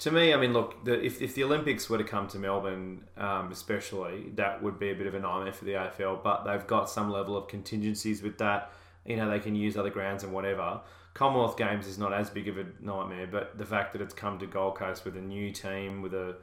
To 0.00 0.10
me, 0.10 0.32
I 0.32 0.38
mean, 0.38 0.54
look, 0.54 0.84
the, 0.84 1.02
if, 1.04 1.20
if 1.20 1.34
the 1.34 1.44
Olympics 1.44 1.90
were 1.90 1.98
to 1.98 2.04
come 2.04 2.26
to 2.28 2.38
Melbourne, 2.38 3.04
um, 3.18 3.52
especially, 3.52 4.30
that 4.34 4.62
would 4.62 4.78
be 4.78 4.90
a 4.90 4.94
bit 4.94 5.06
of 5.06 5.14
a 5.14 5.20
nightmare 5.20 5.52
for 5.52 5.66
the 5.66 5.72
AFL. 5.72 6.22
But 6.22 6.44
they've 6.44 6.66
got 6.66 6.88
some 6.88 7.10
level 7.10 7.36
of 7.36 7.48
contingencies 7.48 8.22
with 8.22 8.38
that. 8.38 8.72
You 9.04 9.16
know, 9.16 9.28
they 9.28 9.40
can 9.40 9.54
use 9.54 9.76
other 9.76 9.90
grounds 9.90 10.24
and 10.24 10.32
whatever. 10.32 10.80
Commonwealth 11.12 11.56
Games 11.56 11.86
is 11.86 11.98
not 11.98 12.14
as 12.14 12.30
big 12.30 12.48
of 12.48 12.56
a 12.56 12.66
nightmare, 12.80 13.26
but 13.26 13.58
the 13.58 13.66
fact 13.66 13.92
that 13.92 14.00
it's 14.00 14.14
come 14.14 14.38
to 14.38 14.46
Gold 14.46 14.76
Coast 14.76 15.04
with 15.04 15.16
a 15.16 15.20
new 15.20 15.52
team, 15.52 16.02
with 16.02 16.14
a 16.14 16.36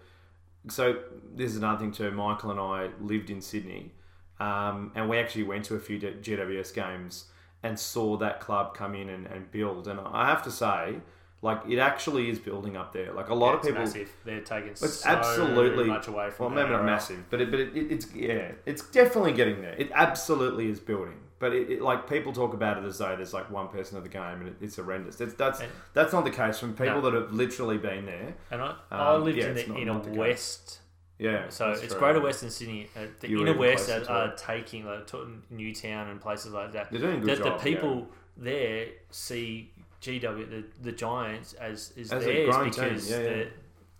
so 0.70 1.00
this 1.34 1.52
is 1.52 1.58
another 1.58 1.80
thing 1.80 1.92
too. 1.92 2.12
Michael 2.12 2.52
and 2.52 2.60
I 2.60 2.90
lived 3.00 3.30
in 3.30 3.42
Sydney, 3.42 3.94
um, 4.40 4.92
and 4.96 5.10
we 5.10 5.18
actually 5.18 5.44
went 5.44 5.66
to 5.66 5.76
a 5.76 5.80
few 5.80 6.00
GWS 6.00 6.74
games 6.74 7.26
and 7.64 7.80
saw 7.80 8.18
that 8.18 8.40
club 8.40 8.76
come 8.76 8.94
in 8.94 9.10
and, 9.10 9.26
and 9.28 9.50
build. 9.52 9.88
And 9.88 10.00
I 10.00 10.28
have 10.28 10.44
to 10.44 10.52
say, 10.52 10.98
like 11.42 11.62
it 11.70 11.78
actually 11.80 12.30
is 12.30 12.40
building 12.40 12.76
up 12.76 12.94
there. 12.94 13.14
Like 13.14 13.30
a 13.30 13.34
lot 13.36 13.50
Yeah, 13.50 13.54
of 13.54 13.58
it's 13.60 13.68
people, 13.68 13.82
massive. 13.82 14.12
They're 14.26 14.42
taking 14.42 14.70
it's 14.72 14.94
so 15.02 15.10
absolutely 15.10 15.86
much 15.86 16.08
away 16.08 16.26
well, 16.26 16.32
from. 16.32 16.56
maybe 16.56 16.70
not 16.70 16.84
massive, 16.86 17.30
but 17.30 17.42
it, 17.42 17.52
but 17.52 17.60
it, 17.60 17.76
it, 17.78 17.92
it's 17.92 18.14
yeah, 18.14 18.52
it's 18.66 18.90
definitely 18.90 19.34
getting 19.34 19.62
there. 19.62 19.76
It 19.78 19.92
absolutely 19.94 20.70
is 20.70 20.80
building. 20.80 21.20
But 21.40 21.54
it, 21.54 21.70
it, 21.70 21.82
like 21.84 22.10
people 22.10 22.34
talk 22.34 22.56
about 22.56 22.80
it 22.80 22.86
as 22.86 22.98
though 22.98 23.16
there's 23.16 23.32
like 23.34 23.52
one 23.52 23.68
person 23.68 23.96
of 23.98 24.04
the 24.04 24.10
game 24.10 24.40
and 24.42 24.48
it, 24.48 24.56
it's 24.62 24.78
horrendous. 24.78 25.18
That's 25.18 25.34
that's 25.36 25.60
And- 25.60 25.72
that's 25.94 26.12
not 26.12 26.24
the 26.26 26.32
case 26.32 26.58
from 26.58 26.74
people 26.74 27.02
No. 27.02 27.02
that 27.02 27.14
have 27.14 27.32
literally 27.32 27.78
been 27.78 28.08
there. 28.08 28.34
And 28.50 28.60
I, 28.62 28.74
I 28.90 29.14
Um, 29.16 29.24
lived 29.24 29.38
yeah, 29.38 29.50
in 29.50 29.54
the 29.56 29.68
not- 29.68 29.78
inner 29.80 29.94
not 29.94 30.04
the 30.06 30.12
west. 30.12 30.80
Yeah, 31.20 31.50
So 31.50 31.72
it's 31.72 31.82
true. 31.88 31.98
Greater 32.00 32.20
Western 32.22 32.50
Sydney. 32.52 32.90
Uh, 32.96 33.02
the 33.20 33.30
You 33.30 33.42
inner 33.42 33.58
west 33.58 33.90
are, 33.90 34.08
are 34.10 34.36
taking 34.36 34.86
like 34.86 35.08
Newtown 35.50 36.10
and 36.10 36.22
places 36.22 36.54
like 36.54 36.74
that. 36.74 36.92
They're 36.92 37.00
doing 37.02 37.22
good 37.22 37.30
that 37.40 37.44
job. 37.44 37.60
the 37.60 37.64
people 37.64 38.08
there 38.36 38.88
see 39.10 39.72
GW 40.08 40.50
the, 40.50 40.64
the 40.82 40.92
Giants 40.92 41.54
as 41.54 41.92
is 41.96 42.12
As 42.12 42.24
theirs 42.24 42.56
because 42.64 43.10
yeah, 43.12 43.20
yeah. 43.20 43.44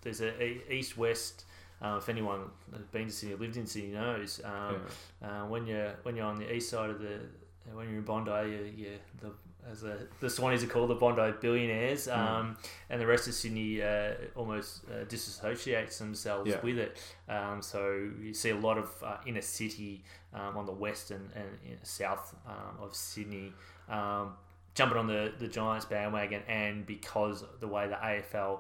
there's 0.02 0.22
a, 0.22 0.74
east 0.74 0.98
west. 0.98 1.44
Uh, 1.80 1.98
if 2.00 2.10
anyone 2.10 2.42
has 2.76 2.88
been 2.88 3.06
to 3.06 3.12
Sydney, 3.14 3.36
lived 3.36 3.56
in 3.58 3.68
Sydney, 3.68 3.90
knows 3.92 4.42
yeah. 4.44 4.68
um, 4.70 4.82
uh, 5.24 5.46
when 5.48 5.68
you're 5.68 5.94
when 6.04 6.16
you're 6.16 6.26
on 6.26 6.38
the 6.38 6.52
east 6.52 6.70
side 6.70 6.90
of 6.90 7.00
the 7.00 7.20
when 7.72 7.88
you're 7.90 7.98
in 8.00 8.04
Bondi, 8.04 8.32
you 8.52 8.74
you 8.76 8.92
the 9.22 9.32
as 9.70 9.84
a, 9.84 9.98
the 10.22 10.28
Swannies 10.28 10.64
are 10.64 10.68
called 10.68 10.90
the 10.90 10.96
Bondi 10.96 11.34
billionaires, 11.42 12.06
Hmm. 12.06 12.12
um, 12.20 12.58
and 12.90 13.02
the 13.02 13.06
rest 13.06 13.28
of 13.28 13.34
Sydney 13.34 13.82
uh, 13.84 14.14
almost 14.36 14.86
uh, 14.90 15.04
disassociates 15.06 15.98
themselves 16.00 16.50
Yeah. 16.50 16.62
with 16.64 16.80
it. 16.80 16.98
Um, 17.30 17.62
so 17.62 18.10
you 18.22 18.34
see 18.34 18.52
a 18.52 18.56
lot 18.56 18.78
of 18.78 18.90
uh, 19.04 19.18
inner 19.28 19.42
city 19.42 20.04
um, 20.34 20.56
on 20.58 20.66
the 20.66 20.72
west 20.72 21.12
and, 21.12 21.30
and 21.36 21.46
in- 21.66 21.84
south 21.84 22.34
um, 22.48 22.82
of 22.82 22.96
Sydney 22.96 23.52
um, 23.90 24.34
jumping 24.78 24.98
on 25.00 25.08
the, 25.08 25.34
the 25.40 25.48
Giants 25.48 25.86
bandwagon, 25.86 26.44
and 26.48 26.86
because 26.86 27.44
the 27.60 27.68
way 27.68 27.88
the 27.88 27.96
AFL 27.96 28.60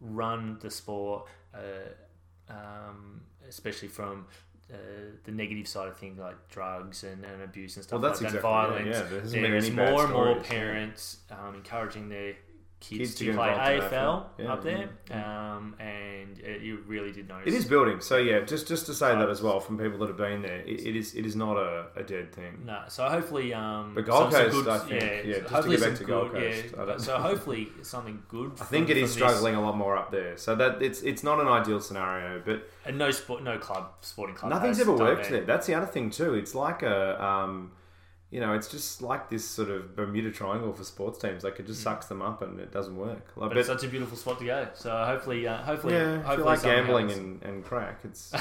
run 0.00 0.58
the 0.60 0.70
sport, 0.70 1.26
uh, 1.54 2.52
um, 2.52 3.20
especially 3.48 3.88
from 3.88 4.26
uh, 4.72 4.76
the 5.24 5.32
negative 5.32 5.66
side 5.66 5.88
of 5.88 5.96
things 5.96 6.18
like 6.18 6.36
drugs 6.48 7.02
and, 7.04 7.24
and 7.24 7.42
abuse 7.42 7.76
and 7.76 7.84
stuff 7.84 8.00
Well, 8.00 8.10
that's 8.10 8.22
like 8.22 8.32
that, 8.32 8.42
violence. 8.42 8.86
yeah, 8.86 8.92
yeah. 9.02 9.08
There 9.08 9.20
There's 9.20 9.34
any 9.66 9.70
more 9.76 10.04
and 10.04 10.12
more 10.12 10.26
stories, 10.26 10.42
yeah. 10.44 10.48
parents 10.58 11.18
um, 11.30 11.54
encouraging 11.56 12.08
their 12.08 12.34
kids, 12.80 12.98
Kids 13.00 13.14
to 13.16 13.32
play 13.34 13.48
AFL 13.48 13.90
AFL. 13.90 14.24
Yeah, 14.38 14.52
up 14.52 14.62
there, 14.62 14.88
yeah, 15.10 15.54
Um, 15.56 15.74
and 15.80 16.38
it, 16.38 16.60
you 16.62 16.84
really 16.86 17.10
did 17.10 17.26
notice. 17.28 17.46
It 17.48 17.54
is 17.54 17.64
building. 17.64 18.00
So 18.00 18.16
yeah, 18.18 18.40
just 18.40 18.68
just 18.68 18.86
to 18.86 18.92
say 18.94 19.12
So- 19.12 19.18
that 19.18 19.28
as 19.30 19.42
well 19.42 19.60
from 19.60 19.78
people 19.78 19.98
that 20.00 20.08
have 20.08 20.16
been 20.18 20.42
there, 20.42 20.60
it, 20.60 20.86
it 20.86 20.94
is 20.96 21.14
it 21.14 21.24
is 21.26 21.34
not 21.34 21.56
a, 21.56 21.86
a 21.96 22.02
dead 22.02 22.32
thing. 22.34 22.62
No, 22.66 22.82
so 22.88 23.08
hopefully, 23.08 23.54
um, 23.54 23.92
But 23.94 24.04
Gold 24.06 24.30
Coast, 24.32 24.50
good- 24.52 24.68
I 24.68 24.78
think, 24.78 25.02
yeah, 25.02 25.22
just 25.38 25.48
to 25.48 25.54
hopefully 25.54 25.76
get 25.78 25.88
back 25.88 25.98
to 25.98 26.04
Gold 26.04 26.32
Coast, 26.32 26.64
yeah, 26.76 26.96
so 26.98 27.16
hopefully 27.30 27.68
something 27.82 28.22
good. 28.28 28.52
I 28.60 28.64
think 28.64 28.90
it 28.90 28.96
is 28.98 29.16
from 29.16 29.20
this. 29.26 29.30
struggling 29.36 29.54
a 29.56 29.62
lot 29.62 29.76
more 29.76 29.96
up 29.96 30.10
there. 30.10 30.36
So 30.36 30.54
that 30.56 30.82
it's 30.82 31.00
it's 31.02 31.22
not 31.24 31.40
an 31.40 31.48
ideal 31.48 31.80
scenario, 31.80 32.42
but 32.44 32.68
and 32.84 32.98
no 32.98 33.10
sport, 33.10 33.42
no 33.42 33.58
club, 33.58 33.88
sporting 34.02 34.36
club. 34.36 34.50
nothing's 34.52 34.80
ever 34.80 34.92
worked 34.92 35.30
there. 35.30 35.44
That's 35.44 35.66
the 35.66 35.74
other 35.74 35.86
thing 35.86 36.10
too. 36.10 36.34
It's 36.34 36.54
like 36.54 36.82
a 36.82 37.24
um, 37.24 37.72
you 38.30 38.40
know, 38.40 38.54
it's 38.54 38.68
just 38.68 39.02
like 39.02 39.30
this 39.30 39.44
sort 39.48 39.70
of 39.70 39.94
Bermuda 39.94 40.30
Triangle 40.32 40.72
for 40.72 40.82
sports 40.84 41.18
teams. 41.18 41.44
Like 41.44 41.60
it 41.60 41.66
just 41.66 41.82
sucks 41.82 42.06
them 42.06 42.20
up 42.22 42.42
and 42.42 42.58
it 42.58 42.72
doesn't 42.72 42.96
work. 42.96 43.30
Like, 43.36 43.46
Mm. 43.46 43.50
But 43.50 43.58
it's 43.58 43.68
such 43.68 43.84
a 43.84 43.88
beautiful 43.88 44.16
spot 44.16 44.38
to 44.40 44.44
go. 44.44 44.68
So 44.74 44.90
hopefully, 45.04 45.46
uh, 45.46 45.58
hopefully, 45.62 45.94
yeah, 45.94 46.22
hopefully 46.22 46.42
like 46.44 46.62
gambling 46.62 47.08
happens. 47.08 47.42
and, 47.42 47.54
and 47.54 47.64
crack, 47.64 48.00
it's 48.04 48.32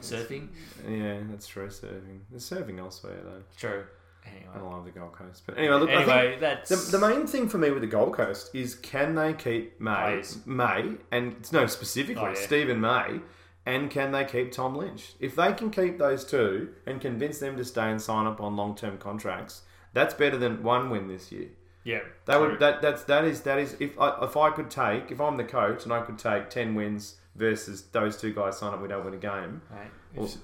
surfing. 0.00 0.48
yeah, 0.88 1.18
that's 1.30 1.46
true. 1.46 1.66
Surfing, 1.68 2.20
there's 2.30 2.48
surfing 2.48 2.78
elsewhere 2.78 3.18
though. 3.24 3.42
True. 3.56 3.84
I 4.26 4.30
Anyway, 4.56 4.70
love 4.70 4.84
the 4.86 4.90
Gold 4.90 5.12
Coast, 5.12 5.42
but 5.44 5.58
anyway, 5.58 5.74
look, 5.76 5.90
I 5.90 5.92
anyway, 6.00 6.38
that's 6.40 6.70
The, 6.90 6.96
the 6.98 7.06
main 7.08 7.26
thing 7.26 7.46
for 7.46 7.58
me 7.58 7.70
with 7.70 7.82
the 7.82 7.86
Gold 7.86 8.14
Coast 8.14 8.54
is 8.54 8.74
can 8.74 9.14
they 9.14 9.34
keep 9.34 9.78
May. 9.78 10.22
May, 10.46 10.92
and 11.10 11.32
it's 11.38 11.52
no 11.52 11.66
specifically 11.66 12.22
Oh, 12.22 12.28
yeah. 12.28 12.34
Steven 12.34 12.80
May, 12.80 13.20
and 13.66 13.90
can 13.90 14.12
they 14.12 14.24
keep 14.24 14.52
Tom 14.52 14.74
Lynch? 14.76 15.14
If 15.20 15.36
they 15.36 15.52
can 15.52 15.70
keep 15.70 15.98
those 15.98 16.24
two 16.24 16.70
and 16.86 17.00
convince 17.00 17.38
them 17.38 17.56
to 17.56 17.64
stay 17.64 17.90
and 17.90 18.00
sign 18.00 18.26
up 18.26 18.40
on 18.40 18.56
long 18.56 18.74
term 18.74 18.98
contracts, 18.98 19.62
that's 19.92 20.14
better 20.14 20.36
than 20.36 20.62
one 20.62 20.90
win 20.90 21.08
this 21.08 21.30
year. 21.32 21.48
yeah. 21.84 22.00
That 22.26 22.38
true. 22.38 22.50
would 22.50 22.60
that 22.60 22.82
that's 22.82 23.04
that 23.04 23.24
is 23.24 23.42
that 23.42 23.58
is 23.58 23.76
if 23.80 23.98
I, 23.98 24.18
if 24.22 24.36
I 24.36 24.50
could 24.50 24.70
take 24.70 25.10
if 25.10 25.20
I'm 25.20 25.36
the 25.36 25.44
coach 25.44 25.84
and 25.84 25.92
I 25.92 26.00
could 26.02 26.18
take 26.18 26.50
ten 26.50 26.74
wins 26.74 27.16
versus 27.36 27.82
those 27.92 28.16
two 28.16 28.32
guys 28.34 28.58
sign 28.58 28.74
up, 28.74 28.82
we 28.82 28.88
don't 28.88 29.04
win 29.04 29.14
a 29.14 29.18
game. 29.18 29.62
Right. 29.70 29.90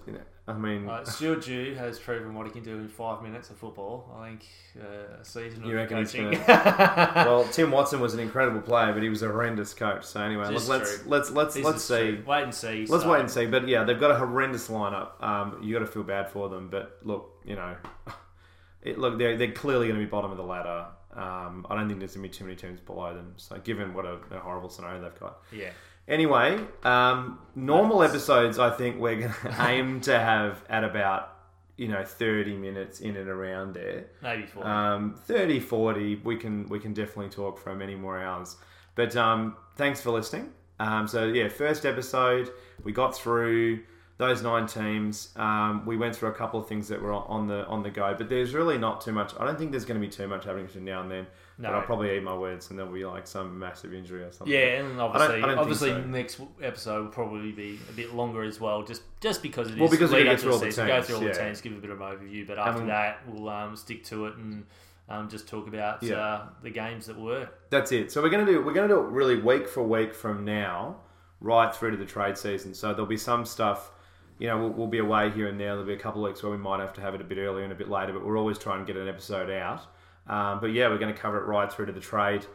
You 0.07 0.13
know, 0.15 0.21
I 0.49 0.53
mean, 0.55 0.89
Uh, 0.89 1.05
Stuart 1.05 1.45
Dew 1.45 1.75
has 1.77 1.99
proven 1.99 2.35
what 2.35 2.47
he 2.47 2.53
can 2.53 2.63
do 2.63 2.77
in 2.79 2.89
five 2.89 3.23
minutes 3.23 3.51
of 3.51 3.57
football. 3.59 4.11
I 4.19 4.29
think 4.31 4.47
uh, 4.81 5.21
a 5.21 5.25
season 5.25 5.63
You 5.65 5.71
of 5.71 5.77
reckon 5.77 5.99
he's 5.99 6.13
coaching. 6.13 6.41
well, 6.49 7.45
Tim 7.53 7.71
Watson 7.71 8.01
was 8.01 8.15
an 8.15 8.21
incredible 8.21 8.61
player, 8.61 8.93
but 8.93 9.03
he 9.03 9.09
was 9.09 9.23
a 9.23 9.29
horrendous 9.29 9.75
coach. 9.75 10.05
So 10.05 10.21
anyway, 10.21 10.49
look, 10.51 10.67
let's 10.69 11.07
let's 11.07 11.31
let's 11.31 11.55
This 11.55 11.65
let's 11.65 11.85
see. 11.85 12.17
true. 12.17 12.25
Wait 12.27 12.43
and 12.43 12.55
see. 12.55 12.87
Let's 12.87 13.05
So- 13.05 13.13
wait 13.13 13.21
and 13.21 13.31
see. 13.31 13.47
But 13.47 13.69
yeah, 13.69 13.85
they've 13.85 14.01
got 14.01 14.11
a 14.11 14.17
horrendous 14.17 14.69
lineup. 14.69 15.23
Um, 15.23 15.59
you 15.63 15.73
got 15.73 15.81
to 15.81 15.87
feel 15.87 16.03
bad 16.03 16.31
for 16.31 16.49
them. 16.49 16.69
But 16.71 16.99
look, 17.03 17.41
you 17.45 17.55
know, 17.57 17.77
it, 18.83 18.99
look, 18.99 19.19
they're, 19.19 19.37
they're 19.37 19.53
clearly 19.53 19.87
going 19.89 20.01
to 20.01 20.05
be 20.05 20.11
bottom 20.11 20.31
of 20.31 20.37
the 20.37 20.43
ladder. 20.45 20.87
Um, 21.13 21.67
I 21.69 21.75
don't 21.75 21.89
think 21.89 21.99
there's 21.99 22.15
going 22.15 22.23
to 22.23 22.29
be 22.29 22.35
too 22.37 22.45
many 22.45 22.57
teams 22.57 22.81
below 22.81 23.15
them. 23.15 23.35
So 23.37 23.59
given 23.59 23.93
what 23.95 24.05
a, 24.07 24.19
a 24.31 24.39
horrible 24.39 24.69
scenario 24.69 25.01
they've 25.03 25.19
got. 25.21 25.39
Yeah. 25.53 25.71
Anyway, 26.09 26.59
um, 26.83 27.39
normal 27.55 28.03
episodes, 28.03 28.59
I 28.59 28.71
think 28.71 28.99
we're 28.99 29.21
going 29.21 29.33
to 29.43 29.67
aim 29.69 30.01
to 30.03 30.19
have 30.19 30.63
at 30.69 30.85
about 30.85 31.37
you 31.77 31.89
know 31.89 32.05
30 32.05 32.57
minutes 32.57 33.01
in 33.01 33.17
and 33.17 33.29
around 33.29 33.75
there. 33.75 34.07
Maybe 34.23 34.47
four. 34.47 34.67
Um, 34.67 35.15
30, 35.25 35.61
40, 35.61 36.17
we 36.17 36.37
can 36.37 36.69
we 36.69 36.79
can 36.79 36.93
definitely 36.93 37.31
talk 37.31 37.59
for 37.59 37.75
many 37.75 37.95
more 37.95 38.21
hours. 38.21 38.57
But 38.95 39.17
um, 39.17 39.57
thanks 39.77 40.01
for 40.01 40.11
listening. 40.11 40.51
Um, 40.79 41.07
so 41.09 41.27
yeah, 41.27 41.49
first 41.49 41.87
episode, 41.87 42.51
we 42.83 42.93
got 42.93 43.15
through 43.15 43.81
those 44.19 44.43
nine 44.43 44.67
teams. 44.67 45.31
Um, 45.37 45.87
we 45.87 45.97
went 45.97 46.15
through 46.15 46.29
a 46.29 46.35
couple 46.35 46.61
of 46.61 46.69
things 46.69 46.89
that 46.89 47.01
were 47.01 47.13
on 47.13 47.47
the 47.47 47.67
on 47.67 47.83
the 47.83 47.91
go, 47.91 48.15
but 48.17 48.29
there's 48.29 48.53
really 48.53 48.77
not 48.77 49.01
too 49.01 49.13
much. 49.13 49.33
I 49.41 49.47
don't 49.47 49.59
think 49.59 49.71
there's 49.71 49.87
going 49.87 50.01
to 50.01 50.07
be 50.07 50.13
too 50.13 50.29
much 50.29 50.45
happening 50.45 50.67
between 50.67 50.85
now 50.85 51.01
and 51.01 51.11
then. 51.11 51.27
No. 51.61 51.69
But 51.69 51.75
I'll 51.77 51.83
probably 51.83 52.17
eat 52.17 52.23
my 52.23 52.37
words, 52.37 52.71
and 52.71 52.79
there'll 52.79 52.93
be 52.93 53.05
like 53.05 53.27
some 53.27 53.59
massive 53.59 53.93
injury 53.93 54.23
or 54.23 54.33
something. 54.33 54.53
yeah, 54.53 54.81
and 54.81 55.01
obviously, 55.01 55.37
I 55.37 55.41
don't 55.41 55.49
think 55.49 55.59
obviously, 55.61 55.91
so. 55.91 56.01
next 56.01 56.41
episode 56.63 57.05
will 57.05 57.13
probably 57.13 57.53
be 57.53 57.79
a 57.89 57.93
bit 57.93 58.15
longer 58.15 58.43
as 58.43 58.61
well, 58.61 58.83
just 58.83 59.03
just 59.21 59.43
because 59.43 59.69
it 59.69 59.75
is. 59.75 59.81
Well, 59.81 59.91
because 59.91 60.11
we 60.11 60.19
lead 60.19 60.25
get 60.25 60.33
up 60.33 60.39
to 60.39 60.43
through 60.43 60.53
all 60.53 60.59
the 60.59 60.65
season, 60.67 60.87
go 60.87 61.03
through 61.03 61.15
all 61.17 61.23
the 61.23 61.33
teams, 61.33 61.61
give 61.61 61.73
a 61.73 61.77
bit 61.77 61.91
of 61.91 62.01
an 62.01 62.07
overview, 62.07 62.47
but 62.47 62.59
after 62.59 62.87
that, 62.87 63.21
we'll 63.29 63.49
um, 63.49 63.77
stick 63.77 64.05
to 64.05 64.27
it 64.27 64.37
and 64.37 64.65
um, 65.09 65.29
just 65.29 65.49
talk 65.49 65.67
about 65.67 66.03
Yeah. 66.03 66.17
uh, 66.17 66.47
the 66.63 66.71
games 66.71 67.07
that 67.07 67.19
were. 67.19 67.49
That's 67.69 67.93
it. 67.93 68.11
So 68.13 68.23
we're 68.23 68.31
gonna 68.31 68.47
do 68.47 68.63
we're 68.65 68.73
gonna 68.73 68.89
do 68.89 68.99
it 69.01 69.09
really 69.11 69.37
week 69.41 69.69
for 69.69 69.83
week 69.83 70.15
from 70.15 70.45
now, 70.45 70.97
right 71.41 71.75
through 71.75 71.91
to 71.93 71.97
the 71.97 72.07
trade 72.07 72.39
season. 72.39 72.75
So 72.75 72.89
there'll 72.93 73.07
be 73.07 73.17
some 73.17 73.45
stuff. 73.45 73.93
You 74.39 74.47
know, 74.49 74.59
we'll, 74.59 74.71
we'll 74.71 74.87
be 74.87 74.99
away 74.99 75.31
here 75.31 75.49
and 75.49 75.61
there. 75.61 75.71
There'll 75.71 75.85
be 75.85 75.93
a 75.93 75.99
couple 75.99 76.25
of 76.25 76.31
weeks 76.31 76.43
where 76.43 76.51
we 76.51 76.57
might 76.57 76.81
have 76.81 76.95
to 76.95 77.03
have 77.03 77.15
it 77.15 77.21
a 77.21 77.25
bit 77.25 77.37
earlier 77.37 77.63
and 77.65 77.73
a 77.73 77.77
bit 77.77 77.91
later, 77.91 78.15
but 78.15 78.25
we're 78.25 78.39
always 78.39 78.57
trying 78.59 78.79
to 78.79 78.91
get 78.91 78.99
an 79.01 79.07
episode 79.07 79.51
out. 79.51 79.83
Um, 80.31 80.61
but 80.61 80.69
yeah, 80.69 80.89
we're 80.89 80.99
going 80.99 81.13
to 81.13 81.21
cover 81.21 81.39
it 81.39 81.47
right 81.47 81.71
through 81.71 81.87
to 81.87 81.93
the 81.93 82.01
trade, 82.01 82.47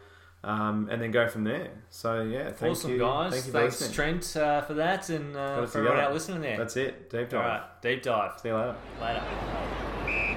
um, 0.46 0.88
and 0.90 1.02
then 1.02 1.12
go 1.12 1.28
from 1.28 1.44
there. 1.44 1.72
So 1.90 2.22
yeah, 2.24 2.52
thank 2.52 2.72
awesome, 2.72 2.92
you, 2.92 3.00
guys. 3.00 3.34
Thank 3.34 3.46
you 3.48 3.52
Thanks, 3.52 3.82
listening. 3.82 3.96
Trent, 3.96 4.38
uh, 4.38 4.62
for 4.62 4.76
that, 4.76 5.10
and 5.10 5.36
uh, 5.36 5.66
for 5.66 5.80
everyone 5.80 6.00
out 6.00 6.14
listening 6.14 6.42
there. 6.42 6.58
That's 6.58 6.78
it. 6.78 7.10
Deep 7.10 7.34
All 7.34 7.42
dive. 7.42 7.46
right, 7.46 7.82
deep 7.82 8.02
dive. 8.02 8.40
See 8.40 8.48
you 8.48 8.56
later. 8.56 8.76
Later. 9.02 10.32